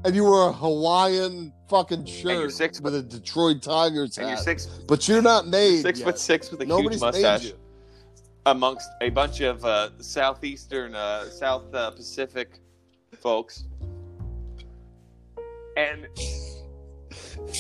And 0.06 0.16
you 0.16 0.24
wear 0.24 0.48
a 0.48 0.54
Hawaiian 0.54 1.52
fucking 1.68 2.06
shirt 2.06 2.54
six 2.54 2.80
with 2.80 2.96
a 2.96 3.04
Detroit 3.04 3.62
Tigers 3.62 4.18
And 4.18 4.28
you're 4.28 4.38
hat. 4.38 4.46
six 4.46 4.66
but 4.88 5.10
you're 5.10 5.22
not 5.22 5.48
made 5.48 5.82
six 5.82 6.00
yet. 6.00 6.06
foot 6.06 6.18
six 6.20 6.50
with 6.52 6.62
a 6.62 6.66
Nobody's 6.66 7.02
huge 7.02 7.02
mustache 7.02 7.54
amongst 8.46 8.88
a 9.02 9.10
bunch 9.10 9.42
of 9.42 9.66
uh, 9.66 9.90
southeastern, 10.00 10.96
uh, 10.96 11.26
South 11.30 11.72
uh, 11.74 11.92
Pacific 11.92 12.60
folks. 13.20 13.66
And 15.76 16.08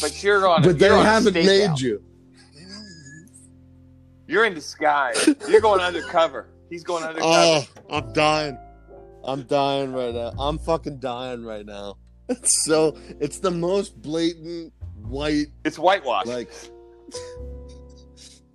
but 0.01 0.23
you're 0.23 0.47
on. 0.47 0.63
But 0.63 0.79
they 0.79 0.87
haven't 0.87 1.33
made 1.33 1.45
stakeout. 1.71 1.81
you. 1.81 2.03
You're 4.29 4.45
in 4.45 4.53
disguise. 4.53 5.27
You're 5.47 5.59
going 5.59 5.81
undercover. 5.81 6.49
He's 6.69 6.83
going 6.83 7.03
undercover. 7.09 7.33
Oh, 7.35 7.63
I'm 7.89 8.13
dying. 8.13 8.59
I'm 9.23 9.41
dying 9.43 9.91
right 9.91 10.13
now. 10.13 10.33
I'm 10.37 10.59
fucking 10.59 10.99
dying 10.99 11.43
right 11.43 11.65
now. 11.65 11.97
It's 12.31 12.63
so 12.63 12.95
it's 13.19 13.39
the 13.39 13.49
most 13.49 13.99
blatant 14.03 14.71
white 15.01 15.47
it's 15.65 15.79
whitewash. 15.79 16.27
like 16.27 16.47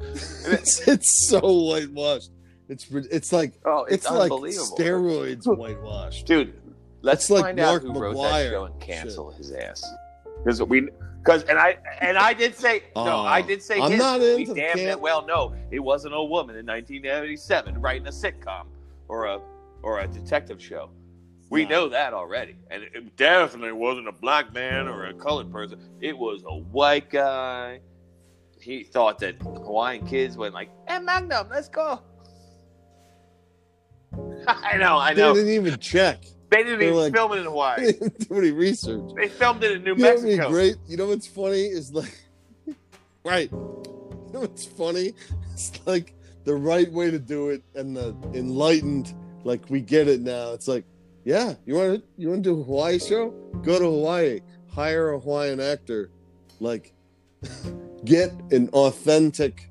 it's, 0.01 0.87
it's 0.87 1.29
so 1.29 1.41
whitewashed. 1.41 2.31
It's 2.69 2.87
it's 2.89 3.33
like 3.33 3.55
Oh, 3.65 3.83
it's, 3.83 4.05
it's, 4.05 4.11
like 4.13 4.31
unbelievable, 4.31 4.77
steroids 4.79 5.59
whitewashed. 5.59 6.25
dude. 6.25 6.55
Let's 7.03 7.31
like 7.31 7.47
find 7.47 7.59
out 7.59 7.83
Mark 7.83 7.85
who 7.97 8.01
wrote 8.01 8.23
that 8.23 8.51
show 8.51 8.65
and 8.67 8.81
cancel 8.81 9.33
his 9.33 9.51
ass. 9.51 9.85
Because 10.45 10.63
we, 10.63 10.89
because 11.25 11.43
and 11.45 11.59
I 11.59 11.79
and 12.01 12.19
I 12.19 12.35
did 12.35 12.55
say 12.55 12.83
no, 12.95 13.03
Oh, 13.07 13.21
I 13.25 13.41
did 13.41 13.63
say 13.63 13.81
I'm 13.81 13.91
his. 13.91 13.99
not 13.99 14.21
into 14.21 14.53
the 14.53 14.61
damn 14.61 14.79
it 14.79 15.01
well 15.01 15.25
no, 15.27 15.55
it 15.71 15.79
wasn't 15.79 16.15
a 16.15 16.23
woman 16.23 16.57
in 16.57 16.67
1987 16.67 17.81
writing 17.81 18.07
a 18.07 18.11
sitcom 18.11 18.67
or 19.09 19.27
a 19.27 19.41
or 19.83 20.01
a 20.01 20.07
detective 20.07 20.63
show. 20.63 20.91
We 21.51 21.65
No. 21.65 21.69
know 21.71 21.89
that 21.91 22.15
already, 22.15 22.57
and 22.71 22.83
it 22.83 23.17
definitely 23.17 23.73
wasn't 23.73 24.09
a 24.09 24.13
black 24.13 24.53
man 24.55 24.89
or 24.89 25.07
a 25.07 25.15
colored 25.15 25.51
person. 25.53 25.79
It 26.01 26.17
was 26.17 26.43
a 26.47 26.55
white 26.59 27.11
guy. 27.11 27.81
He 28.61 28.83
thought 28.83 29.19
that 29.21 29.37
Hawaiian 29.43 30.07
kids 30.07 30.37
went 30.39 30.55
like, 30.55 30.71
"Hey, 30.89 30.99
Magnum, 31.01 31.49
let's 31.51 31.69
go." 31.69 32.01
I 34.49 34.77
know, 34.79 34.97
I 34.99 35.15
They 35.15 35.21
know. 35.23 35.35
didn't 35.35 35.51
even 35.53 35.79
check. 35.79 36.25
They 36.57 36.63
didn't 36.63 36.79
They're 36.79 36.89
even 36.89 37.01
like- 37.01 37.13
film 37.15 37.33
it 37.33 37.37
in 37.39 37.45
Hawaii. 37.53 37.85
They 37.87 37.93
didn't 37.93 38.29
do 38.29 38.35
any 38.39 38.51
research. 38.51 39.11
They 39.17 39.29
filmed 39.29 39.65
it 39.65 39.73
in 39.73 39.83
New 39.85 39.91
You 39.97 40.03
know 40.03 40.15
Mexico. 40.15 40.51
great? 40.51 40.77
You 40.87 40.97
know 40.97 41.07
what's 41.09 41.27
funny 41.27 41.63
is 41.63 41.93
like, 41.93 42.17
right. 43.25 43.51
You 43.51 44.31
know 44.33 44.41
what's 44.41 44.65
funny? 44.65 45.15
It's 45.53 45.73
like 45.87 46.15
the 46.45 46.55
right 46.55 46.91
way 46.93 47.11
to 47.11 47.19
do 47.19 47.51
it, 47.51 47.63
and 47.75 47.97
the 47.97 48.15
enlightened, 48.35 49.15
like 49.45 49.63
we 49.71 49.81
get 49.81 50.09
it 50.09 50.21
now. 50.21 50.53
It's 50.53 50.67
like, 50.69 50.85
yeah, 51.25 51.55
you 51.65 51.75
want 51.75 51.95
to 52.01 52.03
you 52.19 52.29
want 52.31 52.43
to 52.45 52.51
do 52.55 52.61
a 52.61 52.65
Hawaii 52.65 52.99
show? 52.99 53.31
Go 53.63 53.79
to 53.79 53.85
Hawaii, 53.85 54.41
hire 54.69 55.13
a 55.13 55.19
Hawaiian 55.21 55.61
actor, 55.61 56.11
like 56.61 56.93
get 58.05 58.31
an 58.51 58.69
authentic 58.73 59.71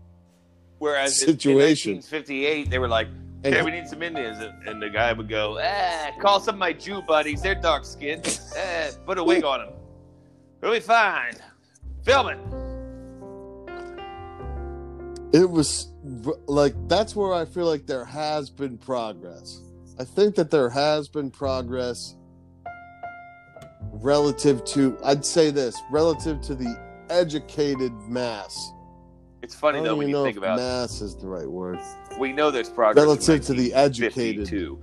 Whereas 0.79 1.19
Situation. 1.19 1.91
in 1.91 1.97
1958, 1.97 2.69
they 2.69 2.79
were 2.79 2.87
like, 2.87 3.07
and 3.43 3.53
"Hey, 3.53 3.61
we 3.61 3.71
need 3.71 3.87
some 3.87 4.01
Indians," 4.01 4.39
and, 4.65 4.81
the 4.81 4.89
guy 4.89 5.13
would 5.13 5.29
go, 5.29 5.59
"Ah, 5.61 6.11
call 6.19 6.39
some 6.39 6.55
of 6.55 6.59
my 6.59 6.73
Jew 6.73 7.01
buddies. 7.01 7.41
They're 7.41 7.55
dark 7.55 7.85
skinned. 7.85 8.39
Ah, 8.57 8.89
put 9.05 9.17
a 9.17 9.23
wig 9.23 9.43
on 9.43 9.59
them. 9.59 9.73
We'll 10.61 10.73
be 10.73 10.79
fine. 10.79 11.33
Film 12.03 12.29
it." 12.29 12.63
it 15.33 15.49
was 15.49 15.87
like 16.45 16.75
that's 16.87 17.15
where 17.15 17.33
I 17.33 17.43
feel 17.43 17.65
like 17.65 17.85
there 17.87 18.05
has 18.05 18.49
been 18.49 18.77
progress. 18.77 19.61
I 19.99 20.05
think 20.05 20.35
that 20.35 20.51
there 20.51 20.69
has 20.69 21.07
been 21.07 21.31
progress 21.31 22.15
relative 23.91 24.63
to 24.65 24.97
I'd 25.03 25.25
say 25.25 25.49
this 25.49 25.81
relative 25.91 26.39
to 26.41 26.55
the 26.55 26.79
educated 27.09 27.91
mass. 28.07 28.71
It's 29.43 29.53
funny 29.53 29.81
though 29.81 29.97
when 29.97 30.07
you 30.07 30.23
think 30.23 30.37
about. 30.37 30.57
mass 30.57 31.01
is 31.01 31.17
the 31.17 31.27
right 31.27 31.45
word. 31.45 31.77
We 32.17 32.31
know 32.31 32.49
there's 32.49 32.69
progress 32.69 33.03
Relative 33.03 33.41
to 33.47 33.53
the 33.53 33.73
educated. 33.73 34.49
1952, 34.49 34.81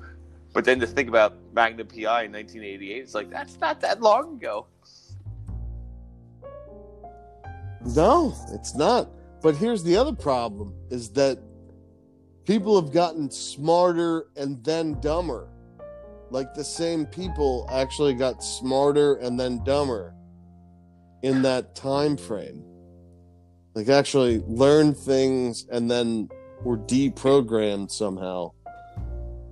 but 0.52 0.66
then 0.66 0.78
to 0.80 0.86
think 0.86 1.08
about 1.08 1.34
Magnum 1.54 1.86
PI 1.86 2.24
in 2.24 2.32
1988, 2.32 3.02
it's 3.02 3.14
like 3.14 3.30
that's 3.30 3.58
not 3.58 3.80
that 3.80 4.02
long 4.02 4.34
ago. 4.34 4.66
No, 7.96 8.34
it's 8.52 8.74
not. 8.74 9.08
But 9.40 9.56
here's 9.56 9.82
the 9.82 9.96
other 9.96 10.12
problem 10.12 10.74
is 10.90 11.08
that 11.12 11.38
people 12.44 12.78
have 12.78 12.92
gotten 12.92 13.30
smarter 13.30 14.26
and 14.36 14.62
then 14.62 15.00
dumber. 15.00 15.48
Like 16.28 16.52
the 16.52 16.64
same 16.64 17.06
people 17.06 17.66
actually 17.72 18.12
got 18.12 18.44
smarter 18.44 19.14
and 19.14 19.40
then 19.40 19.64
dumber 19.64 20.14
in 21.22 21.40
that 21.42 21.74
time 21.74 22.18
frame. 22.18 22.62
Like 23.80 23.88
actually 23.88 24.42
learned 24.46 24.98
things 24.98 25.66
and 25.72 25.90
then 25.90 26.28
were 26.62 26.76
deprogrammed 26.76 27.90
somehow. 27.90 28.52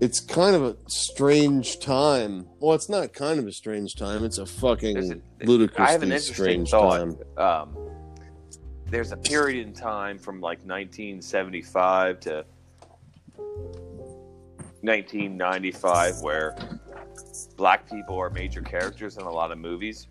It's 0.03 0.21
kind 0.21 0.55
of 0.55 0.65
a 0.65 0.77
strange 0.87 1.81
time. 1.81 2.47
Well, 2.61 2.75
it's 2.75 2.91
not 2.91 3.15
kind 3.15 3.39
of 3.39 3.47
a 3.47 3.53
strange 3.53 3.95
time. 3.95 4.25
It's 4.25 4.37
a 4.37 4.45
fucking 4.45 4.99
a- 4.99 5.01
I 5.01 5.03
have 5.07 5.13
an 5.13 5.47
ludicrously 5.47 5.95
interesting 5.95 6.67
strange 6.67 6.71
thought. 6.71 6.99
time. 6.99 7.39
um, 7.39 7.75
there's 8.91 9.13
a 9.13 9.17
period 9.17 9.67
in 9.67 9.73
time 9.73 10.19
from 10.19 10.43
like 10.43 10.59
1975 10.59 12.21
to 12.21 12.45
1995 14.83 16.21
where 16.21 16.55
black 17.57 17.89
people 17.89 18.19
are 18.19 18.29
major 18.29 18.61
characters 18.61 19.17
in 19.17 19.23
a 19.23 19.31
lot 19.33 19.51
of 19.53 19.57
movies 19.57 20.07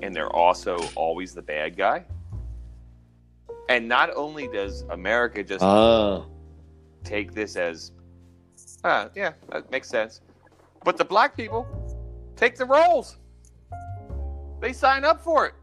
and 0.00 0.14
they're 0.14 0.30
also 0.30 0.78
always 0.94 1.34
the 1.34 1.42
bad 1.42 1.76
guy 1.76 2.04
and 3.68 3.86
not 3.88 4.10
only 4.16 4.48
does 4.48 4.82
america 4.90 5.42
just 5.42 5.62
Ah. 5.62 6.24
take 7.04 7.32
this 7.32 7.56
as 7.56 7.92
ah, 8.84 9.08
yeah 9.14 9.32
that 9.50 9.70
makes 9.70 9.88
sense 9.88 10.20
but 10.84 10.96
the 10.96 11.04
black 11.04 11.36
people 11.36 11.66
take 12.36 12.56
the 12.56 12.64
roles 12.64 13.16
they 14.60 14.72
sign 14.72 15.04
up 15.04 15.20
for 15.22 15.46
it 15.46 15.54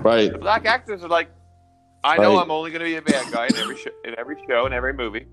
Right. 0.00 0.32
the 0.32 0.38
black 0.38 0.66
actors 0.66 1.02
are 1.04 1.08
like, 1.08 1.28
I 2.02 2.16
know 2.18 2.34
Right. 2.34 2.42
I'm 2.42 2.50
only 2.50 2.70
going 2.70 2.80
to 2.80 2.86
be 2.86 2.96
a 2.96 3.02
bad 3.02 3.30
guy 3.32 3.46
in 3.46 3.56
every 3.56 3.76
show, 3.76 3.90
in 4.04 4.18
every 4.18 4.36
show, 4.48 4.66
in 4.66 4.72
every 4.72 4.92
movie. 4.92 5.26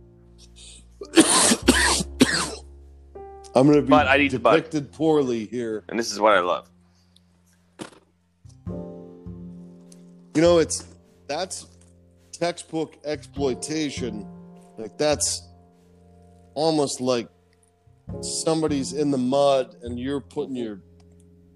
I'm 3.56 3.66
going 3.68 3.76
to 3.76 3.82
be 3.82 3.88
But 3.90 4.08
I 4.08 4.18
need 4.18 4.32
to 4.32 4.38
depicted 4.40 4.92
poorly 4.94 5.46
here. 5.46 5.84
And 5.90 5.98
this 6.00 6.12
is 6.12 6.20
what 6.20 6.34
I 6.34 6.40
love. 6.42 6.70
You 10.36 10.42
know, 10.42 10.60
it's 10.60 10.86
that's 11.28 11.66
textbook 12.42 12.98
exploitation. 13.06 14.28
Like 14.78 14.98
that's 14.98 15.48
almost 16.56 17.00
like 17.00 17.30
somebody's 18.22 18.94
in 18.94 19.12
the 19.12 19.18
mud 19.18 19.76
and 19.84 20.00
you're 20.00 20.20
putting 20.20 20.56
your 20.56 20.82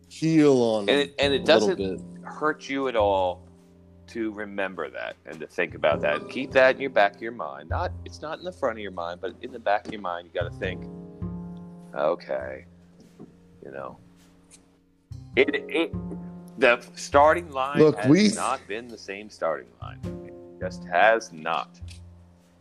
heel 0.10 0.62
on 0.62 0.88
And 0.88 1.02
it, 1.02 1.16
and 1.20 1.34
it 1.34 1.44
doesn't 1.44 2.24
hurt 2.24 2.70
you 2.70 2.88
at 2.88 2.96
all 2.96 3.42
to 4.08 4.32
remember 4.34 4.90
that 4.92 5.16
and 5.26 5.40
to 5.40 5.48
think 5.48 5.74
about 5.74 6.02
that 6.02 6.22
and 6.22 6.30
keep 6.30 6.52
that 6.52 6.76
in 6.76 6.82
your 6.82 6.92
back 6.92 7.16
of 7.16 7.22
your 7.22 7.32
mind. 7.32 7.70
Not 7.70 7.92
it's 8.06 8.22
not 8.22 8.38
in 8.38 8.46
the 8.46 8.52
front 8.52 8.78
of 8.78 8.82
your 8.82 8.92
mind, 8.92 9.20
but 9.20 9.34
in 9.42 9.52
the 9.52 9.60
back 9.60 9.88
of 9.88 9.92
your 9.92 10.02
mind, 10.02 10.30
you 10.32 10.40
got 10.40 10.52
to 10.52 10.58
think, 10.60 10.86
okay, 11.96 12.66
you 13.66 13.72
know, 13.72 13.98
it 15.36 15.50
it 15.68 15.92
the 16.60 16.80
starting 16.94 17.52
line 17.52 17.80
Look, 17.80 17.98
has 17.98 18.10
we- 18.10 18.30
not 18.36 18.66
been 18.68 18.88
the 18.88 18.98
same 18.98 19.32
starting 19.32 19.68
line. 19.82 20.00
Just 20.60 20.84
has 20.86 21.32
not. 21.34 21.80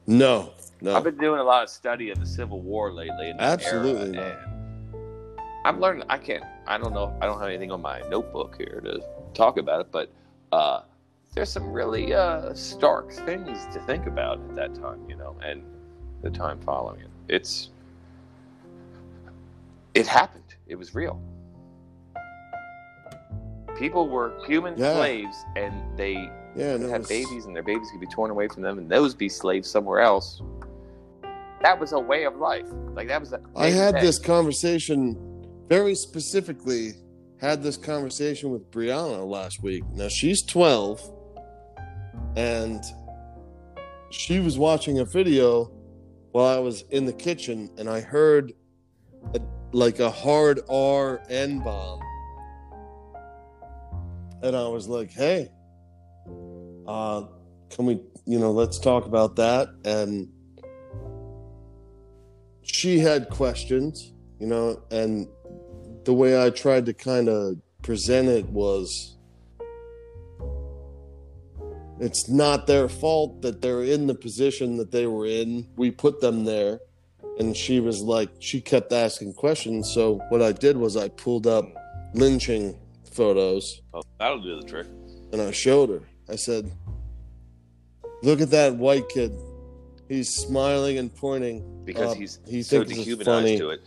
No, 0.06 0.50
no. 0.80 0.94
I've 0.96 1.04
been 1.04 1.16
doing 1.16 1.40
a 1.40 1.44
lot 1.44 1.62
of 1.62 1.68
study 1.70 2.10
of 2.10 2.18
the 2.20 2.26
Civil 2.26 2.60
War 2.60 2.92
lately. 2.92 3.30
In 3.30 3.40
Absolutely 3.40 4.18
and 4.18 4.36
I'm 5.64 5.80
learning. 5.80 6.04
I 6.10 6.18
can't. 6.18 6.44
I 6.66 6.76
don't 6.76 6.92
know. 6.92 7.16
I 7.22 7.26
don't 7.26 7.38
have 7.38 7.48
anything 7.48 7.72
on 7.72 7.80
my 7.80 8.00
notebook 8.10 8.56
here 8.58 8.80
to 8.84 9.00
talk 9.32 9.56
about 9.56 9.80
it, 9.80 9.88
but 9.90 10.12
uh, 10.52 10.82
there's 11.34 11.48
some 11.48 11.72
really 11.72 12.12
uh, 12.12 12.52
stark 12.52 13.12
things 13.12 13.66
to 13.72 13.80
think 13.86 14.06
about 14.06 14.40
at 14.50 14.54
that 14.56 14.74
time, 14.74 15.00
you 15.08 15.16
know, 15.16 15.36
and 15.42 15.62
the 16.22 16.30
time 16.30 16.60
following 16.60 17.00
it. 17.00 17.08
It's 17.28 17.70
it 19.94 20.06
happened. 20.06 20.42
It 20.66 20.74
was 20.76 20.94
real. 20.94 21.20
People 23.78 24.08
were 24.08 24.34
human 24.46 24.76
Yeah. 24.76 24.94
slaves, 24.94 25.36
and 25.56 25.74
they 25.98 26.30
yeah, 26.56 26.76
they 26.76 26.88
had 26.88 27.02
it's- 27.02 27.08
babies 27.08 27.46
and 27.46 27.54
their 27.54 27.62
babies 27.62 27.88
could 27.90 28.00
be 28.00 28.06
torn 28.06 28.30
away 28.30 28.48
from 28.48 28.62
them 28.62 28.78
and 28.78 28.88
those 28.90 29.14
be 29.14 29.28
slaves 29.28 29.70
somewhere 29.70 30.00
else. 30.00 30.42
That 31.62 31.80
was 31.80 31.92
a 31.92 31.98
way 31.98 32.24
of 32.24 32.36
life. 32.36 32.66
Like 32.94 33.08
that 33.08 33.20
was 33.20 33.32
a 33.32 33.40
I 33.56 33.70
had 33.70 33.94
this 33.96 34.18
conversation 34.18 35.16
very 35.68 35.94
specifically 35.94 36.92
had 37.40 37.62
this 37.62 37.76
conversation 37.76 38.50
with 38.50 38.70
Brianna 38.70 39.26
last 39.26 39.62
week. 39.62 39.82
Now 39.92 40.08
she's 40.08 40.42
12 40.42 41.00
and 42.36 42.82
she 44.10 44.40
was 44.40 44.58
watching 44.58 44.98
a 45.00 45.04
video 45.04 45.70
while 46.32 46.56
I 46.56 46.58
was 46.58 46.82
in 46.90 47.06
the 47.06 47.12
kitchen 47.12 47.70
and 47.78 47.88
I 47.88 48.00
heard 48.00 48.52
a, 49.34 49.40
like 49.72 50.00
a 50.00 50.10
hard 50.10 50.60
R 50.68 51.22
N 51.28 51.60
bomb. 51.60 52.00
And 54.42 54.54
I 54.54 54.68
was 54.68 54.88
like, 54.88 55.10
"Hey, 55.10 55.48
uh 56.86 57.24
can 57.70 57.86
we, 57.86 58.00
you 58.26 58.38
know, 58.38 58.52
let's 58.52 58.78
talk 58.78 59.06
about 59.06 59.36
that." 59.36 59.68
And 59.84 60.28
she 62.62 62.98
had 62.98 63.28
questions, 63.30 64.12
you 64.38 64.46
know, 64.46 64.80
and 64.90 65.28
the 66.04 66.12
way 66.14 66.42
I 66.42 66.50
tried 66.50 66.86
to 66.86 66.94
kind 66.94 67.28
of 67.28 67.56
present 67.82 68.28
it 68.28 68.46
was 68.48 69.16
it's 72.00 72.28
not 72.28 72.66
their 72.66 72.88
fault 72.88 73.40
that 73.42 73.62
they're 73.62 73.84
in 73.84 74.06
the 74.06 74.14
position 74.14 74.76
that 74.78 74.90
they 74.90 75.06
were 75.06 75.26
in. 75.26 75.68
We 75.76 75.90
put 75.90 76.20
them 76.20 76.44
there. 76.44 76.80
And 77.38 77.56
she 77.56 77.80
was 77.80 78.00
like, 78.02 78.30
she 78.40 78.60
kept 78.60 78.92
asking 78.92 79.34
questions. 79.34 79.90
So 79.92 80.20
what 80.28 80.42
I 80.42 80.52
did 80.52 80.76
was 80.76 80.96
I 80.96 81.08
pulled 81.08 81.46
up 81.46 81.64
lynching 82.14 82.78
photos 83.12 83.80
Oh, 83.92 84.02
that'll 84.18 84.40
do 84.42 84.60
the 84.60 84.66
trick. 84.66 84.86
and 85.32 85.40
I 85.40 85.50
showed 85.52 85.88
her. 85.90 86.02
I 86.28 86.36
said, 86.36 86.70
Look 88.22 88.40
at 88.40 88.50
that 88.50 88.74
white 88.76 89.08
kid. 89.10 89.32
He's 90.08 90.30
smiling 90.30 90.98
and 90.98 91.14
pointing. 91.14 91.84
because 91.84 92.12
Uh, 92.12 92.14
he's 92.14 92.40
he 92.46 92.62
so 92.62 92.82
dehumanized 92.82 93.58
to 93.58 93.70
it. 93.70 93.82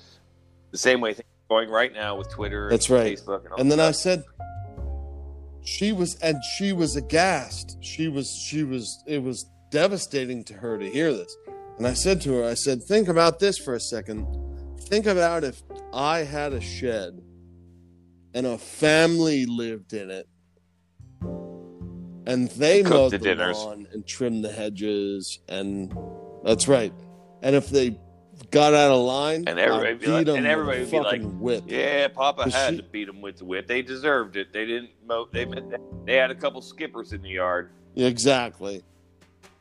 The 0.72 0.77
same 0.77 1.01
way 1.01 1.14
things 1.14 1.27
are 1.49 1.55
going 1.55 1.69
right 1.69 1.91
now 1.91 2.15
with 2.15 2.30
Twitter 2.30 2.69
That's 2.69 2.89
and 2.89 2.99
right. 2.99 3.18
Facebook 3.18 3.43
and 3.45 3.53
all 3.53 3.59
And 3.59 3.72
then 3.72 3.80
that 3.80 3.88
I 3.89 3.91
said, 3.91 4.23
she 5.64 5.91
was, 5.91 6.15
and 6.22 6.38
she 6.57 6.72
was 6.72 6.95
aghast. 6.95 7.77
She 7.81 8.07
was, 8.07 8.30
she 8.47 8.64
was, 8.64 9.03
it 9.07 9.23
was 9.23 9.49
devastating 9.72 10.43
to 10.45 10.53
her 10.53 10.77
to 10.77 10.88
hear 10.88 11.11
this. 11.11 11.35
And 11.77 11.88
I 11.88 11.93
said 11.93 12.22
to 12.22 12.34
her, 12.34 12.45
I 12.47 12.53
said, 12.53 12.84
think 12.84 13.07
about 13.07 13.39
this 13.39 13.57
for 13.57 13.73
a 13.73 13.80
second. 13.80 14.27
Think 14.81 15.07
about 15.07 15.43
if 15.43 15.61
I 15.93 16.19
had 16.19 16.53
a 16.53 16.61
shed 16.61 17.22
and 18.34 18.45
a 18.45 18.57
family 18.57 19.45
lived 19.45 19.93
in 19.93 20.11
it 20.11 20.27
and 22.27 22.49
they 22.51 22.83
Cooked 22.83 22.93
mowed 22.93 23.11
the 23.13 23.17
the, 23.17 23.23
dinners. 23.25 23.57
lawn 23.57 23.87
and 23.93 24.05
trimmed 24.05 24.43
the 24.43 24.51
hedges 24.51 25.39
and 25.49 25.95
that's 26.43 26.67
right. 26.67 26.93
And 27.41 27.55
if 27.55 27.69
they 27.69 27.99
got 28.51 28.73
out 28.73 28.91
of 28.91 29.01
line, 29.01 29.45
And 29.47 29.57
everybody 29.59 29.87
I'd 29.87 29.91
would 29.93 29.99
be 30.01 30.07
like- 30.07 30.25
beat 30.25 30.31
'em 30.31 30.35
and 30.37 30.45
with 30.45 30.51
everybody 30.51 30.85
be 30.91 30.99
like, 30.99 31.21
whip. 31.39 31.63
Yeah, 31.67 32.07
Papa 32.09 32.49
had 32.51 32.71
she- 32.71 32.77
to 32.77 32.83
beat 32.83 33.05
them 33.07 33.21
with 33.21 33.37
the 33.37 33.45
whip. 33.45 33.67
They 33.67 33.81
deserved 33.81 34.37
it. 34.37 34.53
They 34.53 34.65
didn't. 34.65 34.89
mow. 35.07 35.27
they 35.31 35.45
they 36.05 36.15
had 36.15 36.29
a 36.31 36.35
couple 36.35 36.61
skippers 36.61 37.13
in 37.13 37.21
the 37.21 37.29
yard. 37.29 37.71
Exactly. 37.95 38.83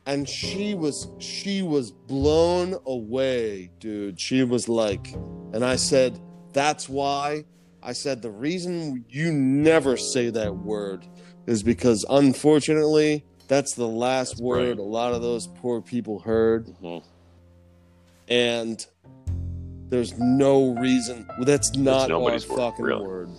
And 0.05 0.27
she 0.29 0.73
was 0.75 1.09
she 1.19 1.61
was 1.63 1.91
blown 1.91 2.75
away, 2.85 3.71
dude. 3.79 4.19
She 4.19 4.43
was 4.43 4.69
like 4.69 5.07
and 5.53 5.65
I 5.65 5.75
said, 5.75 6.19
"That's 6.53 6.87
why 6.87 7.43
I 7.83 7.93
said 7.93 8.21
the 8.21 8.29
reason 8.31 9.03
you 9.09 9.31
never 9.33 9.97
say 9.97 10.29
that 10.29 10.55
word 10.55 11.05
is 11.47 11.63
because 11.63 12.05
unfortunately, 12.09 13.25
that's 13.47 13.73
the 13.73 13.87
last 13.87 14.31
That's 14.31 14.41
word 14.41 14.55
brilliant. 14.57 14.79
a 14.79 14.83
lot 14.83 15.13
of 15.13 15.21
those 15.21 15.47
poor 15.47 15.81
people 15.81 16.19
heard 16.19 16.67
mm-hmm. 16.67 17.05
and 18.27 18.85
there's 19.89 20.17
no 20.19 20.75
reason 20.75 21.25
well, 21.37 21.45
that's 21.45 21.75
not 21.75 22.11
our 22.11 22.39
fucking 22.39 22.85
really. 22.85 23.05
word. 23.07 23.29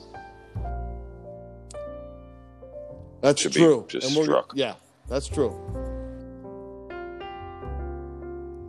That's 3.21 3.43
Should 3.43 3.55
be 3.55 3.61
true. 3.61 3.85
just 3.89 4.11
struck. 4.11 4.53
Yeah, 4.55 4.75
that's 5.09 5.29
true. 5.29 5.55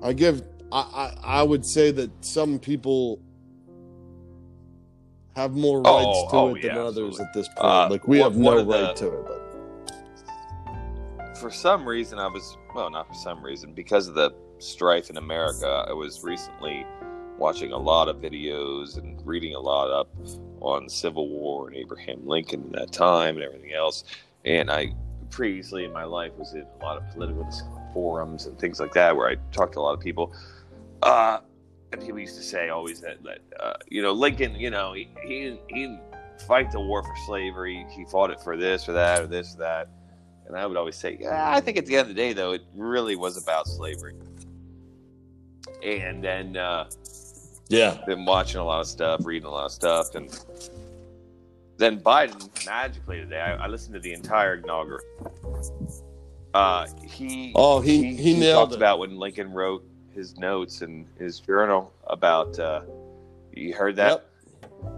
I 0.01 0.13
give. 0.13 0.43
I, 0.71 0.79
I 1.23 1.39
I 1.39 1.43
would 1.43 1.65
say 1.65 1.91
that 1.91 2.11
some 2.25 2.59
people 2.59 3.19
have 5.35 5.55
more 5.55 5.81
rights 5.81 6.05
Oh, 6.07 6.29
to 6.31 6.35
oh, 6.35 6.55
it 6.55 6.61
than 6.61 6.75
yeah, 6.75 6.81
others 6.81 7.19
absolutely. 7.19 7.25
at 7.25 7.33
this 7.33 7.47
point. 7.49 7.59
Uh, 7.59 7.87
like 7.89 8.07
we 8.07 8.19
one- 8.19 8.31
have 8.31 8.39
no 8.39 8.57
of 8.59 8.67
the- 8.67 8.83
right 8.83 8.95
to 8.95 9.07
it. 9.07 9.25
But 9.27 9.39
For 11.37 11.51
some 11.51 11.87
reason, 11.87 12.19
I 12.19 12.27
was 12.27 12.57
well, 12.75 12.89
not 12.89 13.07
for 13.07 13.13
some 13.13 13.43
reason, 13.43 13.73
because 13.73 14.07
of 14.07 14.15
the 14.15 14.33
strife 14.59 15.09
in 15.09 15.17
America. 15.17 15.85
I 15.87 15.93
was 15.93 16.21
recently 16.23 16.85
watching 17.37 17.71
a 17.71 17.77
lot 17.77 18.09
of 18.09 18.17
videos 18.17 18.97
and 18.97 19.25
reading 19.25 19.55
a 19.55 19.59
lot 19.59 19.89
up 19.89 20.09
on 20.59 20.89
Civil 20.89 21.29
War 21.29 21.67
and 21.69 21.77
Abraham 21.77 22.27
Lincoln 22.27 22.63
in 22.65 22.71
that 22.73 22.91
time 22.91 23.35
and 23.35 23.43
everything 23.45 23.73
else. 23.73 24.03
And 24.43 24.69
I 24.69 24.93
previously 25.31 25.85
in 25.85 25.93
my 25.93 26.03
life 26.03 26.33
was 26.37 26.53
in 26.53 26.65
a 26.81 26.83
lot 26.83 26.97
of 26.97 27.09
political 27.13 27.49
forums 27.93 28.45
and 28.45 28.59
things 28.59 28.79
like 28.81 28.91
that 28.93 29.15
where 29.15 29.29
I 29.29 29.35
talked 29.53 29.73
to 29.73 29.79
a 29.79 29.81
lot 29.81 29.93
of 29.93 30.01
people. 30.01 30.33
Uh, 31.01 31.37
and 31.39 31.45
people 31.97 32.19
used 32.19 32.35
to 32.37 32.43
say 32.43 32.69
always 32.69 33.01
that, 33.01 33.23
that 33.23 33.39
uh, 33.59 33.73
you 33.87 34.01
know, 34.01 34.11
Lincoln, 34.11 34.55
you 34.55 34.69
know, 34.69 34.93
he, 34.93 35.09
he, 35.25 35.57
he 35.69 35.97
fight 36.47 36.71
the 36.71 36.79
war 36.79 37.03
for 37.03 37.13
slavery. 37.25 37.85
He 37.91 38.05
fought 38.05 38.29
it 38.31 38.39
for 38.41 38.55
this 38.57 38.87
or 38.87 38.93
that 38.93 39.21
or 39.21 39.27
this 39.27 39.55
or 39.55 39.59
that. 39.59 39.89
And 40.47 40.57
I 40.57 40.65
would 40.65 40.77
always 40.77 40.95
say, 40.95 41.17
yeah, 41.19 41.51
I 41.51 41.59
think 41.61 41.77
at 41.77 41.85
the 41.85 41.95
end 41.95 42.01
of 42.09 42.15
the 42.15 42.21
day, 42.21 42.33
though, 42.33 42.53
it 42.53 42.61
really 42.75 43.15
was 43.15 43.41
about 43.41 43.67
slavery. 43.67 44.15
And 45.83 46.23
then 46.23 46.57
uh, 46.57 46.89
yeah, 47.69 47.97
been 48.07 48.25
watching 48.25 48.59
a 48.59 48.63
lot 48.63 48.81
of 48.81 48.87
stuff, 48.87 49.25
reading 49.25 49.47
a 49.47 49.51
lot 49.51 49.65
of 49.65 49.71
stuff, 49.71 50.15
and 50.15 50.29
then 51.77 51.99
Biden 52.01 52.49
magically 52.65 53.17
today. 53.19 53.39
I, 53.39 53.55
I 53.55 53.67
listened 53.67 53.93
to 53.93 53.99
the 53.99 54.11
entire 54.13 54.55
inauguration. 54.55 55.07
Uh, 56.53 56.87
he 57.05 57.53
Oh, 57.55 57.79
he- 57.79 58.15
he 58.15 58.39
nailed 58.39 58.69
talked 58.69 58.73
it. 58.73 58.77
about 58.77 58.99
when 58.99 59.17
Lincoln 59.17 59.51
wrote 59.53 59.83
his 60.19 60.37
notes 60.37 60.81
and 60.81 61.05
his 61.17 61.39
journal 61.39 61.93
about. 62.07 62.59
Uh, 62.59 62.81
you 63.53 63.73
heard 63.73 63.95
that? 63.95 64.25
Yep. 64.61 64.89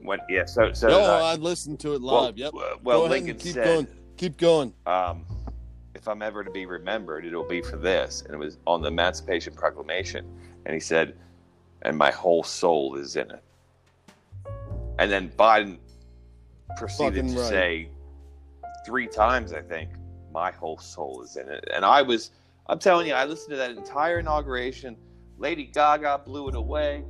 When 0.00 0.18
yeah, 0.28 0.44
so 0.46 0.72
so 0.72 0.88
No, 0.88 1.00
I. 1.00 1.32
I 1.32 1.34
listened 1.34 1.80
to 1.80 1.94
it 1.94 2.00
well, 2.00 2.22
live. 2.24 2.38
yep. 2.38 2.54
uh, 2.54 2.76
well, 2.82 3.02
Go 3.02 3.06
Lincoln 3.08 3.36
keep 3.36 3.54
said, 3.54 3.64
going. 3.64 3.86
Keep 4.16 4.36
going. 4.38 4.72
um, 4.86 5.26
if 5.94 6.06
I'm 6.06 6.22
ever 6.22 6.44
to 6.44 6.50
be 6.52 6.64
remembered, 6.66 7.26
it'll 7.26 7.46
be 7.48 7.60
for 7.60 7.76
this. 7.76 8.22
And 8.22 8.32
it 8.32 8.38
was 8.38 8.58
on 8.66 8.80
the 8.80 8.88
Emancipation 8.88 9.52
Proclamation. 9.52 10.24
And 10.64 10.72
he 10.72 10.78
said, 10.80 11.16
and 11.82 11.98
my 11.98 12.12
whole 12.12 12.44
soul 12.44 12.94
is 12.94 13.16
in 13.16 13.28
it. 13.30 13.42
And 15.00 15.10
then 15.10 15.30
Biden 15.36 15.78
proceeded 16.76 17.16
Fucking 17.16 17.34
to 17.34 17.40
right. 17.40 17.48
say 17.48 17.88
three 18.86 19.08
times, 19.08 19.52
I 19.52 19.60
think, 19.60 19.90
my 20.32 20.52
whole 20.52 20.78
soul 20.78 21.22
is 21.22 21.36
in 21.36 21.48
it. 21.48 21.68
And 21.74 21.84
I 21.84 22.02
was, 22.02 22.30
I'm 22.68 22.78
telling 22.78 23.06
you, 23.06 23.14
I 23.14 23.24
listened 23.24 23.50
to 23.50 23.56
that 23.56 23.70
entire 23.70 24.18
inauguration. 24.18 24.96
Lady 25.38 25.64
Gaga 25.64 26.22
blew 26.24 26.48
it 26.48 26.54
away. 26.54 27.04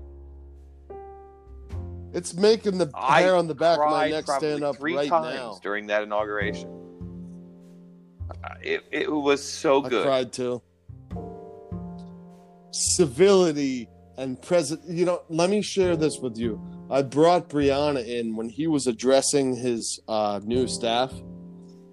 It's 2.13 2.35
making 2.35 2.79
the 2.79 2.91
I 2.95 3.23
hair 3.23 3.35
on 3.37 3.49
the 3.49 3.55
back 3.55 3.79
of 3.79 3.91
my 3.91 4.09
neck 4.09 4.27
stand 4.27 4.63
up 4.63 4.77
three 4.77 4.97
right 4.97 5.09
times 5.09 5.37
now. 5.37 5.61
during 5.63 5.89
that 5.89 6.03
inauguration. 6.03 6.71
It, 8.63 8.85
it 8.91 9.11
was 9.11 9.43
so 9.43 9.81
good. 9.81 10.03
I 10.03 10.09
cried 10.09 10.33
too. 10.33 10.63
Civility 12.71 13.89
and 14.17 14.41
present. 14.41 14.81
You 14.87 15.05
know, 15.05 15.23
let 15.29 15.51
me 15.51 15.61
share 15.61 15.97
this 15.97 16.19
with 16.19 16.39
you. 16.39 16.61
I 16.91 17.03
brought 17.03 17.49
Brianna 17.51 18.07
in 18.07 18.37
when 18.37 18.49
he 18.49 18.67
was 18.67 18.87
addressing 18.87 19.57
his 19.57 20.01
uh, 20.09 20.41
new 20.45 20.67
staff, 20.67 21.13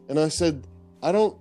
and 0.08 0.20
I 0.20 0.30
said, 0.30 0.68
"I 1.02 1.12
don't. 1.12 1.38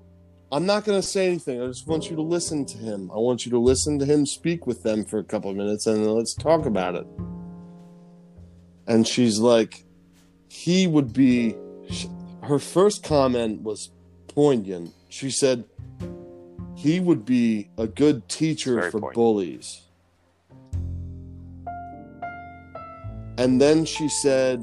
I'm 0.54 0.66
not 0.66 0.84
going 0.84 1.00
to 1.00 1.06
say 1.06 1.26
anything. 1.26 1.60
I 1.60 1.66
just 1.66 1.86
want 1.86 2.08
you 2.08 2.16
to 2.16 2.22
listen 2.22 2.64
to 2.66 2.78
him. 2.78 3.10
I 3.10 3.16
want 3.16 3.44
you 3.44 3.50
to 3.50 3.58
listen 3.58 3.98
to 3.98 4.04
him 4.04 4.24
speak 4.24 4.66
with 4.66 4.84
them 4.84 5.04
for 5.04 5.18
a 5.18 5.24
couple 5.24 5.50
of 5.50 5.56
minutes, 5.56 5.86
and 5.86 5.96
then 6.04 6.14
let's 6.14 6.32
talk 6.32 6.64
about 6.64 6.94
it." 6.94 7.06
And 8.86 9.06
she's 9.06 9.40
like, 9.40 9.84
"He 10.48 10.86
would 10.86 11.12
be." 11.12 11.56
Her 12.42 12.58
first 12.58 13.02
comment 13.02 13.62
was 13.62 13.90
poignant. 14.28 14.92
She 15.08 15.30
said, 15.30 15.64
he 16.84 17.00
would 17.00 17.24
be 17.24 17.70
a 17.78 17.86
good 17.86 18.28
teacher 18.28 18.74
Very 18.74 18.90
for 18.90 19.00
poignant. 19.00 19.14
bullies. 19.14 19.80
And 23.38 23.58
then 23.58 23.86
she 23.86 24.08
said, 24.10 24.62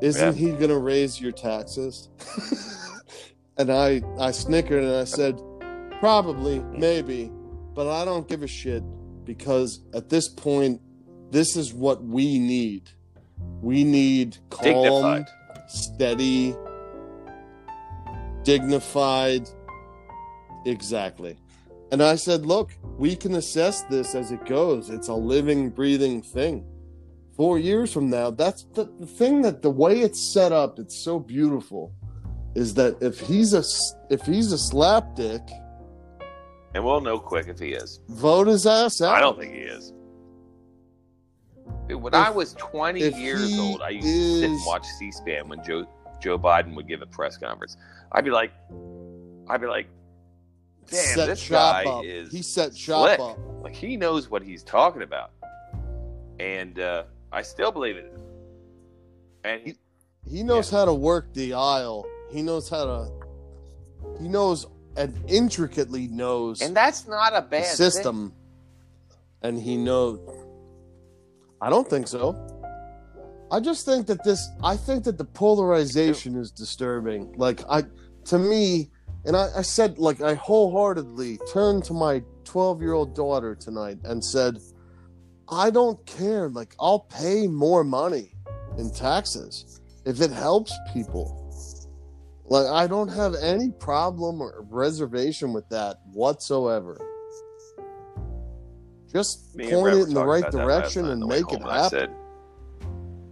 Isn't 0.00 0.36
he 0.36 0.52
going 0.52 0.68
to 0.68 0.78
raise 0.78 1.20
your 1.20 1.32
taxes? 1.32 2.08
and 3.60 3.70
I, 3.70 4.02
I 4.18 4.30
snickered 4.30 4.82
and 4.82 4.94
I 4.94 5.04
said, 5.04 5.40
Probably, 6.00 6.60
maybe, 6.60 7.30
but 7.74 7.86
I 7.86 8.06
don't 8.06 8.26
give 8.26 8.42
a 8.42 8.46
shit 8.46 8.82
because 9.24 9.80
at 9.94 10.08
this 10.08 10.28
point, 10.28 10.80
this 11.30 11.56
is 11.56 11.74
what 11.74 12.02
we 12.02 12.38
need. 12.38 12.90
We 13.60 13.84
need 13.84 14.38
calm, 14.48 14.64
Dignified. 14.72 15.26
steady, 15.68 16.54
dignified. 18.44 19.48
Exactly. 20.64 21.36
And 21.92 22.02
I 22.02 22.14
said, 22.16 22.46
look, 22.46 22.72
we 22.96 23.14
can 23.14 23.34
assess 23.34 23.82
this 23.82 24.14
as 24.14 24.32
it 24.32 24.44
goes. 24.46 24.88
It's 24.90 25.08
a 25.08 25.14
living, 25.14 25.70
breathing 25.70 26.22
thing. 26.22 26.64
Four 27.36 27.58
years 27.58 27.92
from 27.92 28.08
now, 28.10 28.30
that's 28.30 28.64
the, 28.74 28.84
the 28.98 29.06
thing 29.06 29.42
that 29.42 29.62
the 29.62 29.70
way 29.70 30.00
it's 30.00 30.32
set 30.32 30.52
up, 30.52 30.78
it's 30.78 30.96
so 30.96 31.18
beautiful, 31.18 31.92
is 32.54 32.74
that 32.74 32.96
if 33.00 33.20
he's 33.20 33.54
a 33.54 33.62
if 34.12 34.22
he's 34.22 34.52
a 34.52 34.56
slapdick, 34.56 35.48
And 36.74 36.84
we'll 36.84 37.00
know 37.00 37.18
quick 37.18 37.46
if 37.48 37.58
he 37.58 37.72
is. 37.72 38.00
vote 38.08 38.46
his 38.48 38.66
ass 38.66 39.00
out. 39.00 39.14
I 39.14 39.20
don't 39.20 39.38
think 39.38 39.52
he 39.54 39.60
is. 39.60 39.92
Dude, 41.88 42.00
when 42.02 42.12
If- 42.14 42.20
I 42.20 42.30
was 42.30 42.54
20 42.54 43.00
years 43.20 43.58
old, 43.58 43.82
I 43.82 43.90
used 43.90 44.06
to 44.06 44.40
sit 44.40 44.50
and 44.50 44.58
watch 44.66 44.86
C-SPAN 44.98 45.48
when 45.48 45.62
Joe 45.64 45.86
Joe 46.20 46.38
Biden 46.38 46.74
would 46.76 46.86
give 46.86 47.02
a 47.02 47.06
press 47.06 47.36
conference. 47.36 47.76
I'd 48.12 48.24
be 48.24 48.30
like, 48.30 48.52
I'd 49.48 49.60
be 49.60 49.66
like, 49.66 49.86
damn, 50.86 51.14
set 51.14 51.26
this 51.28 51.48
guy 51.48 51.84
up. 51.84 52.04
is 52.04 52.30
he 52.30 52.42
set 52.42 52.76
shop 52.76 53.06
slick. 53.08 53.20
up. 53.20 53.38
like 53.62 53.74
he 53.74 53.96
knows 53.96 54.28
what 54.30 54.42
he's 54.42 54.62
talking 54.62 55.02
about, 55.02 55.30
and 56.38 56.78
uh, 56.78 57.04
I 57.32 57.42
still 57.42 57.72
believe 57.72 57.96
it. 57.96 58.12
And 59.44 59.62
he, 59.64 59.74
He 60.28 60.42
knows 60.42 60.68
how 60.70 60.84
to 60.84 60.92
work 60.92 61.32
the 61.32 61.54
aisle. 61.54 62.04
He 62.30 62.42
knows 62.42 62.68
how 62.68 62.84
to. 62.84 63.10
He 64.20 64.28
knows 64.28 64.66
and 64.96 65.18
intricately 65.28 66.08
knows 66.08 66.60
and 66.60 66.76
that's 66.76 67.06
not 67.06 67.34
a 67.34 67.42
bad 67.42 67.64
system, 67.64 68.34
and 69.42 69.60
he 69.60 69.76
knows. 69.76 70.18
I 71.60 71.70
don't 71.70 71.88
think 71.88 72.08
so. 72.08 72.34
I 73.52 73.60
just 73.60 73.84
think 73.84 74.06
that 74.06 74.24
this. 74.24 74.48
I 74.62 74.76
think 74.76 75.04
that 75.04 75.18
the 75.18 75.24
polarization 75.24 76.36
is 76.36 76.50
disturbing. 76.50 77.32
Like 77.36 77.62
I, 77.68 77.84
to 78.26 78.38
me, 78.38 78.90
And 79.24 79.36
I, 79.36 79.48
I 79.56 79.62
said, 79.62 79.98
like, 79.98 80.22
I 80.22 80.34
wholeheartedly 80.34 81.38
turned 81.52 81.84
to 81.84 81.92
my 81.92 82.22
12 82.44 82.80
year 82.80 82.94
old 82.94 83.14
daughter 83.14 83.54
tonight 83.54 83.98
and 84.04 84.24
said, 84.24 84.58
I 85.48 85.70
don't 85.70 86.04
care. 86.06 86.48
Like, 86.48 86.74
I'll 86.80 87.00
pay 87.00 87.46
more 87.46 87.84
money 87.84 88.34
in 88.78 88.90
taxes 88.90 89.80
if 90.06 90.20
it 90.20 90.30
helps 90.30 90.72
people. 90.94 91.36
Like, 92.50 92.66
I 92.66 92.88
don't 92.88 93.08
have 93.08 93.36
any 93.36 93.70
problem 93.70 94.42
or 94.42 94.64
reservation 94.68 95.52
with 95.52 95.68
that 95.68 96.00
whatsoever. 96.12 96.98
Just 99.12 99.54
Me 99.56 99.70
point 99.70 99.94
it 99.94 100.08
in 100.08 100.14
the 100.14 100.24
right 100.24 100.40
about 100.40 100.52
that 100.52 100.66
last 100.66 100.66
direction 100.94 101.10
and 101.10 101.24
make 101.24 101.52
it 101.52 101.60
home, 101.60 101.62
and 101.62 101.70
I 101.70 101.82
happen. 101.84 101.90
said, 101.90 102.10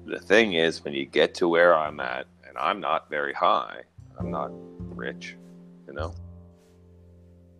the 0.06 0.20
thing 0.20 0.54
is, 0.54 0.84
when 0.84 0.94
you 0.94 1.04
get 1.04 1.34
to 1.34 1.48
where 1.48 1.76
I'm 1.76 1.98
at, 2.00 2.26
and 2.46 2.56
I'm 2.56 2.80
not 2.80 3.10
very 3.10 3.32
high, 3.34 3.82
I'm 4.18 4.30
not 4.30 4.50
rich, 4.94 5.36
you 5.88 5.92
know. 5.94 6.14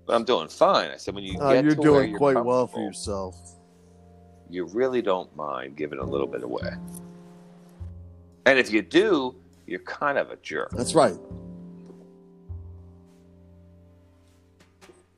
But 0.06 0.14
I'm 0.14 0.24
doing 0.24 0.48
fine. 0.48 0.90
I 0.90 0.96
said, 0.96 1.14
when 1.14 1.24
you 1.24 1.38
Uh, 1.40 1.52
get 1.54 1.64
you're 1.64 1.74
to 1.74 1.80
where 1.80 1.90
doing 1.90 2.10
you're 2.10 2.18
quite 2.18 2.44
well 2.44 2.66
for 2.68 2.80
yourself. 2.80 3.36
you 4.48 4.64
really 4.66 5.02
don't 5.02 5.34
mind 5.36 5.76
giving 5.76 5.98
a 5.98 6.04
little 6.04 6.26
bit 6.26 6.42
away. 6.42 6.70
And 8.46 8.58
if 8.58 8.72
you 8.72 8.80
do, 8.80 9.34
you're 9.66 9.80
kind 9.80 10.16
of 10.18 10.30
a 10.30 10.36
jerk. 10.36 10.70
That's 10.70 10.94
right. 10.94 11.18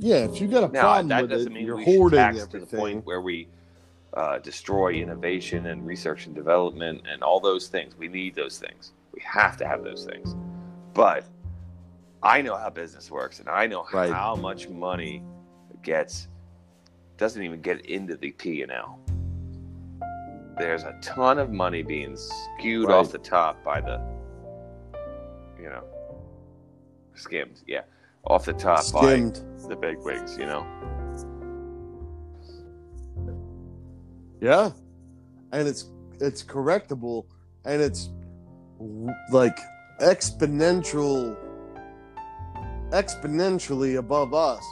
Yeah, 0.01 0.25
if 0.25 0.41
you 0.41 0.49
got 0.49 0.65
a 0.65 0.73
Now, 0.73 0.81
problem 0.83 1.09
that 1.09 1.23
with 1.23 1.31
doesn't 1.31 1.53
it, 1.53 1.55
mean 1.55 1.67
you're 1.67 1.77
we 1.77 1.85
hoarding 1.85 2.19
tax 2.19 2.47
to 2.47 2.59
the 2.61 2.67
point 2.67 3.05
where 3.05 3.21
we 3.21 3.49
uh, 4.15 4.39
destroy 4.39 4.95
innovation 4.95 5.67
and 5.67 5.87
research 5.87 6.27
and 6.27 6.35
development 6.35 7.03
and 7.09 7.23
all 7.23 7.39
those 7.39 7.69
things. 7.69 7.95
We 7.97 8.09
need 8.09 8.35
those 8.35 8.59
things. 8.59 8.93
We 9.15 9.21
have 9.25 9.57
to 9.59 9.67
have 9.69 9.85
those 9.85 10.05
things. 10.05 10.35
But 10.95 11.25
I 12.23 12.41
know 12.43 12.57
how 12.57 12.71
business 12.71 13.11
works, 13.11 13.41
and 13.41 13.49
I 13.49 13.67
know 13.67 13.87
Right. 13.93 14.11
how 14.11 14.35
much 14.37 14.69
money 14.69 15.23
gets 15.83 16.29
doesn't 17.19 17.43
even 17.43 17.61
get 17.61 17.85
into 17.87 18.17
the 18.17 18.31
P 18.33 18.63
and 18.63 18.73
L. 18.73 18.99
There's 20.59 20.83
a 20.83 20.99
ton 21.03 21.39
of 21.39 21.51
money 21.51 21.83
being 21.83 22.17
skewed 22.17 22.89
Right. 22.89 22.95
off 22.97 23.13
the 23.13 23.19
top 23.19 23.63
by 23.63 23.81
the, 23.81 24.01
you 25.61 25.69
know, 25.69 25.85
skimmed. 27.15 27.63
Yeah, 27.67 27.83
off 28.25 28.45
the 28.45 28.53
top 28.53 28.91
by 28.93 29.17
the 29.69 29.77
big 29.81 29.99
wigs, 29.99 30.37
you 30.37 30.47
know. 30.47 30.67
Yeah, 34.41 34.71
and 35.53 35.69
it's 35.69 35.91
it's 36.21 36.43
correctable, 36.43 37.27
and 37.65 37.83
it's 37.83 38.11
like 39.31 39.59
exponential, 40.01 41.37
exponentially 42.91 43.99
above 43.99 44.33
us, 44.33 44.65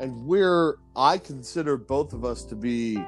and 0.00 0.24
we're 0.26 0.76
I 0.96 1.18
consider 1.18 1.76
both 1.76 2.12
of 2.12 2.24
us 2.24 2.44
to 2.44 2.56
be 2.56 3.02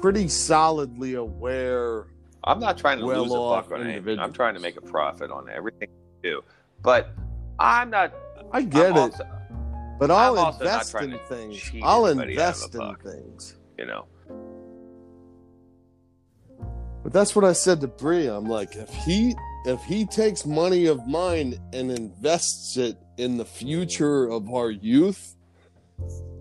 pretty 0.00 0.28
solidly 0.28 1.14
aware. 1.14 2.06
I'm 2.44 2.60
not 2.60 2.76
trying 2.76 2.98
to 2.98 3.06
lose 3.06 3.32
a 3.32 3.34
buck 3.34 3.72
on 3.72 3.86
anything. 3.86 4.18
I'm 4.18 4.32
trying 4.32 4.54
to 4.54 4.60
make 4.60 4.76
a 4.76 4.82
profit 4.82 5.30
on 5.30 5.48
everything 5.48 5.88
I 5.88 6.26
do. 6.26 6.42
But 6.82 7.08
I'm 7.58 7.88
not. 7.88 8.12
I 8.54 8.62
get 8.62 8.92
I'm 8.92 8.96
it, 8.96 9.00
also- 9.00 9.28
but 9.98 10.10
I'll 10.10 10.38
I'm 10.38 10.54
invest 10.54 10.94
in 10.94 11.18
things. 11.28 11.70
I'll 11.82 12.06
anybody 12.06 12.40
out 12.40 12.56
of 12.56 12.64
invest 12.64 12.74
in 12.74 12.96
things. 13.12 13.56
you 13.78 13.86
know. 13.86 14.06
But 17.02 17.12
that's 17.12 17.36
what 17.36 17.44
I 17.44 17.52
said 17.52 17.80
to 17.82 17.88
Bree. 17.88 18.26
I'm 18.28 18.46
like, 18.46 18.76
if 18.76 18.88
he 18.88 19.34
if 19.66 19.82
he 19.84 20.06
takes 20.06 20.46
money 20.46 20.86
of 20.86 21.06
mine 21.06 21.58
and 21.72 21.90
invests 21.90 22.76
it 22.76 22.96
in 23.18 23.36
the 23.36 23.44
future 23.44 24.24
of 24.26 24.48
our 24.52 24.70
youth, 24.70 25.36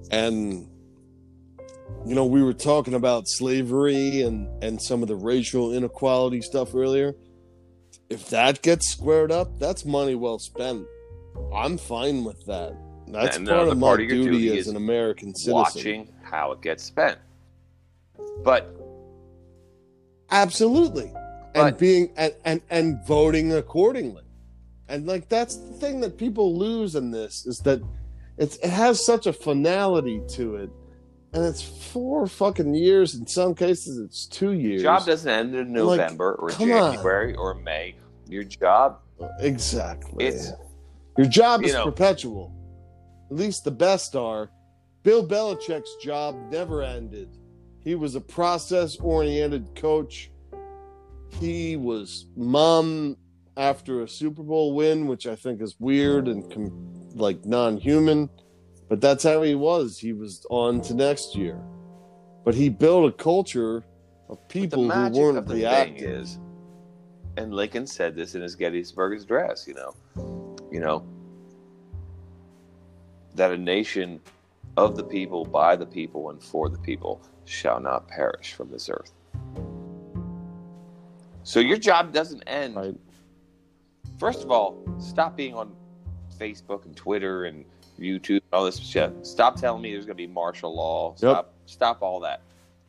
and 0.09 0.69
you 2.05 2.15
know, 2.15 2.25
we 2.25 2.41
were 2.43 2.53
talking 2.53 2.93
about 2.93 3.23
slavery 3.27 4.21
and 4.21 4.47
and 4.63 4.81
some 4.81 5.01
of 5.01 5.07
the 5.09 5.15
racial 5.15 5.73
inequality 5.73 6.41
stuff 6.41 6.73
earlier. 6.75 7.13
If 8.09 8.29
that 8.29 8.61
gets 8.61 8.89
squared 8.89 9.31
up, 9.31 9.59
that's 9.59 9.83
money 9.85 10.15
well 10.15 10.39
spent. 10.39 10.85
I'm 11.53 11.77
fine 11.77 12.23
with 12.23 12.45
that. 12.45 12.75
That's 13.07 13.37
And 13.37 13.47
part 13.47 13.57
another 13.59 13.71
of 13.73 13.77
my 13.79 13.87
part 13.87 14.01
of 14.01 14.07
your 14.07 14.17
duty, 14.25 14.37
duty 14.47 14.57
as 14.57 14.67
an 14.67 14.75
American 14.75 15.33
citizen. 15.35 15.53
Watching 15.53 16.13
how 16.23 16.51
it 16.51 16.61
gets 16.61 16.83
spent. 16.83 17.17
But 18.43 18.75
Absolutely. 20.31 21.11
And 21.55 21.77
being 21.77 22.11
and, 22.17 22.33
and 22.45 22.61
and 22.71 23.05
voting 23.05 23.53
accordingly. 23.53 24.23
And 24.87 25.05
like 25.05 25.29
that's 25.29 25.55
the 25.57 25.73
thing 25.73 25.99
that 26.01 26.17
people 26.17 26.57
lose 26.57 26.95
in 26.95 27.11
this 27.11 27.45
is 27.45 27.59
that 27.59 27.81
it's 28.37 28.55
it 28.57 28.69
has 28.71 29.05
such 29.05 29.27
a 29.27 29.33
finality 29.33 30.21
to 30.29 30.55
it. 30.55 30.69
And 31.33 31.43
it's 31.45 31.61
four 31.61 32.25
fucking 32.25 32.73
years. 32.73 33.13
In 33.15 33.27
some 33.27 33.53
cases 33.53 33.99
it's 33.99 34.25
two 34.25 34.51
years. 34.53 34.81
Your 34.81 34.93
job 34.97 35.05
doesn't 35.05 35.29
end 35.29 35.53
in 35.55 35.73
Like, 35.73 35.99
November 35.99 36.33
or 36.35 36.49
come 36.49 36.71
on. 36.71 36.93
January 36.95 37.35
or 37.35 37.53
May. 37.53 37.95
Your 38.27 38.43
job, 38.43 38.99
Exactly. 39.39 40.25
it's 40.25 40.51
Your 41.17 41.27
job 41.27 41.61
you 41.61 41.67
is 41.67 41.73
know- 41.73 41.85
perpetual. 41.85 42.51
At 43.29 43.37
least 43.37 43.63
the 43.63 43.71
best 43.71 44.15
are. 44.15 44.51
Bill 45.03 45.27
Belichick's 45.27 45.95
job 46.03 46.35
never 46.51 46.81
ended. 46.81 47.29
He 47.79 47.95
was 47.95 48.15
a 48.15 48.21
process 48.21 48.95
oriented 48.97 49.75
coach. 49.75 50.31
He 51.39 51.75
was 51.75 52.27
mum 52.35 53.17
after 53.57 54.01
a 54.03 54.07
Super 54.07 54.43
Bowl 54.43 54.73
win, 54.75 55.07
which 55.07 55.27
I 55.27 55.35
think 55.35 55.61
is 55.61 55.75
weird 55.79 56.27
and 56.27 56.49
com- 56.51 57.09
like 57.15 57.43
non 57.45 57.77
human. 57.77 58.29
But 58.87 59.01
that's 59.01 59.23
how 59.23 59.41
he 59.41 59.55
was. 59.55 59.97
He 59.97 60.13
was 60.13 60.45
on 60.49 60.79
to 60.81 60.93
next 60.93 61.35
year. 61.35 61.59
But 62.45 62.53
he 62.55 62.69
built 62.69 63.09
a 63.09 63.11
culture 63.17 63.83
of 64.29 64.47
people 64.47 64.83
who 64.89 65.09
weren't 65.09 65.47
the 65.47 65.61
thing 65.61 65.95
is, 65.97 66.39
and 67.37 67.53
Lincoln 67.53 67.87
said 67.87 68.15
this 68.15 68.35
in 68.35 68.41
his 68.41 68.55
Gettysburg 68.55 69.19
Address. 69.21 69.67
You 69.67 69.73
know, 69.73 69.93
you 70.73 70.79
know 70.79 71.05
that 73.35 73.51
a 73.51 73.57
nation 73.57 74.19
of 74.75 74.95
the 74.97 75.03
people, 75.03 75.45
by 75.45 75.75
the 75.75 75.85
people, 75.85 76.31
and 76.31 76.41
for 76.41 76.67
the 76.67 76.79
people 76.79 77.21
shall 77.45 77.79
not 77.79 78.07
perish 78.07 78.53
from 78.53 78.71
this 78.71 78.89
earth. 78.89 79.11
So 81.43 81.59
your 81.59 81.77
job 81.77 82.11
doesn't 82.11 82.41
end. 82.47 82.75
Right. 82.75 82.95
First 84.17 84.43
of 84.43 84.51
all, 84.51 84.83
stop 84.99 85.37
being 85.37 85.53
on 85.53 85.75
Facebook 86.39 86.85
and 86.85 86.95
Twitter 86.95 87.45
and 87.45 87.65
YouTube 87.99 88.41
and 88.41 88.53
all 88.53 88.65
this 88.65 88.79
shit. 88.79 89.13
Stop 89.25 89.59
telling 89.59 89.81
me 89.81 89.91
there's 89.91 90.05
going 90.05 90.17
to 90.17 90.27
be 90.27 90.27
martial 90.27 90.75
law. 90.75 91.13
Stop, 91.15 91.53
stop 91.65 92.01
all 92.01 92.19
that. 92.21 92.41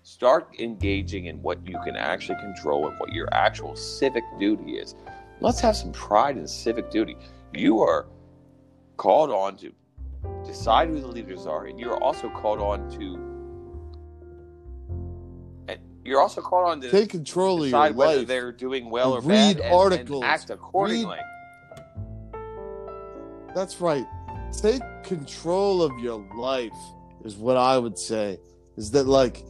Start 0.05 0.49
engaging 0.59 1.27
in 1.27 1.43
what 1.43 1.67
you 1.67 1.79
can 1.85 1.97
actually 1.97 2.39
control 2.39 2.89
and 2.89 2.99
what 2.99 3.13
your 3.13 3.29
actual 3.33 3.75
civic 3.77 4.25
duty 4.39 4.79
is. 4.79 4.95
Let's 5.41 5.61
have 5.61 5.77
some 5.77 5.93
pride 5.93 6.37
in 6.37 6.47
civic 6.47 6.91
duty. 6.91 7.17
You 7.55 7.81
are 7.81 8.07
called 8.97 9.31
on 9.31 9.57
to 9.59 9.73
decide 10.45 10.89
who 10.89 11.01
the 11.01 11.07
leaders 11.09 11.47
are, 11.47 11.67
and 11.67 11.79
you're 11.79 12.03
also 12.03 12.29
called 12.31 12.61
on 12.61 12.91
to. 12.99 13.15
And 15.69 15.79
you're 16.05 16.21
also 16.21 16.41
called 16.41 16.69
on 16.69 16.81
to 16.83 16.91
Take 16.91 17.11
control 17.11 17.63
of 17.63 17.71
your 17.71 17.91
life. 17.91 18.27
they're 18.27 18.53
doing 18.53 18.91
well 18.91 19.13
or 19.15 19.19
And 19.19 19.29
bad 19.29 19.35
read 19.35 19.57
and- 19.57 19.65
and 19.67 19.75
articles. 19.75 20.25
act 20.25 20.51
accordingly. 20.51 21.19
That's 23.55 23.81
right. 23.81 24.07
Take 24.53 24.83
control 25.05 25.83
of 25.83 25.93
your 26.01 26.25
life 26.37 26.73
is 27.25 27.37
what 27.37 27.57
I 27.57 27.79
would 27.79 27.99
say. 27.99 28.41
Is 28.77 28.91
that 28.93 29.07
like 29.07 29.45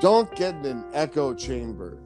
don't 0.00 0.34
get 0.34 0.54
in 0.54 0.64
an 0.64 0.84
echo 0.94 1.34
chamber. 1.34 1.98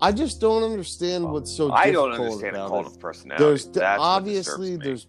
I 0.00 0.12
just 0.12 0.40
don't 0.40 0.62
understand 0.62 1.24
what's 1.30 1.50
so 1.56 1.72
I 1.72 1.90
don't 1.90 2.12
understand 2.12 2.56
a 2.56 2.68
cult 2.68 2.86
it. 2.86 2.92
of 2.92 3.00
personality. 3.00 3.44
There's 3.44 3.68
obviously 3.78 4.76
there's 4.76 5.06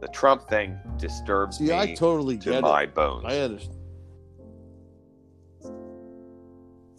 the 0.00 0.08
Trump 0.08 0.48
thing 0.48 0.78
disturbs 0.96 1.58
see 1.58 1.64
me 1.64 1.74
I 1.74 1.94
totally 1.94 2.38
to 2.38 2.50
get 2.50 2.62
my 2.62 2.82
it. 2.82 2.94
bones. 2.94 3.24
I 3.26 3.38
understand. 3.38 3.76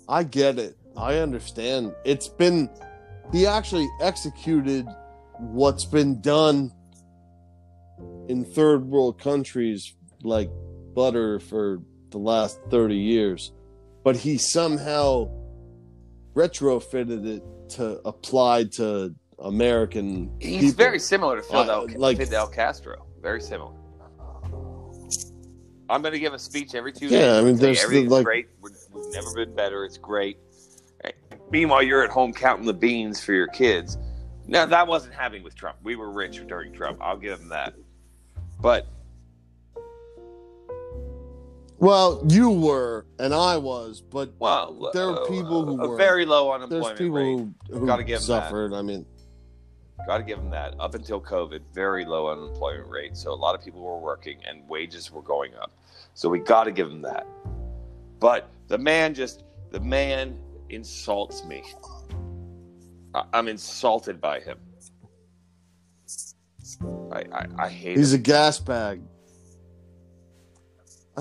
I 0.07 0.23
get 0.23 0.60
it. 0.60 0.78
I 0.95 1.18
understand. 1.18 1.94
It's 2.06 2.28
been 2.28 2.69
he 3.32 3.45
actually 3.45 3.90
executed 4.02 4.88
what's 5.38 5.86
been 5.86 6.22
done 6.22 6.72
in 8.30 8.45
third 8.45 8.86
world 8.86 9.19
countries 9.19 9.95
like 10.23 10.49
butter 10.94 11.40
for 11.40 11.82
the 12.11 12.18
last 12.18 12.60
30 12.69 12.95
years 12.95 13.52
but 14.03 14.15
he 14.15 14.38
somehow 14.38 15.30
retrofitted 16.36 17.26
it 17.26 17.44
to 17.70 17.99
apply 18.06 18.64
to 18.66 19.14
american 19.40 20.32
He's 20.40 20.62
people. 20.62 20.76
very 20.78 20.99
similar 20.99 21.38
to 21.38 21.41
Fidel, 21.44 21.82
Uh, 21.90 21.98
like- 21.98 22.18
Fidel 22.18 22.48
Castro. 22.48 23.06
Very 23.22 23.41
similar. 23.41 23.74
I'm 25.90 26.02
going 26.02 26.14
to 26.14 26.20
give 26.20 26.34
a 26.34 26.40
speech 26.40 26.74
every 26.74 26.94
two 26.94 27.08
Yeah, 27.08 27.20
days. 27.20 27.34
I 27.34 27.41
mean, 27.44 27.56
there's 27.58 27.88
the, 27.88 28.08
like- 28.08 28.24
great. 28.24 28.48
We're, 28.62 28.70
we've 28.94 29.12
never 29.14 29.34
been 29.36 29.53
better. 29.56 29.84
It's 29.84 29.98
great. 29.98 30.38
Right. 31.03 31.16
Meanwhile, 31.52 31.84
you're 31.84 32.03
at 32.03 32.10
home 32.12 32.32
counting 32.34 32.66
the 32.66 32.74
beans 32.74 33.20
for 33.24 33.34
your 33.34 33.48
kids. 33.48 33.98
Now 34.48 34.66
that 34.66 34.88
wasn't 34.88 35.14
happening 35.14 35.44
with 35.44 35.56
Trump. 35.56 35.78
We 35.84 35.95
were 35.95 36.12
rich 36.12 36.45
during 36.48 36.74
Trump. 36.74 36.99
I'll 37.02 37.18
give 37.18 37.40
him 37.40 37.49
that. 37.49 37.74
But 38.62 38.88
Well, 41.82 42.24
you 42.30 42.52
were 42.52 43.08
and 43.18 43.34
I 43.34 43.58
was, 43.58 44.02
but 44.02 44.32
well, 44.38 44.91
There 44.94 45.08
are 45.10 45.24
uh, 45.24 45.28
people 45.28 45.66
who 45.66 45.76
were. 45.90 45.98
very 45.98 46.26
low 46.28 46.52
unemployment 46.53 46.86
There's 46.88 46.98
people 46.98 47.16
rate. 47.18 47.48
who, 47.72 47.80
who 47.80 47.86
Gotta 47.88 48.03
give 48.03 48.18
'em 48.22 48.28
that. 48.28 48.44
suffered. 48.44 48.74
I 48.74 48.84
mean, 48.84 49.03
Got 50.08 50.18
to 50.20 50.24
give 50.24 50.40
him 50.40 50.49
that. 50.52 50.74
Up 50.80 50.95
until 50.95 51.22
COVID, 51.22 51.60
very 51.74 52.06
low 52.06 52.28
unemployment 52.32 52.88
rate. 52.90 53.16
So 53.18 53.32
a 53.34 53.36
lot 53.36 53.53
of 53.56 53.64
people 53.64 53.82
were 53.82 53.99
working 53.99 54.38
and 54.48 54.68
wages 54.68 55.12
were 55.12 55.22
going 55.22 55.53
up. 55.56 55.72
So 56.16 56.28
we 56.30 56.40
got 56.40 56.64
to 56.66 56.72
give 56.72 56.88
him 56.88 57.02
that. 57.03 57.28
But 58.20 58.49
the 58.68 58.78
man 58.80 59.14
just, 59.14 59.44
the 59.72 59.80
man 59.80 60.38
insults 60.70 61.44
me. 61.45 61.64
I'm 63.34 63.48
insulted 63.48 64.20
by 64.22 64.40
him. 64.40 64.58
I, 67.12 67.24
I, 67.32 67.45
I 67.66 67.70
hate 67.70 67.98
he's 67.98 68.14
him. 68.14 68.20
a 68.22 68.24
gas 68.24 68.60
bag. 68.60 69.02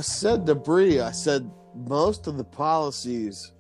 I 0.01 0.03
said 0.03 0.47
to 0.47 0.55
Bree, 0.55 0.99
I 1.01 1.11
said 1.11 1.51
most 1.75 2.27
of 2.27 2.39
the 2.39 2.45
policies, 2.45 3.53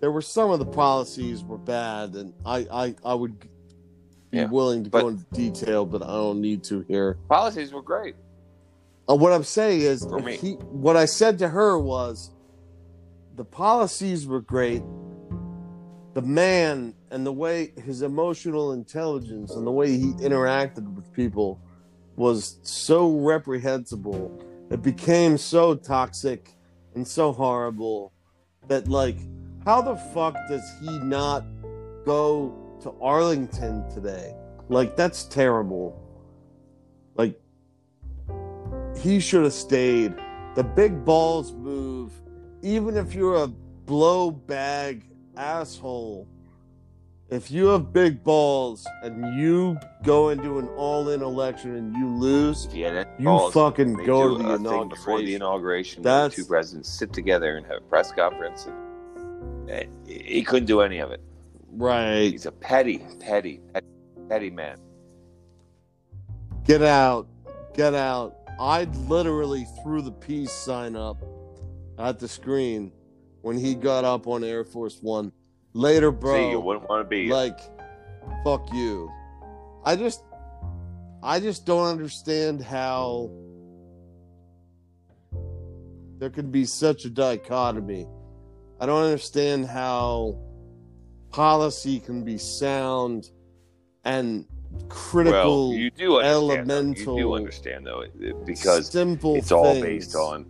there 0.00 0.10
were 0.10 0.22
some 0.22 0.50
of 0.50 0.58
the 0.58 0.64
policies 0.64 1.44
were 1.44 1.58
bad, 1.58 2.14
and 2.14 2.32
I, 2.46 2.66
I, 2.72 2.94
I 3.04 3.12
would 3.12 3.38
be 3.38 3.48
Yeah, 4.32 4.46
willing 4.46 4.84
to 4.84 4.88
go 4.88 5.08
into 5.08 5.26
detail, 5.34 5.84
but 5.84 6.02
I 6.02 6.06
don't 6.06 6.40
need 6.40 6.64
to 6.64 6.80
here. 6.88 7.18
Policies 7.28 7.74
were 7.74 7.82
great. 7.82 8.16
Uh, 9.06 9.16
what 9.16 9.34
I'm 9.34 9.44
saying 9.44 9.82
is, 9.82 10.06
he, 10.40 10.52
what 10.52 10.96
I 10.96 11.04
said 11.04 11.38
to 11.40 11.48
her 11.50 11.78
was, 11.78 12.30
the 13.36 13.44
policies 13.44 14.26
were 14.26 14.40
great. 14.40 14.82
The 16.14 16.22
man 16.22 16.94
and 17.10 17.26
the 17.26 17.32
way 17.32 17.74
his 17.84 18.00
emotional 18.00 18.72
intelligence 18.72 19.54
and 19.54 19.66
the 19.66 19.70
way 19.70 19.90
he 19.98 20.12
interacted 20.22 20.90
with 20.94 21.12
people 21.12 21.60
was 22.16 22.60
so 22.62 23.18
reprehensible. 23.18 24.46
It 24.70 24.82
became 24.82 25.36
so 25.36 25.74
toxic 25.74 26.54
and 26.94 27.06
so 27.06 27.32
horrible 27.32 28.12
that, 28.68 28.86
like, 28.86 29.16
how 29.64 29.82
the 29.82 29.96
fuck 29.96 30.36
does 30.48 30.62
he 30.80 30.98
not 31.00 31.44
go 32.04 32.54
to 32.82 32.94
Arlington 33.00 33.88
today? 33.90 34.34
Like, 34.68 34.96
that's 34.96 35.24
terrible. 35.24 36.00
Like, 37.16 37.38
he 38.96 39.18
should 39.18 39.42
have 39.42 39.52
stayed. 39.52 40.14
The 40.54 40.62
big 40.62 41.04
balls 41.04 41.52
move, 41.52 42.12
even 42.62 42.96
if 42.96 43.12
you're 43.12 43.42
a 43.42 43.48
blow 43.48 44.30
bag 44.30 45.04
asshole. 45.36 46.28
If 47.30 47.48
you 47.48 47.66
have 47.66 47.92
big 47.92 48.24
balls 48.24 48.84
and 49.04 49.38
you 49.40 49.78
go 50.02 50.30
into 50.30 50.58
an 50.58 50.66
all 50.76 51.10
in 51.10 51.22
election 51.22 51.76
and 51.76 51.94
you 51.94 52.08
lose, 52.08 52.64
If 52.66 52.72
he 52.72 52.80
had 52.80 52.96
any 52.96 53.10
you 53.20 53.26
balls, 53.26 53.54
fucking 53.54 53.96
they 53.98 54.04
go 54.04 54.36
to 54.36 54.42
the 54.42 54.58
thing 54.58 54.88
before 54.88 55.18
the 55.22 55.36
inauguration. 55.36 55.36
inauguration. 55.36 56.02
That's- 56.02 56.34
the 56.34 56.42
two 56.42 56.48
presidents 56.48 56.88
sit 56.88 57.12
together 57.12 57.56
and 57.56 57.64
have 57.66 57.76
a 57.76 57.80
press 57.82 58.10
conference. 58.10 58.66
And, 58.66 59.70
eh, 59.70 59.84
he 60.08 60.42
couldn't 60.42 60.66
do 60.66 60.80
any 60.80 60.98
of 60.98 61.12
it. 61.12 61.20
Right. 61.70 62.32
He's 62.32 62.46
a 62.46 62.52
petty, 62.52 62.98
petty, 63.20 63.60
petty, 63.72 63.86
petty 64.28 64.50
man. 64.50 64.78
Get 66.64 66.82
out. 66.82 67.28
Get 67.74 67.94
out. 67.94 68.38
I 68.58 68.84
literally 69.06 69.68
threw 69.84 70.02
the 70.02 70.10
peace 70.10 70.50
sign 70.50 70.96
up 70.96 71.22
at 71.96 72.18
the 72.18 72.26
screen 72.26 72.90
when 73.42 73.56
he 73.56 73.76
got 73.76 74.04
up 74.04 74.26
on 74.26 74.42
Air 74.42 74.64
Force 74.64 74.98
One. 75.00 75.30
Later, 75.72 76.10
bro. 76.10 76.34
See, 76.34 76.50
you 76.50 76.60
wouldn't 76.60 76.88
want 76.88 77.04
to 77.04 77.08
be. 77.08 77.28
like 77.28 77.58
fuck 78.44 78.72
you 78.72 79.10
i 79.84 79.96
just 79.96 80.22
i 81.22 81.40
just 81.40 81.66
don't 81.66 81.86
understand 81.86 82.62
how 82.62 83.28
there 86.18 86.30
could 86.30 86.52
be 86.52 86.64
such 86.64 87.04
a 87.04 87.10
dichotomy 87.10 88.06
i 88.80 88.86
don't 88.86 89.02
understand 89.02 89.66
how 89.66 90.38
policy 91.30 91.98
can 91.98 92.22
be 92.24 92.38
sound 92.38 93.30
and 94.04 94.44
critical 94.88 95.70
well, 95.70 95.78
you 95.78 95.90
do 95.90 96.18
understand. 96.18 96.22
though. 96.22 96.52
elemental, 96.52 97.16
You 97.16 97.22
do 97.24 97.34
understand 97.34 97.86
though, 97.86 98.04
because 98.44 98.90
simple 98.90 99.34
it's 99.36 99.50
all 99.50 99.72
things. 99.74 99.84
based 99.84 100.14
on, 100.14 100.46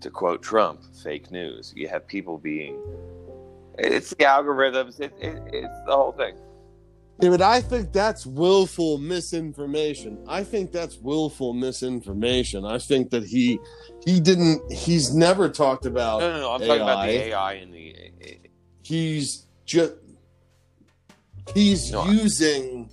to 0.00 0.10
quote 0.10 0.42
Trump, 0.42 0.80
fake 1.02 1.30
news. 1.30 1.72
You 1.76 1.88
have 1.88 2.06
people 2.06 2.38
being. 2.38 2.78
It's 3.78 4.10
the 4.10 4.16
algorithms. 4.24 5.00
It, 5.00 5.12
it, 5.20 5.42
it's 5.52 5.78
the 5.86 5.94
whole 5.94 6.12
thing. 6.12 6.36
Yeah, 7.20 7.30
but 7.30 7.42
I 7.42 7.60
think 7.60 7.92
that's 7.92 8.26
willful 8.26 8.98
misinformation. 8.98 10.18
I 10.28 10.42
think 10.42 10.72
that's 10.72 10.98
willful 10.98 11.52
misinformation. 11.54 12.64
I 12.64 12.78
think 12.78 13.10
that 13.10 13.24
he 13.24 13.58
he 14.04 14.18
didn't 14.20 14.60
he's 14.72 15.14
never 15.14 15.48
talked 15.48 15.86
about 15.86 16.20
No, 16.20 16.32
no, 16.32 16.40
no. 16.40 16.50
I'm 16.52 16.60
talking 16.60 16.82
about 16.82 17.06
the 17.06 17.12
AI. 17.12 17.52
AI 17.52 17.52
and 17.54 17.72
the. 17.72 17.96
he's 18.82 19.46
just 19.64 19.92
he's 21.54 21.92
No, 21.92 22.04
using 22.06 22.90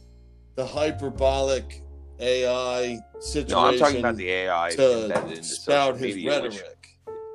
the 0.56 0.68
hyperbolic 0.68 1.82
AI 2.20 2.99
situation 3.20 3.58
No, 3.60 3.66
I'm 3.70 3.78
talking 3.80 3.99
about 3.99 4.18
the 4.18 4.30
AI 4.30 4.70
to 4.76 5.44
spout 5.44 5.95
his 5.98 6.16
media, 6.16 6.41
rhetoric. 6.41 6.88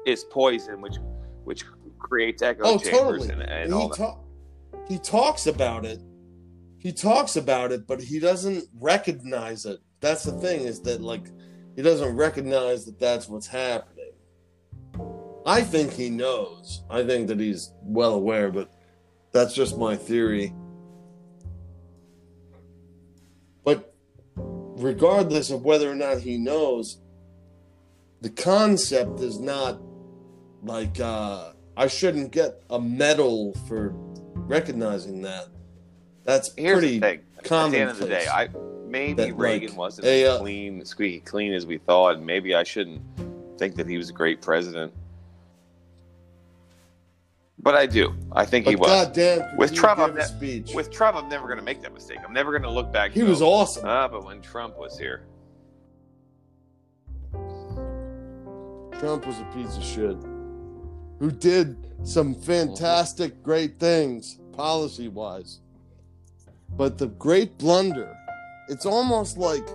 is 0.07 0.23
poison, 0.31 0.81
which 0.81 0.99
which 1.43 1.65
creates 2.09 2.43
echo 2.43 2.63
Oh, 2.65 2.79
chambers 2.79 3.27
totally. 3.27 3.31
and, 3.31 3.43
and 3.43 3.75
he 3.75 3.89
that. 3.89 3.97
ta- 3.97 4.19
he 4.89 4.99
talks 4.99 5.47
about 5.47 5.85
it. 5.85 6.01
He 6.79 6.93
talks 6.93 7.37
about 7.37 7.73
it, 7.73 7.87
but 7.87 8.01
he 8.01 8.21
doesn't 8.21 8.65
recognize 8.79 9.65
it. 9.67 9.81
That's 10.01 10.23
the 10.25 10.33
thing 10.33 10.61
is 10.61 10.81
that 10.83 11.01
like 11.01 11.27
he 11.75 11.83
doesn't 11.83 12.17
recognize 12.17 12.85
that 12.85 12.99
that's 12.99 13.29
what's 13.29 13.47
happening. 13.49 14.13
I 15.45 15.63
think 15.63 15.93
he 15.93 16.11
knows. 16.11 16.85
I 16.91 17.05
think 17.05 17.29
that 17.29 17.41
he's 17.41 17.73
well 17.83 18.15
aware, 18.15 18.51
but 18.51 18.71
that's 19.33 19.55
just 19.55 19.77
my 19.79 19.97
theory. 19.97 20.55
But 23.65 23.93
regardless 24.37 25.51
of 25.51 25.63
whether 25.65 25.91
or 25.91 25.95
not 25.95 26.19
he 26.21 26.39
knows, 26.39 27.01
the 28.21 28.31
concept 28.31 29.21
is 29.21 29.39
not 29.41 29.81
like 30.63 30.99
uh 31.01 31.53
I 31.77 31.89
shouldn't 31.89 32.33
get 32.33 32.63
a 32.71 32.81
medal 32.81 33.53
for 33.69 33.93
recognizing 34.35 35.23
that. 35.23 35.49
That's 36.25 36.53
Here's 36.57 36.79
pretty 36.79 36.99
the 36.99 37.01
thing. 37.01 37.21
At 37.39 37.45
the 37.45 37.79
end 37.79 37.91
of 37.91 37.99
the 37.99 38.07
day. 38.07 38.27
I 38.27 38.49
maybe 38.87 39.25
That, 39.25 39.37
Reagan 39.37 39.71
like, 39.71 39.79
wasn't 39.79 40.07
a, 40.07 40.25
as 40.25 40.31
uh, 40.31 40.39
clean, 40.39 40.85
squeaky 40.85 41.21
clean 41.21 41.53
as 41.53 41.67
we 41.67 41.79
thought, 41.79 42.17
and 42.17 42.27
maybe 42.27 42.55
I 42.55 42.63
shouldn't 42.63 43.03
think 43.59 43.77
that 43.77 43.87
he 43.87 43.99
was 43.99 44.11
a 44.11 44.13
great 44.13 44.41
president. 44.41 44.93
But 47.59 47.75
I 47.75 47.87
do. 47.87 48.15
I 48.33 48.45
think 48.45 48.67
he 48.67 48.77
was. 48.77 48.89
goddamn, 48.89 49.51
could 49.51 49.59
With 49.59 49.75
Trump, 49.75 50.01
I'm 50.01 50.15
ne- 50.15 50.23
speech. 50.23 50.73
With 50.75 50.91
Trump, 50.91 51.17
I'm 51.17 51.29
never 51.29 51.47
going 51.47 51.59
to 51.59 51.65
make 51.65 51.83
that 51.83 51.93
mistake. 51.93 52.19
I'm 52.25 52.33
never 52.33 52.53
going 52.53 52.63
to 52.63 52.71
look 52.71 52.93
back. 52.93 53.13
he 53.13 53.23
was 53.23 53.41
go, 53.41 53.53
awesome. 53.53 53.85
Ah, 53.87 54.09
but 54.09 54.25
when 54.25 54.41
Trump 54.41 54.79
was 54.79 54.99
here, 54.99 55.27
Trump 58.99 59.27
was 59.27 59.39
a 59.41 59.49
piece 59.55 59.77
of 59.77 59.83
shit 59.83 60.17
who 61.19 61.31
did 61.31 61.77
some 62.05 62.35
fantastic, 62.35 63.43
great 63.43 63.79
things 63.79 64.39
policy 64.53 65.09
wise. 65.09 65.61
But 66.77 66.99
the 66.99 67.07
great 67.09 67.57
blunder, 67.59 68.17
it's 68.69 68.87
almost 68.87 69.39
like 69.39 69.67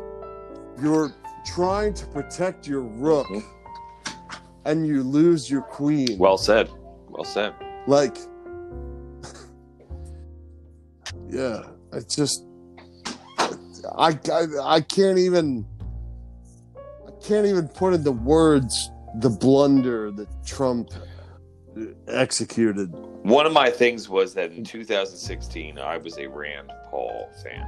you're 0.82 1.14
trying 1.46 1.94
to 1.96 2.06
protect 2.08 2.68
your 2.68 2.82
rook 2.82 3.28
Mhm. 3.28 3.44
and 4.66 4.86
you 4.88 5.02
lose 5.04 5.50
your 5.50 5.62
queen. 5.64 6.18
well 6.20 6.38
said. 6.38 6.70
Well 7.10 7.24
said. 7.24 7.54
like, 7.88 8.18
yeah, 11.30 11.64
it's 11.94 12.16
just, 12.16 12.44
I, 13.98 14.18
I, 14.32 14.46
I 14.64 14.82
can't 14.82 15.18
even, 15.18 15.66
I 17.08 17.12
can't 17.24 17.48
even 17.48 17.68
put 17.68 17.94
into 17.94 18.12
words 18.12 18.92
the 19.16 19.30
blunder 19.30 20.12
that 20.12 20.28
Trump 20.46 20.90
executed. 22.08 22.92
One 23.24 23.46
of 23.46 23.54
my 23.54 23.70
things 23.70 24.10
was 24.10 24.34
that 24.34 24.52
in 24.52 24.64
2016, 24.64 25.78
I 25.78 25.98
was 25.98 26.18
a 26.18 26.28
Rand 26.28 26.72
Paul 26.90 27.30
fan. 27.44 27.66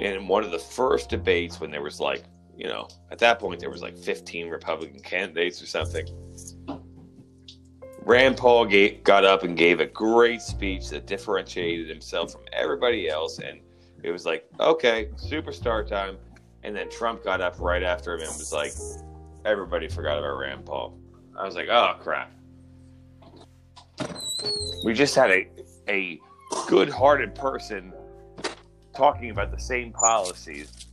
And 0.00 0.14
in 0.16 0.28
one 0.28 0.44
of 0.44 0.50
the 0.50 0.58
first 0.58 1.10
debates, 1.10 1.60
when 1.60 1.70
there 1.70 1.82
was 1.82 2.00
like, 2.00 2.24
you 2.56 2.66
know, 2.66 2.88
at 3.10 3.18
that 3.18 3.38
point, 3.38 3.60
there 3.60 3.70
was 3.70 3.82
like 3.82 3.96
15 3.96 4.48
Republican 4.48 5.00
candidates 5.00 5.62
or 5.62 5.66
something. 5.66 6.06
Rand 8.02 8.38
Paul 8.38 8.64
gave, 8.64 9.04
got 9.04 9.24
up 9.24 9.42
and 9.42 9.56
gave 9.56 9.80
a 9.80 9.86
great 9.86 10.40
speech 10.40 10.88
that 10.88 11.06
differentiated 11.06 11.88
himself 11.88 12.32
from 12.32 12.42
everybody 12.52 13.08
else. 13.08 13.38
And 13.38 13.60
it 14.02 14.10
was 14.10 14.24
like, 14.24 14.46
okay, 14.58 15.10
superstar 15.16 15.86
time. 15.86 16.16
And 16.62 16.74
then 16.74 16.90
Trump 16.90 17.22
got 17.22 17.40
up 17.40 17.58
right 17.60 17.82
after 17.82 18.14
him 18.14 18.20
and 18.20 18.30
was 18.30 18.52
like, 18.52 18.72
everybody 19.44 19.88
forgot 19.88 20.18
about 20.18 20.38
Rand 20.38 20.64
Paul. 20.64 20.98
I 21.38 21.44
was 21.44 21.54
like, 21.54 21.68
oh, 21.68 21.96
crap 22.00 22.32
we 24.84 24.94
just 24.94 25.14
had 25.14 25.30
a 25.30 25.48
a 25.88 26.20
good-hearted 26.66 27.34
person 27.34 27.92
talking 28.94 29.30
about 29.30 29.50
the 29.50 29.60
same 29.60 29.92
policies. 29.92 30.86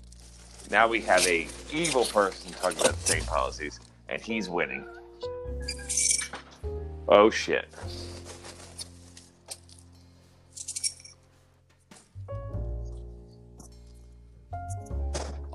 Now 0.69 0.87
we 0.87 1.01
have 1.01 1.25
a 1.25 1.47
evil 1.71 2.05
person 2.05 2.51
talking 2.53 2.79
about 2.79 2.93
the 2.93 3.07
same 3.07 3.23
policies, 3.23 3.79
and 4.09 4.21
he's 4.21 4.49
winning. 4.49 4.85
Oh 7.07 7.29
shit! 7.29 7.67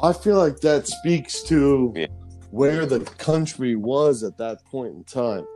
I 0.02 0.12
feel 0.12 0.36
like 0.36 0.60
that 0.60 0.88
speaks 0.88 1.42
to 1.44 1.92
Yeah. 1.94 2.06
where 2.50 2.86
the 2.86 3.00
country 3.00 3.76
was 3.76 4.24
at 4.24 4.36
that 4.38 4.64
point 4.64 4.94
in 4.94 5.04
time. 5.04 5.46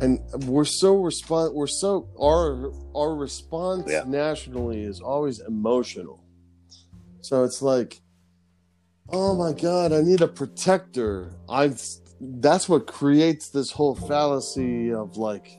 And 0.00 0.20
we're 0.46 0.64
so 0.64 0.96
respond 1.02 1.54
we're 1.54 1.66
so 1.66 2.08
our 2.20 2.72
our 2.96 3.14
response 3.14 3.90
Yeah. 3.90 4.04
nationally 4.06 4.82
is 4.82 5.00
always 5.00 5.40
emotional. 5.40 6.24
So 7.20 7.44
it's 7.44 7.60
like 7.62 8.00
oh 9.12 9.34
my 9.34 9.52
god, 9.52 9.92
I 9.92 10.00
need 10.02 10.20
a 10.22 10.28
protector. 10.28 11.32
I 11.48 11.74
that's 12.20 12.68
what 12.68 12.86
creates 12.86 13.48
this 13.50 13.70
whole 13.72 13.94
fallacy 13.94 14.92
of 14.92 15.16
like 15.16 15.58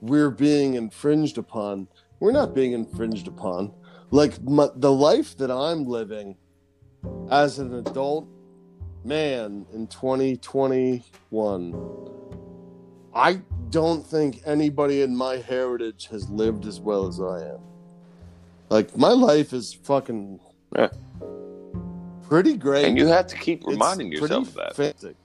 we're 0.00 0.30
being 0.30 0.74
infringed 0.74 1.38
upon. 1.38 1.88
We're 2.20 2.32
not 2.32 2.54
being 2.54 2.72
infringed 2.72 3.28
upon. 3.28 3.72
Like 4.10 4.42
my, 4.42 4.68
the 4.76 4.92
life 4.92 5.36
that 5.38 5.50
I'm 5.50 5.84
living 5.84 6.36
as 7.30 7.58
an 7.58 7.74
adult 7.74 8.28
man 9.04 9.66
in 9.74 9.86
2021 9.88 11.74
i 13.14 13.38
don't 13.74 14.06
think 14.06 14.40
anybody 14.46 15.02
in 15.02 15.14
my 15.16 15.36
heritage 15.36 16.06
has 16.06 16.30
lived 16.30 16.64
as 16.64 16.78
well 16.80 17.06
as 17.08 17.18
i 17.20 17.40
am 17.52 17.58
like 18.70 18.96
my 18.96 19.10
life 19.10 19.52
is 19.52 19.74
fucking 19.74 20.38
Yeah. 20.76 20.88
pretty 22.22 22.56
great 22.56 22.84
And 22.86 22.96
you 22.96 23.08
have 23.08 23.26
to 23.26 23.36
keep 23.36 23.66
reminding 23.66 24.10
pretty 24.10 24.22
yourself 24.22 24.48
of 24.48 24.54
that. 24.54 24.76
fantastic. 24.76 25.16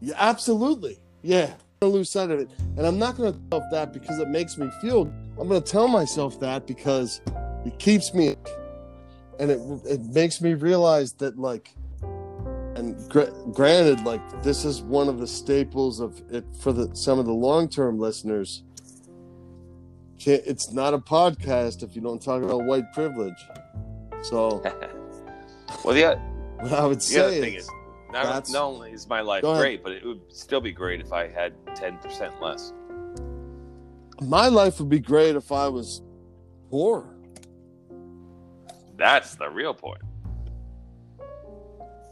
yeah 0.00 0.14
absolutely 0.18 0.98
yeah 1.22 1.52
I'm 1.82 1.88
gonna 1.88 1.92
lose 1.94 2.10
sight 2.10 2.30
of 2.30 2.40
it 2.40 2.48
and 2.76 2.86
i'm 2.86 2.98
not 2.98 3.16
gonna 3.16 3.36
tell 3.50 3.62
that 3.70 3.92
because 3.92 4.18
it 4.18 4.28
makes 4.28 4.56
me 4.56 4.70
feel 4.80 5.02
i'm 5.38 5.48
gonna 5.48 5.60
tell 5.60 5.88
myself 5.88 6.40
that 6.40 6.66
because 6.66 7.20
it 7.66 7.78
keeps 7.78 8.14
me 8.14 8.34
and 9.38 9.50
it 9.50 9.60
it 9.84 10.00
makes 10.20 10.40
me 10.40 10.54
realize 10.54 11.12
that 11.14 11.38
like 11.38 11.74
and 12.86 13.10
gr- 13.10 13.30
granted 13.52 14.00
like 14.04 14.20
this 14.42 14.64
is 14.64 14.82
one 14.82 15.08
of 15.08 15.18
the 15.18 15.26
staples 15.26 16.00
of 16.00 16.20
it 16.30 16.44
for 16.60 16.72
the 16.72 16.94
some 16.94 17.18
of 17.18 17.26
the 17.26 17.32
long-term 17.32 17.98
listeners 17.98 18.62
can't, 20.18 20.42
it's 20.46 20.72
not 20.72 20.94
a 20.94 20.98
podcast 20.98 21.82
if 21.82 21.94
you 21.94 22.02
don't 22.02 22.22
talk 22.22 22.42
about 22.42 22.64
white 22.64 22.90
privilege 22.92 23.38
so 24.22 24.62
well, 25.84 25.94
the, 25.94 26.18
what 26.60 26.72
i 26.72 26.84
would 26.86 27.00
the 27.00 27.18
other 27.24 27.30
say 27.32 27.40
thing 27.40 27.54
is 27.54 27.64
is, 27.64 27.70
not, 28.12 28.24
that's- 28.24 28.50
not 28.50 28.62
only 28.62 28.92
is 28.92 29.06
my 29.08 29.20
life 29.20 29.42
great, 29.42 29.82
but 29.82 29.92
it 29.92 30.04
would 30.04 30.20
still 30.32 30.60
be 30.60 30.72
great 30.72 31.00
if 31.00 31.12
I 31.12 31.28
had 31.28 31.52
ten 31.74 31.98
percent 31.98 32.40
less. 32.40 32.72
my 34.22 34.46
life 34.48 34.78
would 34.78 34.88
be 34.88 35.00
great 35.00 35.34
if 35.36 35.50
i 35.52 35.68
was 35.68 36.02
poor 36.70 37.14
That's 38.96 39.34
the 39.34 39.50
real 39.50 39.74
point. 39.74 40.00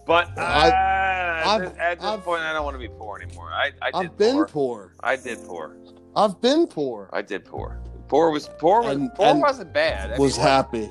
But 0.06 0.36
uh, 0.38 0.42
I've- 0.42 0.72
at 0.74 1.58
this, 1.58 1.78
at 1.78 1.98
this 2.00 2.08
I've- 2.08 2.22
point, 2.22 2.42
I 2.42 2.52
don't 2.52 2.64
want 2.64 2.74
to 2.74 2.78
be 2.78 2.88
poor 2.88 3.20
anymore. 3.20 3.50
I, 3.52 3.70
I 3.82 3.90
did 4.02 4.10
i've 4.10 4.18
been 4.18 4.34
poor. 4.36 4.46
poor 4.48 4.92
I 5.00 5.16
did 5.16 5.38
poor. 5.46 5.76
i've 6.16 6.40
been 6.40 6.66
poor 6.66 7.10
I 7.12 7.22
did 7.22 7.44
poor. 7.44 7.80
Poor 8.08 8.30
was 8.30 8.48
poor. 8.58 8.82
Was, 8.82 8.96
And- 8.96 9.12
poor 9.14 9.26
and 9.26 9.40
wasn't 9.40 9.72
bad. 9.72 10.12
I 10.12 10.18
was 10.18 10.36
mean, 10.36 10.46
happy 10.46 10.90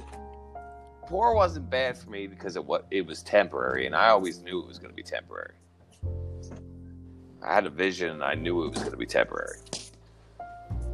Poor 1.06 1.36
wasn't 1.36 1.70
bad 1.70 1.98
for 1.98 2.10
me 2.10 2.26
because 2.28 2.56
it 2.56 2.64
what 2.66 2.88
it 2.90 3.06
was 3.06 3.22
temporary, 3.22 3.86
and 3.86 3.96
I 3.96 4.08
always 4.10 4.40
knew 4.40 4.60
it 4.60 4.68
was 4.68 4.80
going 4.80 4.90
to 4.90 4.96
be 4.96 5.04
temporary. 5.04 5.54
I 7.46 7.54
had 7.54 7.66
a 7.66 7.70
vision, 7.70 8.10
and 8.10 8.24
I 8.24 8.34
knew 8.36 8.64
it 8.64 8.70
was 8.70 8.80
going 8.80 8.92
to 8.92 8.98
be 8.98 9.06
temporary. 9.06 9.58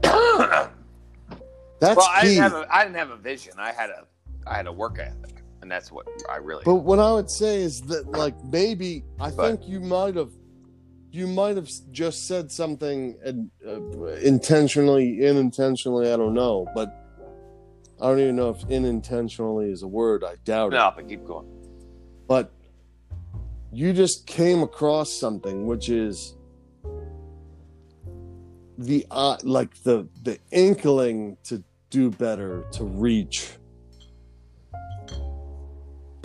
well, 0.04 0.72
that's 1.80 2.08
I 2.10 2.24
didn't 2.24 2.42
have 2.44 2.54
a 2.54 2.68
I 2.74 2.84
didn't 2.84 2.98
have 2.98 3.12
a 3.12 3.18
vision. 3.18 3.54
I 3.58 3.72
had 3.72 3.92
a 3.92 4.06
I 4.48 4.56
had 4.58 4.68
a 4.68 4.72
work 4.74 4.98
ethic, 5.00 5.39
and 5.70 5.76
that's 5.76 5.92
what 5.92 6.08
I 6.28 6.38
really. 6.38 6.64
But 6.66 6.78
what 6.78 6.98
I 6.98 7.12
would 7.14 7.30
say 7.30 7.62
is 7.62 7.82
that, 7.82 8.10
like, 8.10 8.34
maybe 8.44 9.04
I 9.20 9.30
But- 9.30 9.60
think 9.60 9.70
you 9.70 9.80
might 9.80 10.16
have, 10.16 10.32
you 11.12 11.28
might 11.28 11.58
have 11.58 11.70
just 11.92 12.26
said 12.28 12.52
something 12.52 13.16
uh, 13.24 14.06
intentionally, 14.24 15.28
unintentionally. 15.28 16.12
I 16.12 16.18
don't 16.18 16.34
know, 16.34 16.66
but 16.74 16.90
I 18.02 18.08
don't 18.08 18.20
even 18.20 18.36
know 18.36 18.50
if 18.50 18.64
unintentionally 18.72 19.70
is 19.72 19.84
a 19.84 19.88
word. 19.88 20.24
I 20.24 20.38
doubt 20.44 20.74
it. 20.74 20.78
no, 20.78 20.92
but 20.96 21.08
keep 21.08 21.24
going. 21.24 21.46
But 22.28 22.52
you 23.72 23.94
just 23.94 24.26
came 24.26 24.64
across 24.64 25.12
something, 25.12 25.68
which 25.68 25.90
is 25.90 26.36
the 28.80 29.06
uh, 29.12 29.38
like 29.44 29.84
the 29.84 30.08
the 30.24 30.40
inkling 30.52 31.38
to 31.44 31.64
do 31.92 32.10
better, 32.10 32.66
to 32.72 32.84
reach 32.86 33.52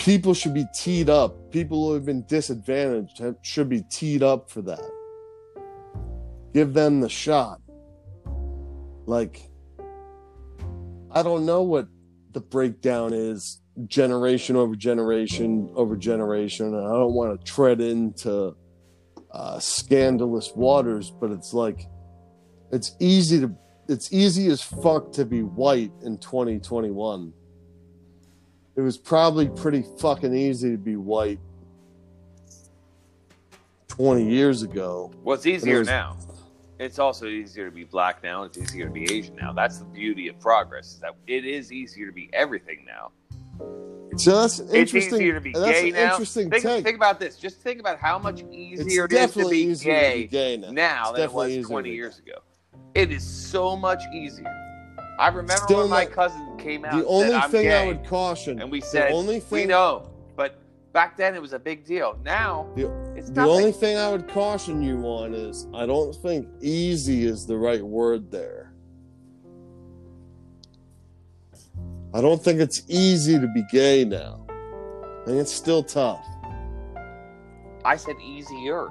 people 0.05 0.35
should 0.35 0.53
be 0.53 0.67
teed 0.75 1.09
up. 1.09 1.51
People 1.51 1.89
who 1.89 1.95
have 1.95 2.05
been 2.05 2.25
disadvantaged 2.27 3.23
should 3.41 3.71
be 3.71 3.83
teed 3.91 4.23
up 4.23 4.51
for 4.51 4.61
that. 4.61 4.83
Give 6.53 6.75
them 6.75 7.01
the 7.01 7.09
shot. 7.09 7.61
Like, 9.07 9.49
I 11.11 11.23
don't 11.23 11.47
know 11.47 11.63
what 11.63 11.89
the 12.33 12.41
breakdown 12.41 13.15
is 13.15 13.63
generation 13.87 14.57
over 14.57 14.77
generation 14.77 15.71
over 15.75 15.97
generation. 15.97 16.75
And 16.75 16.87
I 16.87 16.93
don't 16.93 17.15
want 17.15 17.41
to 17.41 17.51
tread 17.51 17.81
into 17.81 18.55
uh, 19.31 19.59
scandalous 19.59 20.53
waters, 20.55 21.11
but 21.11 21.31
it's 21.31 21.55
like, 21.55 21.87
it's 22.73 22.95
easy 23.01 23.41
to, 23.41 23.55
it's 23.89 24.13
easy 24.13 24.49
as 24.49 24.61
fuck 24.61 25.13
to 25.13 25.25
be 25.25 25.43
white 25.43 25.93
in 26.03 26.19
2021 26.19 27.33
it 28.77 28.81
was 28.81 28.99
probably 28.99 29.49
pretty 29.49 29.85
fucking 29.99 30.35
easy 30.35 30.71
to 30.73 30.77
be 30.79 30.97
white 30.97 31.39
20 33.89 34.29
years 34.29 34.63
ago. 34.63 35.13
Well, 35.23 35.35
it's 35.35 35.47
easier 35.47 35.81
was- 35.81 35.89
now. 35.89 36.17
It's 36.81 36.99
also 36.99 37.27
easier 37.27 37.71
to 37.71 37.75
be 37.75 37.85
black 37.85 38.23
now. 38.25 38.43
It's 38.43 38.59
easier 38.59 38.87
to 38.87 38.91
be 38.93 39.05
Asian 39.05 39.37
now. 39.37 39.53
That's 39.53 39.79
the 39.79 39.85
beauty 39.85 40.27
of 40.27 40.41
progress. 40.41 40.95
Is 40.95 40.99
that 41.01 41.15
it 41.29 41.45
is 41.45 41.71
easier 41.71 42.07
to 42.07 42.13
be 42.13 42.29
everything 42.33 42.85
now. 42.85 43.13
So 44.17 44.41
that's 44.41 44.59
an 44.59 44.67
It's 44.67 44.75
interesting. 44.75 45.15
easier 45.21 45.35
to 45.35 45.41
be 45.41 45.53
that's 45.53 45.81
gay 45.81 45.91
now. 45.93 46.11
interesting 46.13 46.51
Think, 46.51 46.65
think 46.65 46.97
about 46.97 47.21
this. 47.21 47.37
Just 47.37 47.61
think 47.61 47.79
about 47.79 47.99
how 48.01 48.19
much 48.19 48.43
easier 48.51 49.05
it 49.05 49.13
is 49.13 49.17
to 49.17 49.17
definitely 49.17 49.65
be 49.65 49.71
easier 49.71 49.93
gay, 49.93 50.13
to 50.15 50.19
be 50.23 50.27
gay 50.29 50.57
now. 50.57 50.71
now 50.73 51.13
than 51.13 51.23
it 51.23 51.33
was 51.33 51.67
20 51.67 51.91
years 51.91 52.19
ago. 52.19 52.39
It 52.95 53.13
is 53.13 53.25
so 53.25 53.77
much 53.77 54.03
easier. 54.13 54.53
I 55.19 55.29
remember 55.29 55.53
Still 55.57 55.81
when 55.83 55.91
my 55.91 56.05
not- 56.05 56.13
cousin 56.13 56.57
came 56.59 56.85
out 56.85 56.99
The 56.99 57.07
only 57.07 57.31
said, 57.31 57.51
thing 57.51 57.63
gay, 57.65 57.85
I 57.85 57.87
would 57.87 58.05
caution, 58.05 58.61
and 58.61 58.71
we 58.71 58.81
the 58.81 58.87
said, 58.87 59.13
only 59.13 59.43
we 59.51 59.65
know. 59.65 60.09
But 60.37 60.59
back 60.93 61.17
then 61.17 61.35
it 61.35 61.43
was 61.43 61.53
a 61.53 61.59
big 61.59 61.85
deal. 61.85 62.19
Now 62.25 62.67
The- 62.75 62.91
it's 63.15 63.31
the 63.31 63.43
only 63.43 63.71
thing 63.73 63.97
I 63.97 64.11
would 64.11 64.29
caution 64.29 64.83
you 64.83 64.99
on 65.05 65.35
is 65.35 65.67
I 65.75 65.87
don't 65.87 66.15
think 66.17 66.49
easy 66.61 67.25
is 67.27 67.47
the 67.47 67.57
right 67.57 67.83
word 67.83 68.31
there. 68.31 68.73
I 72.13 72.21
don't 72.21 72.43
think 72.43 72.61
it's 72.61 72.83
easy 72.89 73.39
to 73.39 73.47
be 73.49 73.65
gay 73.73 74.05
now. 74.05 74.45
I 74.49 75.27
think 75.27 75.39
it's 75.41 75.53
still 75.53 75.83
tough. 75.83 76.25
I 77.85 77.97
said 77.97 78.17
easier. 78.25 78.89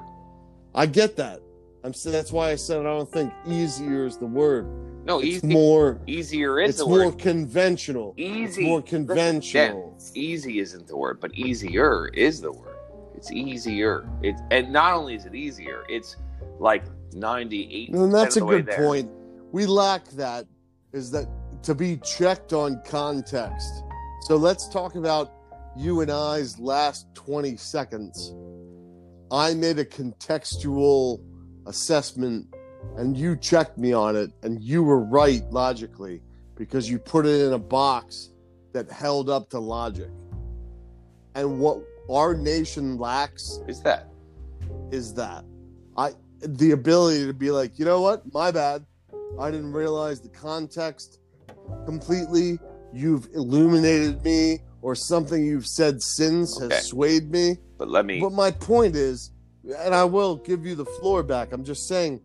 I 0.75 0.85
get 0.85 1.15
that. 1.17 1.41
I'm 1.83 1.93
that's 2.05 2.31
why 2.31 2.49
I 2.51 2.55
said 2.55 2.79
I 2.81 2.83
don't 2.83 3.11
think 3.11 3.33
easier 3.45 4.05
is 4.05 4.17
the 4.17 4.25
word. 4.25 4.65
No, 5.05 5.19
It's 5.19 5.27
easy, 5.43 5.47
more. 5.47 5.99
easier 6.07 6.59
is 6.61 6.69
It's 6.71 6.79
the 6.79 6.85
more 6.87 7.05
word. 7.07 7.19
conventional. 7.19 8.13
It's 8.17 8.53
Easy. 8.57 8.65
more 8.67 8.79
Listen, 8.79 9.05
conventional. 9.05 9.97
easy 10.15 10.59
isn't 10.59 10.87
the 10.87 10.95
word, 10.95 11.19
but 11.19 11.33
easier 11.33 12.07
is 12.13 12.39
the 12.41 12.51
word. 12.51 12.75
It's 13.15 13.31
easier. 13.31 14.09
It's 14.21 14.41
and 14.51 14.71
not 14.71 14.93
only 14.93 15.15
is 15.15 15.25
it 15.25 15.35
easier, 15.35 15.83
it's 15.89 16.15
like 16.59 16.83
ninety 17.13 17.69
eight. 17.71 17.89
And 17.93 18.13
that's 18.13 18.37
a 18.37 18.41
good 18.41 18.65
there. 18.65 18.77
point. 18.77 19.09
We 19.51 19.65
lack 19.65 20.07
that. 20.11 20.45
Is 20.93 21.11
that 21.11 21.27
to 21.63 21.75
be 21.75 21.97
checked 21.97 22.53
on 22.53 22.81
context? 22.85 23.83
So 24.21 24.35
let's 24.37 24.67
talk 24.69 24.95
about 24.95 25.31
you 25.75 26.01
and 26.01 26.11
I's 26.11 26.59
last 26.59 27.07
20 27.15 27.57
seconds. 27.57 28.33
I 29.31 29.53
made 29.55 29.79
a 29.79 29.85
contextual 29.85 31.19
assessment 31.65 32.47
and 32.97 33.17
you 33.17 33.35
checked 33.35 33.77
me 33.77 33.93
on 33.93 34.15
it, 34.15 34.31
and 34.43 34.61
you 34.61 34.83
were 34.83 34.99
right 34.99 35.43
logically 35.51 36.21
because 36.55 36.89
you 36.89 36.99
put 36.99 37.25
it 37.25 37.41
in 37.45 37.53
a 37.53 37.59
box 37.59 38.29
that 38.73 38.89
held 38.91 39.29
up 39.29 39.49
to 39.49 39.59
logic. 39.59 40.09
And 41.35 41.59
what 41.59 41.79
our 42.09 42.33
nation 42.35 42.97
lacks 42.97 43.59
Is 43.67 43.81
that? 43.81 44.09
is 44.91 45.13
that 45.15 45.43
I 45.97 46.11
the 46.41 46.71
ability 46.71 47.25
to 47.25 47.33
be 47.33 47.49
like, 47.51 47.79
you 47.79 47.85
know 47.85 48.01
what, 48.01 48.31
my 48.33 48.51
bad. 48.51 48.85
I 49.39 49.49
didn't 49.49 49.71
realize 49.73 50.21
the 50.21 50.29
context. 50.29 51.19
completely. 51.85 52.59
You've 52.95 53.27
illuminated 53.33 54.23
me, 54.23 54.59
or 54.83 54.93
something 54.93 55.43
you've 55.43 55.65
said 55.65 55.99
since 56.01 56.61
Okay. 56.61 56.75
has 56.75 56.87
swayed 56.89 57.31
me. 57.31 57.57
But 57.79 57.87
let 57.87 58.05
me. 58.05 58.19
But 58.19 58.33
my 58.33 58.51
point 58.51 58.95
is, 58.95 59.31
and 59.79 59.95
I 59.95 60.03
will 60.03 60.35
give 60.35 60.63
you 60.65 60.75
the 60.75 60.85
floor 60.85 61.23
back. 61.23 61.53
I'm 61.53 61.63
just 61.63 61.87
saying 61.87 62.21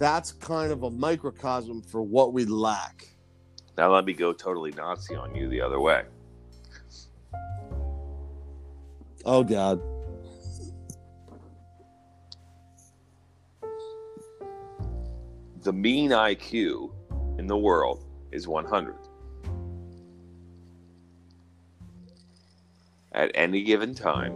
that's 0.00 0.32
kind 0.32 0.72
of 0.72 0.82
a 0.82 0.90
microcosm 0.90 1.82
for 1.82 2.02
what 2.02 2.32
we 2.32 2.46
lack. 2.46 3.06
Now 3.76 3.92
let 3.92 4.06
me 4.06 4.14
go 4.14 4.32
totally 4.32 4.72
Nazi 4.72 5.14
on 5.14 5.34
you 5.34 5.46
the 5.46 5.60
other 5.60 5.78
way. 5.78 6.04
Oh 9.26 9.44
God. 9.44 9.80
The 15.62 15.72
mean 15.72 16.10
IQ 16.10 16.90
in 17.38 17.46
the 17.46 17.58
world 17.58 18.02
is 18.32 18.48
100. 18.48 18.96
At 23.12 23.30
any 23.34 23.62
given 23.62 23.94
time, 23.94 24.32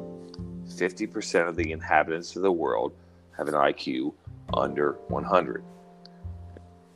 50% 0.67 1.49
of 1.49 1.57
the 1.57 1.73
inhabitants 1.73 2.37
of 2.37 2.43
the 2.43 2.53
world 2.53 2.93
have 3.39 3.49
an 3.49 3.55
IQ 3.55 4.13
under 4.53 4.99
100. 5.09 5.65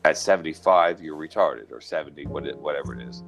At 0.05 0.17
75, 0.17 1.01
you're 1.03 1.17
retarded, 1.17 1.73
or 1.73 1.81
70, 1.81 2.27
whatever 2.27 2.95
it 2.95 3.09
is. 3.09 3.23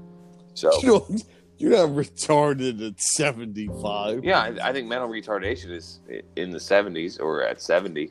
So, 0.54 1.06
You're 1.60 1.72
not 1.72 1.90
retarded 1.90 2.86
at 2.86 2.98
75. 2.98 4.24
yeah, 4.24 4.40
I, 4.40 4.70
I 4.70 4.72
think 4.72 4.88
mental 4.88 5.10
retardation 5.10 5.70
is 5.70 6.00
in 6.36 6.48
the 6.48 6.58
70s 6.58 7.20
or 7.20 7.42
at 7.42 7.60
70. 7.60 8.10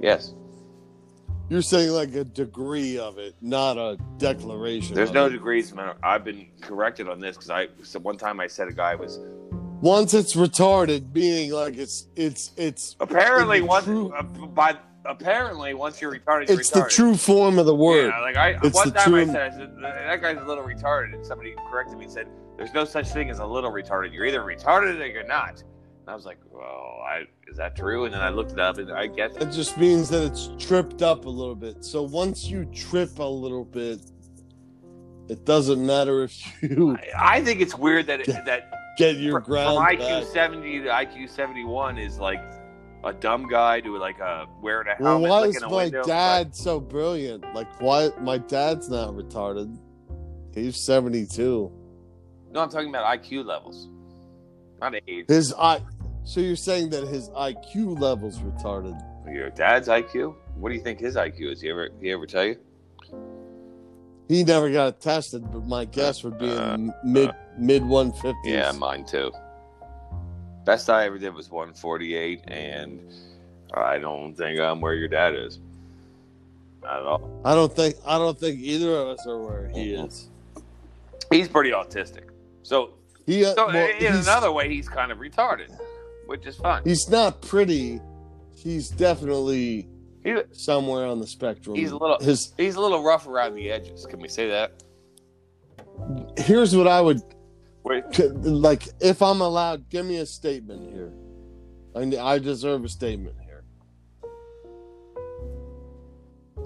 Yes. 0.00 0.34
You're 1.48 1.62
saying 1.62 1.90
like 1.90 2.16
a 2.16 2.24
degree 2.24 2.98
of 2.98 3.18
it, 3.18 3.36
not 3.40 3.78
a 3.78 3.96
declaration. 4.18 4.96
There's 4.96 5.12
no 5.12 5.26
it. 5.26 5.30
degrees. 5.30 5.72
I've 6.02 6.24
been 6.24 6.48
corrected 6.62 7.08
on 7.08 7.20
this 7.20 7.36
because 7.36 7.50
I 7.50 7.68
so 7.84 8.00
one 8.00 8.16
time 8.16 8.40
I 8.40 8.48
said 8.48 8.66
a 8.66 8.72
guy 8.72 8.96
was 8.96 9.20
Once 9.80 10.12
it's 10.12 10.34
retarded, 10.34 11.14
meaning 11.14 11.52
like 11.52 11.76
it's 11.76 12.08
it's 12.16 12.50
it's 12.56 12.96
apparently 12.98 13.60
once 13.60 13.86
uh, 13.86 14.22
by 14.22 14.76
apparently 15.04 15.74
once 15.74 16.00
you're 16.00 16.12
retarded, 16.12 16.48
you're 16.48 16.60
it's 16.60 16.70
the 16.70 16.86
true 16.88 17.16
form 17.16 17.58
of 17.58 17.66
the 17.66 17.74
word. 17.74 18.08
Yeah, 18.08 18.20
like 18.20 18.36
I 18.36 18.58
It's 18.62 18.74
one 18.74 18.92
time 18.92 19.14
I 19.14 19.24
true- 19.24 19.26
said, 19.26 19.52
I 19.52 19.56
said 19.56 19.76
that 19.82 20.22
guy's 20.22 20.38
a 20.38 20.44
little 20.44 20.64
retarded, 20.64 21.14
and 21.14 21.24
somebody 21.24 21.54
corrected 21.70 21.98
me 21.98 22.04
and 22.04 22.12
said, 22.12 22.26
"There's 22.56 22.72
no 22.72 22.84
such 22.84 23.08
thing 23.08 23.30
as 23.30 23.38
a 23.38 23.46
little 23.46 23.70
retarded. 23.70 24.12
You're 24.12 24.26
either 24.26 24.40
retarded 24.40 25.00
or 25.00 25.06
you're 25.06 25.26
not." 25.26 25.60
And 25.60 26.08
I 26.08 26.14
was 26.14 26.24
like, 26.26 26.38
"Well, 26.50 27.00
I, 27.06 27.24
is 27.48 27.56
that 27.56 27.76
true?" 27.76 28.04
And 28.04 28.14
then 28.14 28.20
I 28.20 28.28
looked 28.30 28.52
it 28.52 28.60
up, 28.60 28.78
and 28.78 28.92
I 28.92 29.06
guess 29.06 29.36
It 29.36 29.50
just 29.50 29.76
means 29.78 30.08
that 30.10 30.22
it's 30.24 30.50
tripped 30.58 31.02
up 31.02 31.24
a 31.24 31.30
little 31.30 31.54
bit. 31.54 31.84
So 31.84 32.02
once 32.02 32.44
you 32.44 32.64
trip 32.66 33.18
a 33.18 33.24
little 33.24 33.64
bit, 33.64 34.00
it 35.28 35.44
doesn't 35.44 35.84
matter 35.84 36.22
if 36.24 36.62
you 36.62 36.96
I, 36.96 37.36
I 37.38 37.44
think 37.44 37.60
it's 37.60 37.74
weird 37.76 38.06
that 38.06 38.20
it, 38.20 38.26
that 38.44 38.96
get 38.98 39.16
your 39.16 39.40
ground 39.40 39.76
from 39.76 39.96
IQ 39.96 40.20
back. 40.20 40.32
70 40.32 40.80
to 40.82 40.88
IQ 40.88 41.28
71 41.30 41.98
is 41.98 42.18
like 42.18 42.42
a 43.04 43.12
dumb 43.12 43.46
guy 43.48 43.80
to 43.80 43.96
like 43.98 44.18
a 44.18 44.46
wearing 44.62 44.88
a 44.88 45.02
Well, 45.02 45.20
why 45.20 45.42
is 45.44 45.62
a 45.62 45.68
my 45.68 45.76
window. 45.84 46.02
dad 46.04 46.54
so 46.56 46.80
brilliant? 46.80 47.44
Like, 47.54 47.68
why? 47.80 48.10
My 48.20 48.38
dad's 48.38 48.88
not 48.88 49.10
retarded. 49.14 49.76
He's 50.54 50.84
seventy-two. 50.86 51.70
No, 52.52 52.60
I'm 52.60 52.68
talking 52.70 52.88
about 52.88 53.06
IQ 53.20 53.44
levels, 53.44 53.88
not 54.80 54.94
age. 55.08 55.26
His 55.28 55.52
I. 55.58 55.80
So 56.24 56.40
you're 56.40 56.56
saying 56.56 56.90
that 56.90 57.06
his 57.08 57.28
IQ 57.30 58.00
level's 58.00 58.38
retarded? 58.40 58.98
Your 59.30 59.50
dad's 59.50 59.88
IQ? 59.88 60.34
What 60.56 60.68
do 60.70 60.74
you 60.74 60.80
think 60.80 60.98
his 61.00 61.16
IQ 61.16 61.52
is? 61.52 61.60
He 61.60 61.68
ever 61.70 61.90
he 62.00 62.10
ever 62.12 62.26
tell 62.26 62.44
you? 62.44 62.56
He 64.28 64.42
never 64.42 64.70
got 64.72 64.88
it 64.88 65.00
tested, 65.00 65.42
but 65.52 65.66
my 65.66 65.84
guess 65.84 66.24
would 66.24 66.38
be 66.38 66.48
Uh, 66.48 66.74
in 66.74 66.94
mid 67.04 67.30
mid 67.58 67.84
one 67.84 68.10
fifties. 68.12 68.34
Yeah, 68.44 68.72
mine 68.72 69.04
too. 69.04 69.30
Best 70.64 70.88
I 70.88 71.04
ever 71.06 71.18
did 71.18 71.34
was 71.34 71.50
148, 71.50 72.42
and 72.48 73.00
I 73.74 73.98
don't 73.98 74.34
think 74.34 74.58
I'm 74.60 74.80
where 74.80 74.94
your 74.94 75.08
dad 75.08 75.34
is. 75.34 75.58
Not 76.82 77.00
at 77.00 77.02
all. 77.06 77.40
I 77.44 77.54
don't 77.54 77.74
think 77.74 77.96
I 78.06 78.18
don't 78.18 78.38
think 78.38 78.60
either 78.60 78.92
of 78.94 79.08
us 79.08 79.26
are 79.26 79.38
where 79.38 79.68
he 79.68 79.92
Mhm. 79.92 80.06
is. 80.06 80.28
He's 81.30 81.48
pretty 81.48 81.70
autistic. 81.70 82.24
So, 82.62 82.90
He, 83.26 83.44
uh, 83.44 83.54
so 83.54 83.66
well, 83.68 83.90
in 83.98 84.14
another 84.14 84.52
way, 84.52 84.68
he's 84.68 84.88
kind 84.88 85.10
of 85.10 85.18
retarded, 85.18 85.70
which 86.26 86.46
is 86.46 86.56
fine. 86.56 86.82
he's 86.84 87.08
not 87.08 87.40
pretty. 87.42 88.00
He's 88.54 88.88
definitely 88.90 89.88
He, 90.22 90.34
somewhere 90.52 91.06
on 91.06 91.20
the 91.20 91.26
spectrum. 91.26 91.74
He's 91.76 91.90
a 91.90 91.96
little- 91.96 92.18
His 92.20 92.52
he's 92.56 92.76
a 92.76 92.80
little 92.80 93.02
rough 93.02 93.26
around 93.26 93.54
the 93.54 93.70
edges. 93.70 94.06
Can 94.06 94.20
we 94.20 94.28
say 94.28 94.48
that? 94.48 94.72
here's 96.38 96.76
what 96.76 96.88
I 96.88 97.00
would 97.00 97.20
Wait, 97.84 98.04
like 98.34 98.88
if 99.00 99.22
I'm 99.22 99.40
allowed. 99.40 99.88
Give 99.90 100.04
me 100.04 100.16
a 100.16 100.26
statement 100.26 100.92
here. 100.92 101.12
I 101.94 102.34
I 102.34 102.38
deserve 102.38 102.84
a 102.84 102.88
statement 102.88 103.36
here. 103.44 103.64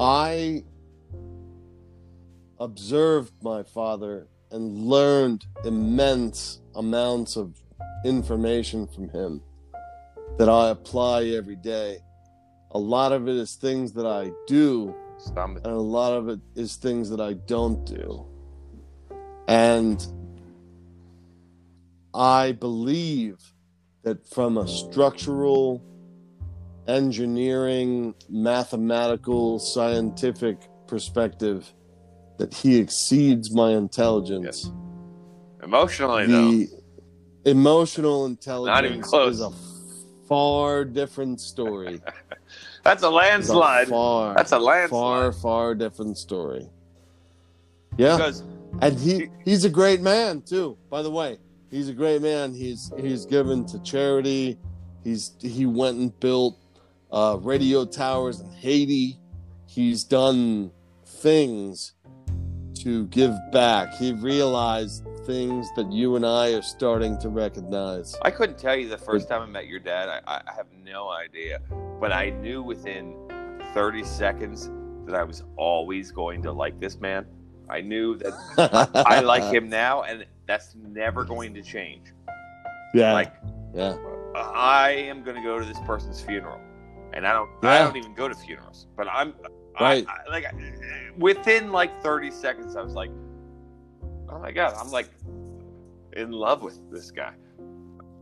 I 0.00 0.62
observed 2.60 3.32
my 3.42 3.64
father 3.64 4.28
and 4.50 4.86
learned 4.86 5.44
immense 5.64 6.60
amounts 6.74 7.36
of 7.36 7.60
information 8.04 8.86
from 8.86 9.08
him 9.10 9.42
that 10.38 10.48
I 10.48 10.70
apply 10.70 11.24
every 11.24 11.56
day. 11.56 11.98
A 12.70 12.78
lot 12.78 13.12
of 13.12 13.28
it 13.28 13.34
is 13.34 13.54
things 13.56 13.92
that 13.94 14.06
I 14.06 14.30
do, 14.46 14.94
and 15.34 15.66
a 15.66 15.74
lot 15.74 16.12
of 16.12 16.28
it 16.28 16.38
is 16.54 16.76
things 16.76 17.10
that 17.10 17.20
I 17.20 17.32
don't 17.32 17.84
do. 17.84 18.24
And 19.48 20.06
I 22.14 22.52
believe 22.52 23.36
that 24.02 24.26
from 24.26 24.56
a 24.58 24.66
structural, 24.66 25.82
engineering, 26.86 28.14
mathematical, 28.28 29.58
scientific 29.58 30.58
perspective, 30.86 31.72
that 32.38 32.54
he 32.54 32.78
exceeds 32.78 33.52
my 33.52 33.72
intelligence. 33.72 34.64
Yes. 34.64 34.72
Emotionally, 35.62 36.26
though, 36.26 36.50
The 36.52 36.68
emotional 37.50 38.26
intelligence 38.26 39.06
close. 39.06 39.34
is 39.34 39.40
a 39.40 39.50
far 40.28 40.84
different 40.84 41.40
story. 41.40 42.00
that's 42.84 42.84
a 42.84 42.90
It's 42.92 43.02
a 43.02 43.10
landslide. 43.10 43.88
Far, 43.88 44.34
That's 44.34 44.52
a 44.52 44.58
landslide. 44.58 44.90
far, 44.90 45.32
far 45.32 45.74
different 45.74 46.16
story. 46.16 46.68
Yeah, 47.96 48.16
Because 48.16 48.42
and 48.80 48.98
he 48.98 49.28
he's 49.44 49.64
a 49.64 49.70
great 49.70 50.00
man 50.00 50.40
too. 50.42 50.78
By 50.88 51.02
the 51.02 51.10
way, 51.10 51.38
he's 51.70 51.88
a 51.88 51.92
great 51.92 52.22
man. 52.22 52.54
He's 52.54 52.92
he's 52.98 53.26
given 53.26 53.66
to 53.66 53.78
charity. 53.82 54.58
He's 55.04 55.32
he 55.40 55.66
went 55.66 55.98
and 55.98 56.18
built 56.20 56.58
uh, 57.10 57.38
radio 57.40 57.84
towers 57.84 58.40
in 58.40 58.50
Haiti. 58.52 59.18
He's 59.66 60.04
done 60.04 60.70
things 61.04 61.94
to 62.82 63.06
give 63.06 63.34
back. 63.52 63.94
He 63.94 64.12
realized 64.12 65.04
things 65.26 65.68
that 65.76 65.90
you 65.92 66.16
and 66.16 66.24
I 66.24 66.54
are 66.54 66.62
starting 66.62 67.18
to 67.18 67.28
recognize. 67.28 68.16
I 68.22 68.30
couldn't 68.30 68.58
tell 68.58 68.76
you 68.76 68.88
the 68.88 68.98
first 68.98 69.28
time 69.28 69.42
I 69.42 69.46
met 69.46 69.66
your 69.66 69.80
dad. 69.80 70.08
I, 70.26 70.40
I 70.46 70.54
have 70.56 70.66
no 70.84 71.10
idea. 71.10 71.60
But 72.00 72.12
I 72.12 72.30
knew 72.30 72.62
within 72.62 73.14
30 73.74 74.04
seconds 74.04 74.70
that 75.06 75.14
I 75.14 75.24
was 75.24 75.44
always 75.56 76.10
going 76.10 76.42
to 76.42 76.52
like 76.52 76.80
this 76.80 76.98
man. 76.98 77.26
I 77.70 77.80
knew 77.80 78.16
that 78.18 78.32
I 79.06 79.20
like 79.20 79.44
him 79.52 79.68
now, 79.68 80.02
and 80.02 80.24
that's 80.46 80.74
never 80.74 81.24
going 81.24 81.54
to 81.54 81.62
change. 81.62 82.12
Yeah, 82.94 83.12
Like, 83.12 83.34
yeah. 83.74 83.96
I 84.34 84.90
am 84.90 85.22
going 85.22 85.36
to 85.36 85.42
go 85.42 85.58
to 85.58 85.64
this 85.64 85.78
person's 85.86 86.20
funeral. 86.20 86.58
And 87.12 87.26
I 87.26 87.32
don't, 87.32 87.50
I 87.64 87.78
don't 87.80 87.96
even 87.96 88.14
go 88.14 88.28
to 88.28 88.34
funerals. 88.34 88.86
But 88.96 89.08
I'm, 89.08 89.34
Right. 89.80 90.04
I, 90.08 90.12
I, 90.26 90.30
like, 90.30 90.46
within 91.18 91.70
like 91.70 92.02
30 92.02 92.30
seconds, 92.30 92.74
I 92.76 92.82
was 92.82 92.94
like, 92.94 93.10
oh 94.28 94.38
my 94.40 94.50
God, 94.52 94.74
I'm 94.78 94.90
like 94.90 95.08
in 96.14 96.32
love 96.32 96.62
with 96.62 96.78
this 96.90 97.10
guy. 97.10 97.32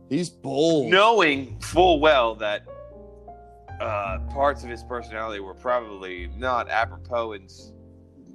He's 0.09 0.29
bold. 0.29 0.89
knowing 0.91 1.59
full 1.59 1.99
well 1.99 2.35
that 2.35 2.63
uh, 3.81 4.19
parts 4.29 4.63
of 4.63 4.69
his 4.69 4.83
personality 4.83 5.39
were 5.39 5.53
probably 5.53 6.29
not 6.37 6.69
apropos 6.69 7.33
s- 7.33 7.71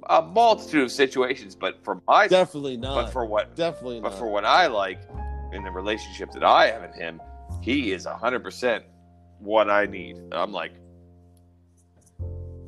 a 0.09 0.21
multitude 0.21 0.83
of 0.83 0.91
situations, 0.91 1.55
but 1.55 1.83
for 1.83 2.01
my, 2.07 2.27
definitely 2.27 2.77
not. 2.77 2.95
but 2.95 3.11
for 3.11 3.25
what, 3.25 3.55
definitely 3.55 3.99
but 3.99 4.09
not. 4.09 4.19
for 4.19 4.27
what 4.27 4.45
I 4.45 4.67
like 4.67 5.01
in 5.51 5.63
the 5.63 5.71
relationship 5.71 6.31
that 6.31 6.43
I 6.43 6.67
have 6.67 6.83
in 6.83 6.93
him, 6.93 7.21
he 7.61 7.91
is 7.91 8.05
hundred 8.05 8.43
percent 8.43 8.83
what 9.39 9.69
I 9.69 9.85
need. 9.85 10.19
I'm 10.31 10.51
like, 10.51 10.73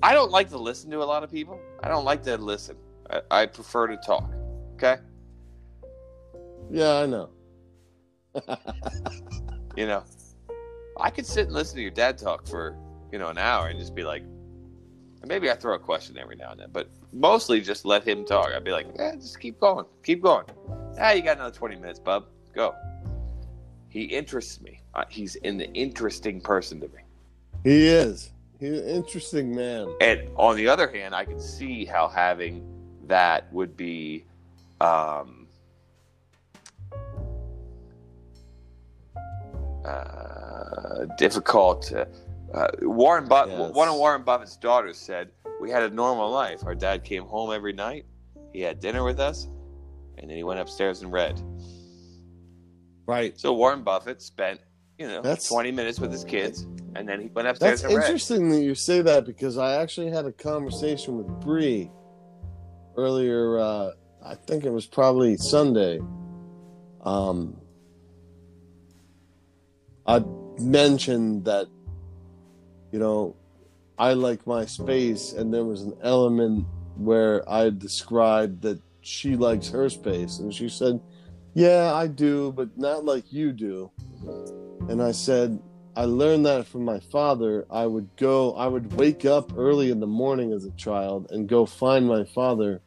I 0.03 0.13
don't 0.13 0.31
like 0.31 0.49
to 0.49 0.57
listen 0.57 0.91
to 0.91 1.01
a 1.01 1.05
lot 1.05 1.23
of 1.23 1.31
people. 1.31 1.59
I 1.83 1.87
don't 1.87 2.05
like 2.05 2.23
to 2.23 2.37
listen. 2.37 2.77
I, 3.09 3.21
I 3.31 3.45
prefer 3.45 3.87
to 3.87 3.97
talk. 3.97 4.29
Okay, 4.73 4.97
yeah, 6.71 6.97
I 6.97 7.05
know. 7.05 7.29
you 9.77 9.87
know, 9.87 10.03
I 10.99 11.09
could 11.09 11.25
sit 11.25 11.45
and 11.47 11.53
listen 11.53 11.77
to 11.77 11.81
your 11.81 11.91
dad 11.91 12.17
talk 12.17 12.47
for 12.47 12.77
you 13.11 13.19
know 13.19 13.29
an 13.29 13.37
hour 13.37 13.67
and 13.67 13.79
just 13.79 13.95
be 13.95 14.03
like, 14.03 14.23
maybe 15.25 15.49
I 15.49 15.55
throw 15.55 15.75
a 15.75 15.79
question 15.79 16.17
every 16.17 16.35
now 16.35 16.51
and 16.51 16.59
then, 16.59 16.69
but 16.71 16.89
mostly 17.15 17.61
just 17.61 17.85
let 17.85 18.03
him 18.07 18.25
talk. 18.25 18.49
I'd 18.55 18.63
be 18.63 18.71
like, 18.71 18.87
yeah, 18.95 19.15
just 19.15 19.39
keep 19.39 19.59
going, 19.59 19.85
keep 20.03 20.21
going. 20.21 20.45
Ah, 20.99 21.11
you 21.11 21.21
got 21.23 21.37
another 21.37 21.55
twenty 21.55 21.75
minutes, 21.77 21.99
bub. 21.99 22.25
Go. 22.53 22.75
He 23.89 24.03
interests 24.03 24.61
me. 24.61 24.81
Uh, 24.93 25.05
he's 25.09 25.35
an 25.37 25.61
interesting 25.61 26.41
person 26.41 26.79
to 26.81 26.87
me. 26.89 27.01
He 27.63 27.87
is. 27.87 28.31
He's 28.59 28.79
an 28.79 28.87
interesting 28.87 29.55
man. 29.55 29.93
And 30.01 30.29
on 30.35 30.55
the 30.55 30.67
other 30.67 30.87
hand, 30.89 31.15
I 31.15 31.25
can 31.25 31.39
see 31.39 31.85
how 31.85 32.07
having 32.07 32.63
that 33.07 33.51
would 33.53 33.75
be 33.77 34.25
um, 34.81 35.47
uh, 39.85 41.05
difficult. 41.17 41.91
Uh, 41.91 42.05
uh, 42.53 42.67
Warren 42.81 43.27
Buff- 43.27 43.49
Yes. 43.49 43.73
one 43.73 43.87
of 43.87 43.95
Warren 43.95 44.23
Buffett's 44.23 44.57
daughters 44.57 44.97
said, 44.97 45.29
"We 45.61 45.69
had 45.71 45.83
a 45.83 45.89
normal 45.89 46.29
life. 46.29 46.63
Our 46.65 46.75
dad 46.75 47.03
came 47.03 47.23
home 47.23 47.51
every 47.51 47.73
night. 47.73 48.05
He 48.53 48.61
had 48.61 48.79
dinner 48.79 49.03
with 49.03 49.19
us, 49.19 49.47
and 50.17 50.29
then 50.29 50.37
he 50.37 50.43
went 50.43 50.59
upstairs 50.59 51.01
and 51.01 51.11
read." 51.11 51.41
Right. 53.07 53.37
So 53.39 53.53
Warren 53.53 53.83
Buffett 53.83 54.21
spent, 54.21 54.59
you 54.97 55.07
know, 55.07 55.21
That's- 55.21 55.47
twenty 55.47 55.71
minutes 55.71 55.99
with 55.99 56.11
his 56.11 56.23
kids, 56.23 56.63
and 56.95 57.07
then 57.07 57.21
he 57.21 57.27
went 57.27 57.47
upstairs 57.47 57.81
That's 57.81 57.93
and 57.93 57.97
read. 57.99 58.05
interesting 58.05 58.49
that 58.49 58.61
you 58.61 58.73
say 58.75 59.01
that 59.01 59.25
because 59.25 59.57
I 59.57 59.75
actually 59.81 60.09
had 60.09 60.25
a 60.25 60.31
conversation 60.31 61.17
with 61.17 61.27
Bree 61.41 61.91
earlier. 62.97 63.59
Uh, 63.59 63.91
I 64.23 64.33
think 64.35 64.63
it 64.65 64.71
was 64.71 64.87
probably 64.87 65.37
Sunday. 65.37 65.99
Um, 67.01 67.57
I 70.07 70.23
mentioned 70.59 71.45
that, 71.45 71.67
you 72.91 72.97
know, 72.99 73.35
I 73.97 74.13
like 74.13 74.45
my 74.45 74.65
space, 74.65 75.33
and 75.33 75.53
there 75.53 75.65
was 75.65 75.83
an 75.83 75.97
element 76.01 76.67
where 76.97 77.47
I 77.49 77.69
described 77.69 78.61
that 78.63 78.79
she 79.01 79.35
likes 79.35 79.69
her 79.69 79.89
space, 79.89 80.39
and 80.39 80.53
she 80.53 80.69
said, 80.69 80.99
"Yeah, 81.53 81.93
I 81.93 82.07
do, 82.07 82.51
but 82.51 82.77
not 82.77 83.05
like 83.05 83.31
you 83.31 83.51
do." 83.51 83.91
And 84.89 85.01
I 85.01 85.11
said, 85.11 85.59
I 85.97 86.03
learned 86.05 86.45
that 86.45 86.67
from 86.67 86.83
my 86.83 86.99
father. 86.99 87.65
I 87.69 87.85
would 87.85 88.09
go, 88.17 88.53
I 88.55 88.67
would 88.67 88.93
wake 88.95 89.23
up 89.23 89.57
early 89.57 89.91
in 89.91 90.01
the 90.01 90.07
morning 90.07 90.51
as 90.51 90.65
a 90.65 90.71
child 90.71 91.31
and 91.31 91.47
go 91.47 91.65
find 91.65 92.05
my 92.05 92.25
father. 92.25 92.81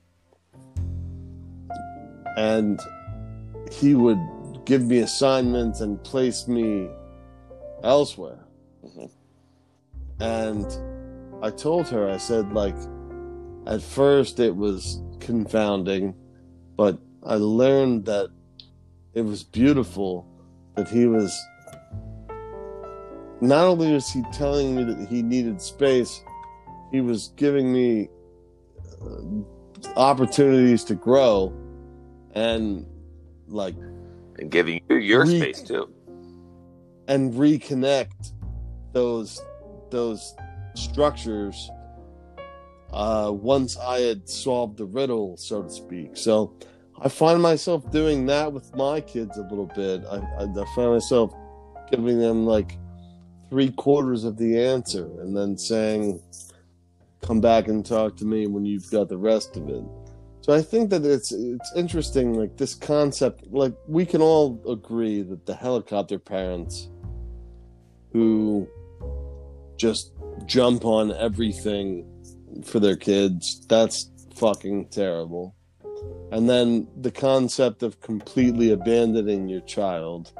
And 2.36 2.78
he 3.72 3.94
would 3.94 4.20
give 4.66 4.84
me 4.84 4.98
assignments 4.98 5.80
and 5.80 6.02
place 6.04 6.46
me 6.46 6.90
elsewhere. 7.82 8.44
Mhm. 8.84 9.10
And 10.20 10.97
I 11.42 11.50
told 11.50 11.88
her, 11.88 12.08
I 12.10 12.16
said, 12.16 12.52
like, 12.52 12.74
at 13.66 13.80
first 13.82 14.40
it 14.40 14.54
was 14.56 15.00
confounding, 15.20 16.14
but 16.76 16.98
I 17.24 17.34
learned 17.36 18.06
that 18.06 18.30
it 19.14 19.22
was 19.22 19.42
beautiful 19.44 20.26
that 20.76 20.88
he 20.88 21.06
was 21.06 21.36
not 23.40 23.64
only 23.66 23.92
was 23.92 24.08
he 24.10 24.22
telling 24.32 24.74
me 24.74 24.82
that 24.84 25.08
he 25.08 25.22
needed 25.22 25.60
space, 25.60 26.22
he 26.90 27.00
was 27.00 27.28
giving 27.36 27.72
me 27.72 28.08
uh, 29.00 29.90
opportunities 29.96 30.82
to 30.84 30.94
grow 30.94 31.52
and 32.34 32.84
like 33.46 33.76
and 34.38 34.50
giving 34.50 34.80
you 34.88 34.96
your 34.96 35.24
We- 35.24 35.38
space 35.38 35.62
too. 35.62 35.88
and 37.06 37.32
reconnect 37.34 38.32
those 38.92 39.40
those 39.90 40.34
structures 40.78 41.70
uh 42.92 43.30
once 43.34 43.76
I 43.76 44.00
had 44.00 44.28
solved 44.28 44.78
the 44.78 44.86
riddle 44.86 45.36
so 45.36 45.62
to 45.62 45.70
speak. 45.70 46.16
So 46.16 46.54
I 47.00 47.08
find 47.08 47.40
myself 47.40 47.90
doing 47.92 48.26
that 48.26 48.52
with 48.52 48.74
my 48.74 49.00
kids 49.00 49.36
a 49.38 49.42
little 49.42 49.70
bit. 49.74 50.02
I, 50.10 50.16
I, 50.16 50.44
I 50.44 50.64
find 50.74 50.92
myself 50.92 51.32
giving 51.90 52.18
them 52.18 52.44
like 52.44 52.76
three 53.50 53.70
quarters 53.70 54.24
of 54.24 54.36
the 54.36 54.58
answer 54.60 55.04
and 55.20 55.36
then 55.36 55.56
saying, 55.56 56.20
come 57.22 57.40
back 57.40 57.68
and 57.68 57.84
talk 57.84 58.16
to 58.16 58.24
me 58.24 58.46
when 58.46 58.64
you've 58.64 58.90
got 58.90 59.08
the 59.08 59.16
rest 59.16 59.56
of 59.56 59.68
it. 59.68 59.84
So 60.40 60.52
I 60.54 60.62
think 60.62 60.90
that 60.90 61.04
it's 61.04 61.30
it's 61.30 61.72
interesting, 61.76 62.34
like 62.34 62.56
this 62.56 62.74
concept. 62.74 63.46
Like 63.50 63.74
we 63.86 64.06
can 64.06 64.22
all 64.22 64.60
agree 64.68 65.22
that 65.22 65.46
the 65.46 65.54
helicopter 65.54 66.18
parents 66.18 66.88
who 68.12 68.66
just 69.78 70.12
jump 70.44 70.84
on 70.84 71.12
everything 71.12 72.04
for 72.64 72.80
their 72.80 72.96
kids, 72.96 73.64
that's 73.68 74.10
fucking 74.34 74.88
terrible. 74.88 75.54
And 76.30 76.48
then 76.48 76.88
the 77.00 77.10
concept 77.10 77.82
of 77.82 78.00
completely 78.00 78.72
abandoning 78.72 79.48
your 79.48 79.62
child 79.62 80.32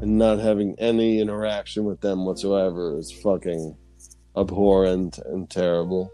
and 0.00 0.16
not 0.18 0.38
having 0.38 0.74
any 0.78 1.20
interaction 1.20 1.84
with 1.84 2.00
them 2.00 2.24
whatsoever 2.24 2.96
is 2.98 3.12
fucking 3.12 3.76
abhorrent 4.36 5.18
and 5.18 5.48
terrible. 5.50 6.10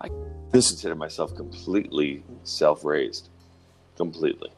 I- 0.00 0.10
this 0.50 0.70
consider 0.70 0.94
myself 0.94 1.34
completely 1.34 2.22
self-raised, 2.42 3.28
completely. 3.96 4.50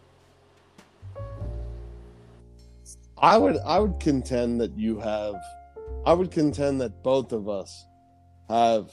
I 3.19 3.36
would 3.36 3.59
I 3.59 3.78
would 3.78 4.01
contend 4.01 4.61
that 4.62 4.77
you 4.78 4.98
have 4.98 5.35
I 6.06 6.14
would 6.14 6.31
contend 6.31 6.81
that 6.81 7.02
both 7.02 7.32
of 7.32 7.48
us 7.48 7.86
have 8.48 8.90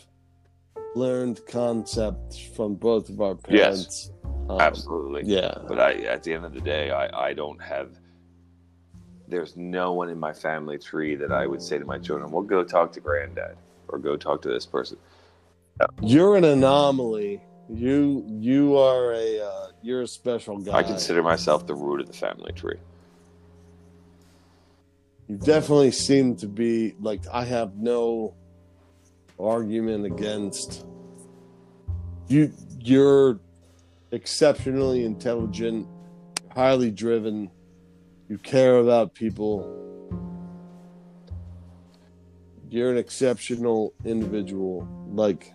learned 0.95 1.39
concepts 1.47 2.38
from 2.38 2.75
both 2.75 3.09
of 3.09 3.21
our 3.21 3.35
parents. 3.35 4.11
Um, 4.49 4.59
Absolutely. 4.59 5.23
Yeah. 5.25 5.53
But 5.67 5.79
I, 5.79 5.93
at 6.03 6.23
the 6.23 6.34
end 6.34 6.45
of 6.45 6.53
the 6.53 6.61
day, 6.61 6.91
I, 6.91 7.29
I 7.29 7.34
don't 7.34 7.61
have. 7.61 7.91
There's 9.27 9.55
no 9.57 9.93
one 9.93 10.09
in 10.09 10.19
my 10.19 10.34
family 10.34 10.77
tree 10.77 11.15
that 11.15 11.31
I 11.31 11.47
would 11.47 11.61
say 11.61 11.77
to 11.77 11.85
my 11.85 11.97
children, 11.97 12.31
"Well, 12.31 12.43
go 12.43 12.63
talk 12.63 12.93
to 12.93 13.01
granddad 13.01 13.57
or 13.89 13.99
go 13.99 14.15
talk 14.15 14.41
to 14.43 14.49
this 14.49 14.65
person." 14.65 14.97
You're 16.01 16.38
an 16.38 16.45
anomaly. 16.45 17.41
You 17.69 18.23
you 18.25 18.77
are 18.77 19.13
a 19.13 19.41
uh, 19.41 19.67
you're 19.81 20.03
a 20.03 20.07
special 20.07 20.57
guy. 20.57 20.77
I 20.77 20.84
consider 20.84 21.21
myself 21.21 21.67
the 21.67 21.75
root 21.75 21.99
of 21.99 22.07
the 22.07 22.13
family 22.13 22.53
tree. 22.53 22.79
You 25.28 25.38
definitely 25.38 25.91
seem 25.91 26.36
to 26.38 26.48
be 26.48 26.95
like 26.99 27.22
I 27.32 27.44
have 27.45 27.76
no 27.76 28.36
argument 29.40 30.06
against 30.06 30.86
you 32.28 32.52
you're 32.80 33.40
exceptionally 34.12 35.04
intelligent, 35.04 35.88
highly 36.54 36.91
driven, 36.91 37.52
you 38.30 38.38
care 38.38 38.78
about 38.78 39.14
people. 39.14 39.74
You're 42.70 42.91
an 42.91 42.98
exceptional 42.98 43.94
individual. 44.06 44.88
Like 45.10 45.54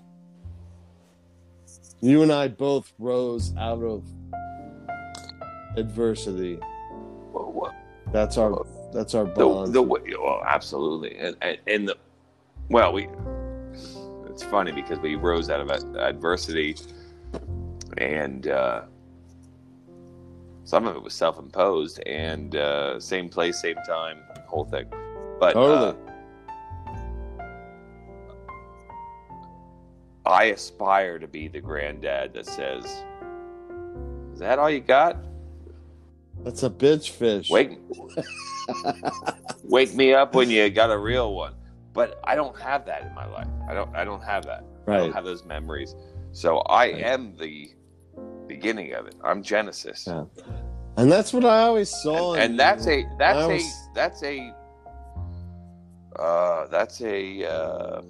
you 2.01 2.23
and 2.23 2.33
I 2.33 2.49
both 2.49 2.93
rose 2.99 3.55
out 3.57 3.83
of 3.83 4.05
adversity. 5.77 6.59
That's 8.13 8.37
our 8.37 8.67
that's 8.93 9.15
our 9.15 9.25
the 9.25 9.31
bond. 9.31 9.73
the 9.73 9.83
way, 9.83 10.01
well, 10.21 10.43
absolutely, 10.47 11.17
and, 11.17 11.37
and 11.41 11.59
and 11.67 11.89
the 11.89 11.97
well, 12.69 12.93
we. 12.93 13.09
It's 14.29 14.43
funny 14.43 14.73
because 14.73 14.99
we 14.99 15.15
rose 15.15 15.51
out 15.51 15.61
of 15.61 15.71
adversity, 15.97 16.77
and 17.99 18.47
uh, 18.49 18.83
some 20.65 20.87
of 20.87 20.97
it 20.97 21.03
was 21.03 21.13
self-imposed, 21.13 22.01
and 22.07 22.57
uh, 22.57 22.99
same 22.99 23.29
place, 23.29 23.61
same 23.61 23.77
time, 23.87 24.21
whole 24.47 24.65
thing. 24.65 24.87
But 25.39 25.55
uh, 25.55 25.95
I 30.25 30.45
aspire 30.45 31.19
to 31.19 31.29
be 31.29 31.49
the 31.49 31.61
granddad 31.61 32.33
that 32.33 32.47
says, 32.47 32.87
"Is 34.33 34.39
that 34.39 34.59
all 34.59 34.71
you 34.71 34.81
got? 34.81 35.19
That's 36.45 36.63
a 36.63 36.71
bitch 36.71 37.11
fish. 37.11 37.49
Wake, 37.51 37.79
wake 39.65 39.95
me 39.95 40.13
up 40.15 40.35
when 40.35 40.51
you 40.51 40.69
got 40.71 40.91
a 40.91 40.99
real 40.99 41.35
one." 41.35 41.55
But 41.93 42.21
I 42.25 42.35
don't 42.35 42.59
have 42.59 42.87
that 42.87 43.03
in 43.03 43.15
my 43.15 43.27
life. 43.27 43.49
I 43.69 43.75
don't. 43.75 43.95
I 43.95 44.05
don't 44.05 44.23
have 44.25 44.45
that. 44.47 44.65
I 44.87 44.91
Right. 44.91 44.99
don't 44.99 45.13
have 45.13 45.25
those 45.25 45.45
memories. 45.45 45.95
So 46.33 46.59
I 46.61 46.87
am 46.87 47.37
the 47.37 47.71
beginning 48.49 48.95
of 48.95 49.07
it. 49.07 49.15
I'm 49.23 49.43
Genesis, 49.43 50.05
Yeah. 50.07 50.25
And 50.97 51.11
that's 51.11 51.33
what 51.33 51.45
I 51.45 51.63
always 51.63 51.89
saw. 51.89 52.35
and, 52.35 52.43
and 52.43 52.59
that's 52.61 52.87
a 52.87 53.05
that's 53.19 53.39
I 53.39 53.53
a 53.53 53.61
that's 53.95 54.23
a 54.23 54.55
uh, 56.19 56.67
that's 56.67 57.01
a 57.03 57.45
uh, 57.47 58.03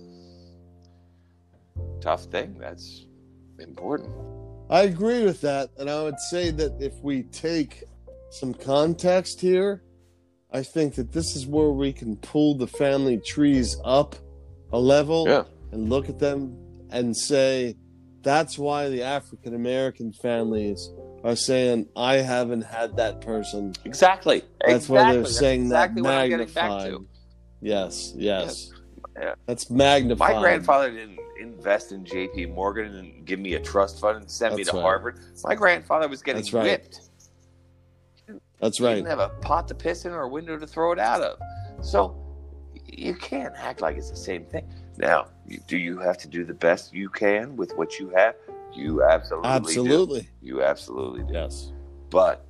tough 2.00 2.24
thing. 2.24 2.56
That's 2.58 3.06
important. 3.58 4.10
I 4.70 4.82
agree 4.82 5.24
with 5.24 5.40
that, 5.42 5.70
and 5.78 5.90
I 5.90 6.02
would 6.02 6.18
say 6.30 6.50
that 6.50 6.72
if 6.80 6.94
we 7.02 7.24
take 7.24 7.84
some 8.32 8.54
context 8.54 9.40
here, 9.40 9.82
I 10.52 10.62
think 10.62 10.94
that 10.96 11.12
this 11.12 11.36
is 11.36 11.46
where 11.46 11.70
we 11.70 11.92
can 11.92 12.16
pull 12.16 12.56
the 12.56 12.66
family 12.66 13.18
trees 13.18 13.76
up 13.84 14.16
a 14.72 14.78
level 14.78 15.26
Yeah. 15.28 15.44
and 15.70 15.88
look 15.88 16.08
at 16.08 16.18
them 16.18 16.56
and 16.90 17.16
say, 17.16 17.76
that's 18.22 18.58
why 18.58 18.88
the 18.88 19.02
African 19.02 19.54
American 19.54 20.12
families 20.12 20.90
are 21.24 21.36
saying 21.36 21.88
I 21.96 22.16
haven't 22.16 22.62
had 22.62 22.96
that 22.96 23.20
person. 23.20 23.74
Exactly. 23.84 24.42
That's 24.60 24.84
exactly. 24.84 24.94
why 24.96 25.12
they're 25.12 25.22
That's 25.22 25.38
saying 25.38 25.62
exactly 25.62 26.02
that 26.02 26.08
what 26.08 26.14
I'm 26.14 26.30
getting 26.30 26.46
back 26.46 26.70
magnified. 26.70 26.90
to. 26.90 27.06
Yes, 27.60 28.12
yes. 28.16 28.70
Yeah. 29.20 29.34
That's 29.46 29.70
magnified. 29.70 30.34
My 30.36 30.40
grandfather 30.40 30.90
didn't 30.90 31.18
invest 31.40 31.92
in 31.92 32.04
J.P. 32.04 32.46
Morgan 32.46 32.94
and 32.94 33.24
give 33.26 33.38
me 33.40 33.54
a 33.54 33.60
trust 33.60 34.00
fund 34.00 34.16
and 34.18 34.30
send 34.30 34.56
me 34.56 34.64
to 34.64 34.72
right. 34.72 34.80
Harvard. 34.82 35.18
My 35.44 35.54
grandfather 35.54 36.08
was 36.08 36.22
getting 36.22 36.42
That's 36.42 36.52
right. 36.52 36.64
whipped. 36.64 37.00
That's 38.62 38.78
He 38.78 38.84
right. 38.84 38.94
didn't 38.94 39.08
have 39.08 39.18
a 39.18 39.28
pot 39.40 39.68
to 39.68 39.74
piss 39.74 40.06
in 40.06 40.12
or 40.12 40.22
a 40.22 40.28
window 40.28 40.56
to 40.56 40.66
throw 40.66 40.92
it 40.92 40.98
out 40.98 41.20
of. 41.20 41.38
So 41.84 42.16
you 42.86 43.14
can't 43.14 43.54
act 43.56 43.80
like 43.80 43.96
it's 43.96 44.08
the 44.08 44.16
same 44.16 44.44
thing. 44.46 44.72
Now, 44.96 45.26
do 45.66 45.76
you 45.76 45.98
have 45.98 46.16
to 46.18 46.28
do 46.28 46.44
the 46.44 46.54
best 46.54 46.94
you 46.94 47.08
can 47.08 47.56
with 47.56 47.76
what 47.76 47.98
you 47.98 48.10
have? 48.10 48.36
You 48.72 49.02
absolutely 49.02 49.50
do. 49.50 49.56
Absolutely. 49.56 50.28
You 50.40 50.62
absolutely 50.62 51.24
do. 51.24 51.32
Yes. 51.34 51.72
But 52.08 52.46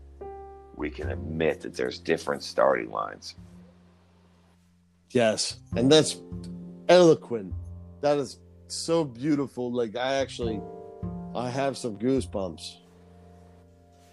we 0.77 0.91
can 0.91 1.11
admit 1.11 1.63
that 1.63 1.75
there's 1.75 1.99
different 1.99 2.43
starting 2.43 2.91
lines. 2.91 3.37
Yes. 5.11 5.57
And 5.77 5.91
that's 5.91 6.21
eloquent. 6.89 7.55
That 8.03 8.19
is 8.19 8.39
so 8.67 9.05
beautiful. 9.05 9.73
Like 9.73 9.97
I 9.97 10.15
actually 10.15 10.61
I 11.35 11.49
have 11.49 11.79
some 11.79 11.97
goosebumps. 11.97 12.77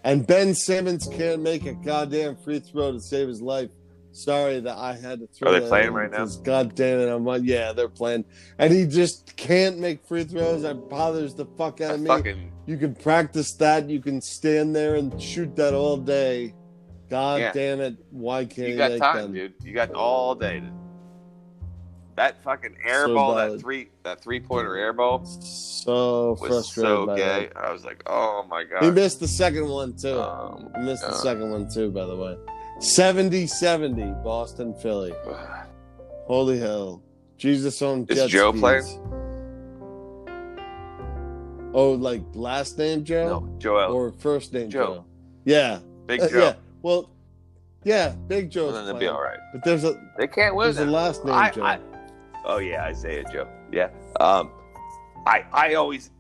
And 0.10 0.26
Ben 0.26 0.56
Simmons 0.56 1.08
can't 1.08 1.44
make 1.44 1.68
a 1.68 1.74
goddamn 1.74 2.36
free 2.38 2.58
throw 2.58 2.92
to 2.92 3.00
save 3.00 3.28
his 3.28 3.44
life. 3.44 3.70
Sorry 4.12 4.60
that 4.60 4.76
I 4.76 4.96
had 4.96 5.20
to 5.20 5.28
throw 5.28 5.50
Are 5.50 5.54
they 5.54 5.60
that 5.60 5.70
playing 5.70 5.88
in 5.90 5.94
right 5.94 6.10
now? 6.10 6.26
God 6.26 6.74
damn 6.74 7.00
it, 7.00 7.14
I'm 7.14 7.26
like, 7.26 7.44
yeah, 7.46 7.74
they're 7.74 7.90
playing. 7.90 8.26
And 8.58 8.74
he 8.74 8.88
just 8.88 9.36
can't 9.38 9.78
make 9.78 10.04
free 10.08 10.24
throws. 10.24 10.64
That 10.64 10.90
bothers 10.90 11.36
the 11.36 11.46
fuck 11.46 11.80
out 11.82 11.94
of 11.94 12.02
me. 12.02 12.08
Fucking 12.08 12.52
You 12.66 12.78
can 12.78 12.96
practice 12.96 13.54
that. 13.58 13.88
You 13.88 14.02
can 14.02 14.20
stand 14.20 14.76
there 14.76 14.96
and 14.96 15.22
shoot 15.22 15.56
that 15.58 15.76
all 15.76 15.96
day. 15.96 16.56
God 17.08 17.42
Yeah. 17.42 17.52
damn 17.52 17.80
it. 17.80 17.96
Why 18.10 18.46
can't 18.46 18.68
you 18.68 18.74
you 18.74 18.78
got 18.78 18.98
time, 18.98 19.16
them? 19.16 19.34
dude. 19.34 19.54
You 19.64 19.74
got 19.74 19.92
all 19.94 20.34
day. 20.34 20.62
To... 20.62 20.79
That 22.20 22.44
fucking 22.44 22.76
air 22.84 23.06
So 23.06 23.14
ball, 23.16 23.36
valid. 23.36 23.54
that 23.54 23.62
three 23.62 23.90
that 24.04 24.22
three 24.22 24.42
pointer 24.42 24.76
air 24.76 24.92
ball 24.92 25.24
So 25.24 26.36
was 26.42 26.70
so 26.76 27.06
gay. 27.16 27.48
that. 27.54 27.56
I 27.56 27.72
was 27.72 27.86
like, 27.86 28.04
oh 28.08 28.46
my 28.50 28.66
god. 28.66 28.84
He 28.84 28.92
missed 28.92 29.22
the 29.22 29.28
second 29.28 29.70
one 29.70 29.96
too. 29.96 30.20
Um, 30.20 30.70
he 30.76 30.82
missed 30.84 31.04
the 31.04 31.12
uh, 31.14 31.24
second 31.24 31.50
one 31.50 31.72
too, 31.74 31.90
by 31.92 32.06
the 32.06 32.18
way. 32.18 32.36
70-70, 32.80 34.22
Boston, 34.22 34.74
Philly. 34.74 35.14
Holy 36.28 36.60
hell. 36.60 37.02
Jesus 37.38 37.82
on 37.82 38.06
Is 38.10 38.18
jet 38.18 38.28
Joe 38.30 38.52
skis. 38.52 38.60
playing? 38.60 38.86
Oh, 41.74 41.92
like 41.94 42.22
last 42.34 42.78
name 42.78 43.06
Joe? 43.06 43.40
no, 43.48 43.60
Joel, 43.60 43.94
Or 43.94 44.12
first 44.12 44.52
name 44.52 44.70
Joe. 44.70 44.86
Joe? 44.96 45.06
Yeah. 45.46 45.80
Big 46.06 46.20
Uh, 46.22 46.28
Joe. 46.28 46.40
yeah. 46.40 46.54
Well, 46.82 47.10
yeah, 47.86 48.10
Big 48.28 48.50
Joe's 48.50 48.74
Well, 48.74 48.84
then 48.84 48.92
they'll 48.94 49.00
be 49.00 49.08
all 49.08 49.22
right. 49.22 49.40
But 49.54 49.64
there's 49.64 49.86
a 49.86 49.94
They 50.18 50.28
can't 50.28 50.54
win. 50.56 50.66
there's 50.74 50.86
a 50.86 50.92
last 50.92 51.24
name 51.24 51.34
I- 51.36 51.50
Joe. 51.52 51.64
I- 51.64 51.80
Oh 52.46 52.58
yeah, 52.58 52.84
Isaiah 52.84 53.24
Joe. 53.32 53.48
Yeah. 53.72 53.90
Um, 54.20 54.52
I 55.26 55.46
I 55.52 55.74
always 55.76 56.12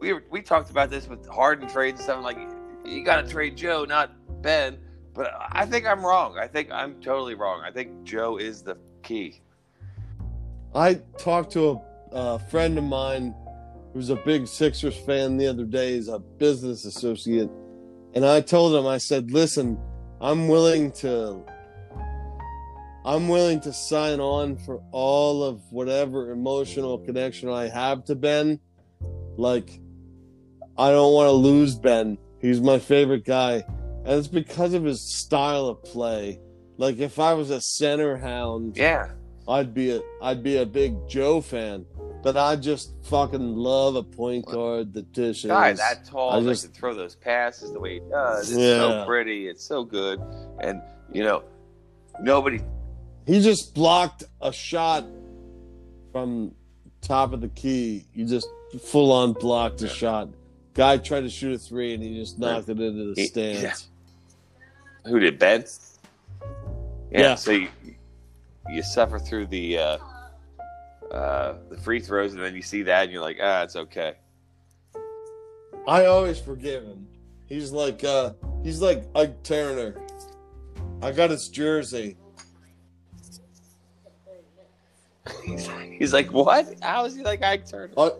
we 0.00 0.12
were, 0.12 0.24
we 0.30 0.42
talked 0.42 0.70
about 0.70 0.90
this 0.90 1.08
with 1.08 1.26
Harden 1.28 1.68
trades 1.68 2.00
and 2.00 2.04
stuff. 2.04 2.24
Like 2.24 2.38
you 2.84 3.04
got 3.04 3.24
to 3.24 3.30
trade 3.30 3.56
Joe, 3.56 3.84
not 3.84 4.12
Ben. 4.42 4.78
But 5.14 5.32
I 5.50 5.66
think 5.66 5.84
I'm 5.84 6.04
wrong. 6.04 6.38
I 6.38 6.46
think 6.46 6.70
I'm 6.70 7.00
totally 7.00 7.34
wrong. 7.34 7.62
I 7.64 7.72
think 7.72 8.04
Joe 8.04 8.36
is 8.36 8.62
the 8.62 8.78
key. 9.02 9.40
I 10.74 10.94
talked 11.18 11.52
to 11.54 11.80
a 12.12 12.14
uh, 12.14 12.38
friend 12.38 12.78
of 12.78 12.84
mine 12.84 13.34
who's 13.92 14.10
a 14.10 14.16
big 14.16 14.46
Sixers 14.46 14.96
fan 14.96 15.36
the 15.36 15.46
other 15.46 15.64
day. 15.64 15.94
He's 15.94 16.08
a 16.08 16.20
business 16.20 16.84
associate. 16.84 17.50
And 18.14 18.24
I 18.24 18.40
told 18.40 18.74
him, 18.76 18.86
I 18.86 18.98
said, 18.98 19.32
listen, 19.32 19.78
I'm 20.20 20.46
willing 20.46 20.92
to. 20.92 21.42
I'm 23.08 23.26
willing 23.28 23.58
to 23.60 23.72
sign 23.72 24.20
on 24.20 24.56
for 24.58 24.82
all 24.92 25.42
of 25.42 25.62
whatever 25.72 26.30
emotional 26.30 26.98
connection 26.98 27.48
I 27.48 27.68
have 27.68 28.04
to 28.04 28.14
Ben. 28.14 28.60
Like, 29.38 29.80
I 30.76 30.90
don't 30.90 31.14
want 31.14 31.28
to 31.28 31.32
lose 31.32 31.74
Ben. 31.74 32.18
He's 32.38 32.60
my 32.60 32.78
favorite 32.78 33.24
guy. 33.24 33.64
And 34.04 34.18
it's 34.18 34.28
because 34.28 34.74
of 34.74 34.84
his 34.84 35.00
style 35.00 35.68
of 35.68 35.82
play. 35.84 36.38
Like, 36.76 36.98
if 36.98 37.18
I 37.18 37.32
was 37.32 37.48
a 37.48 37.62
center 37.62 38.18
hound, 38.18 38.76
Yeah. 38.76 39.12
I'd 39.48 39.72
be 39.72 39.92
a 39.96 40.02
I'd 40.20 40.42
be 40.42 40.58
a 40.58 40.66
big 40.66 41.08
Joe 41.08 41.40
fan, 41.40 41.86
but 42.22 42.36
I 42.36 42.56
just 42.56 42.92
fucking 43.04 43.56
love 43.56 43.96
a 43.96 44.02
point 44.02 44.44
guard 44.44 44.92
that 44.92 45.10
dishes. 45.14 45.46
Guy 45.50 45.72
that 45.72 46.04
tall, 46.04 46.28
I 46.32 46.40
that 46.40 46.46
just- 46.50 46.64
can 46.64 46.72
throw 46.74 46.94
those 46.94 47.14
passes 47.14 47.72
the 47.72 47.80
way 47.80 47.94
he 47.94 48.00
does. 48.10 48.50
It's 48.50 48.58
Yeah. 48.58 48.76
so 49.00 49.04
pretty. 49.06 49.48
It's 49.48 49.64
so 49.64 49.82
good. 49.82 50.20
And 50.60 50.82
you 51.10 51.24
know, 51.24 51.42
nobody. 52.20 52.60
He 53.28 53.40
just 53.42 53.74
blocked 53.74 54.24
a 54.40 54.50
shot 54.52 55.04
from 56.12 56.54
top 57.02 57.34
of 57.34 57.42
the 57.42 57.48
key. 57.48 58.06
He 58.12 58.24
just 58.24 58.48
full 58.82 59.12
on 59.12 59.34
blocked 59.34 59.82
a 59.82 59.88
shot. 59.88 60.30
Guy 60.72 60.96
tried 60.96 61.20
to 61.20 61.28
shoot 61.28 61.52
a 61.54 61.58
three 61.58 61.92
and 61.92 62.02
he 62.02 62.16
just 62.18 62.38
knocked 62.38 62.68
it 62.70 62.80
into 62.80 63.14
the 63.14 63.20
He- 63.20 63.26
stands. 63.28 63.88
Who 65.04 65.20
did 65.20 65.38
Ben? 65.38 65.64
Yeah. 67.10 67.20
Yeah. 67.20 67.34
So 67.34 67.50
you, 67.52 67.68
you 68.70 68.82
suffer 68.82 69.18
through 69.18 69.46
the 69.46 69.78
uh, 69.78 69.98
uh, 71.10 71.54
the 71.70 71.76
free 71.78 72.00
throws, 72.00 72.34
and 72.34 72.42
then 72.42 72.54
you 72.54 72.62
see 72.62 72.82
that, 72.82 73.04
and 73.04 73.12
you're 73.12 73.22
like, 73.22 73.38
ah, 73.42 73.62
it's 73.62 73.76
okay. 73.76 74.14
I 75.86 76.04
always 76.06 76.38
forgive 76.38 76.84
him. 76.84 77.06
He's 77.46 77.72
like 77.72 78.04
uh 78.04 78.32
he's 78.62 78.80
like 78.82 79.04
Ike 79.14 79.42
Turner. 79.42 79.94
I 81.02 81.12
got 81.12 81.30
his 81.30 81.48
jersey. 81.48 82.16
He's, 85.44 85.68
he's 85.98 86.12
like, 86.12 86.32
what? 86.32 86.66
How 86.82 87.04
is 87.04 87.16
he 87.16 87.22
like 87.22 87.42
Ike 87.42 87.66
Turner? 87.66 87.92
I, 87.96 88.10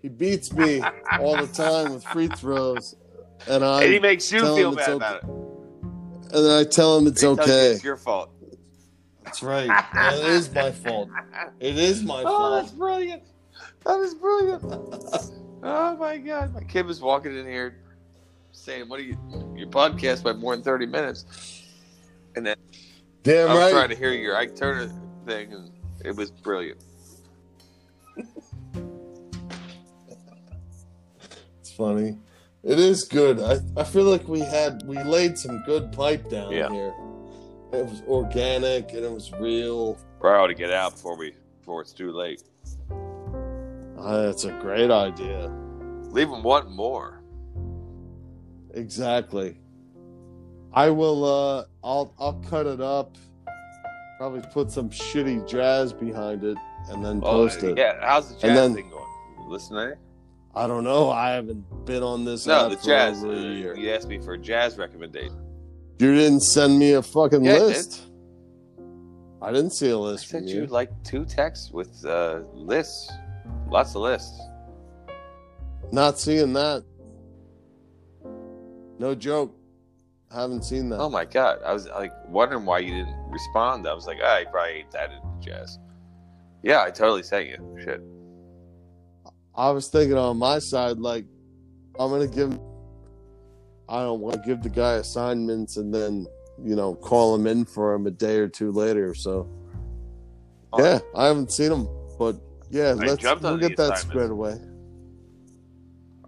he 0.00 0.08
beats 0.08 0.52
me 0.52 0.80
all 1.20 1.36
the 1.36 1.46
time 1.52 1.92
with 1.94 2.04
free 2.04 2.28
throws, 2.28 2.96
and 3.48 3.64
I 3.64 3.84
and 3.84 3.92
he 3.92 3.98
makes 3.98 4.30
you 4.32 4.40
feel 4.40 4.68
it's 4.72 4.76
bad 4.78 4.88
okay. 4.88 4.96
about 4.96 5.16
it. 5.16 5.24
and 5.24 6.44
then 6.46 6.58
I 6.58 6.64
tell 6.64 6.98
him 6.98 7.06
it's 7.06 7.20
He 7.20 7.26
okay. 7.28 7.72
It's 7.72 7.84
your 7.84 7.96
fault. 7.96 8.30
That's 9.24 9.42
right. 9.42 9.70
it 9.94 10.24
is 10.28 10.52
my 10.52 10.70
fault. 10.72 11.08
It 11.60 11.78
is 11.78 12.02
my 12.02 12.24
Oh, 12.26 12.56
that's 12.56 12.68
fault. 12.70 12.78
brilliant. 12.78 13.22
That 13.84 14.00
is 14.00 14.14
brilliant. 14.14 14.62
oh 15.62 15.96
my 15.96 16.18
god, 16.18 16.52
my 16.54 16.62
kid 16.64 16.86
was 16.86 17.00
walking 17.00 17.36
in 17.36 17.46
here 17.46 17.76
saying, 18.50 18.88
"What 18.88 18.98
are 19.00 19.04
you? 19.04 19.16
Your 19.56 19.68
podcast 19.68 20.22
by 20.24 20.32
more 20.32 20.54
than 20.56 20.64
thirty 20.64 20.86
minutes." 20.86 21.62
And 22.34 22.44
then 22.46 22.56
Damn 23.22 23.50
I 23.50 23.54
was 23.54 23.62
right. 23.62 23.70
trying 23.72 23.88
to 23.90 23.94
hear 23.96 24.12
your 24.12 24.36
Ike 24.36 24.56
Turner 24.56 24.90
thing, 25.24 25.52
and 25.52 25.70
it 26.04 26.14
was 26.16 26.30
brilliant. 26.30 26.80
It's 31.60 31.72
funny. 31.72 32.18
It 32.62 32.78
is 32.78 33.04
good. 33.04 33.40
I, 33.40 33.58
I 33.80 33.84
feel 33.84 34.04
like 34.04 34.28
we 34.28 34.40
had 34.40 34.82
we 34.86 35.02
laid 35.02 35.38
some 35.38 35.62
good 35.64 35.92
pipe 35.92 36.28
down 36.28 36.52
Yeah. 36.52 36.68
here. 36.70 36.94
It 37.72 37.86
was 37.86 38.02
organic 38.06 38.90
and 38.92 39.04
it 39.04 39.10
was 39.10 39.32
real. 39.32 39.98
I 40.22 40.28
ought 40.28 40.48
to 40.48 40.54
get 40.54 40.70
out 40.70 40.92
before 40.92 41.16
we 41.16 41.34
before 41.60 41.80
it's 41.82 41.92
too 41.92 42.12
late. 42.12 42.42
Uh, 43.98 44.22
that's 44.26 44.44
a 44.44 44.52
great 44.60 44.90
idea. 44.90 45.48
Leave 46.10 46.28
them 46.28 46.42
wanting 46.42 46.74
more. 46.76 47.22
Exactly. 48.74 49.58
I 50.72 50.90
will. 50.90 51.24
uh 51.24 51.64
I'll 51.84 52.14
I'll 52.18 52.40
cut 52.48 52.66
it 52.66 52.80
up. 52.80 53.16
Probably 54.22 54.42
put 54.52 54.70
some 54.70 54.88
shitty 54.88 55.48
jazz 55.48 55.92
behind 55.92 56.44
it 56.44 56.56
and 56.90 57.04
then 57.04 57.18
Oh, 57.24 57.32
post 57.32 57.64
it. 57.64 57.76
yeah. 57.76 57.96
How's 58.00 58.28
the 58.28 58.34
jazz 58.34 58.44
And 58.44 58.56
then- 58.56 58.74
thing 58.74 58.88
going? 58.88 59.04
You 59.40 59.50
listening? 59.50 59.94
I 60.54 60.68
don't 60.68 60.84
know. 60.84 61.10
I 61.10 61.30
haven't 61.30 61.64
been 61.84 62.04
on 62.04 62.24
this. 62.24 62.46
No, 62.46 62.66
app 62.66 62.70
the 62.70 62.76
for 62.76 62.84
jazz. 62.84 63.24
uh, 63.24 63.30
a 63.30 63.34
year. 63.34 63.76
You 63.76 63.90
asked 63.90 64.06
me 64.06 64.20
for 64.20 64.34
a 64.34 64.38
jazz 64.38 64.78
recommendation. 64.78 65.34
You 65.98 66.14
didn't 66.14 66.42
send 66.42 66.78
me 66.78 66.92
a 66.92 67.02
fucking 67.02 67.44
Yeah, 67.44 67.54
list. 67.58 68.02
I 69.42 69.50
didn't 69.50 69.72
see 69.72 69.90
a 69.90 69.98
list 69.98 70.26
from 70.28 70.46
sent 70.46 70.50
you. 70.50 70.60
you 70.60 70.66
like 70.68 70.90
two 71.02 71.24
texts 71.24 71.72
with 71.72 71.90
uh, 72.06 72.42
lists, 72.54 73.10
lots 73.70 73.96
of 73.96 74.02
lists. 74.02 74.40
Not 75.90 76.20
seeing 76.20 76.52
that. 76.52 76.84
No 79.00 79.16
joke. 79.16 79.52
Haven't 80.32 80.64
seen 80.64 80.88
that. 80.88 80.98
Oh 80.98 81.10
my 81.10 81.24
god! 81.24 81.58
I 81.64 81.72
was 81.72 81.86
like 81.88 82.12
wondering 82.28 82.64
why 82.64 82.78
you 82.78 82.90
didn't 82.90 83.30
respond. 83.30 83.86
I 83.86 83.92
was 83.92 84.06
like, 84.06 84.18
ah, 84.22 84.38
you 84.38 84.46
probably 84.46 84.72
ate 84.74 84.90
that 84.92 85.10
in 85.10 85.42
jazz. 85.42 85.78
Yeah, 86.62 86.82
I 86.82 86.90
totally 86.90 87.22
sent 87.22 87.48
you. 87.48 87.78
Shit. 87.82 88.00
I 89.54 89.70
was 89.70 89.88
thinking 89.88 90.16
on 90.16 90.38
my 90.38 90.58
side, 90.58 90.98
like, 90.98 91.26
I'm 91.98 92.10
gonna 92.10 92.26
give. 92.26 92.58
I 93.88 94.02
don't 94.02 94.20
want 94.20 94.42
to 94.42 94.48
give 94.48 94.62
the 94.62 94.70
guy 94.70 94.94
assignments 94.94 95.76
and 95.76 95.92
then 95.92 96.26
you 96.62 96.76
know 96.76 96.94
call 96.94 97.34
him 97.34 97.46
in 97.46 97.66
for 97.66 97.92
him 97.92 98.06
a 98.06 98.10
day 98.10 98.38
or 98.38 98.48
two 98.48 98.70
later. 98.72 99.14
So 99.14 99.48
Oh, 100.72 100.82
yeah, 100.82 101.00
I 101.14 101.26
haven't 101.26 101.52
seen 101.52 101.70
him, 101.70 101.88
but 102.18 102.36
yeah, 102.70 102.90
I 102.90 102.92
let's 102.92 103.22
we'll 103.22 103.58
get 103.58 103.76
that 103.76 103.98
squared 103.98 104.30
away. 104.30 104.58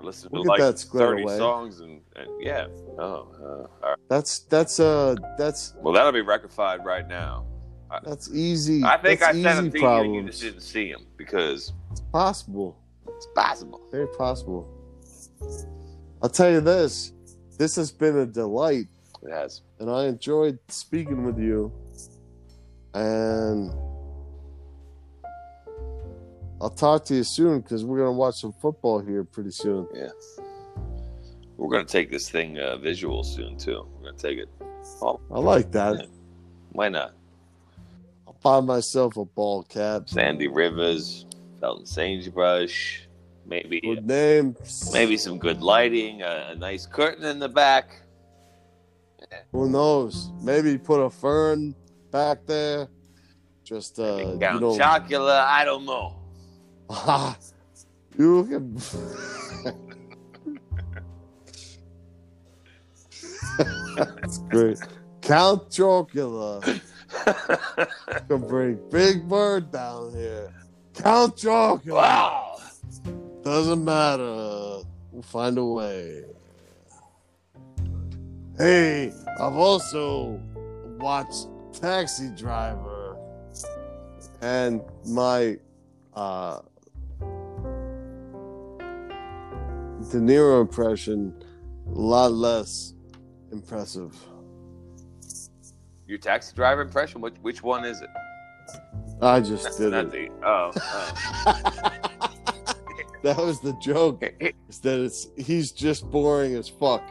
I 0.04 0.06
listened 0.06 0.32
We'll 0.32 0.42
to 0.44 0.48
like 0.50 0.60
that 0.60 0.78
squared 0.78 1.10
thirty 1.10 1.22
away. 1.22 1.38
songs, 1.38 1.80
and, 1.80 2.00
and 2.16 2.28
yeah. 2.40 2.66
Oh, 2.98 3.28
uh, 3.40 3.44
all 3.44 3.68
right. 3.90 3.96
That's 4.08 4.40
that's 4.40 4.78
uh 4.78 5.14
that's 5.38 5.74
well, 5.80 5.94
that'll 5.94 6.12
be 6.12 6.20
rectified 6.20 6.84
right 6.84 7.08
now. 7.08 7.46
that's 8.04 8.30
easy. 8.32 8.84
I 8.84 8.96
think 8.98 9.22
I 9.22 9.32
that's 9.32 9.42
sent 9.42 9.56
them 9.56 9.66
easy 9.68 9.78
to 9.78 9.84
you, 9.84 9.90
and 10.02 10.14
you 10.14 10.22
just 10.24 10.42
didn't 10.42 10.60
see 10.60 10.88
him 10.90 11.06
because 11.16 11.72
It's 11.90 12.00
possible. 12.12 12.76
it's 13.08 13.26
possible. 13.34 13.80
Very 13.90 14.08
possible. 14.08 14.68
I'll 16.22 16.28
tell 16.28 16.50
you 16.50 16.60
this. 16.60 17.12
This 17.58 17.76
has 17.76 17.90
been 17.92 18.18
a 18.18 18.26
delight, 18.26 18.86
It 19.22 19.30
has. 19.30 19.62
and 19.78 19.90
I 19.90 20.06
enjoyed 20.06 20.58
speaking 20.68 21.24
with 21.24 21.38
you. 21.38 21.72
And 22.94 23.72
I'll 26.64 26.70
talk 26.70 27.04
to 27.04 27.14
you 27.14 27.24
soon 27.24 27.60
because 27.60 27.84
we're 27.84 27.98
gonna 27.98 28.12
watch 28.12 28.36
some 28.36 28.54
football 28.54 28.98
here 28.98 29.22
pretty 29.22 29.50
soon. 29.50 29.86
Yeah. 29.94 30.08
We're 31.58 31.68
gonna 31.68 31.84
take 31.84 32.10
this 32.10 32.30
thing 32.30 32.58
uh, 32.58 32.78
visual 32.78 33.22
soon 33.22 33.58
too. 33.58 33.86
We're 33.92 34.06
gonna 34.06 34.16
take 34.16 34.38
it. 34.38 34.48
Oh, 35.02 35.20
I 35.30 35.40
like 35.40 35.70
that. 35.72 36.06
why 36.72 36.88
not? 36.88 37.12
I'll 38.26 38.38
buy 38.42 38.60
myself 38.60 39.18
a 39.18 39.26
ball 39.26 39.64
cap. 39.64 40.08
Sandy 40.08 40.48
Rivers, 40.48 41.26
Felton 41.60 41.84
Sagebrush, 41.84 43.08
maybe 43.44 43.82
Good 43.82 44.06
names. 44.06 44.90
maybe 44.90 45.18
some 45.18 45.36
good 45.36 45.60
lighting, 45.60 46.22
a, 46.22 46.52
a 46.52 46.54
nice 46.54 46.86
curtain 46.86 47.26
in 47.26 47.40
the 47.40 47.48
back. 47.50 47.90
Who 49.52 49.68
knows? 49.68 50.30
Maybe 50.40 50.78
put 50.78 51.02
a 51.02 51.10
fern 51.10 51.74
back 52.10 52.46
there. 52.46 52.88
Just 53.64 53.98
uh, 53.98 54.16
you 54.16 54.38
know, 54.38 54.78
Chocula, 54.78 55.44
I 55.44 55.66
don't 55.66 55.84
know. 55.84 56.23
you 58.18 58.44
can. 58.44 58.76
That's 63.96 64.38
great. 64.38 64.78
Count 65.22 65.70
Chocula 65.70 66.80
can 68.28 68.46
bring 68.46 68.78
Big 68.90 69.28
Bird 69.28 69.70
down 69.70 70.12
here. 70.12 70.52
Count 70.94 71.36
Chocula. 71.36 71.86
wow. 71.86 72.60
Doesn't 73.42 73.84
matter. 73.84 74.82
We'll 75.12 75.22
find 75.22 75.58
a 75.58 75.64
way. 75.64 76.24
Hey, 78.56 79.12
I've 79.40 79.56
also 79.56 80.40
watched 80.98 81.48
Taxi 81.72 82.30
Driver 82.36 83.16
and 84.40 84.80
my 85.06 85.58
uh 86.14 86.60
De 90.10 90.18
Niro 90.20 90.60
impression 90.60 91.34
a 91.86 91.90
lot 91.90 92.32
less 92.32 92.94
impressive. 93.52 94.14
Your 96.06 96.18
taxi 96.18 96.54
driver 96.54 96.82
impression? 96.82 97.20
Which 97.20 97.34
which 97.42 97.62
one 97.62 97.84
is 97.84 98.00
it? 98.00 98.10
I 99.22 99.40
just 99.40 99.78
did 99.78 99.92
Not 99.92 100.06
it. 100.06 100.10
the 100.12 100.46
oh. 100.46 100.70
oh. 100.76 101.90
That 103.22 103.38
was 103.38 103.58
the 103.60 103.72
joke. 103.80 104.22
is 104.68 104.80
that 104.80 105.00
it's 105.00 105.28
he's 105.38 105.72
just 105.72 106.10
boring 106.10 106.54
as 106.56 106.68
fuck. 106.68 107.02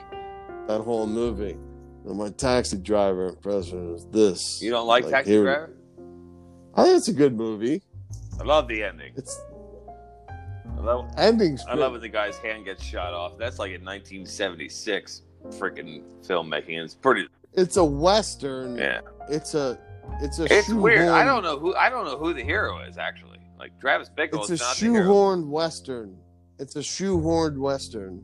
That 0.68 0.82
whole 0.82 1.07
movie. 1.07 1.57
And 2.06 2.18
my 2.18 2.30
taxi 2.30 2.78
driver 2.78 3.30
impression 3.30 3.95
is 3.95 4.06
this. 4.11 4.61
You 4.61 4.70
don't 4.70 4.86
like, 4.86 5.10
Taxi 5.10 5.32
here- 5.32 5.44
Driver? 5.44 5.74
I 6.76 6.84
think 6.84 6.98
it's 6.98 7.07
a 7.07 7.14
good 7.14 7.36
movie. 7.36 7.82
I 8.40 8.44
love 8.44 8.68
the 8.68 8.84
ending. 8.84 9.14
It's 9.15 9.40
Love, 10.84 11.10
ending's 11.18 11.65
I 11.65 11.76
love 11.76 11.93
when 11.93 12.01
the 12.01 12.10
guy's 12.10 12.38
hand 12.38 12.65
gets 12.65 12.84
shot 12.84 13.14
off. 13.14 13.38
That's 13.38 13.57
like 13.57 13.72
in 13.72 13.85
1976 13.85 15.22
freaking 15.51 16.03
filmmaking. 16.26 16.84
It's 16.84 16.93
pretty. 16.95 17.27
It's 17.53 17.77
a 17.77 17.84
western. 17.85 18.76
Yeah, 18.77 19.01
It's 19.30 19.53
a 19.53 19.80
it's 20.22 20.39
a 20.39 20.45
it's 20.53 20.69
weird. 20.69 21.07
I 21.10 21.23
don't 21.23 21.43
know 21.43 21.57
who. 21.57 21.73
I 21.76 21.89
don't 21.89 22.05
know 22.05 22.18
who 22.18 22.34
the 22.34 22.43
hero 22.43 22.80
is 22.80 22.97
actually. 22.97 23.39
Like 23.57 23.80
Travis 23.80 24.10
Bickle 24.10 24.41
It's 24.41 24.49
is 24.49 24.61
a 24.61 24.64
not 24.64 24.76
the 24.76 24.85
hero. 24.88 24.97
It's 24.99 25.05
a 25.05 25.10
shoehorned 25.10 25.47
western. 25.47 26.18
It's 26.60 26.76
a 26.76 26.80
shoehorned 26.80 27.57
western. 27.57 28.23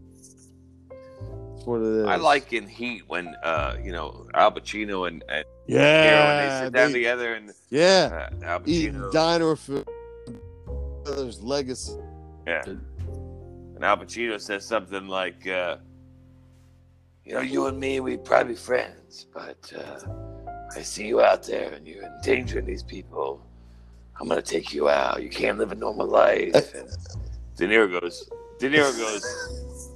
That's 0.90 1.66
what 1.66 1.82
it 1.82 2.02
is. 2.02 2.06
I 2.08 2.18
like 2.18 2.52
in 2.52 2.68
Heat 2.68 3.04
when 3.08 3.28
uh 3.44 3.78
you 3.82 3.94
know 3.94 4.28
Al 4.34 4.52
Pacino 4.52 5.08
and, 5.08 5.24
and 5.30 5.46
Yeah. 5.68 6.42
when 6.42 6.60
they 6.60 6.66
sit 6.66 6.74
down 6.74 6.88
they- 6.92 7.00
together 7.00 7.34
and 7.36 7.54
yeah. 7.70 8.30
uh, 8.42 8.46
Al 8.46 8.62
Eating 8.66 8.96
Pacino. 8.96 9.12
diner 9.14 9.56
food. 9.56 9.88
Brothers 11.06 11.42
legacy. 11.42 11.94
Yeah. 12.50 12.64
And 12.66 13.86
Al 13.86 13.98
Pacino 13.98 14.42
says 14.42 14.66
something 14.66 15.08
like, 15.08 15.48
uh, 15.48 15.78
"You 17.24 17.36
know, 17.36 17.42
you 17.42 17.68
and 17.68 17.80
me, 17.80 18.00
we'd 18.00 18.26
probably 18.26 18.54
be 18.54 18.60
friends, 18.60 19.28
but 19.34 19.72
uh, 19.78 20.00
I 20.76 20.82
see 20.82 21.08
you 21.08 21.22
out 21.22 21.44
there 21.44 21.72
and 21.74 21.88
you're 21.88 22.04
endangering 22.04 22.66
these 22.66 22.84
people. 22.84 23.42
I'm 24.20 24.28
gonna 24.28 24.42
take 24.42 24.74
you 24.74 24.90
out. 24.90 25.24
You 25.24 25.30
can't 25.30 25.58
live 25.58 25.72
a 25.72 25.76
normal 25.76 26.08
life." 26.08 26.74
And 26.76 26.90
De 27.56 27.68
Niro 27.68 28.00
goes. 28.00 28.30
De 28.58 28.70
Niro 28.70 28.92
goes. 28.98 29.92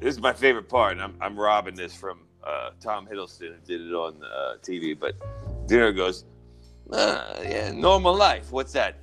This 0.00 0.14
is 0.16 0.20
my 0.20 0.32
favorite 0.32 0.68
part, 0.68 0.92
and 0.92 1.02
I'm 1.02 1.14
I'm 1.20 1.38
robbing 1.38 1.74
this 1.74 1.94
from 1.94 2.20
uh, 2.44 2.70
Tom 2.80 3.06
Hiddleston, 3.06 3.54
who 3.54 3.60
did 3.66 3.80
it 3.80 3.94
on 3.94 4.22
uh, 4.22 4.56
TV. 4.62 4.98
But 4.98 5.14
De 5.66 5.74
Niro 5.76 5.96
goes, 5.96 6.24
uh, 6.92 7.36
"Yeah, 7.42 7.72
normal 7.72 8.14
life. 8.14 8.52
What's 8.52 8.72
that? 8.74 8.99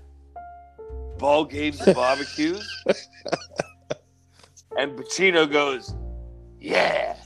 Ball 1.18 1.46
games 1.46 1.82
and 1.82 1.96
barbecues." 1.96 2.68
And 4.78 4.98
Pacino 4.98 5.52
goes, 5.52 5.96
"Yeah." 6.60 7.18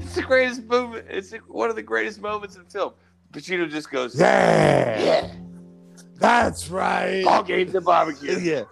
It's 0.00 0.14
the 0.14 0.22
greatest 0.22 0.64
moment. 0.64 1.06
It's 1.10 1.32
one 1.48 1.68
of 1.70 1.76
the 1.76 1.82
greatest 1.82 2.20
moments 2.20 2.56
in 2.56 2.64
film. 2.66 2.94
Pacino 3.32 3.68
just 3.70 3.90
goes, 3.90 4.18
Yeah. 4.18 5.00
"Yeah." 5.00 5.34
That's 6.14 6.70
right. 6.70 7.22
Ball 7.24 7.42
games 7.42 7.74
and 7.74 7.84
barbecues. 7.84 8.42
Yeah. 8.42 8.64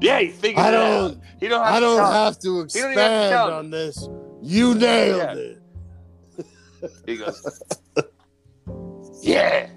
Yeah, 0.00 0.20
he 0.20 0.28
figured 0.28 0.64
I 0.64 0.70
don't-. 0.70 1.20
He 1.40 1.48
don't 1.48 1.64
have 1.64 1.74
I 1.74 1.80
to 1.80 1.86
don't 1.86 1.98
have 1.98 2.06
to 2.06 2.12
don't 2.12 2.14
have 2.14 2.38
to 2.38 2.60
expand 2.62 3.34
on 3.34 3.70
this. 3.70 4.08
You 4.40 4.74
nailed 4.74 5.18
Yeah. 5.18 5.34
it. 5.34 5.62
He 7.04 7.16
goes, 7.16 7.62
"Yeah." 9.20 9.68